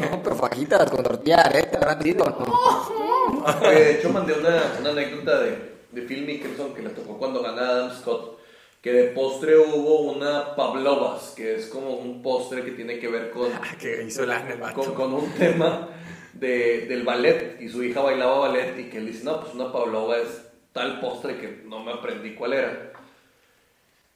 No, 0.10 0.22
pero 0.22 0.36
fajitas 0.36 0.90
con 0.90 1.02
tortilla 1.02 1.36
de 1.36 1.42
arete, 1.42 1.76
¿habrán 1.76 1.98
dicho 1.98 2.24
no? 2.24 3.68
Oye, 3.68 3.80
de 3.80 3.90
hecho 3.92 4.10
mandé 4.10 4.32
una, 4.34 4.62
una 4.80 4.90
anécdota 4.90 5.40
de, 5.40 5.77
de 6.00 6.06
Phil 6.06 6.24
Mickelson 6.24 6.74
que 6.74 6.82
le 6.82 6.90
tocó 6.90 7.18
cuando 7.18 7.42
ganaba 7.42 7.68
Adam 7.68 7.92
Scott 7.92 8.38
que 8.82 8.92
de 8.92 9.04
postre 9.08 9.58
hubo 9.58 10.02
una 10.02 10.54
pavlovas, 10.54 11.34
que 11.36 11.56
es 11.56 11.66
como 11.66 11.94
un 11.94 12.22
postre 12.22 12.64
que 12.64 12.70
tiene 12.72 12.98
que 12.98 13.08
ver 13.08 13.30
con... 13.30 13.50
que 13.80 14.04
hizo 14.04 14.22
el 14.22 14.32
con, 14.72 14.94
con 14.94 15.14
un 15.14 15.30
tema 15.32 15.88
de, 16.32 16.86
del 16.86 17.02
ballet 17.02 17.60
y 17.60 17.68
su 17.68 17.82
hija 17.82 18.00
bailaba 18.00 18.38
ballet 18.38 18.78
y 18.78 18.84
que 18.84 18.98
él 18.98 19.06
dice, 19.06 19.24
no, 19.24 19.40
pues 19.40 19.54
una 19.54 19.72
pavlova 19.72 20.18
es 20.18 20.42
tal 20.72 21.00
postre 21.00 21.38
que 21.38 21.62
no 21.64 21.82
me 21.82 21.92
aprendí 21.92 22.34
cuál 22.34 22.52
era. 22.52 22.92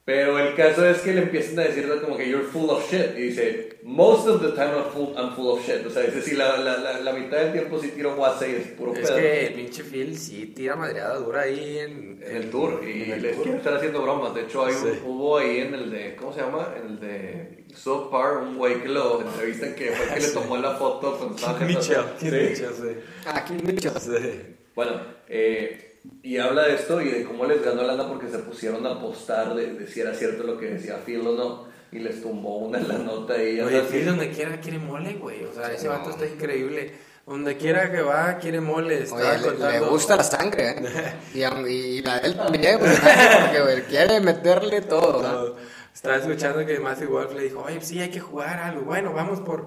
Pero 0.04 0.36
el 0.36 0.56
caso 0.56 0.84
es 0.84 0.98
que 0.98 1.12
le 1.12 1.22
empiezan 1.22 1.60
a 1.60 1.62
decir 1.62 1.88
como 2.00 2.16
que 2.16 2.28
you're 2.28 2.44
full 2.44 2.68
of 2.70 2.90
shit. 2.90 3.16
Y 3.16 3.22
dice, 3.22 3.78
most 3.84 4.26
of 4.26 4.42
the 4.42 4.48
time 4.48 4.72
I'm 4.74 4.90
full, 4.92 5.14
I'm 5.16 5.32
full 5.36 5.46
of 5.46 5.64
shit. 5.64 5.86
O 5.86 5.90
sea, 5.90 6.02
dice, 6.02 6.22
sí, 6.22 6.34
la, 6.34 6.56
la, 6.56 7.00
la, 7.00 7.12
mitad 7.12 7.38
del 7.38 7.52
tiempo 7.52 7.78
sí 7.78 7.90
tiro 7.90 8.16
guase 8.16 8.50
y 8.50 8.54
es 8.56 8.66
puro 8.68 8.94
Es 8.94 9.08
que 9.08 9.46
el 9.46 9.54
pinche 9.54 9.84
Phil 9.84 10.18
sí 10.18 10.46
tira 10.46 10.74
madreada 10.74 11.18
dura 11.18 11.42
ahí 11.42 11.78
en, 11.78 12.20
en 12.20 12.36
el 12.36 12.50
tour. 12.50 12.82
Y 12.84 13.14
les 13.20 13.36
quiero 13.36 13.58
estar 13.58 13.74
haciendo 13.74 14.02
bromas. 14.02 14.34
De 14.34 14.42
hecho, 14.42 14.64
hay 14.64 14.74
hubo 15.06 15.38
ahí 15.38 15.58
en 15.58 15.74
el 15.74 15.90
de, 15.92 16.16
¿cómo 16.16 16.32
se 16.32 16.40
llama? 16.40 16.74
En 16.76 16.86
el 16.88 17.00
de 17.00 17.64
So 17.72 18.10
Par, 18.10 18.38
un 18.38 18.58
güey 18.58 18.82
que 18.82 18.88
lo 18.88 19.20
entrevistan 19.20 19.76
que 19.76 19.92
fue 19.92 20.06
el 20.06 20.14
que 20.14 20.20
le 20.26 20.32
tomó 20.32 20.56
la 20.56 20.74
foto 20.74 21.16
cuando 21.16 21.36
estaba 21.36 21.60
Mitchell. 21.60 22.02
Mitchell, 22.20 22.72
sí. 22.74 22.96
Ah, 23.24 23.44
Mitchell. 23.62 23.92
Sí. 24.00 24.56
Bueno, 24.74 25.00
eh 25.28 25.91
y 26.22 26.38
habla 26.38 26.62
de 26.62 26.74
esto 26.74 27.00
y 27.00 27.10
de 27.10 27.24
cómo 27.24 27.44
les 27.44 27.64
ganó 27.64 27.82
lana 27.82 28.08
porque 28.08 28.28
se 28.28 28.38
pusieron 28.38 28.86
a 28.86 28.92
apostar 28.92 29.54
de, 29.54 29.86
si 29.86 30.00
era 30.00 30.14
cierto 30.14 30.44
lo 30.44 30.58
que 30.58 30.66
decía 30.66 31.00
Phil 31.04 31.26
o 31.26 31.36
no. 31.36 31.72
Y 31.92 31.98
les 31.98 32.22
tumbó 32.22 32.56
una 32.56 32.78
en 32.78 32.88
la 32.88 32.98
nota 32.98 33.42
y 33.42 33.60
Oye, 33.60 33.82
Phil 33.82 34.06
donde 34.06 34.30
quiera 34.30 34.58
quiere 34.60 34.78
mole, 34.78 35.14
güey. 35.14 35.44
O 35.44 35.52
sea, 35.52 35.70
ese 35.70 35.88
vato 35.88 36.10
está 36.10 36.26
increíble. 36.26 36.92
Donde 37.26 37.56
quiera 37.56 37.92
que 37.92 38.00
va, 38.00 38.38
quiere 38.38 38.60
mole. 38.60 39.02
Está 39.02 39.36
le, 39.36 39.80
gusta 39.80 40.16
la 40.16 40.24
sangre, 40.24 40.70
¿eh? 40.70 41.14
y, 41.34 41.70
y, 41.70 42.02
la 42.02 42.18
de 42.18 42.28
él 42.28 42.36
también, 42.36 42.78
pues, 42.78 42.98
porque 42.98 43.84
quiere 43.88 44.20
meterle 44.20 44.80
todo. 44.80 45.56
Estaba 45.94 46.16
escuchando 46.16 46.64
que 46.64 46.80
Matthew 46.80 47.10
Wolf 47.10 47.34
le 47.34 47.42
dijo, 47.42 47.62
oye, 47.62 47.80
sí, 47.82 48.00
hay 48.00 48.10
que 48.10 48.20
jugar 48.20 48.58
algo. 48.58 48.82
Bueno, 48.82 49.12
vamos 49.12 49.40
por 49.40 49.66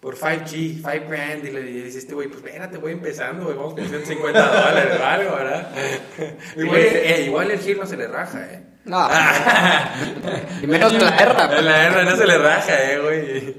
por 0.00 0.16
5G, 0.16 0.82
5 0.82 1.08
grand, 1.08 1.44
y 1.44 1.50
le 1.50 1.62
dice 1.62 1.98
este 1.98 2.14
güey, 2.14 2.28
pues 2.28 2.44
espérate, 2.44 2.78
voy 2.78 2.92
empezando, 2.92 3.44
güey, 3.44 3.56
vamos 3.56 3.74
con 3.74 3.88
150 3.88 4.46
dólares 4.46 5.00
o 5.00 5.04
algo, 5.04 5.36
¿verdad? 5.36 5.70
igual, 6.56 6.80
eh, 6.80 7.24
igual 7.26 7.50
el 7.50 7.58
giro 7.58 7.80
no 7.80 7.86
se 7.86 7.96
le 7.96 8.06
raja, 8.06 8.46
¿eh? 8.52 8.62
No. 8.84 9.08
y 10.62 10.66
menos 10.66 10.92
la 10.92 11.08
R. 11.08 11.62
La 11.62 11.86
R 11.86 12.04
no 12.04 12.16
se 12.16 12.26
le 12.26 12.38
raja, 12.38 12.92
¿eh, 12.92 13.00
güey? 13.00 13.56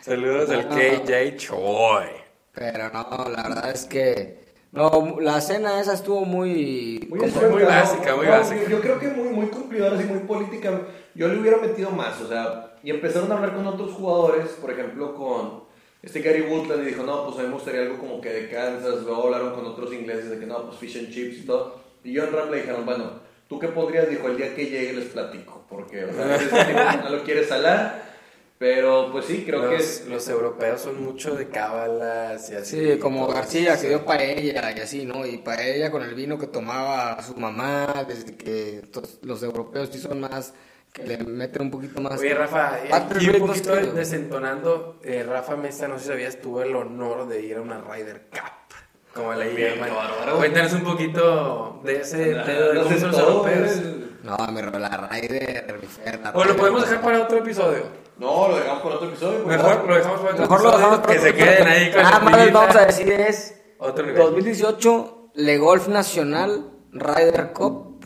Saludos 0.00 0.48
al 0.50 0.68
KJ 0.68 1.36
Choi. 1.36 2.06
Pero 2.54 2.90
no, 2.90 3.28
la 3.28 3.42
verdad 3.42 3.70
es 3.70 3.84
que... 3.84 4.48
No, 4.72 5.18
la 5.20 5.40
cena 5.40 5.80
esa 5.80 5.94
estuvo 5.94 6.24
muy... 6.24 7.06
Muy, 7.10 7.20
muy 7.20 7.62
básica, 7.62 8.16
muy 8.16 8.26
básica. 8.26 8.62
Yo 8.70 8.80
creo 8.80 8.98
que 8.98 9.08
muy, 9.08 9.28
muy 9.28 9.46
cumplidora, 9.48 9.96
así, 9.96 10.04
muy 10.04 10.20
política. 10.20 10.70
Yo 11.14 11.28
le 11.28 11.38
hubiera 11.38 11.58
metido 11.58 11.90
más, 11.90 12.18
o 12.20 12.28
sea 12.28 12.67
y 12.82 12.90
empezaron 12.90 13.30
a 13.32 13.36
hablar 13.36 13.54
con 13.54 13.66
otros 13.66 13.92
jugadores, 13.92 14.48
por 14.60 14.70
ejemplo 14.70 15.14
con 15.14 15.68
este 16.02 16.20
Gary 16.20 16.42
Woodland 16.42 16.82
y 16.82 16.86
dijo, 16.86 17.02
no, 17.02 17.24
pues 17.26 17.38
a 17.38 17.42
mí 17.42 17.48
me 17.48 17.54
gustaría 17.54 17.82
algo 17.82 17.98
como 17.98 18.20
que 18.20 18.30
de 18.30 18.48
Kansas, 18.48 19.02
luego 19.02 19.24
hablaron 19.24 19.54
con 19.54 19.66
otros 19.66 19.92
ingleses 19.92 20.30
de 20.30 20.38
que 20.38 20.46
no, 20.46 20.66
pues 20.66 20.78
fish 20.78 20.98
and 20.98 21.10
chips 21.10 21.38
y 21.38 21.46
todo. 21.46 21.80
Y 22.04 22.16
John 22.16 22.32
Ram 22.32 22.50
le 22.50 22.58
dijeron, 22.58 22.86
bueno, 22.86 23.10
¿tú 23.48 23.58
qué 23.58 23.68
podrías? 23.68 24.08
Dijo, 24.08 24.28
el 24.28 24.36
día 24.36 24.54
que 24.54 24.66
llegue 24.66 24.92
les 24.92 25.06
platico, 25.06 25.64
porque 25.68 26.04
o 26.04 26.12
sea, 26.12 27.00
no 27.02 27.10
lo 27.10 27.24
quieres 27.24 27.48
salar. 27.48 28.08
Pero 28.58 29.12
pues 29.12 29.26
sí, 29.26 29.44
creo 29.46 29.70
que 29.70 29.76
es... 29.76 30.04
Los 30.08 30.28
europeos 30.28 30.80
son 30.80 31.00
mucho 31.00 31.36
de 31.36 31.48
cábalas 31.48 32.50
y 32.50 32.56
así. 32.56 32.92
Sí, 32.92 32.98
como 32.98 33.28
García 33.28 33.80
que 33.80 33.88
dio 33.88 34.04
paella 34.04 34.72
y 34.76 34.80
así, 34.80 35.04
¿no? 35.04 35.24
Y 35.24 35.38
paella 35.38 35.92
con 35.92 36.02
el 36.02 36.16
vino 36.16 36.38
que 36.38 36.48
tomaba 36.48 37.22
su 37.22 37.36
mamá, 37.36 38.04
desde 38.08 38.34
que 38.34 38.82
los 39.22 39.42
europeos 39.44 39.90
sí 39.92 40.00
son 40.00 40.20
más 40.20 40.54
que 40.92 41.04
le 41.04 41.18
meten 41.18 41.62
un 41.62 41.70
poquito 41.70 42.00
más. 42.00 42.18
Oye, 42.18 42.34
Rafa, 42.34 42.78
aquí 42.92 43.28
un 43.28 43.46
poquito 43.46 43.74
desentonando, 43.74 44.98
eh, 45.02 45.24
Rafa 45.26 45.56
Mesa, 45.56 45.88
no 45.88 45.98
sé 45.98 46.04
si 46.04 46.08
sabías, 46.10 46.40
tuvo 46.40 46.62
el 46.62 46.74
honor 46.74 47.28
de 47.28 47.42
ir 47.42 47.56
a 47.56 47.60
una 47.60 47.80
Ryder 47.80 48.28
Cup. 48.30 48.58
Como 49.14 49.32
la 49.32 49.46
llaman. 49.46 49.90
Cuéntanos 50.36 50.72
un 50.74 50.84
poquito 50.84 51.80
de 51.82 52.00
ese 52.00 52.36
pedo 52.44 52.68
de 52.68 52.74
los 52.74 53.02
europeos. 53.02 53.80
No, 54.22 54.36
me 54.52 54.62
la 54.62 55.08
Ryder, 55.10 55.82
O 56.34 56.44
lo 56.44 56.56
podemos 56.56 56.82
dejar 56.82 57.00
para 57.00 57.22
otro 57.22 57.38
episodio. 57.38 57.84
No, 58.18 58.48
lo 58.48 58.56
dejamos 58.56 58.82
para 58.82 58.94
otro 58.96 59.08
episodio. 59.08 59.46
Mejor 59.46 59.86
lo 59.86 59.94
dejamos 59.94 60.20
para 60.20 60.32
otro 60.34 60.42
Mejor 60.42 60.58
episodio. 60.58 60.70
Lo 60.70 60.76
dejamos 60.76 60.98
para 61.00 61.12
que 61.14 61.20
se 61.20 61.34
queden 61.34 61.66
ahí 61.68 61.92
con 61.92 62.02
Nada 62.02 62.20
más 62.20 62.36
les 62.36 62.52
vamos 62.52 62.76
a 62.76 62.86
decir 62.86 63.12
es 63.12 63.60
otro 63.78 64.04
nivel. 64.04 64.22
2018 64.22 65.30
Le 65.34 65.58
Golf 65.58 65.88
Nacional 65.88 66.70
Ryder 66.92 67.52
Cup. 67.52 68.04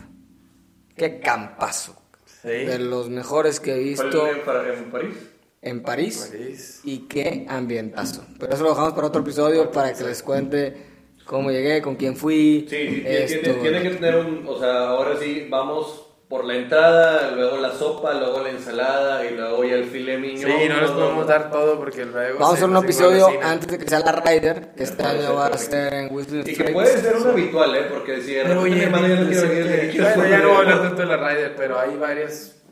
Qué 0.95 1.19
campazo 1.21 2.02
de 2.43 2.79
los 2.79 3.09
mejores 3.09 3.61
que 3.61 3.75
he 3.75 3.79
visto. 3.79 4.27
En, 4.27 4.39
en 4.39 4.91
París? 4.91 5.15
En 5.61 5.83
París. 5.83 6.81
Y 6.85 7.07
qué 7.09 7.47
ambientazo. 7.49 8.25
Pero 8.39 8.55
eso 8.55 8.65
lo 8.65 8.71
dejamos 8.71 8.95
para 8.95 9.07
otro 9.07 9.23
episodio 9.23 9.71
para 9.71 9.93
que 9.93 10.05
les 10.05 10.23
cuente 10.23 10.77
cómo 11.25 11.51
llegué, 11.51 11.81
con 11.81 11.97
quién 11.97 12.17
fui. 12.17 12.67
Sí, 12.69 13.03
tiene, 13.05 13.55
tiene, 13.61 13.83
que 13.83 13.91
tener 13.91 14.17
un. 14.17 14.47
O 14.47 14.59
sea, 14.59 14.89
ahora 14.89 15.17
sí, 15.19 15.47
vamos 15.49 16.02
por 16.33 16.47
la 16.47 16.55
entrada, 16.55 17.31
luego 17.33 17.59
la 17.59 17.73
sopa, 17.73 18.15
luego 18.15 18.41
la 18.41 18.49
ensalada 18.49 19.23
y 19.23 19.37
luego 19.37 19.65
ya 19.65 19.75
el 19.75 19.85
filet 19.85 20.19
mignon. 20.19 20.51
Sí, 20.51 20.67
no 20.67 20.81
les 20.81 20.91
podemos 20.91 21.27
dar 21.27 21.51
todo 21.51 21.79
porque 21.79 22.07
luego. 22.07 22.39
Vamos 22.39 22.55
a 22.55 22.57
hacer 22.57 22.71
un 22.71 22.77
episodio 22.79 23.29
antes 23.43 23.69
de 23.69 23.79
que 23.79 23.87
sea 23.87 24.01
la 24.01 24.13
Rider, 24.13 24.73
que 24.75 24.85
este 24.85 25.03
año 25.03 25.35
va 25.35 25.49
a 25.49 25.59
ser 25.59 25.93
en 25.93 26.15
Whistler 26.15 26.49
Y 26.49 26.55
que 26.55 26.73
puede 26.73 27.03
ser 27.03 27.17
un 27.17 27.29
habitual, 27.29 27.77
¿eh? 27.77 27.83
Porque 27.91 28.23
si 28.23 28.33
de 28.33 28.45
repente 28.45 28.71
mi 28.71 28.81
hermano 28.81 29.09
ya 29.09 29.21
no 29.21 29.29
quiere 29.29 29.63
venir, 29.63 29.93
ya 29.93 30.17
no 30.17 30.23
voy 30.23 30.33
a 30.33 30.59
hablar 30.59 30.81
tanto 30.81 31.03
de 31.03 31.07
la 31.07 31.17
Rider, 31.19 31.55
pero 31.55 31.79
hay 31.79 31.97
varias. 31.97 32.63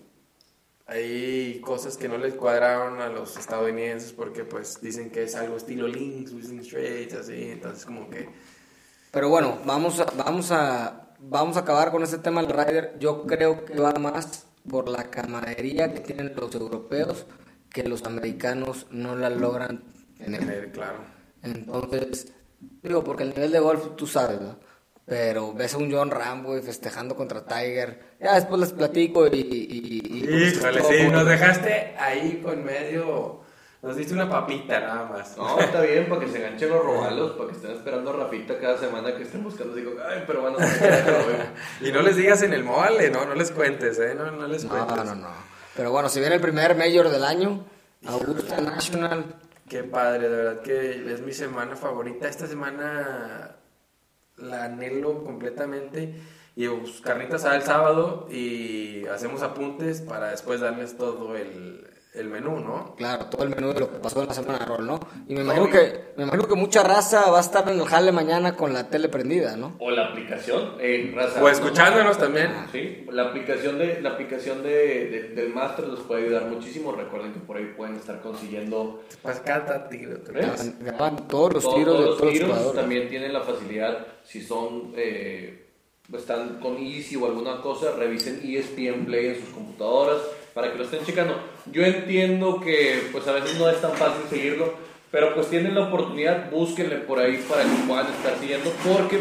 Hay 0.87 1.61
cosas 1.61 1.99
que 1.99 2.09
no 2.09 2.17
les 2.17 2.33
cuadraron 2.33 3.03
a 3.03 3.11
los 3.11 3.37
estadounidenses 3.37 4.13
porque 4.13 4.45
pues 4.45 4.81
dicen 4.81 5.11
que 5.11 5.25
es 5.25 5.37
algo 5.37 5.59
estilo 5.59 5.87
Links, 5.87 6.33
Whistling 6.33 6.65
Straits, 6.65 7.13
así, 7.13 7.51
entonces 7.51 7.85
como 7.85 8.09
que... 8.09 8.27
Pero 9.11 9.29
bueno, 9.29 9.59
vamos 9.67 10.01
a, 10.01 10.07
vamos 10.17 10.51
a 10.51 11.10
vamos 11.21 11.57
a 11.57 11.61
acabar 11.61 11.91
con 11.91 12.03
este 12.03 12.19
tema 12.19 12.43
del 12.43 12.53
rider. 12.53 12.97
Yo 12.99 13.27
creo 13.27 13.65
que 13.65 13.79
va 13.79 13.93
más 13.93 14.47
por 14.69 14.89
la 14.89 15.05
camaradería 15.05 15.93
que 15.93 16.01
tienen 16.01 16.33
los 16.37 16.55
europeos 16.55 17.27
que 17.71 17.85
los 17.85 18.05
americanos 18.05 18.87
no 18.91 19.15
la 19.15 19.31
logran 19.31 19.85
tener. 20.19 20.73
claro. 20.73 20.99
Entonces, 21.43 22.33
digo, 22.83 23.05
porque 23.05 23.23
el 23.23 23.31
nivel 23.31 23.53
de 23.53 23.61
golf 23.61 23.97
tú 23.97 24.07
sabes, 24.07 24.41
¿no? 24.41 24.59
Pero 25.07 25.53
ves 25.55 25.75
a 25.75 25.79
un 25.79 25.91
John 25.91 26.11
Rambo 26.11 26.61
festejando 26.63 27.17
contra 27.17 27.45
Tiger. 27.45 28.17
Ya 28.21 28.35
después 28.35 28.61
les 28.61 28.73
platico 28.73 29.27
y. 29.27 29.31
y, 29.31 30.19
y, 30.19 30.51
sí, 30.51 31.09
nos 31.11 31.27
dejaste 31.27 31.97
ahí 31.99 32.41
con 32.45 32.65
medio 32.65 33.41
nos 33.83 33.97
diste 33.97 34.13
una 34.13 34.29
papita 34.29 34.79
nada 34.79 35.05
más. 35.05 35.37
No, 35.39 35.59
está 35.59 35.81
bien, 35.81 36.07
para 36.09 36.21
que 36.21 36.29
se 36.29 36.39
enganchen 36.39 36.69
los 36.69 36.85
robalos, 36.85 37.33
para 37.33 37.49
que 37.49 37.57
estén 37.57 37.71
esperando 37.71 38.11
a 38.11 38.13
Rafita 38.13 38.59
cada 38.59 38.77
semana 38.77 39.17
que 39.17 39.23
estén 39.23 39.43
buscando. 39.43 39.75
Digo, 39.75 39.93
ay, 40.07 40.25
pero 40.27 40.43
bueno, 40.43 40.59
Y 41.81 41.91
no 41.91 42.03
les 42.03 42.17
digas 42.17 42.43
en 42.43 42.53
el 42.53 42.63
mole, 42.63 43.11
¿no? 43.11 43.25
No 43.25 43.35
les 43.35 43.51
cuentes, 43.51 43.99
¿eh? 43.99 44.15
No, 44.15 44.31
no 44.31 44.47
les 44.47 44.67
cuentes. 44.67 44.97
No, 44.97 45.05
no, 45.05 45.15
no. 45.15 45.29
Pero 45.75 45.93
bueno, 45.93 46.11
si 46.11 46.21
viene 46.21 46.35
el 46.35 46.43
primer 46.43 46.77
Mayor 46.77 47.09
del 47.09 47.25
año, 47.25 47.65
Augusta 48.07 48.61
National. 48.61 49.25
Qué 49.67 49.83
padre, 49.83 50.29
de 50.29 50.37
verdad 50.37 50.63
que 50.63 51.13
es 51.15 51.23
mi 51.23 51.33
semana 51.33 51.75
favorita. 51.75 52.29
Esta 52.29 52.47
semana 52.47 53.57
la 54.37 54.65
anhelo 54.65 55.25
completamente. 55.25 56.21
Y 56.55 56.69
pues, 56.69 57.01
carnitas 57.01 57.45
el 57.45 57.63
sábado 57.63 58.29
y 58.31 59.07
hacemos 59.07 59.41
apuntes 59.43 60.03
para 60.03 60.33
después 60.33 60.61
darles 60.61 60.99
todo 60.99 61.35
el 61.35 61.89
el 62.13 62.29
menú, 62.29 62.59
¿no? 62.59 62.97
Claro, 62.97 63.27
todo 63.27 63.45
el 63.45 63.51
menú 63.51 63.73
de 63.73 63.81
lo 63.81 63.93
que 63.93 63.99
pasó 63.99 64.21
en 64.23 64.29
la 64.29 64.35
semana 64.35 64.59
de 64.59 64.65
rol, 64.65 64.85
¿no? 64.85 64.99
Y 65.29 65.35
me 65.35 65.43
imagino, 65.43 65.71
que, 65.71 66.13
me 66.17 66.25
imagino 66.25 66.49
que 66.49 66.55
mucha 66.57 66.83
raza 66.83 67.31
va 67.31 67.39
a 67.39 67.41
estar 67.41 67.69
en 67.69 67.79
el 67.79 67.87
jale 67.87 68.11
mañana 68.11 68.57
con 68.57 68.73
la 68.73 68.91
tele 68.91 69.09
prendida, 69.09 69.57
¿no? 69.57 69.77
O 69.79 69.93
la 69.93 70.07
aplicación, 70.07 70.75
eh, 70.81 71.13
raza. 71.15 71.43
O 71.43 71.49
escuchándonos 71.49 72.19
también. 72.19 72.51
Sí, 72.73 73.07
la 73.11 73.29
aplicación, 73.29 73.79
de, 73.79 74.01
la 74.01 74.11
aplicación 74.11 74.63
de, 74.65 75.33
del 75.37 75.55
Master 75.55 75.87
les 75.87 76.01
puede 76.01 76.25
ayudar 76.25 76.47
muchísimo. 76.47 76.91
Recuerden 76.91 77.33
que 77.33 77.41
por 77.41 77.57
ahí 77.57 77.73
pueden 77.77 77.95
estar 77.95 78.21
consiguiendo... 78.21 79.05
Pues 79.23 79.39
cada 79.41 79.89
tiro. 79.89 80.19
Graban 80.81 81.29
todos 81.29 81.55
los 81.55 81.75
tiros 81.75 81.99
de 81.99 82.05
todos 82.07 82.21
los 82.23 82.33
tiros. 82.33 82.75
También 82.75 83.09
tienen 83.09 83.33
la 83.33 83.43
facilidad, 83.43 84.07
si 84.25 84.43
son... 84.43 84.93
Eh, 84.97 85.67
están 86.13 86.59
con 86.59 86.77
Easy 86.77 87.15
o 87.15 87.27
alguna 87.27 87.61
cosa, 87.61 87.93
revisen 87.93 88.41
ESPN 88.43 89.07
Play 89.07 89.27
en 89.29 89.37
sus 89.37 89.51
computadoras 89.51 90.19
para 90.55 90.71
que 90.71 90.79
lo 90.79 90.85
estén 90.85 91.05
checando. 91.05 91.39
Yo 91.71 91.85
entiendo 91.85 92.61
que 92.61 93.09
pues 93.13 93.27
a 93.29 93.33
veces 93.33 93.59
no 93.59 93.69
es 93.69 93.81
tan 93.81 93.93
fácil 93.93 94.23
seguirlo, 94.29 94.75
pero 95.11 95.35
pues 95.35 95.49
tienen 95.49 95.75
la 95.75 95.89
oportunidad, 95.89 96.51
búsquenle 96.51 96.97
por 96.97 97.19
ahí 97.19 97.45
para 97.49 97.63
que 97.63 97.87
puedan 97.87 98.07
estar 98.07 98.39
siguiendo, 98.39 98.71
porque 98.87 99.21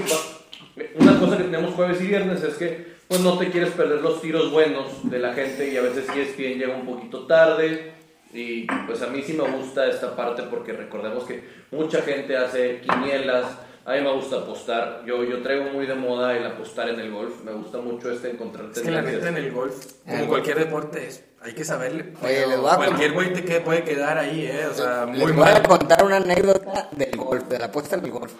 una 0.95 1.19
cosa 1.19 1.37
que 1.37 1.43
tenemos 1.43 1.73
jueves 1.73 2.01
y 2.01 2.07
viernes 2.07 2.43
es 2.43 2.55
que 2.55 2.99
pues 3.07 3.21
no 3.21 3.37
te 3.39 3.49
quieres 3.49 3.71
perder 3.71 4.01
los 4.01 4.21
tiros 4.21 4.51
buenos 4.51 5.09
de 5.09 5.17
la 5.17 5.33
gente 5.33 5.71
y 5.73 5.77
a 5.77 5.81
veces 5.81 6.07
ESPN 6.07 6.59
llega 6.59 6.75
un 6.75 6.85
poquito 6.85 7.25
tarde 7.25 7.93
y 8.31 8.67
pues 8.85 9.01
a 9.01 9.07
mí 9.07 9.23
sí 9.23 9.33
me 9.33 9.49
gusta 9.49 9.87
esta 9.87 10.15
parte 10.15 10.43
porque 10.43 10.73
recordemos 10.73 11.23
que 11.23 11.43
mucha 11.71 12.03
gente 12.03 12.37
hace 12.37 12.81
quinielas, 12.81 13.45
a 13.89 13.93
mí 13.93 14.01
me 14.01 14.13
gusta 14.13 14.37
apostar. 14.37 15.01
Yo, 15.03 15.23
yo 15.23 15.41
traigo 15.41 15.71
muy 15.71 15.87
de 15.87 15.95
moda 15.95 16.37
el 16.37 16.45
apostar 16.45 16.89
en 16.89 16.99
el 16.99 17.11
golf. 17.11 17.43
Me 17.43 17.51
gusta 17.53 17.79
mucho 17.79 18.11
este 18.11 18.29
encontrar 18.29 18.67
Es 18.71 18.81
que 18.81 18.91
la 18.91 19.01
neta 19.01 19.29
en 19.29 19.37
el 19.37 19.51
golf, 19.51 19.73
como 20.07 20.27
cualquier 20.27 20.59
deporte, 20.59 21.07
es, 21.07 21.23
hay 21.41 21.53
que 21.53 21.65
saberle. 21.65 22.13
Oye, 22.21 22.45
cualquier 22.61 23.13
güey 23.13 23.33
te 23.33 23.61
puede 23.61 23.83
quedar 23.83 24.19
ahí, 24.19 24.45
¿eh? 24.45 24.67
O 24.69 24.73
sea, 24.75 25.07
muy 25.07 25.17
les 25.17 25.35
voy 25.35 25.47
a 25.47 25.63
contar 25.63 26.05
una 26.05 26.17
anécdota 26.17 26.87
del 26.91 27.17
golf, 27.17 27.47
de 27.47 27.57
la 27.57 27.65
apuesta 27.65 27.95
en 27.95 28.05
el 28.05 28.11
golf. 28.11 28.31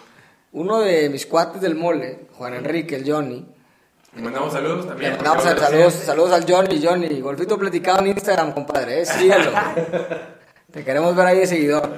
Uno 0.52 0.80
de 0.80 1.10
mis 1.10 1.26
cuates 1.26 1.60
del 1.60 1.74
mole, 1.74 2.28
Juan 2.38 2.54
Enrique, 2.54 2.94
el 2.94 3.10
Johnny. 3.10 3.44
Le 4.14 4.22
mandamos 4.22 4.52
saludos 4.52 4.86
también. 4.86 5.12
Le 5.12 5.16
mandamos 5.16 5.42
saludos, 5.42 5.94
saludos 5.94 6.32
al 6.32 6.44
Johnny, 6.48 6.80
Johnny. 6.80 7.20
Golfito 7.20 7.58
platicado 7.58 8.00
en 8.00 8.08
Instagram, 8.08 8.52
compadre, 8.52 9.02
¿eh? 9.02 9.06
Síguelo. 9.06 9.50
te 10.72 10.84
queremos 10.84 11.16
ver 11.16 11.26
ahí 11.26 11.38
de 11.40 11.46
seguidor. 11.48 11.90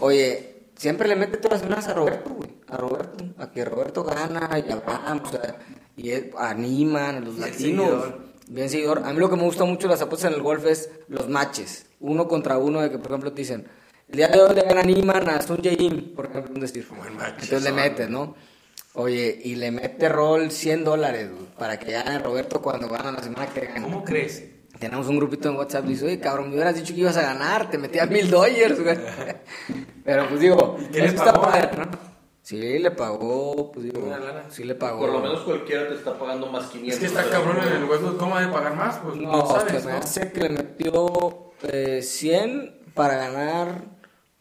Oye, 0.00 0.55
siempre 0.76 1.08
le 1.08 1.16
mete 1.16 1.38
todas 1.38 1.52
las 1.52 1.60
semanas 1.62 1.88
a 1.88 1.94
Roberto, 1.94 2.30
güey. 2.30 2.50
A 2.68 2.76
Roberto. 2.76 3.24
A 3.38 3.50
que 3.50 3.64
Roberto 3.64 4.04
gana 4.04 4.48
y 4.58 4.70
hablamos. 4.70 5.28
O 5.28 5.32
sea, 5.32 5.56
y 5.96 6.12
animan 6.38 7.16
a 7.16 7.20
los 7.20 7.38
latinos. 7.38 8.04
Bien 8.48 8.70
seguidor. 8.70 9.02
A 9.04 9.12
mí 9.12 9.18
lo 9.18 9.28
que 9.28 9.36
me 9.36 9.42
gusta 9.42 9.64
mucho 9.64 9.88
de 9.88 9.94
las 9.94 10.02
apuestas 10.02 10.30
en 10.30 10.36
el 10.36 10.42
golf 10.42 10.64
es 10.66 10.90
los 11.08 11.28
matches. 11.28 11.86
Uno 12.00 12.28
contra 12.28 12.58
uno, 12.58 12.80
de 12.80 12.90
que 12.90 12.98
por 12.98 13.10
ejemplo 13.10 13.32
te 13.32 13.42
dicen, 13.42 13.66
el 14.08 14.16
día 14.16 14.28
de 14.28 14.40
hoy 14.40 14.54
le 14.54 14.78
animan 14.78 15.28
a 15.28 15.42
Sun 15.42 15.60
Jae 15.62 15.90
por 16.14 16.26
ejemplo, 16.26 16.54
un 16.54 16.60
decir. 16.60 16.86
Entonces 16.88 17.62
le 17.62 17.72
metes, 17.72 18.08
¿no? 18.08 18.36
Oye, 18.94 19.40
y 19.44 19.56
le 19.56 19.70
mete 19.72 20.08
rol 20.08 20.50
100 20.50 20.84
dólares 20.84 21.28
para 21.58 21.78
que 21.78 21.92
gane 21.92 22.18
Roberto 22.18 22.62
cuando 22.62 22.88
gana 22.88 23.12
la 23.12 23.22
semana 23.22 23.46
que 23.52 23.66
gana. 23.66 23.82
¿Cómo 23.82 24.04
crees? 24.04 24.44
Tenemos 24.78 25.06
un 25.08 25.16
grupito 25.16 25.48
en 25.48 25.56
WhatsApp 25.56 25.86
y 25.86 25.88
dice, 25.90 26.06
oye, 26.06 26.20
cabrón, 26.20 26.48
me 26.48 26.54
hubieras 26.56 26.74
dicho 26.74 26.94
que 26.94 27.00
ibas 27.00 27.16
a 27.16 27.22
ganar, 27.22 27.70
te 27.70 27.78
metía 27.78 28.06
mil 28.06 28.30
dólares, 28.30 28.82
güey. 28.82 28.96
Pero 30.04 30.28
pues 30.28 30.40
digo, 30.40 30.76
¿qué 30.92 31.02
le 31.02 31.12
pagó? 31.12 31.50
¿no? 31.50 32.16
Sí, 32.42 32.78
le 32.78 32.92
pagó, 32.92 33.72
pues 33.72 33.86
digo, 33.86 34.08
sí 34.50 34.62
le 34.62 34.76
pagó. 34.76 35.00
Por 35.00 35.10
lo 35.10 35.18
menos 35.18 35.40
cualquiera 35.40 35.88
te 35.88 35.94
está 35.94 36.16
pagando 36.16 36.46
más 36.46 36.66
500. 36.66 36.94
Es 36.94 37.00
que 37.00 37.06
está 37.06 37.28
cabrón 37.28 37.56
en 37.66 37.82
el 37.82 37.84
hueco, 37.90 38.16
¿cómo 38.16 38.36
va 38.36 38.44
a 38.44 38.52
pagar 38.52 38.76
más? 38.76 38.98
Pues 38.98 39.16
no, 39.16 39.32
no 39.32 39.46
sabes, 39.46 39.72
que 39.72 39.88
me 39.88 39.92
hace 39.94 40.30
que 40.30 40.40
le 40.40 40.48
metió 40.50 41.52
eh, 41.64 42.02
100 42.02 42.92
para 42.94 43.16
ganar 43.16 43.95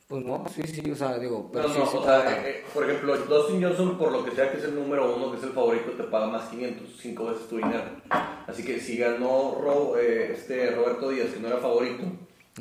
pues 0.08 0.24
no, 0.24 0.46
sí, 0.54 0.62
sí, 0.68 0.92
o 0.92 0.96
sea, 0.96 1.18
digo, 1.18 1.50
pero 1.52 1.68
sí, 1.68 1.80
o 1.80 2.04
sea, 2.04 2.32
eh, 2.32 2.42
eh, 2.46 2.64
por 2.74 2.84
ejemplo, 2.84 3.18
Dustin 3.18 3.64
Johnson, 3.64 3.98
por 3.98 4.12
lo 4.12 4.24
que 4.24 4.32
sea 4.32 4.52
que 4.52 4.58
es 4.58 4.64
el 4.64 4.76
número 4.76 5.16
uno, 5.16 5.32
que 5.32 5.38
es 5.38 5.44
el 5.44 5.52
favorito, 5.52 5.92
te 5.92 6.04
paga 6.04 6.28
más 6.28 6.50
500, 6.50 6.88
cinco 7.00 7.26
veces 7.26 7.48
tu 7.48 7.58
dinero. 7.58 7.84
Así 8.48 8.64
que 8.64 8.80
si 8.80 8.98
ganó 8.98 9.58
Ro, 9.60 9.98
eh, 9.98 10.34
este 10.34 10.72
Roberto 10.72 11.10
Díaz, 11.10 11.30
que 11.30 11.40
no 11.40 11.48
era 11.48 11.58
favorito, 11.58 12.04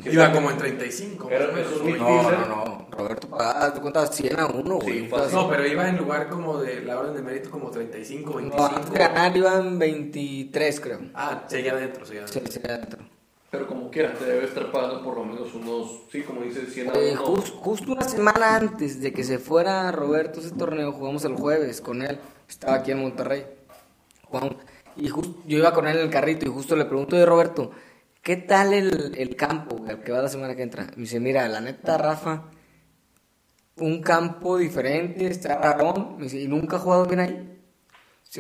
Iba 0.03 0.33
como 0.33 0.51
en 0.51 0.59
35. 0.59 1.31
Era, 1.31 1.47
no, 1.47 2.23
no, 2.23 2.47
no, 2.49 2.89
Roberto 2.91 3.29
pagaba, 3.29 3.73
tú 3.73 3.81
cuentas 3.81 4.17
100 4.17 4.41
a 4.41 4.47
1, 4.47 4.79
güey. 4.81 5.09
no, 5.09 5.49
pero 5.49 5.67
iba 5.67 5.89
en 5.89 5.99
lugar 5.99 6.29
como 6.29 6.59
de 6.59 6.83
la 6.83 6.99
orden 6.99 7.15
de 7.15 7.23
mérito 7.23 7.49
como 7.49 7.71
35, 7.71 8.35
25. 8.35 8.71
No, 8.71 8.93
ganar 8.93 9.37
iban 9.37 9.79
23, 9.79 10.81
creo. 10.81 10.99
Ah, 11.15 11.45
seguía 11.47 11.73
adentro, 11.75 12.05
seguía 12.05 12.23
adentro. 12.23 12.43
Sí, 12.45 12.53
seguía 12.53 12.75
adentro. 12.75 13.14
Pero 13.55 13.69
como 13.69 13.89
quiera, 13.89 14.13
te 14.13 14.25
debe 14.25 14.47
estar 14.47 14.73
pagando 14.73 15.01
por 15.05 15.17
lo 15.17 15.25
menos 15.25 15.55
unos, 15.55 16.01
sí, 16.11 16.23
como 16.23 16.43
dices, 16.43 16.75
100 16.75 16.91
eh, 16.97 17.15
justo 17.15 17.93
una 17.93 18.03
semana 18.03 18.57
antes 18.57 19.01
de 19.01 19.13
que 19.13 19.23
se 19.23 19.39
fuera 19.39 19.93
Roberto 19.93 20.41
ese 20.41 20.51
torneo, 20.51 20.91
jugamos 20.91 21.25
el 21.25 21.37
jueves 21.37 21.81
con 21.81 22.03
él. 22.03 22.19
Estaba 22.49 22.79
aquí 22.79 22.91
en 22.91 23.01
Monterrey. 23.01 23.47
y 24.97 25.09
justo, 25.09 25.41
yo 25.47 25.59
iba 25.59 25.73
con 25.73 25.87
él 25.87 25.99
en 25.99 26.03
el 26.03 26.11
carrito 26.11 26.47
y 26.47 26.49
justo 26.49 26.75
le 26.75 26.85
pregunto 26.85 27.15
de 27.15 27.25
Roberto, 27.25 27.71
¿qué 28.23 28.39
tal 28.39 28.75
el, 28.75 29.15
el 29.17 29.37
campo, 29.37 29.85
el 29.89 30.01
que 30.01 30.11
va 30.11 30.21
la 30.21 30.29
semana 30.29 30.57
que 30.57 30.63
entra? 30.65 30.89
Me 30.97 31.03
dice, 31.03 31.21
mira, 31.21 31.47
la 31.47 31.61
neta, 31.61 31.97
Rafa, 31.97 32.51
un 33.77 34.03
campo 34.03 34.59
diferente, 34.59 35.29
está 35.29 35.59
raro. 35.59 36.17
Me 36.19 36.25
dice, 36.25 36.41
¿y 36.41 36.49
nunca 36.49 36.75
ha 36.75 36.81
jugado 36.81 37.07
bien 37.07 37.21
ahí? 37.21 37.51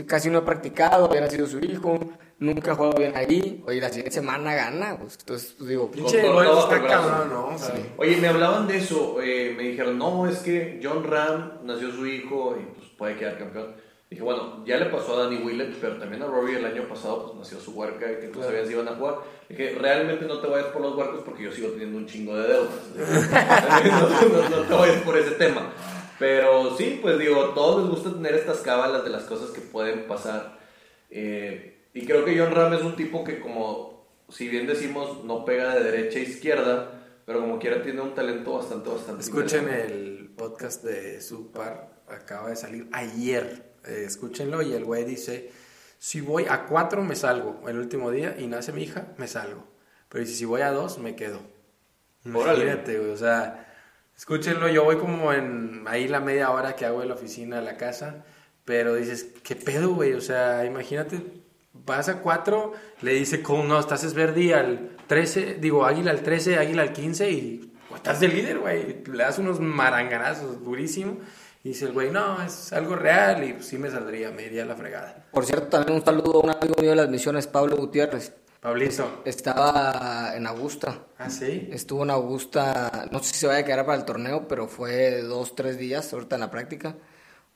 casi 0.08 0.28
no 0.28 0.38
he 0.38 0.42
practicado, 0.42 1.04
había 1.04 1.20
nacido 1.20 1.46
su 1.46 1.60
hijo, 1.60 2.00
nunca 2.44 2.72
ha 2.72 2.74
jugado 2.74 2.98
bien 2.98 3.12
ahí. 3.16 3.62
Oye, 3.66 3.80
la 3.80 3.88
siguiente 3.88 4.12
semana 4.12 4.54
gana, 4.54 4.96
pues, 4.98 5.16
entonces 5.20 5.54
pues, 5.58 5.68
digo, 5.68 5.90
Pinche 5.90 6.18
está 6.18 6.82
cabrón, 6.86 7.30
¿no? 7.30 7.56
Oye, 7.96 8.16
me 8.18 8.28
hablaban 8.28 8.66
de 8.66 8.78
eso, 8.78 9.20
eh, 9.22 9.54
me 9.56 9.64
dijeron, 9.64 9.98
no, 9.98 10.28
es 10.28 10.38
que 10.38 10.80
John 10.82 11.04
Ram 11.04 11.60
nació 11.64 11.90
su 11.90 12.06
hijo 12.06 12.56
y 12.60 12.64
pues 12.74 12.88
puede 12.96 13.16
quedar 13.16 13.38
campeón. 13.38 13.74
Dije, 14.10 14.22
bueno, 14.22 14.64
ya 14.64 14.76
le 14.76 14.86
pasó 14.86 15.18
a 15.18 15.24
Danny 15.24 15.42
Willett, 15.42 15.76
pero 15.80 15.96
también 15.96 16.22
a 16.22 16.26
Rory 16.26 16.54
el 16.54 16.64
año 16.64 16.86
pasado 16.86 17.24
pues 17.24 17.38
nació 17.38 17.58
su 17.58 17.72
huerca 17.72 18.10
y 18.12 18.16
que 18.20 18.28
tú 18.28 18.42
sabías 18.42 18.68
si 18.68 18.74
iban 18.74 18.86
a 18.86 18.94
jugar. 18.94 19.16
Dije, 19.48 19.76
realmente 19.80 20.26
no 20.26 20.38
te 20.38 20.46
vayas 20.46 20.68
por 20.68 20.82
los 20.82 20.94
huercos 20.94 21.22
porque 21.24 21.44
yo 21.44 21.52
sigo 21.52 21.70
teniendo 21.70 21.98
un 21.98 22.06
chingo 22.06 22.36
de 22.36 22.48
deudas. 22.48 22.70
no, 24.30 24.48
no 24.56 24.62
te 24.62 24.74
vayas 24.74 25.02
por 25.02 25.18
ese 25.18 25.32
tema. 25.32 25.72
Pero 26.18 26.76
sí, 26.76 27.00
pues 27.02 27.18
digo, 27.18 27.50
todos 27.50 27.82
les 27.82 27.90
gusta 27.90 28.12
tener 28.12 28.34
estas 28.34 28.58
cábalas 28.58 29.04
de 29.04 29.10
las 29.10 29.24
cosas 29.24 29.50
que 29.50 29.60
pueden 29.60 30.06
pasar. 30.06 30.58
Eh, 31.10 31.83
y 31.94 32.06
creo 32.06 32.24
que 32.24 32.36
John 32.36 32.52
Ram 32.52 32.74
es 32.74 32.82
un 32.82 32.96
tipo 32.96 33.22
que 33.22 33.38
como, 33.38 34.08
si 34.28 34.48
bien 34.48 34.66
decimos, 34.66 35.24
no 35.24 35.44
pega 35.44 35.76
de 35.76 35.84
derecha 35.84 36.18
a 36.18 36.22
izquierda, 36.22 36.90
pero 37.24 37.40
como 37.40 37.60
quiera 37.60 37.82
tiene 37.82 38.00
un 38.00 38.16
talento 38.16 38.54
bastante, 38.54 38.90
bastante. 38.90 39.22
Escuchen 39.22 39.68
el 39.68 40.34
podcast 40.36 40.82
de 40.82 41.20
Supar, 41.20 42.02
acaba 42.08 42.50
de 42.50 42.56
salir 42.56 42.88
ayer, 42.90 43.76
eh, 43.86 44.02
escúchenlo 44.06 44.60
y 44.62 44.72
el 44.72 44.84
güey 44.84 45.04
dice, 45.04 45.52
si 46.00 46.20
voy 46.20 46.46
a 46.48 46.66
cuatro 46.66 47.00
me 47.04 47.14
salgo 47.14 47.62
el 47.68 47.78
último 47.78 48.10
día 48.10 48.34
y 48.40 48.48
nace 48.48 48.72
mi 48.72 48.82
hija, 48.82 49.14
me 49.16 49.28
salgo. 49.28 49.64
Pero 50.08 50.26
si 50.26 50.44
voy 50.44 50.62
a 50.62 50.72
dos, 50.72 50.98
me 50.98 51.14
quedo. 51.14 51.42
Imagínate, 52.24 52.98
güey, 52.98 53.12
o 53.12 53.16
sea, 53.16 53.72
escúchenlo, 54.16 54.68
yo 54.68 54.82
voy 54.82 54.96
como 54.96 55.32
en 55.32 55.84
ahí 55.86 56.08
la 56.08 56.18
media 56.18 56.50
hora 56.50 56.74
que 56.74 56.86
hago 56.86 57.02
en 57.02 57.08
la 57.08 57.14
oficina, 57.14 57.58
a 57.58 57.62
la 57.62 57.76
casa, 57.76 58.24
pero 58.64 58.96
dices, 58.96 59.28
¿qué 59.44 59.54
pedo, 59.54 59.94
güey? 59.94 60.14
O 60.14 60.20
sea, 60.20 60.64
imagínate 60.64 61.43
vas 61.84 62.08
a 62.08 62.20
4, 62.20 62.72
le 63.02 63.12
dice, 63.14 63.42
¿cómo 63.42 63.64
no? 63.64 63.78
Estás 63.78 64.04
es 64.04 64.14
verde 64.14 64.54
al 64.54 64.96
13, 65.06 65.54
digo, 65.54 65.84
águila 65.84 66.10
al 66.10 66.22
13, 66.22 66.58
águila 66.58 66.82
al 66.82 66.92
15 66.92 67.30
y 67.30 67.74
estás 67.94 68.20
de 68.20 68.28
líder, 68.28 68.58
güey. 68.58 69.02
Le 69.04 69.22
das 69.22 69.38
unos 69.38 69.60
maranganazos 69.60 70.62
durísimo. 70.62 71.18
Y 71.62 71.70
dice 71.70 71.86
el 71.86 71.92
güey, 71.92 72.10
no, 72.10 72.42
es 72.42 72.74
algo 72.74 72.94
real 72.94 73.42
y 73.42 73.62
sí 73.62 73.78
me 73.78 73.90
saldría, 73.90 74.30
me 74.30 74.44
iría 74.44 74.64
a 74.64 74.66
la 74.66 74.76
fregada. 74.76 75.24
Por 75.30 75.46
cierto, 75.46 75.68
también 75.68 75.96
un 75.96 76.04
saludo 76.04 76.40
a 76.40 76.44
un 76.44 76.50
amigo 76.50 76.74
mío 76.78 76.90
de 76.90 76.96
las 76.96 77.08
misiones, 77.08 77.46
Pablo 77.46 77.76
Gutiérrez. 77.78 78.34
Pablito. 78.60 79.22
Estaba 79.24 80.32
en 80.34 80.46
Augusta. 80.46 81.06
¿Ah, 81.18 81.30
sí? 81.30 81.68
Estuvo 81.70 82.02
en 82.02 82.10
Augusta, 82.10 83.08
no 83.10 83.18
sé 83.20 83.32
si 83.32 83.40
se 83.40 83.46
vaya 83.46 83.60
a 83.60 83.64
quedar 83.64 83.86
para 83.86 83.98
el 83.98 84.04
torneo, 84.04 84.46
pero 84.46 84.68
fue 84.68 85.22
dos, 85.22 85.54
tres 85.54 85.78
días 85.78 86.12
ahorita 86.12 86.36
en 86.36 86.40
la 86.40 86.50
práctica. 86.50 86.96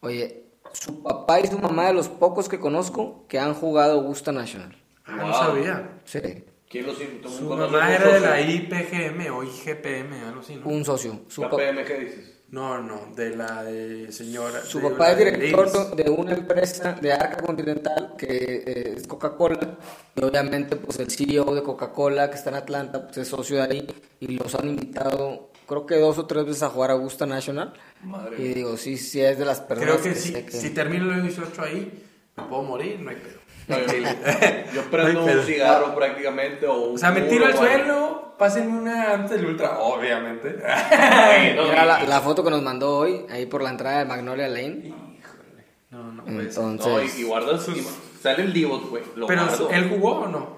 Oye, 0.00 0.47
su 0.73 1.03
papá 1.03 1.40
y 1.40 1.47
su 1.47 1.59
mamá 1.59 1.86
de 1.86 1.95
los 1.95 2.09
pocos 2.09 2.49
que 2.49 2.59
conozco 2.59 3.24
que 3.28 3.39
han 3.39 3.55
jugado 3.55 4.01
Augusta 4.01 4.32
National. 4.32 4.77
Ah, 5.05 5.16
no 5.16 5.32
sabía. 5.32 6.01
Sí. 6.05 6.20
¿Quién 6.69 6.86
los 6.86 6.99
Su 7.32 7.45
mamá 7.45 7.95
era 7.95 8.12
de 8.12 8.20
la 8.20 8.40
IPGM 8.40 9.35
o 9.35 9.43
IGPM, 9.43 10.12
algo 10.27 10.40
así, 10.40 10.57
¿no? 10.57 10.66
Un 10.66 10.85
socio. 10.85 11.20
Su 11.28 11.49
PM 11.49 11.85
qué 11.85 11.99
dices? 11.99 12.39
No, 12.51 12.81
no, 12.81 13.15
de 13.15 13.36
la 13.36 13.62
de 13.62 14.11
señora. 14.11 14.62
Su 14.62 14.81
papá 14.81 15.12
es 15.12 15.19
director 15.19 15.95
de, 15.95 16.11
una 16.11 16.32
empresa 16.32 16.93
de 16.93 17.12
arca 17.12 17.43
continental 17.43 18.15
que 18.16 18.65
eh, 18.66 18.95
es 18.97 19.07
Coca-Cola. 19.07 19.77
Y 20.15 20.24
obviamente, 20.24 20.77
pues 20.77 20.99
el 20.99 21.11
CEO 21.11 21.55
de 21.55 21.62
Coca-Cola, 21.62 22.31
que 22.31 22.36
está 22.36 22.49
en 22.49 22.57
Atlanta, 22.57 23.05
pues 23.05 23.19
es 23.19 23.28
socio 23.28 23.57
de 23.59 23.62
ahí. 23.62 23.86
Y 24.20 24.28
los 24.28 24.55
han 24.55 24.66
invitado, 24.66 25.47
creo 25.69 25.86
que 25.86 25.97
dos 25.97 26.19
o 26.19 26.27
tres 26.27 26.47
veces 26.47 26.62
a 26.65 26.70
jugar 26.70 26.90
a 26.90 26.95
Augusta 26.95 27.27
National. 27.27 27.74
Madre 28.03 28.36
y 28.39 28.55
digo, 28.55 28.77
sí, 28.77 28.97
sí, 28.97 29.20
es 29.20 29.39
de 29.39 29.45
las 29.45 29.61
personas. 29.61 30.01
Creo 30.01 30.15
que, 30.15 30.19
si, 30.19 30.35
si 30.51 30.70
termino 30.70 31.12
el 31.12 31.23
18 31.23 31.62
ahí, 31.62 32.05
me 32.36 32.43
puedo 32.45 32.62
morir, 32.62 32.99
no 33.01 33.11
hay 33.11 33.16
pedo. 33.16 33.39
yo 34.74 34.82
prendo 34.90 35.24
un 35.24 35.43
cigarro 35.43 35.95
prácticamente 35.95 36.66
o 36.66 36.86
un 36.86 36.95
O 36.95 36.99
sea, 36.99 37.11
me 37.11 37.20
tiro 37.23 37.45
al 37.45 37.55
suelo 37.55 38.35
pásenme 38.39 38.78
una 38.78 39.12
antes 39.12 39.32
del 39.32 39.47
ultra, 39.47 39.78
obviamente. 39.81 40.57
Mira 40.57 41.85
la, 41.85 42.05
la, 42.05 42.20
foto 42.20 42.43
que 42.43 42.51
nos 42.51 42.62
mandó 42.62 42.99
hoy, 42.99 43.27
ahí 43.28 43.45
por 43.47 43.62
la 43.62 43.70
entrada 43.70 43.99
de 43.99 44.05
Magnolia 44.07 44.49
Lane. 44.49 44.86
Híjole. 44.86 45.65
No, 45.90 46.12
no, 46.12 46.23
Entonces... 46.27 46.86
No, 46.86 47.20
y, 47.20 47.24
guarda 47.24 47.59
sus... 47.59 47.78
Sale 48.23 48.45
el 48.45 48.53
Divot, 48.53 48.89
güey. 48.89 49.03
Pero, 49.27 49.70
¿él 49.70 49.89
jugó 49.90 50.20
o 50.20 50.28
no? 50.28 50.57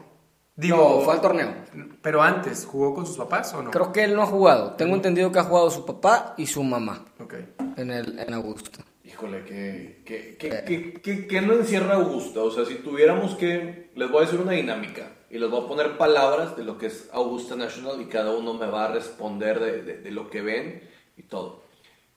Digo, 0.57 1.01
fue 1.03 1.15
al 1.15 1.21
torneo. 1.21 1.55
Pero 2.03 2.23
antes, 2.23 2.67
¿jugó 2.67 2.95
con 2.95 3.07
sus 3.07 3.17
papás 3.17 3.55
o 3.55 3.63
no? 3.63 3.71
Creo 3.71 3.93
que 3.93 4.05
él 4.05 4.15
no 4.15 4.23
ha 4.23 4.27
jugado. 4.27 4.75
Tengo 4.75 4.95
entendido 4.95 5.33
que 5.33 5.39
ha 5.39 5.45
jugado 5.45 5.71
su 5.71 5.87
papá 5.87 6.35
y 6.37 6.47
su 6.47 6.63
mamá. 6.63 7.05
Ok. 7.19 7.35
En, 7.77 7.91
el, 7.91 8.19
en 8.19 8.35
Augusta. 8.35 8.85
Híjole, 9.05 9.45
que, 9.45 10.03
que, 10.05 11.01
que, 11.03 11.27
que, 11.27 11.41
no 11.41 11.55
encierra 11.55 11.95
Augusta. 11.95 12.41
O 12.41 12.51
sea, 12.51 12.65
si 12.65 12.77
tuviéramos 12.77 13.37
que. 13.37 13.91
Les 13.95 14.11
voy 14.11 14.23
a 14.23 14.27
decir 14.27 14.41
una 14.41 14.53
dinámica 14.53 15.13
y 15.31 15.39
les 15.39 15.49
voy 15.49 15.65
a 15.65 15.69
poner 15.69 15.97
palabras 15.97 16.57
de 16.57 16.65
lo 16.65 16.77
que 16.77 16.87
es 16.87 17.09
Augusta 17.13 17.57
National 17.57 18.01
y 18.01 18.07
cada 18.07 18.33
uno 18.33 18.55
me 18.55 18.67
va 18.67 18.87
a 18.87 18.93
responder 18.93 19.61
de, 19.61 19.99
de, 19.99 20.11
lo 20.11 20.29
que 20.29 20.43
ven 20.43 20.83
y 21.17 21.23
todo. 21.23 21.63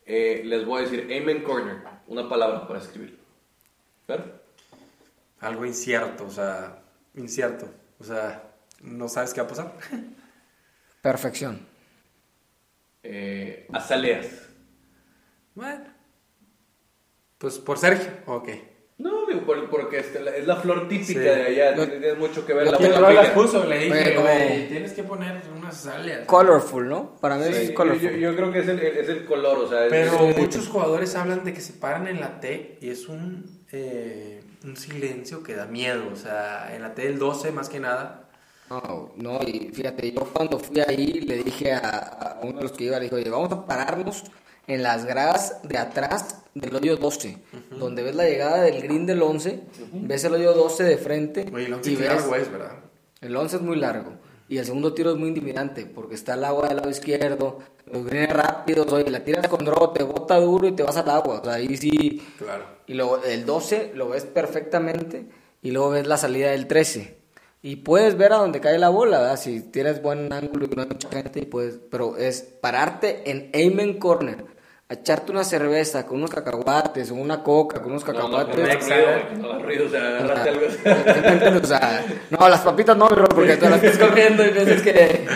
Eh, 0.05 0.41
les 0.45 0.65
voy 0.65 0.80
a 0.80 0.85
decir 0.85 1.03
Amen 1.03 1.43
Corner, 1.43 1.77
una 2.07 2.27
palabra 2.27 2.68
para 2.68 2.80
escribir. 2.80 3.19
¿Ver? 4.07 4.41
Algo 5.39 5.65
incierto, 5.65 6.26
o 6.26 6.31
sea, 6.31 6.84
incierto. 7.15 7.68
O 7.99 8.03
sea, 8.03 8.44
no 8.82 9.07
sabes 9.07 9.34
qué 9.34 9.41
va 9.41 9.48
a 9.48 9.49
pasar. 9.49 9.74
Perfección. 11.02 11.65
Eh, 13.03 13.68
azaleas. 13.74 14.28
Bueno. 15.56 15.84
Pues 17.38 17.57
por 17.60 17.78
Sergio, 17.78 18.10
ok. 18.26 18.49
No, 18.99 19.26
digo, 19.26 19.41
porque 19.70 19.99
es 19.99 20.48
la 20.48 20.56
flor 20.56 20.88
típica 20.88 21.20
de 21.20 21.48
allá, 21.48 21.76
tiene 21.76 22.14
mucho 22.14 22.45
que 22.45 22.53
ver 22.53 22.68
la 22.72 22.78
flor. 22.78 23.14
las 23.14 23.30
puso, 23.32 23.65
le 23.65 23.80
dije, 23.80 24.68
tienes 24.70 24.94
que 24.94 25.03
poner 25.03 25.41
unas 25.57 25.86
azaleas. 25.86 26.26
Colorful, 26.26 26.88
¿no? 26.88 27.18
Para 27.20 27.36
mí 27.36 27.45
es 27.49 27.72
colorful. 27.72 28.15
Yo, 28.18 28.36
creo 28.36 28.52
que 28.52 28.60
es 28.60 28.68
el, 28.68 28.80
es 28.80 29.10
el 29.10 29.26
color, 29.26 29.57
o 29.57 29.68
sea. 29.68 29.88
Pero 29.90 30.28
muchos 30.38 30.68
jugadores 30.68 31.15
hablan 31.15 31.44
de 31.44 31.53
que 31.53 31.61
se 31.61 31.74
paran 31.74 32.07
en 32.07 32.22
la 32.22 32.40
T 32.40 32.78
y 32.82 32.90
es 32.90 33.10
un, 33.10 33.62
eh, 33.73 34.41
un 34.63 34.77
silencio 34.77 35.41
que 35.41 35.55
da 35.55 35.65
miedo, 35.65 36.03
o 36.13 36.15
sea, 36.15 36.73
en 36.75 36.83
la 36.83 36.93
T 36.93 37.01
del 37.01 37.17
12 37.17 37.51
más 37.51 37.69
que 37.69 37.79
nada. 37.79 38.29
No, 38.69 39.11
no, 39.17 39.39
y 39.43 39.71
fíjate, 39.73 40.11
yo 40.11 40.23
cuando 40.31 40.59
fui 40.59 40.79
ahí 40.79 41.21
le 41.21 41.43
dije 41.43 41.73
a, 41.73 42.39
uno 42.43 42.57
de 42.57 42.63
los 42.63 42.71
que 42.71 42.85
iba, 42.85 42.97
le 42.97 43.05
dije, 43.05 43.15
oye, 43.15 43.29
vamos 43.29 43.51
a 43.51 43.65
pararnos 43.65 44.23
en 44.67 44.83
las 44.83 45.05
gradas 45.05 45.57
de 45.63 45.77
atrás 45.77 46.43
del 46.53 46.75
hoyo 46.75 46.97
12, 46.97 47.37
donde 47.71 48.03
ves 48.03 48.15
la 48.15 48.25
llegada 48.25 48.61
del 48.61 48.81
green 48.81 49.05
del 49.05 49.21
11, 49.21 49.63
ves 49.91 50.23
el 50.23 50.33
hoyo 50.33 50.53
12 50.53 50.83
de 50.83 50.97
frente. 50.97 51.41
el 51.41 51.73
11 51.73 51.91
y 51.91 51.95
ves, 51.95 52.07
largo 52.07 52.35
es, 52.35 52.51
¿verdad? 52.51 52.77
El 53.21 53.35
11 53.35 53.55
es 53.55 53.61
muy 53.61 53.77
largo. 53.77 54.13
Y 54.49 54.57
el 54.57 54.65
segundo 54.65 54.94
tiro 54.94 55.11
es 55.11 55.18
muy 55.18 55.30
intimidante, 55.30 55.86
porque 55.86 56.15
está 56.15 56.34
el 56.34 56.44
agua 56.44 56.68
del 56.68 56.78
lado 56.78 56.90
izquierdo, 56.90 57.60
los 57.86 58.06
greens 58.06 58.34
rápidos, 58.34 58.91
oye, 58.91 59.10
la 59.10 59.24
tiras 59.24 59.48
con 59.48 59.64
draw, 59.65 59.94
te 59.94 60.03
bota 60.03 60.40
duro 60.40 60.68
y 60.68 60.74
te 60.74 60.84
vas 60.84 60.98
al 60.98 61.10
agua. 61.10 61.40
O 61.40 61.44
sea, 61.44 61.53
ahí 61.53 61.76
sí. 61.78 62.22
Claro. 62.38 62.65
Y 62.86 62.94
luego 62.94 63.24
el 63.24 63.45
12 63.45 63.91
lo 63.95 64.10
ves 64.10 64.26
perfectamente, 64.26 65.26
y 65.61 65.72
luego 65.72 65.91
ves 65.91 66.07
la 66.07 66.18
salida 66.18 66.52
del 66.52 66.68
13. 66.68 67.18
Y 67.61 67.78
puedes 67.78 68.18
ver 68.18 68.34
a 68.34 68.38
dónde 68.38 68.60
cae 68.60 68.78
la 68.78 68.90
bola, 68.90 69.20
¿verdad? 69.20 69.38
Si 69.38 69.61
tienes 69.61 70.02
buen 70.02 70.32
ángulo 70.34 70.65
y 70.65 70.76
no 70.76 70.82
hay 70.82 70.90
mucha 70.90 71.10
gente, 71.10 71.40
y 71.40 71.45
puedes, 71.45 71.80
pero 71.90 72.18
es 72.18 72.41
pararte 72.41 73.30
en 73.32 73.49
Amen 73.53 73.98
Corner 73.99 74.52
echarte 74.94 75.32
una 75.32 75.44
cerveza 75.44 76.06
con 76.06 76.18
unos 76.18 76.30
cacahuates 76.30 77.11
o 77.11 77.15
una 77.15 77.44
coca 77.44 77.82
con 77.82 77.91
unos 77.91 78.03
cacahuates. 78.03 78.56
No, 79.38 79.60
no, 79.60 79.68
o 81.61 81.65
sea, 81.65 82.06
no, 82.30 82.49
las 82.49 82.61
papitas 82.61 82.98
no, 82.98 83.07
porque 83.07 83.57
te 83.57 83.70
las 83.70 83.84
estás 83.84 84.10
comiendo 84.10 84.45
y 84.45 84.49
piensas 84.52 84.82
que. 84.82 85.28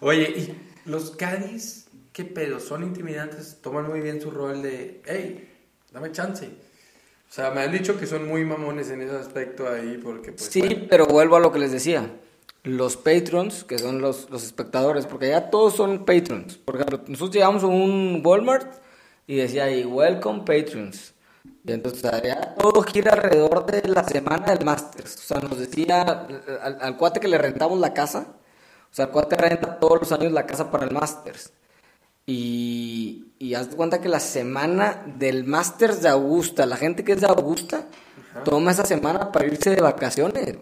Oye, 0.00 0.22
¿y 0.22 0.54
los 0.84 1.10
Cádiz 1.12 1.86
qué 2.12 2.24
pedo? 2.24 2.60
Son 2.60 2.82
intimidantes, 2.82 3.58
toman 3.60 3.88
muy 3.88 4.00
bien 4.00 4.20
su 4.20 4.30
rol 4.30 4.62
de, 4.62 5.02
hey, 5.06 5.50
dame 5.92 6.12
chance. 6.12 6.46
O 6.46 7.32
sea, 7.34 7.50
me 7.50 7.62
han 7.62 7.72
dicho 7.72 7.98
que 7.98 8.06
son 8.06 8.28
muy 8.28 8.44
mamones 8.44 8.90
en 8.90 9.02
ese 9.02 9.16
aspecto 9.16 9.68
ahí 9.68 9.98
porque 10.02 10.30
pues... 10.32 10.48
Sí, 10.48 10.86
pero 10.88 11.06
vuelvo 11.06 11.36
a 11.36 11.40
lo 11.40 11.50
que 11.50 11.58
les 11.58 11.72
decía 11.72 12.08
los 12.64 12.96
patrons, 12.96 13.62
que 13.62 13.78
son 13.78 14.00
los, 14.00 14.30
los 14.30 14.42
espectadores, 14.42 15.06
porque 15.06 15.28
ya 15.28 15.50
todos 15.50 15.74
son 15.74 16.04
patrons. 16.04 16.56
Por 16.56 16.76
ejemplo, 16.76 17.00
nosotros 17.06 17.34
llegamos 17.34 17.62
a 17.62 17.66
un 17.66 18.22
Walmart 18.24 18.82
y 19.26 19.36
decía 19.36 19.64
ahí, 19.64 19.84
welcome 19.84 20.40
patrons. 20.40 21.14
Y 21.66 21.72
entonces 21.72 22.02
ya 22.22 22.54
todo 22.54 22.82
gira 22.82 23.12
alrededor 23.12 23.66
de 23.66 23.86
la 23.88 24.04
semana 24.04 24.54
del 24.54 24.64
Masters. 24.64 25.16
O 25.16 25.20
sea, 25.20 25.40
nos 25.40 25.58
decía 25.58 26.26
al, 26.62 26.96
cuate 26.96 27.20
que 27.20 27.28
le 27.28 27.38
rentamos 27.38 27.78
la 27.78 27.92
casa, 27.92 28.28
o 28.90 28.94
sea, 28.94 29.06
el 29.06 29.10
cuate 29.10 29.36
renta 29.36 29.78
todos 29.78 30.00
los 30.00 30.12
años 30.12 30.32
la 30.32 30.46
casa 30.46 30.70
para 30.70 30.84
el 30.84 30.92
Masters. 30.92 31.52
Y, 32.26 33.26
y 33.38 33.52
haz 33.54 33.70
de 33.70 33.76
cuenta 33.76 34.00
que 34.00 34.08
la 34.08 34.20
semana 34.20 35.04
del 35.18 35.44
Masters 35.44 36.00
de 36.00 36.08
Augusta, 36.08 36.64
la 36.64 36.78
gente 36.78 37.04
que 37.04 37.12
es 37.12 37.20
de 37.20 37.26
Augusta, 37.26 37.86
toma 38.44 38.70
esa 38.70 38.86
semana 38.86 39.30
para 39.32 39.46
irse 39.46 39.70
de 39.70 39.82
vacaciones. 39.82 40.56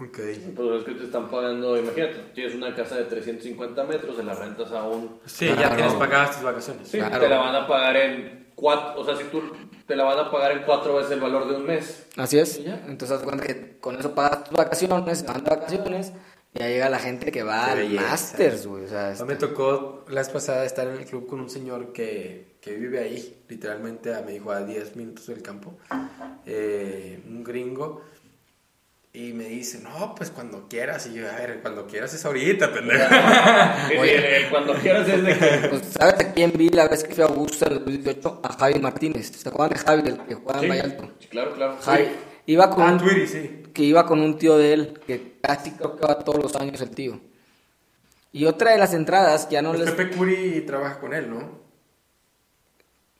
Ok. 0.00 0.18
Pues 0.56 0.80
es 0.80 0.84
que 0.84 0.94
te 0.94 1.04
están 1.04 1.30
pagando, 1.30 1.78
imagínate, 1.78 2.16
tienes 2.34 2.54
una 2.54 2.74
casa 2.74 2.96
de 2.96 3.04
350 3.04 3.84
metros, 3.84 4.16
se 4.16 4.24
la 4.24 4.34
rentas 4.34 4.72
a 4.72 4.82
un... 4.82 5.20
Sí, 5.24 5.46
ya 5.46 5.74
tienes 5.76 5.94
pagadas 5.94 6.32
tus 6.32 6.44
vacaciones. 6.44 6.88
Sí, 6.88 6.98
te 6.98 7.28
la 7.28 7.38
van 7.38 7.54
a 7.54 7.68
pagar 7.68 7.96
en 7.96 8.48
cuatro, 8.56 9.00
o 9.00 9.04
sea, 9.04 9.16
si 9.16 9.24
tú 9.24 9.40
te 9.86 9.94
la 9.94 10.02
van 10.02 10.18
a 10.18 10.30
pagar 10.32 10.52
en 10.52 10.62
cuatro 10.64 10.96
veces 10.96 11.12
el 11.12 11.20
valor 11.20 11.48
de 11.48 11.56
un 11.56 11.66
mes. 11.66 12.06
Así 12.16 12.38
es. 12.38 12.58
Entonces, 12.58 13.12
haz 13.12 13.22
cuenta 13.22 13.44
que 13.44 13.78
con 13.78 13.96
eso 13.96 14.14
pagas 14.14 14.44
tus 14.44 14.56
vacaciones, 14.56 15.24
van 15.26 15.44
de 15.44 15.50
vacaciones, 15.50 16.12
y 16.54 16.58
ya 16.58 16.68
llega 16.68 16.88
la 16.88 16.98
gente 16.98 17.30
que 17.30 17.42
va 17.42 17.72
al 17.72 17.88
Masters, 17.90 18.66
güey. 18.66 18.84
O 18.84 18.88
sea, 18.88 19.14
Me 19.26 19.36
tocó 19.36 20.04
la 20.08 20.20
vez 20.20 20.28
pasada 20.28 20.64
estar 20.64 20.88
en 20.88 20.94
el 20.94 21.04
club 21.04 21.26
con 21.26 21.40
un 21.40 21.50
señor 21.50 21.92
que, 21.92 22.56
que 22.60 22.74
vive 22.74 23.00
ahí, 23.00 23.44
literalmente, 23.48 24.12
me 24.24 24.32
dijo, 24.32 24.50
a 24.50 24.62
10 24.62 24.96
minutos 24.96 25.26
del 25.26 25.42
campo, 25.42 25.76
eh, 26.46 27.22
un 27.28 27.44
gringo 27.44 28.02
y 29.16 29.32
me 29.32 29.44
dice, 29.44 29.78
no, 29.78 30.12
pues 30.16 30.32
cuando 30.32 30.66
quieras. 30.68 31.06
Y 31.06 31.14
yo, 31.14 31.30
a 31.30 31.36
ver, 31.36 31.60
cuando 31.62 31.86
quieras 31.86 32.12
es 32.14 32.24
ahorita, 32.24 32.72
pendejo. 32.72 33.04
Oye, 34.00 34.48
cuando 34.50 34.74
quieras 34.74 35.08
es 35.08 35.22
de 35.22 35.38
que... 35.38 35.68
Pues, 35.70 35.82
¿sabes 35.92 36.14
a 36.14 36.32
quién 36.32 36.52
vi 36.56 36.68
la 36.70 36.88
vez 36.88 37.04
que 37.04 37.14
fui 37.14 37.22
a 37.22 37.28
Augusta 37.28 37.66
en 37.66 37.72
el 37.74 37.78
2018? 37.78 38.40
A 38.42 38.52
Javi 38.54 38.80
Martínez. 38.80 39.30
¿Se 39.30 39.48
acuerdan 39.48 39.78
de 39.78 39.84
Javi, 39.84 40.08
el 40.08 40.26
que 40.26 40.34
juega 40.34 40.60
en 40.60 40.68
Vallalto? 40.68 41.10
Sí, 41.20 41.28
claro, 41.28 41.54
claro. 41.54 41.76
Javi. 41.80 42.08
Iba 42.46 42.70
con, 42.70 42.82
ah, 42.82 42.92
un, 42.92 43.28
sí. 43.28 43.62
que 43.72 43.82
iba 43.84 44.04
con 44.04 44.20
un 44.20 44.36
tío 44.36 44.58
de 44.58 44.72
él, 44.72 45.00
que 45.06 45.38
casi 45.40 45.70
creo 45.70 45.96
que 45.96 46.04
va 46.04 46.18
todos 46.18 46.42
los 46.42 46.56
años 46.56 46.80
el 46.80 46.90
tío. 46.90 47.20
Y 48.32 48.46
otra 48.46 48.72
de 48.72 48.78
las 48.78 48.94
entradas, 48.94 49.48
ya 49.48 49.62
no 49.62 49.70
pues 49.70 49.82
les... 49.82 49.92
Pepe 49.92 50.16
Curi 50.16 50.60
trabaja 50.66 50.98
con 50.98 51.14
él, 51.14 51.30
¿no? 51.30 51.60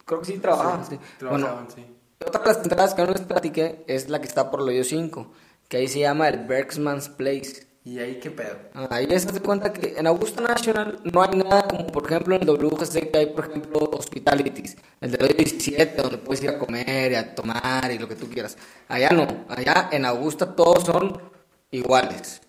Creo 0.05 0.19
que 0.19 0.27
sí 0.27 0.39
trabaja. 0.39 0.85
Sí, 0.85 0.99
Trabajaban, 1.21 1.71
sí. 1.71 1.87
Otra 2.27 2.41
de 2.43 2.49
las 2.49 2.57
entradas 2.65 2.95
que 2.95 3.03
no 3.03 3.13
les 3.13 3.21
platiqué 3.21 3.85
es 3.87 4.09
la 4.09 4.21
que 4.21 4.27
está 4.27 4.51
por 4.51 4.61
el 4.61 4.69
hoyo 4.69 4.83
5 4.83 5.33
que 5.69 5.79
ahí 5.79 5.89
se 5.89 6.01
llama 6.01 6.29
el 6.29 6.45
Bergsman's 6.47 7.09
Place. 7.09 7.67
¿Y 7.87 7.99
ahí 7.99 8.19
qué 8.19 8.31
pedo? 8.31 8.57
ahí 8.89 9.07
se 9.09 9.29
hace 9.29 9.41
cuenta 9.41 9.71
que 9.71 9.95
en 9.99 10.07
Augusta 10.07 10.41
National 10.41 11.01
no 11.05 11.23
hay 11.23 11.37
nada 11.37 11.69
como, 11.69 11.87
por 11.89 12.07
ejemplo, 12.07 12.35
en 12.35 12.43
el 12.43 12.49
WGC 12.49 13.11
que 13.11 13.19
hay, 13.19 13.27
por 13.27 13.51
ejemplo, 13.51 13.91
hospitalities. 13.93 14.77
El 15.03 15.11
de 15.11 15.29
17, 15.29 16.01
donde 16.01 16.17
puedes 16.17 16.43
ir 16.43 16.49
a 16.49 16.59
comer 16.59 17.13
y 17.13 17.15
a 17.15 17.35
tomar 17.35 17.93
y 17.93 17.99
lo 17.99 18.09
que 18.09 18.17
tú 18.17 18.31
quieras. 18.31 18.57
Allá 18.89 19.11
no. 19.11 19.27
Allá 19.49 19.91
en 19.93 20.07
Augusta 20.07 20.57
todos 20.57 20.85
son 20.85 21.21
iguales. 21.71 22.41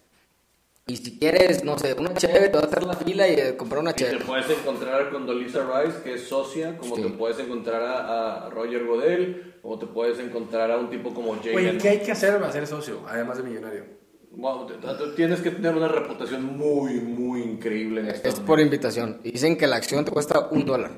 Y 0.87 0.97
si 0.97 1.17
quieres, 1.17 1.63
no 1.63 1.79
sé, 1.79 1.95
una 1.97 2.13
chévere, 2.13 2.49
te 2.49 2.57
vas 2.57 2.65
a 2.65 2.67
hacer 2.67 2.83
la 2.83 2.93
fila 2.93 3.27
y 3.27 3.33
eh, 3.33 3.57
comprar 3.57 3.81
una 3.81 3.93
chévere. 3.93 4.19
Te 4.19 4.25
puedes 4.25 4.47
encontrar 4.51 5.09
con 5.09 5.25
Dolisa 5.25 5.65
Rice, 5.65 6.03
que 6.03 6.13
es 6.13 6.27
socia, 6.27 6.77
como 6.77 6.95
te 6.95 7.09
puedes 7.09 7.39
encontrar 7.39 7.81
a, 7.81 8.51
Roger 8.51 8.85
Godel, 8.85 9.55
o 9.63 9.79
te 9.79 9.87
puedes 9.87 10.19
encontrar 10.19 10.69
a 10.69 10.77
un 10.77 10.91
tipo 10.91 11.11
como 11.11 11.41
Jay. 11.41 11.55
Oye, 11.55 11.77
¿qué 11.79 11.89
hay 11.89 11.99
que 12.01 12.11
hacer 12.11 12.39
para 12.39 12.51
ser 12.51 12.67
socio, 12.67 13.01
además 13.07 13.37
de 13.37 13.43
millonario? 13.45 13.83
Wow, 14.29 14.67
tienes 15.15 15.41
que 15.41 15.49
tener 15.49 15.73
una 15.73 15.87
reputación 15.87 16.55
muy, 16.55 16.99
muy 16.99 17.41
increíble 17.41 18.01
en 18.01 18.09
Es 18.09 18.39
por 18.39 18.59
invitación. 18.59 19.21
Y 19.23 19.31
dicen 19.31 19.57
que 19.57 19.65
la 19.65 19.77
acción 19.77 20.05
te 20.05 20.11
cuesta 20.11 20.49
un 20.51 20.65
dólar. 20.65 20.91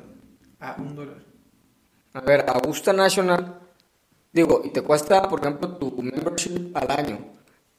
Ah, 0.59 0.75
un 0.77 0.95
dólar. 0.95 1.23
A 2.11 2.19
ver, 2.19 2.43
Augusta 2.49 2.91
National, 2.91 3.61
digo, 4.33 4.63
y 4.65 4.69
te 4.71 4.81
cuesta, 4.81 5.29
por 5.29 5.39
ejemplo, 5.39 5.77
tu 5.77 5.95
membership 6.01 6.75
al 6.75 6.91
año 6.91 7.37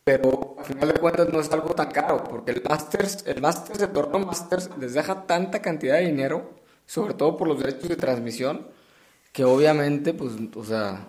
pero 0.08 0.56
al 0.58 0.64
final 0.64 0.88
de 0.88 0.94
cuentas 0.94 1.28
no 1.30 1.38
es 1.38 1.52
algo 1.52 1.74
tan 1.74 1.90
caro, 1.90 2.24
porque 2.24 2.52
el 2.52 2.62
Masters, 2.66 3.26
el 3.26 3.42
Masters, 3.42 3.82
el 3.82 3.90
torneo 3.90 4.20
Masters 4.20 4.70
les 4.78 4.94
deja 4.94 5.26
tanta 5.26 5.60
cantidad 5.60 5.98
de 5.98 6.06
dinero, 6.06 6.48
sobre 6.86 7.12
todo 7.12 7.36
por 7.36 7.46
los 7.46 7.58
derechos 7.58 7.90
de 7.90 7.96
transmisión, 7.96 8.66
que 9.34 9.44
obviamente, 9.44 10.14
pues, 10.14 10.32
o 10.56 10.64
sea, 10.64 11.08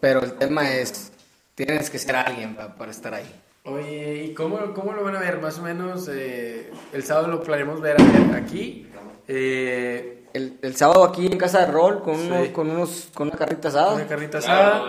pero 0.00 0.22
el 0.22 0.34
tema 0.34 0.70
es, 0.70 1.12
tienes 1.54 1.88
que 1.88 1.98
ser 1.98 2.14
alguien 2.14 2.56
para, 2.56 2.90
estar 2.90 3.14
ahí. 3.14 3.34
Oye, 3.64 4.24
¿y 4.24 4.34
cómo, 4.34 4.74
cómo, 4.74 4.92
lo 4.92 5.02
van 5.02 5.16
a 5.16 5.20
ver? 5.20 5.40
Más 5.40 5.58
o 5.58 5.62
menos, 5.62 6.06
eh, 6.12 6.70
el 6.92 7.02
sábado 7.02 7.28
lo 7.28 7.42
planeamos 7.42 7.80
ver 7.80 7.96
aquí. 8.34 8.86
Eh, 9.28 10.26
el, 10.34 10.58
el, 10.60 10.76
sábado 10.76 11.04
aquí 11.04 11.24
en 11.24 11.38
Casa 11.38 11.60
de 11.60 11.72
Rol, 11.72 12.02
con, 12.02 12.20
unos, 12.20 12.48
con, 12.48 12.68
unos, 12.68 13.08
con 13.14 13.28
una 13.28 13.38
carrita 13.38 13.68
asada. 13.68 13.94
Una 13.94 14.06
carrita 14.06 14.36
asada. 14.36 14.82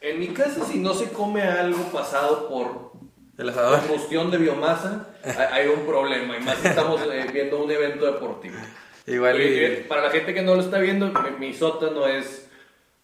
En 0.00 0.20
mi 0.20 0.28
casa, 0.28 0.64
si 0.64 0.78
no 0.78 0.94
se 0.94 1.10
come 1.10 1.42
algo 1.42 1.82
pasado 1.90 2.48
por 2.48 2.92
el 3.36 3.48
asador. 3.48 3.80
combustión 3.80 4.30
de 4.30 4.38
biomasa, 4.38 5.08
hay, 5.52 5.66
un 5.68 5.86
problema. 5.86 6.36
Y 6.36 6.40
más 6.40 6.64
estamos 6.64 7.00
eh, 7.02 7.26
viendo 7.32 7.62
un 7.62 7.70
evento 7.70 8.06
deportivo. 8.06 8.56
Igual 9.06 9.40
y... 9.40 9.84
para 9.88 10.02
la 10.02 10.10
gente 10.10 10.34
que 10.34 10.42
no 10.42 10.54
lo 10.54 10.60
está 10.60 10.78
viendo, 10.78 11.06
mi, 11.06 11.46
mi 11.46 11.54
sótano 11.54 12.06
es 12.06 12.47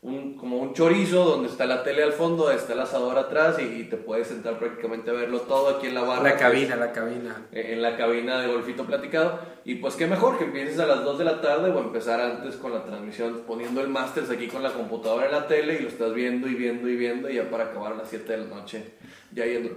un, 0.04 0.34
como 0.34 0.58
un 0.58 0.74
chorizo 0.74 1.24
donde 1.24 1.48
está 1.48 1.64
la 1.64 1.82
tele 1.82 2.02
al 2.02 2.12
fondo, 2.12 2.50
está 2.50 2.74
el 2.74 2.80
asador 2.80 3.18
atrás 3.18 3.56
y, 3.58 3.84
te 3.84 3.96
puedes 3.96 4.28
sentar 4.28 4.58
prácticamente 4.58 5.10
a 5.10 5.14
verlo 5.14 5.40
todo 5.40 5.76
aquí 5.76 5.86
en 5.86 5.94
la 5.94 6.02
barra. 6.02 6.22
La 6.22 6.36
cabina, 6.36 6.76
la 6.76 6.92
cabina. 6.92 7.46
Eh, 7.52 7.70
en 7.72 7.80
la 7.80 7.96
cabina 7.96 8.40
de 8.40 8.48
Golfito 8.48 8.84
Platicado. 8.84 9.38
Y 9.64 9.76
pues 9.76 9.94
qué 9.94 10.06
mejor 10.06 10.36
que 10.36 10.44
empieces 10.44 10.78
a 10.78 10.86
las 10.86 11.04
2 11.04 11.18
de 11.18 11.24
la 11.24 11.40
tarde 11.40 11.70
o 11.70 11.78
empezar 11.78 12.20
antes 12.20 12.56
con 12.56 12.74
la 12.74 12.84
transmisión, 12.84 13.44
poniendo 13.46 13.80
el 13.80 13.88
Masters 13.88 14.28
aquí 14.28 14.46
con 14.46 14.62
la 14.62 14.74
computadora 14.74 15.24
en 15.24 15.32
la 15.32 15.46
tele 15.46 15.76
y 15.76 15.82
lo 15.82 15.88
estás 15.88 16.12
viendo 16.12 16.48
y 16.48 16.54
viendo 16.54 16.86
y 16.86 16.96
viendo 16.96 17.30
y 17.30 17.36
ya 17.36 17.48
para 17.48 17.64
acabar 17.64 17.94
a 17.94 17.96
las 17.96 18.10
7 18.10 18.30
de 18.30 18.38
la 18.38 18.54
noche. 18.54 18.84
Ya 19.32 19.46
yendo. 19.46 19.70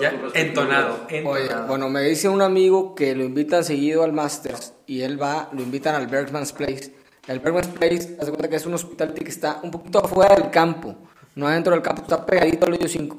Ya, 0.00 0.10
entonado, 0.34 1.06
entonado. 1.08 1.66
bueno, 1.68 1.88
me 1.88 2.02
dice 2.02 2.28
un 2.28 2.42
amigo 2.42 2.94
que 2.94 3.14
lo 3.14 3.24
invitan 3.24 3.64
seguido 3.64 4.02
al 4.02 4.12
Masters 4.12 4.74
y 4.86 5.02
él 5.02 5.20
va, 5.20 5.48
lo 5.52 5.62
invitan 5.62 5.94
al 5.94 6.06
Bergman's 6.06 6.52
Place 6.52 6.92
el 7.26 7.40
Bergman's 7.40 7.68
Place, 7.68 8.16
hace 8.20 8.30
cuenta 8.30 8.48
que 8.48 8.56
es 8.56 8.66
un 8.66 8.74
hospital 8.74 9.12
que 9.12 9.24
está 9.24 9.60
un 9.62 9.70
poquito 9.70 9.98
afuera 9.98 10.36
del 10.36 10.50
campo, 10.50 10.94
no 11.34 11.48
adentro 11.48 11.72
del 11.72 11.82
campo, 11.82 12.02
está 12.02 12.24
pegadito 12.24 12.66
al 12.66 12.74
hoyo 12.74 12.88
5. 12.88 13.16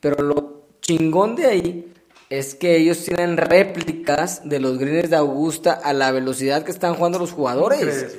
Pero 0.00 0.22
lo 0.22 0.62
chingón 0.80 1.36
de 1.36 1.46
ahí 1.46 1.92
es 2.28 2.54
que 2.54 2.76
ellos 2.76 3.04
tienen 3.04 3.36
réplicas 3.36 4.48
de 4.48 4.60
los 4.60 4.78
greens 4.78 5.10
de 5.10 5.16
Augusta 5.16 5.72
a 5.72 5.92
la 5.92 6.12
velocidad 6.12 6.62
que 6.62 6.70
están 6.70 6.94
jugando 6.94 7.18
los 7.18 7.32
jugadores. 7.32 8.18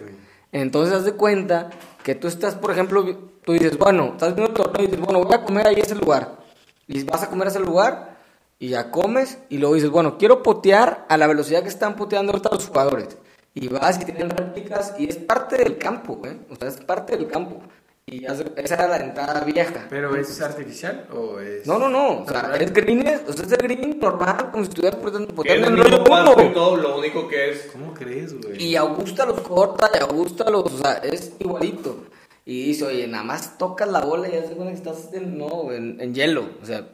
Entonces, 0.52 0.94
haz 0.94 1.06
de 1.06 1.14
cuenta 1.14 1.70
que 2.04 2.14
tú 2.14 2.28
estás, 2.28 2.56
por 2.56 2.72
ejemplo, 2.72 3.30
tú 3.46 3.54
dices, 3.54 3.78
bueno, 3.78 4.10
estás 4.12 4.36
viendo 4.36 4.52
el 4.52 4.54
torneo 4.54 4.84
y 4.84 4.88
dices, 4.88 5.00
bueno, 5.00 5.24
voy 5.24 5.34
a 5.34 5.46
comer 5.46 5.68
ahí 5.68 5.80
ese 5.80 5.96
lugar. 5.96 6.40
Y 6.88 7.04
vas 7.04 7.24
a 7.24 7.30
comer 7.30 7.48
a 7.48 7.52
ese 7.52 7.62
lugar 7.62 8.18
y 8.60 8.68
ya 8.70 8.92
comes 8.92 9.38
y 9.50 9.60
luego 9.60 9.76
dices, 9.76 9.90
bueno, 9.90 10.18
quiero 10.18 10.44
potear 10.44 11.06
a 11.08 11.16
la 11.16 11.26
velocidad 11.26 11.64
que 11.64 11.70
están 11.70 11.96
poteando 11.96 12.34
ahorita 12.34 12.50
los 12.52 12.68
jugadores 12.68 13.18
y 13.54 13.68
vas 13.68 14.02
y 14.02 14.06
tienen 14.06 14.30
réplicas 14.30 14.96
y 14.98 15.10
es 15.10 15.18
parte 15.18 15.58
del 15.58 15.78
campo, 15.78 16.22
¿eh? 16.26 16.38
O 16.50 16.56
sea, 16.56 16.68
es 16.70 16.78
parte 16.78 17.18
del 17.18 17.28
campo. 17.28 17.62
Y 18.06 18.26
esa 18.26 18.74
era 18.74 18.88
la 18.88 18.98
entrada 18.98 19.42
vieja. 19.42 19.86
¿Pero 19.90 20.16
es 20.16 20.42
artificial 20.42 21.08
o 21.14 21.40
es...? 21.40 21.66
No, 21.68 21.78
no, 21.78 21.88
no. 21.88 22.24
O 22.24 22.28
sea, 22.28 22.56
es 22.60 22.74
green, 22.74 23.08
o 23.28 23.32
sea, 23.32 23.46
es 23.46 23.52
el 23.52 23.58
green 23.60 24.00
normal, 24.00 24.52
como 24.52 24.64
si 24.64 24.70
estuvieras 24.70 25.00
poniendo 25.00 25.30
el 25.44 25.78
rollo 25.78 26.50
y 26.50 26.54
todo, 26.54 26.78
lo 26.78 26.98
único 26.98 27.28
que 27.28 27.52
es... 27.52 27.70
¿Cómo 27.72 27.94
crees, 27.94 28.34
güey? 28.42 28.62
Y 28.62 28.76
Augusta 28.76 29.26
los 29.26 29.40
corta, 29.42 29.90
y 29.94 30.00
Augusta 30.00 30.50
los... 30.50 30.66
O 30.66 30.78
sea, 30.78 30.94
es 30.96 31.34
igualito. 31.40 32.06
Y 32.44 32.66
dice, 32.66 32.86
oye, 32.86 33.08
nada 33.08 33.24
más 33.24 33.58
tocas 33.58 33.88
la 33.90 34.02
bola 34.02 34.28
y 34.28 34.34
ya 34.34 34.48
se 34.48 34.56
que 34.56 34.72
estás 34.72 35.14
en, 35.14 35.38
no, 35.38 35.72
en, 35.72 36.02
en 36.02 36.14
hielo. 36.14 36.50
O 36.62 36.66
sea... 36.66 36.88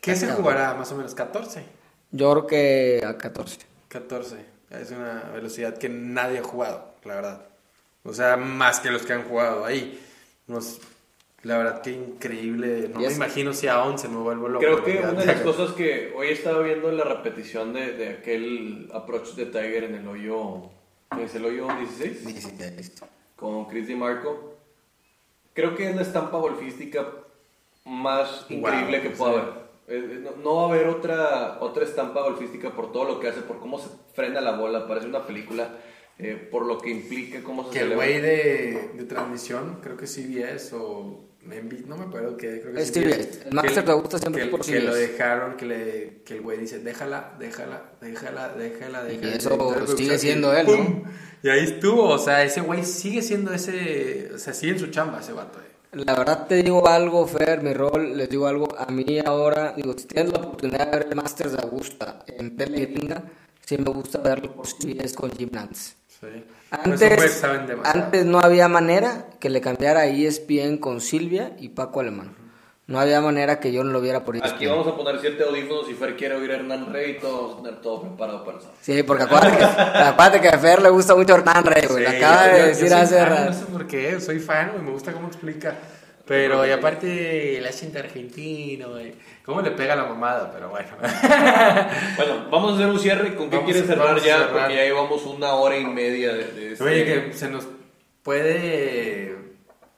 ¿Qué 0.00 0.14
se 0.14 0.28
jugará? 0.28 0.74
¿Más 0.74 0.92
o 0.92 0.96
menos 0.96 1.14
14? 1.14 1.62
Yo 2.10 2.32
creo 2.32 2.46
que 2.46 3.02
a 3.06 3.16
14. 3.16 3.58
14. 3.88 4.57
Es 4.70 4.90
una 4.90 5.30
velocidad 5.32 5.78
que 5.78 5.88
nadie 5.88 6.38
ha 6.38 6.42
jugado, 6.42 6.94
la 7.04 7.14
verdad. 7.14 7.46
O 8.04 8.12
sea, 8.12 8.36
más 8.36 8.80
que 8.80 8.90
los 8.90 9.02
que 9.02 9.14
han 9.14 9.24
jugado 9.24 9.64
ahí. 9.64 9.98
la 11.42 11.58
verdad 11.58 11.82
que 11.82 11.92
increíble. 11.92 12.90
No 12.92 13.00
me 13.00 13.12
imagino 13.12 13.52
si 13.52 13.66
a 13.66 13.82
11 13.82 14.08
me 14.08 14.16
vuelvo 14.16 14.48
loco. 14.48 14.60
Creo 14.60 14.84
que 14.84 14.98
una 14.98 15.20
de 15.20 15.26
las 15.26 15.40
cosas 15.40 15.72
que 15.72 16.12
hoy 16.16 16.28
estaba 16.28 16.60
viendo 16.60 16.88
en 16.90 16.98
la 16.98 17.04
repetición 17.04 17.72
de, 17.72 17.92
de 17.92 18.08
aquel 18.10 18.90
approach 18.92 19.34
de 19.34 19.46
Tiger 19.46 19.84
en 19.84 19.94
el 19.94 20.08
hoyo. 20.08 20.70
¿Es 21.18 21.34
el 21.34 21.46
hoyo 21.46 21.66
16? 21.66 22.26
16. 22.26 23.02
Con 23.36 23.66
Chris 23.66 23.88
DiMarco. 23.88 24.56
Creo 25.54 25.74
que 25.74 25.88
es 25.88 25.96
la 25.96 26.02
estampa 26.02 26.38
golfística 26.38 27.06
más 27.84 28.46
increíble 28.48 29.02
que 29.02 29.10
pueda 29.10 29.32
haber. 29.32 29.57
Eh, 29.88 30.22
no, 30.42 30.56
va 30.56 30.62
a 30.62 30.68
haber 30.68 30.86
otra, 30.88 31.58
otra 31.60 31.84
estampa 31.84 32.22
golfística 32.22 32.70
por 32.70 32.92
todo 32.92 33.04
lo 33.04 33.20
que 33.20 33.28
hace, 33.28 33.40
por 33.40 33.58
cómo 33.58 33.78
se 33.78 33.88
frena 34.14 34.40
la 34.40 34.56
bola, 34.56 34.86
parece 34.86 35.06
una 35.06 35.26
película, 35.26 35.76
eh, 36.18 36.48
por 36.50 36.66
lo 36.66 36.78
que 36.78 36.90
implica 36.90 37.42
cómo 37.42 37.64
se 37.64 37.78
Que 37.78 37.84
el 37.84 37.94
güey 37.94 38.20
de, 38.20 38.90
de, 38.94 39.04
transmisión, 39.04 39.78
creo 39.82 39.96
que 39.96 40.06
CBS 40.06 40.74
o 40.74 41.28
no 41.86 41.96
me 41.96 42.04
acuerdo 42.04 42.36
que 42.36 42.60
creo 42.60 42.74
que 42.74 42.82
es 42.82 42.92
CBS. 42.92 43.46
El 43.46 43.54
Master 43.54 43.84
te 43.84 43.92
gusta 43.92 44.18
siempre 44.18 44.44
que, 44.44 44.48
por. 44.50 44.60
Que 44.60 44.80
lo 44.80 44.94
dejaron, 44.94 45.56
que, 45.56 45.64
le, 45.64 46.22
que 46.24 46.34
el 46.34 46.42
güey 46.42 46.58
dice, 46.58 46.80
déjala, 46.80 47.36
déjala, 47.38 47.92
déjala, 48.02 48.54
déjala, 48.54 49.04
déjala. 49.04 49.32
Y 49.32 49.36
eso 49.36 49.96
sigue 49.96 50.18
siendo 50.18 50.54
él, 50.54 50.66
¿no? 50.66 51.04
Y 51.42 51.48
ahí 51.48 51.64
estuvo, 51.64 52.04
o 52.08 52.18
sea, 52.18 52.42
ese 52.42 52.60
güey 52.60 52.84
sigue 52.84 53.22
siendo 53.22 53.54
ese, 53.54 54.30
o 54.34 54.38
sea, 54.38 54.52
sigue 54.52 54.72
en 54.72 54.78
su 54.80 54.88
chamba 54.88 55.20
ese 55.20 55.32
vato. 55.32 55.60
La 55.92 56.14
verdad 56.14 56.46
te 56.46 56.62
digo 56.62 56.86
algo, 56.86 57.26
Fer, 57.26 57.62
mi 57.62 57.72
rol, 57.72 58.16
les 58.16 58.28
digo 58.28 58.46
algo, 58.46 58.68
a 58.78 58.86
mí 58.92 59.18
ahora, 59.24 59.72
digo, 59.74 59.94
si 59.96 60.06
tienes 60.06 60.32
la 60.32 60.40
oportunidad 60.40 60.90
de 60.90 60.98
ver 60.98 61.06
el 61.08 61.16
Masters 61.16 61.52
de 61.52 61.62
Augusta 61.62 62.24
en 62.26 62.56
tele 62.56 62.94
sí 63.64 63.76
me 63.78 63.90
gusta 63.90 64.18
verlo 64.18 64.54
por 64.54 64.66
si 64.66 64.98
es 64.98 65.14
con 65.14 65.30
Jim 65.30 65.50
Nance. 65.52 65.94
Sí. 66.20 66.26
Antes, 66.70 67.44
antes 67.84 68.26
no 68.26 68.40
había 68.40 68.68
manera 68.68 69.28
que 69.38 69.48
le 69.50 69.60
cambiara 69.60 70.00
a 70.00 70.06
ESPN 70.06 70.78
con 70.78 71.00
Silvia 71.00 71.56
y 71.58 71.70
Paco 71.70 72.00
Alemán. 72.00 72.34
No 72.88 72.98
había 72.98 73.20
manera 73.20 73.60
que 73.60 73.70
yo 73.70 73.84
no 73.84 73.92
lo 73.92 74.00
viera 74.00 74.24
por. 74.24 74.34
Aquí 74.42 74.66
vamos 74.66 74.86
a 74.86 74.96
poner 74.96 75.20
siete 75.20 75.44
audífonos 75.44 75.90
y 75.90 75.94
Fer 75.94 76.16
quiere 76.16 76.36
oír 76.36 76.50
a 76.52 76.54
Hernán 76.54 76.90
Rey 76.90 77.10
y 77.10 77.20
todos 77.20 77.40
vamos 77.40 77.58
a 77.58 77.62
tener 77.62 77.80
todo 77.82 78.00
preparado 78.00 78.44
para 78.44 78.58
eso. 78.58 78.72
Sí, 78.80 79.02
porque 79.02 79.24
acuérdate 79.24 79.58
que, 79.58 79.64
acuérdate 79.64 80.40
que 80.40 80.48
a 80.48 80.58
Fer 80.58 80.80
le 80.80 80.88
gusta 80.88 81.14
mucho 81.14 81.34
Hernán 81.34 81.64
Rey, 81.66 81.86
güey. 81.86 82.06
acaba 82.06 82.48
de 82.48 82.68
decir 82.68 82.92
hace 82.94 83.22
rato. 83.22 83.50
No 83.50 83.52
sé 83.52 83.66
por 83.66 83.86
qué, 83.86 84.18
soy 84.22 84.38
fan, 84.38 84.70
güey, 84.72 84.82
me 84.82 84.90
gusta 84.90 85.12
cómo 85.12 85.28
explica. 85.28 85.76
Pero, 86.24 86.66
y 86.66 86.70
aparte, 86.70 87.58
el 87.58 87.66
acento 87.66 87.98
argentino, 87.98 88.88
güey. 88.92 89.12
¿Cómo 89.44 89.60
le 89.60 89.70
pega 89.72 89.94
la 89.94 90.04
mamada? 90.04 90.50
Pero 90.50 90.70
bueno. 90.70 90.88
bueno, 92.16 92.48
vamos 92.50 92.72
a 92.72 92.74
hacer 92.76 92.86
un 92.86 92.98
cierre. 92.98 93.34
¿Con 93.34 93.50
qué 93.50 93.62
quieres 93.64 93.86
cerrar 93.86 94.18
ya? 94.22 94.48
Porque 94.50 94.76
ya 94.76 94.84
llevamos 94.84 95.26
una 95.26 95.52
hora 95.52 95.76
y 95.76 95.84
media 95.84 96.32
de, 96.32 96.52
de 96.52 96.72
este... 96.72 96.84
Oye, 96.84 97.04
que 97.04 97.32
se 97.34 97.50
nos 97.50 97.66
puede 98.22 99.47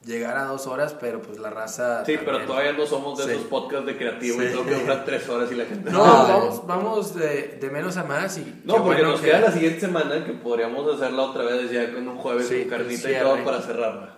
llegar 0.05 0.37
a 0.37 0.45
dos 0.45 0.67
horas, 0.67 0.95
pero 0.99 1.21
pues 1.21 1.37
la 1.39 1.49
raza. 1.49 2.03
Sí, 2.05 2.17
pero 2.23 2.45
todavía 2.45 2.73
no 2.73 2.85
somos 2.85 3.23
de 3.23 3.33
esos 3.33 3.45
podcasts 3.47 3.85
de 3.85 3.97
creativo 3.97 4.41
y 4.41 4.47
tengo 4.47 4.65
que 4.65 4.75
durar 4.75 5.05
tres 5.05 5.27
horas 5.29 5.51
y 5.51 5.55
la 5.55 5.65
gente. 5.65 5.91
No, 5.91 6.03
vamos, 6.03 6.67
vamos 6.67 7.15
de, 7.15 7.57
de, 7.59 7.69
menos 7.69 7.97
a 7.97 8.03
más. 8.03 8.37
y 8.37 8.61
No, 8.63 8.83
porque 8.83 9.03
nos 9.03 9.21
queda 9.21 9.41
la 9.41 9.51
siguiente 9.51 9.79
semana 9.79 10.25
que 10.25 10.33
podríamos 10.33 10.91
hacerla 10.95 11.23
otra 11.23 11.43
vez 11.43 11.71
ya 11.71 11.93
con 11.93 12.07
un 12.07 12.17
jueves 12.17 12.47
con 12.47 12.69
carnita 12.69 13.11
y 13.11 13.15
todo 13.15 13.43
para 13.43 13.61
cerrarla. 13.61 14.17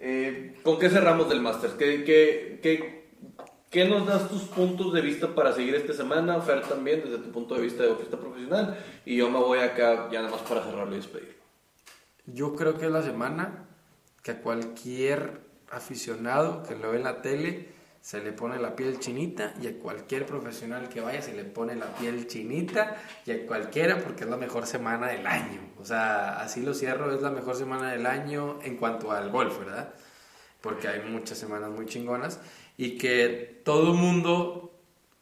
Eh, 0.00 0.56
¿Con 0.62 0.78
qué 0.78 0.88
cerramos 0.88 1.28
del 1.28 1.40
Masters? 1.40 1.74
¿Qué, 1.74 2.04
qué, 2.04 2.60
qué, 2.62 3.08
qué 3.68 3.84
nos 3.86 4.06
das 4.06 4.28
tus 4.28 4.42
puntos 4.42 4.92
de 4.92 5.00
vista 5.00 5.34
para 5.34 5.52
seguir 5.52 5.74
esta 5.74 5.92
semana? 5.92 6.40
Fer 6.40 6.62
también, 6.62 7.02
desde 7.04 7.18
tu 7.18 7.32
punto 7.32 7.56
de 7.56 7.62
vista 7.62 7.82
de 7.82 7.88
oferta 7.88 8.16
profesional. 8.16 8.78
Y 9.04 9.16
yo 9.16 9.28
me 9.28 9.38
voy 9.38 9.58
acá 9.58 10.08
ya 10.12 10.22
nada 10.22 10.36
más 10.36 10.42
para 10.42 10.62
cerrarlo 10.62 10.92
y 10.92 10.98
despedir. 10.98 11.36
Yo 12.26 12.54
creo 12.54 12.78
que 12.78 12.86
es 12.86 12.92
la 12.92 13.02
semana 13.02 13.67
que 14.22 14.32
a 14.32 14.40
cualquier 14.40 15.40
aficionado 15.70 16.62
que 16.62 16.74
lo 16.76 16.90
ve 16.90 16.98
en 16.98 17.04
la 17.04 17.22
tele 17.22 17.68
se 18.00 18.20
le 18.20 18.32
pone 18.32 18.58
la 18.58 18.74
piel 18.74 19.00
chinita 19.00 19.54
y 19.60 19.66
a 19.66 19.78
cualquier 19.78 20.24
profesional 20.24 20.88
que 20.88 21.00
vaya 21.00 21.20
se 21.20 21.34
le 21.34 21.44
pone 21.44 21.74
la 21.74 21.86
piel 21.96 22.26
chinita 22.26 22.96
y 23.26 23.32
a 23.32 23.46
cualquiera 23.46 23.98
porque 23.98 24.24
es 24.24 24.30
la 24.30 24.36
mejor 24.36 24.66
semana 24.66 25.08
del 25.08 25.26
año. 25.26 25.60
O 25.78 25.84
sea, 25.84 26.40
así 26.40 26.62
lo 26.62 26.74
cierro, 26.74 27.14
es 27.14 27.20
la 27.20 27.30
mejor 27.30 27.56
semana 27.56 27.92
del 27.92 28.06
año 28.06 28.60
en 28.62 28.76
cuanto 28.76 29.12
al 29.12 29.30
golf, 29.30 29.58
¿verdad? 29.58 29.94
Porque 30.60 30.88
hay 30.88 31.00
muchas 31.00 31.38
semanas 31.38 31.70
muy 31.70 31.86
chingonas 31.86 32.40
y 32.76 32.96
que 32.96 33.60
todo 33.64 33.92
mundo 33.92 34.72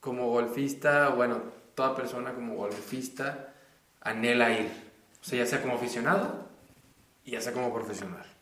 como 0.00 0.30
golfista, 0.30 1.08
bueno, 1.08 1.42
toda 1.74 1.96
persona 1.96 2.34
como 2.34 2.54
golfista 2.54 3.52
anhela 4.00 4.52
ir. 4.52 4.70
O 5.20 5.24
sea, 5.24 5.38
ya 5.40 5.46
sea 5.46 5.60
como 5.60 5.74
aficionado 5.74 6.46
y 7.24 7.32
ya 7.32 7.40
sea 7.40 7.52
como 7.52 7.74
profesional. 7.74 8.35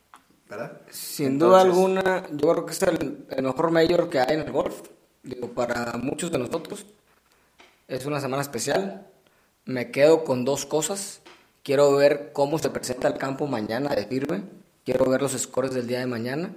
¿Verdad? 0.49 0.81
Sin 0.91 1.39
duda 1.39 1.61
alguna, 1.61 2.27
yo 2.31 2.53
creo 2.53 2.67
que 2.67 2.73
es 2.73 2.83
el, 2.83 3.27
mejor 3.43 3.71
mayor 3.71 4.11
que 4.11 4.21
hay 4.21 4.35
en 4.35 4.41
el 4.41 4.53
golf. 4.53 4.83
Digo, 5.23 5.49
para 5.49 5.93
muchos 5.95 6.31
de 6.31 6.39
nosotros 6.39 6.87
es 7.89 8.07
una 8.07 8.21
semana 8.21 8.43
especial. 8.43 9.07
Me 9.65 9.91
quedo 9.91 10.25
con 10.25 10.45
dos 10.45 10.67
cosas. 10.67 11.21
Quiero 11.63 11.93
ver 11.95 12.33
cómo 12.33 12.59
se 12.59 12.71
presenta 12.71 13.09
el 13.09 13.17
campo 13.17 13.47
mañana 13.47 13.95
de 13.95 14.05
firme. 14.07 14.45
Quiero 14.85 15.07
ver 15.07 15.23
los 15.23 15.33
scores 15.33 15.73
del 15.73 15.87
día 15.87 16.01
de 16.01 16.07
mañana. 16.07 16.55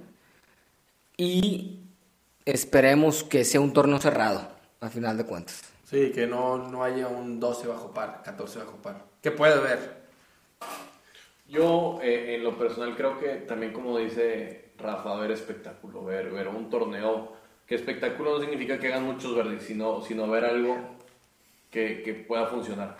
Y 1.16 1.80
esperemos 2.44 3.24
que 3.24 3.44
sea 3.44 3.60
un 3.60 3.72
torneo 3.72 3.98
cerrado, 3.98 4.48
a 4.80 4.88
final 4.88 5.16
de 5.16 5.24
cuentas. 5.24 5.62
Sí, 5.84 6.12
que 6.12 6.26
no, 6.26 6.58
no 6.58 6.84
haya 6.84 7.08
un 7.08 7.40
12 7.40 7.66
bajo 7.66 7.92
par, 7.92 8.22
14 8.22 8.58
bajo 8.58 8.76
par. 8.76 9.04
¿Qué 9.22 9.30
puede 9.30 9.54
haber? 9.54 9.98
Yo, 11.48 11.98
eh, 12.02 12.34
en 12.36 12.44
lo 12.44 12.58
personal, 12.58 12.94
creo 12.94 13.18
que 13.18 13.28
también, 13.46 13.72
como 13.72 13.98
dice 13.98 14.72
Rafa, 14.78 15.16
ver 15.16 15.30
espectáculo, 15.30 16.04
ver, 16.04 16.30
ver 16.30 16.48
un 16.48 16.68
torneo. 16.68 17.32
Que 17.66 17.74
espectáculo 17.74 18.34
no 18.34 18.40
significa 18.40 18.78
que 18.78 18.88
hagan 18.88 19.04
muchos 19.04 19.34
verdes, 19.34 19.62
sino, 19.62 20.00
sino 20.02 20.28
ver 20.28 20.44
algo 20.44 20.76
que, 21.70 22.02
que 22.02 22.14
pueda 22.14 22.46
funcionar. 22.46 22.96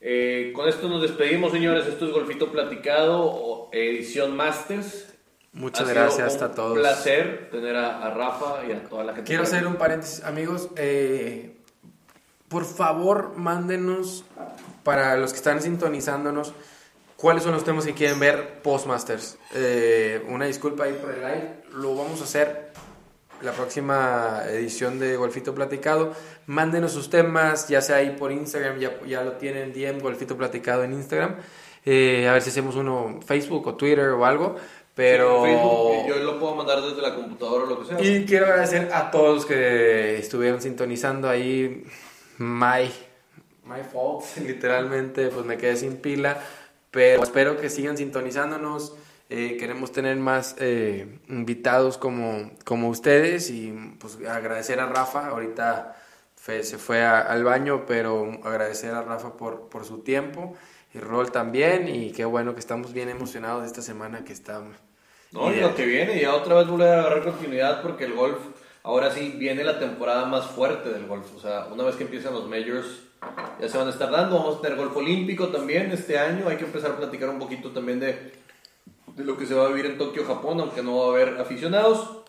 Eh, 0.00 0.52
con 0.54 0.68
esto 0.68 0.88
nos 0.88 1.02
despedimos, 1.02 1.52
señores. 1.52 1.86
Esto 1.86 2.06
es 2.06 2.12
Golfito 2.12 2.50
Platicado, 2.50 3.68
edición 3.72 4.34
Masters. 4.34 5.12
Muchas 5.52 5.88
gracias 5.88 6.40
a 6.40 6.54
todos. 6.54 6.72
Un 6.72 6.78
placer 6.78 7.50
tener 7.50 7.76
a, 7.76 8.08
Rafa 8.10 8.62
y 8.68 8.72
a 8.72 8.84
toda 8.84 9.04
la 9.04 9.12
gente. 9.14 9.26
Quiero 9.28 9.42
hacer 9.42 9.66
un 9.66 9.74
paréntesis, 9.74 10.24
amigos. 10.24 10.70
Eh, 10.76 11.56
por 12.48 12.64
favor, 12.64 13.36
mándenos 13.36 14.24
para 14.84 15.16
los 15.16 15.32
que 15.32 15.36
están 15.36 15.60
sintonizándonos 15.60 16.54
cuáles 17.20 17.42
son 17.42 17.52
los 17.52 17.64
temas 17.64 17.84
que 17.84 17.92
quieren 17.92 18.18
ver 18.18 18.62
postmasters. 18.62 19.36
Eh, 19.54 20.24
una 20.28 20.46
disculpa 20.46 20.84
ahí 20.84 20.94
por 20.94 21.12
el 21.12 21.20
live, 21.20 21.50
lo 21.74 21.94
vamos 21.94 22.20
a 22.22 22.24
hacer 22.24 22.70
la 23.42 23.52
próxima 23.52 24.42
edición 24.48 24.98
de 24.98 25.16
Golfito 25.16 25.54
Platicado. 25.54 26.12
Mándenos 26.46 26.92
sus 26.92 27.10
temas, 27.10 27.68
ya 27.68 27.82
sea 27.82 27.96
ahí 27.96 28.16
por 28.18 28.32
Instagram, 28.32 28.78
ya, 28.78 28.98
ya 29.06 29.22
lo 29.22 29.32
tienen 29.32 29.72
DM 29.72 30.00
Golfito 30.00 30.36
Platicado 30.36 30.82
en 30.84 30.94
Instagram. 30.94 31.36
Eh, 31.84 32.28
a 32.28 32.32
ver 32.32 32.42
si 32.42 32.50
hacemos 32.50 32.76
uno 32.76 33.20
Facebook 33.24 33.66
o 33.66 33.74
Twitter 33.74 34.08
o 34.08 34.24
algo. 34.24 34.56
Pero 34.94 35.46
yo 36.06 36.16
lo 36.16 36.38
puedo 36.38 36.54
mandar 36.54 36.82
desde 36.82 37.00
la 37.00 37.14
computadora 37.14 37.64
o 37.64 37.66
lo 37.66 37.80
que 37.80 37.86
sea. 37.86 38.00
Y 38.02 38.26
quiero 38.26 38.46
agradecer 38.46 38.90
a 38.92 39.10
todos 39.10 39.34
los 39.36 39.46
que 39.46 40.18
estuvieron 40.18 40.60
sintonizando 40.60 41.28
ahí. 41.28 41.84
My, 42.38 42.90
my 43.64 43.82
fault, 43.90 44.24
literalmente, 44.46 45.28
pues 45.28 45.46
me 45.46 45.56
quedé 45.56 45.76
sin 45.76 45.96
pila. 45.96 46.42
Pero 46.90 47.22
espero 47.22 47.56
que 47.56 47.70
sigan 47.70 47.96
sintonizándonos. 47.96 48.96
Eh, 49.28 49.56
queremos 49.58 49.92
tener 49.92 50.16
más 50.16 50.56
eh, 50.58 51.20
invitados 51.28 51.98
como, 51.98 52.50
como 52.64 52.88
ustedes 52.88 53.50
y 53.50 53.72
pues 54.00 54.18
agradecer 54.28 54.80
a 54.80 54.86
Rafa. 54.86 55.28
Ahorita 55.28 55.96
se 56.36 56.78
fue 56.78 57.04
al 57.04 57.44
baño, 57.44 57.84
pero 57.86 58.40
agradecer 58.42 58.92
a 58.94 59.02
Rafa 59.02 59.36
por, 59.36 59.68
por 59.68 59.84
su 59.84 59.98
tiempo 59.98 60.56
y 60.92 60.98
Rol 60.98 61.30
también. 61.30 61.88
Y 61.88 62.10
qué 62.12 62.24
bueno 62.24 62.54
que 62.54 62.60
estamos 62.60 62.92
bien 62.92 63.08
emocionados 63.08 63.64
esta 63.64 63.82
semana 63.82 64.24
que 64.24 64.32
estamos. 64.32 64.76
No, 65.32 65.52
y 65.52 65.60
lo 65.60 65.74
que 65.76 65.86
viene, 65.86 66.20
ya 66.20 66.34
otra 66.34 66.56
vez 66.56 66.66
volver 66.66 66.88
a 66.88 67.00
agarrar 67.00 67.22
continuidad 67.22 67.82
porque 67.82 68.04
el 68.04 68.14
golf, 68.14 68.38
ahora 68.82 69.12
sí 69.12 69.34
viene 69.38 69.62
la 69.62 69.78
temporada 69.78 70.24
más 70.24 70.46
fuerte 70.46 70.90
del 70.90 71.06
golf. 71.06 71.26
O 71.36 71.40
sea, 71.40 71.66
una 71.66 71.84
vez 71.84 71.94
que 71.94 72.02
empiezan 72.02 72.32
los 72.32 72.48
majors, 72.48 73.04
ya 73.60 73.68
se 73.68 73.78
van 73.78 73.86
a 73.86 73.90
estar 73.90 74.10
dando. 74.10 74.38
Vamos 74.38 74.58
a 74.58 74.62
tener 74.62 74.78
golf 74.78 74.96
olímpico 74.96 75.48
también 75.48 75.90
este 75.92 76.18
año. 76.18 76.48
Hay 76.48 76.56
que 76.56 76.64
empezar 76.64 76.92
a 76.92 76.96
platicar 76.96 77.28
un 77.28 77.38
poquito 77.38 77.70
también 77.70 78.00
de, 78.00 78.32
de 79.16 79.24
lo 79.24 79.36
que 79.36 79.46
se 79.46 79.54
va 79.54 79.66
a 79.66 79.68
vivir 79.68 79.86
en 79.86 79.98
Tokio, 79.98 80.24
Japón, 80.24 80.60
aunque 80.60 80.82
no 80.82 80.98
va 80.98 81.06
a 81.06 81.08
haber 81.10 81.40
aficionados. 81.40 82.20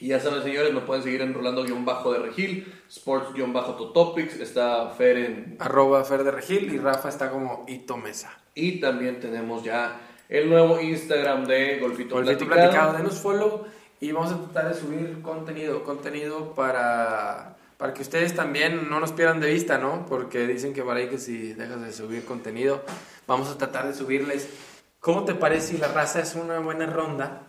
Y 0.00 0.08
ya 0.08 0.18
saben, 0.18 0.42
señores, 0.42 0.72
me 0.72 0.80
pueden 0.80 1.02
seguir 1.02 1.20
en 1.20 1.34
Rolando-de 1.34 2.18
Regil, 2.18 2.72
Sports-Totopics, 2.88 4.40
está 4.40 4.88
Fer 4.88 5.18
en... 5.18 5.56
Arroba 5.58 6.02
Fer 6.04 6.24
de 6.24 6.30
Regil 6.30 6.72
y 6.72 6.78
Rafa 6.78 7.10
está 7.10 7.30
como 7.30 7.66
Ito 7.68 7.98
Mesa. 7.98 8.34
Y 8.54 8.80
también 8.80 9.20
tenemos 9.20 9.62
ya 9.62 10.00
el 10.30 10.48
nuevo 10.48 10.80
Instagram 10.80 11.44
de 11.44 11.78
Golfito, 11.80 12.14
Golfito 12.14 12.46
Platicado. 12.46 12.96
Denos 12.96 13.20
follow 13.20 13.66
y 14.00 14.12
vamos 14.12 14.32
a 14.32 14.38
tratar 14.38 14.72
de 14.72 14.80
subir 14.80 15.20
contenido, 15.20 15.84
contenido 15.84 16.54
para, 16.54 17.56
para 17.80 17.94
que 17.94 18.02
ustedes 18.02 18.34
también 18.34 18.90
no 18.90 19.00
nos 19.00 19.12
pierdan 19.12 19.40
de 19.40 19.50
vista, 19.50 19.78
¿no? 19.78 20.04
Porque 20.06 20.46
dicen 20.46 20.74
que 20.74 20.82
para 20.82 21.00
ahí 21.00 21.08
que 21.08 21.16
si 21.16 21.54
dejas 21.54 21.80
de 21.80 21.90
subir 21.94 22.26
contenido, 22.26 22.82
vamos 23.26 23.48
a 23.48 23.56
tratar 23.56 23.88
de 23.88 23.94
subirles. 23.94 24.50
¿Cómo 25.00 25.24
te 25.24 25.34
parece 25.34 25.68
si 25.68 25.78
la 25.78 25.88
raza 25.88 26.20
es 26.20 26.34
una 26.34 26.58
buena 26.58 26.84
ronda 26.84 27.44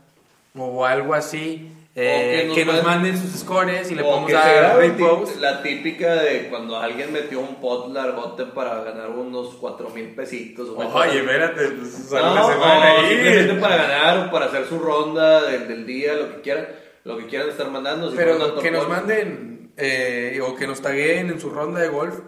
o 0.56 0.86
algo 0.86 1.16
así? 1.16 1.70
Eh, 1.96 2.50
que, 2.56 2.64
nos, 2.64 2.82
manden 2.82 3.18
sus 3.18 3.42
scores 3.42 3.92
y 3.92 3.96
le 3.96 4.04
podemos 4.04 4.32
dar 4.32 4.78
repost. 4.78 5.36
La 5.42 5.62
típica 5.62 6.14
de 6.14 6.48
cuando 6.48 6.78
alguien 6.78 7.12
metió 7.12 7.42
un 7.42 7.56
pot 7.56 7.92
largote 7.92 8.46
para 8.46 8.82
ganar 8.86 9.10
unos 9.10 9.56
4 9.56 9.90
mil 9.90 10.16
pesitos. 10.16 10.70
Oye, 10.70 11.20
espérate, 11.20 11.68
pues, 11.72 12.10
no, 12.10 12.36
no, 12.36 13.10
simplemente 13.10 13.56
para 13.56 13.76
ganar 13.76 14.28
o 14.28 14.32
para 14.32 14.46
hacer 14.46 14.66
su 14.66 14.80
ronda 14.80 15.42
del, 15.42 15.68
del, 15.68 15.86
día, 15.86 16.14
lo 16.14 16.36
que 16.36 16.42
quieran, 16.42 16.68
lo 17.04 17.18
que 17.18 17.26
quieran 17.26 17.50
estar 17.50 17.70
mandando. 17.70 18.14
Pero 18.16 18.62
que 18.62 18.72
nos 18.72 18.88
manden 18.88 19.61
eh, 19.78 20.40
o 20.46 20.56
que 20.56 20.68
nos 20.68 20.82
taguen 20.82 21.30
en 21.30 21.40
su 21.40 21.50
ronda 21.50 21.80
de 21.80 21.90
golf 21.90 22.20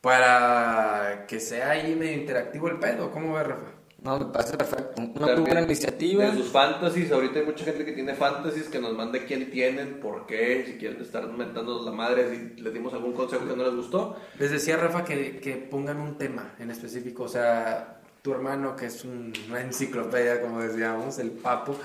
para 0.00 1.26
que 1.28 1.40
sea 1.40 1.70
ahí 1.70 1.94
medio 1.94 2.14
interactivo 2.14 2.68
el 2.68 2.78
pedo. 2.78 3.10
¿Cómo 3.10 3.34
ves, 3.34 3.46
Rafa? 3.46 3.66
No, 4.02 4.18
me 4.18 4.24
parece 4.26 4.56
perfecto. 4.56 5.00
Una 5.00 5.34
buena 5.36 5.60
iniciativa. 5.62 6.24
De 6.24 6.36
sus 6.36 6.48
fantasies, 6.48 7.12
ahorita 7.12 7.38
hay 7.38 7.46
mucha 7.46 7.64
gente 7.64 7.84
que 7.84 7.92
tiene 7.92 8.14
fantasies 8.14 8.68
que 8.68 8.80
nos 8.80 8.94
mande 8.94 9.24
quién 9.24 9.48
tienen, 9.48 10.00
por 10.00 10.26
qué, 10.26 10.64
si 10.66 10.72
quieren 10.72 11.00
estar 11.00 11.22
inventando 11.22 11.84
la 11.84 11.92
madre, 11.92 12.28
si 12.30 12.60
les 12.60 12.74
dimos 12.74 12.92
algún 12.94 13.12
consejo 13.12 13.46
que 13.46 13.54
no 13.54 13.62
les 13.62 13.76
gustó. 13.76 14.16
Les 14.40 14.50
decía 14.50 14.76
Rafa 14.76 15.04
que, 15.04 15.38
que 15.38 15.54
pongan 15.54 16.00
un 16.00 16.18
tema 16.18 16.56
en 16.58 16.72
específico, 16.72 17.22
o 17.24 17.28
sea, 17.28 18.00
tu 18.22 18.32
hermano 18.32 18.74
que 18.74 18.86
es 18.86 19.04
una 19.04 19.60
enciclopedia, 19.60 20.40
como 20.40 20.60
decíamos, 20.60 21.20
el 21.20 21.30
papo. 21.30 21.76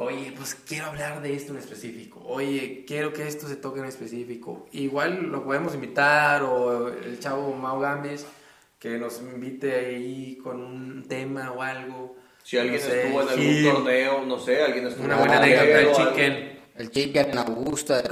Oye, 0.00 0.32
pues 0.36 0.54
quiero 0.54 0.86
hablar 0.86 1.20
de 1.22 1.34
esto 1.34 1.52
en 1.52 1.58
específico. 1.58 2.22
Oye, 2.24 2.84
quiero 2.86 3.12
que 3.12 3.26
esto 3.26 3.48
se 3.48 3.56
toque 3.56 3.80
en 3.80 3.86
específico. 3.86 4.68
Igual 4.70 5.24
lo 5.26 5.42
podemos 5.42 5.74
invitar 5.74 6.44
o 6.44 6.86
el 6.86 7.18
chavo 7.18 7.52
Mau 7.56 7.80
Gambis 7.80 8.24
que 8.78 8.96
nos 8.96 9.20
invite 9.20 9.74
ahí 9.74 10.38
con 10.40 10.62
un 10.62 11.08
tema 11.08 11.50
o 11.50 11.62
algo. 11.62 12.14
Si 12.44 12.56
alguien 12.56 12.76
estuvo 12.76 13.22
en 13.22 13.28
algún 13.28 13.64
torneo, 13.74 14.24
no 14.24 14.38
sé, 14.38 14.62
alguien 14.62 14.86
estuvo 14.86 15.04
Una 15.04 15.16
buena 15.16 15.38
anécdota 15.38 15.64
del 15.64 15.92
chicken. 15.92 16.58
El 16.76 16.90
chicken 16.92 17.30
en 17.32 17.38
Augusta, 17.38 18.04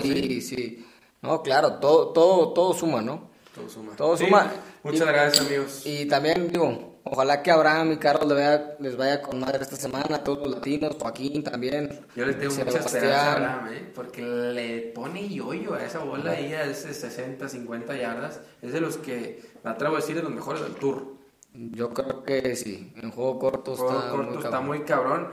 sí, 0.00 0.40
sí. 0.40 0.86
No, 1.20 1.42
claro, 1.42 1.74
todo, 1.74 2.08
todo, 2.14 2.54
todo 2.54 2.72
suma, 2.72 3.02
¿no? 3.02 3.30
Todo 3.54 3.68
suma. 3.68 3.96
Todo 3.96 4.16
suma. 4.16 4.50
Muchas 4.82 5.06
gracias, 5.06 5.46
amigos. 5.46 5.82
Y 5.84 6.06
también, 6.06 6.50
digo, 6.50 6.91
Ojalá 7.04 7.42
que 7.42 7.50
Abraham 7.50 7.92
y 7.92 7.96
Carlos 7.96 8.28
les 8.28 8.36
vaya, 8.36 8.76
les 8.78 8.96
vaya 8.96 9.22
con 9.22 9.40
madre 9.40 9.62
esta 9.62 9.76
semana, 9.76 10.16
a 10.16 10.24
todos 10.24 10.46
los 10.46 10.56
latinos, 10.56 10.96
Joaquín 11.00 11.42
también. 11.42 12.06
Yo 12.14 12.24
le 12.24 12.34
tengo 12.34 12.54
mucha 12.54 12.78
esperanza 12.78 13.30
a 13.30 13.32
Abraham, 13.32 13.72
¿eh? 13.72 13.92
porque 13.92 14.22
le 14.22 14.92
pone 14.94 15.28
yoyo 15.28 15.74
a 15.74 15.84
esa 15.84 15.98
bola 15.98 16.32
ahí 16.32 16.52
a 16.52 16.64
ese 16.64 16.94
60, 16.94 17.48
50 17.48 17.96
yardas. 17.96 18.40
Es 18.60 18.72
de 18.72 18.80
los 18.80 18.98
que, 18.98 19.42
me 19.64 19.70
atrevo 19.70 19.96
a 19.96 19.98
decir, 19.98 20.14
de 20.14 20.22
los 20.22 20.32
mejores 20.32 20.62
del 20.62 20.74
tour. 20.74 21.16
Yo 21.54 21.90
creo 21.90 22.22
que 22.22 22.54
sí, 22.54 22.92
en 22.96 23.10
juego 23.10 23.38
corto, 23.38 23.74
juego 23.74 23.98
está, 23.98 24.10
corto 24.10 24.30
muy 24.30 24.44
está 24.44 24.60
muy 24.60 24.80
cabrón. 24.82 25.28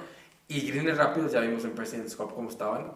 Y 0.48 0.72
greens 0.72 0.98
rápidos, 0.98 1.32
ya 1.32 1.42
vimos 1.42 1.64
en 1.66 1.72
President's 1.72 2.16
Cup 2.16 2.34
cómo 2.34 2.50
estaban. 2.50 2.94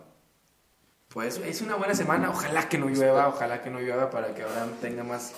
Pues 1.10 1.38
es 1.38 1.62
una 1.62 1.76
buena 1.76 1.94
semana, 1.94 2.32
ojalá 2.32 2.68
que 2.68 2.80
no 2.80 2.90
llueva, 2.90 3.28
ojalá 3.28 3.62
que 3.62 3.70
no 3.70 3.80
llueva 3.80 4.10
para 4.10 4.34
que 4.34 4.42
Abraham 4.42 4.72
tenga 4.82 5.04
más 5.04 5.32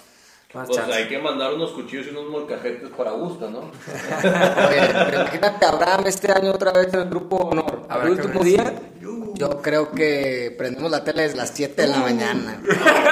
pues 0.63 0.79
hay 0.79 1.07
que 1.07 1.19
mandar 1.19 1.53
unos 1.53 1.71
cuchillos 1.71 2.07
y 2.07 2.09
unos 2.11 2.29
molcajetes 2.29 2.89
para 2.95 3.11
Augusta, 3.11 3.47
¿no? 3.49 3.71
imagínate 5.13 5.65
Abraham 5.65 6.03
este 6.07 6.31
año 6.31 6.51
otra 6.51 6.71
vez 6.71 6.93
en 6.93 7.01
el 7.01 7.09
grupo 7.09 7.37
honor. 7.37 7.87
El 8.03 8.11
último 8.11 8.41
día, 8.41 8.73
yo 9.33 9.61
creo 9.61 9.91
que 9.91 10.55
prendemos 10.57 10.89
la 10.89 11.03
tele 11.03 11.23
desde 11.23 11.35
las 11.35 11.49
7 11.49 11.81
de 11.81 11.87
la 11.89 11.97
mañana. 11.97 12.61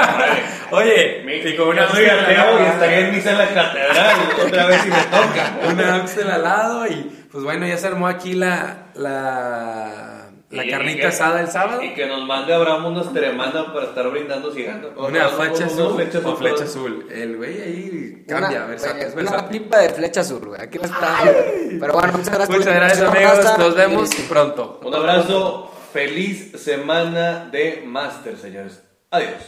Oye, 0.72 1.50
y 1.50 1.56
como 1.58 1.72
una 1.72 1.90
soy 1.90 2.06
ateo 2.06 2.62
y 2.62 2.66
estaría 2.66 3.00
en 3.00 3.16
misa 3.16 3.32
en 3.32 3.38
la 3.38 3.54
catedral 3.54 4.16
otra 4.46 4.66
vez 4.68 4.82
si 4.82 4.90
me 4.90 5.04
toca. 5.04 5.60
Una 5.70 5.96
Axel 5.96 6.30
al 6.30 6.44
lado 6.44 6.88
y 6.88 7.28
pues 7.32 7.44
bueno, 7.44 7.68
ya 7.68 7.78
se 7.78 7.88
armó 7.88 8.08
aquí 8.08 8.34
la, 8.34 8.92
la 8.96 10.23
la 10.54 10.70
carnita 10.70 11.08
asada 11.10 11.42
el 11.42 11.48
sábado. 11.48 11.84
Y 11.84 11.94
que 11.94 12.06
nos 12.06 12.26
mande 12.26 12.54
Abraham 12.54 12.86
unos 12.86 13.12
teremanas 13.14 13.66
para 13.74 13.88
estar 13.88 14.10
brindando 14.10 14.52
cigando. 14.54 14.94
Una 14.98 15.30
flecha 15.30 15.66
azul 15.66 16.02
o 16.26 16.36
flecha 16.36 16.64
azul. 16.64 17.08
El 17.12 17.38
güey 17.38 17.62
ahí 17.62 18.26
cambia, 18.28 18.66
versátil. 18.66 19.08
Una 19.20 19.50
pipa 19.50 19.80
de 19.80 19.90
flecha 19.90 20.22
azul, 20.22 20.46
güey. 20.46 20.62
Aquí 20.62 20.78
la 20.78 20.86
está. 20.86 21.20
Pero 21.24 21.94
bueno, 21.94 22.14
muchas 22.14 22.34
gracias. 22.34 22.58
Muchas 22.58 22.76
gracias, 22.76 23.02
amigos. 23.02 23.58
Nos 23.58 23.76
vemos 23.76 24.10
pronto. 24.30 24.80
Un 24.84 24.96
abrazo. 24.96 25.70
Feliz 25.92 26.52
semana 26.60 27.50
de 27.52 27.84
Master, 27.86 28.36
señores. 28.36 28.82
Adiós. 29.12 29.44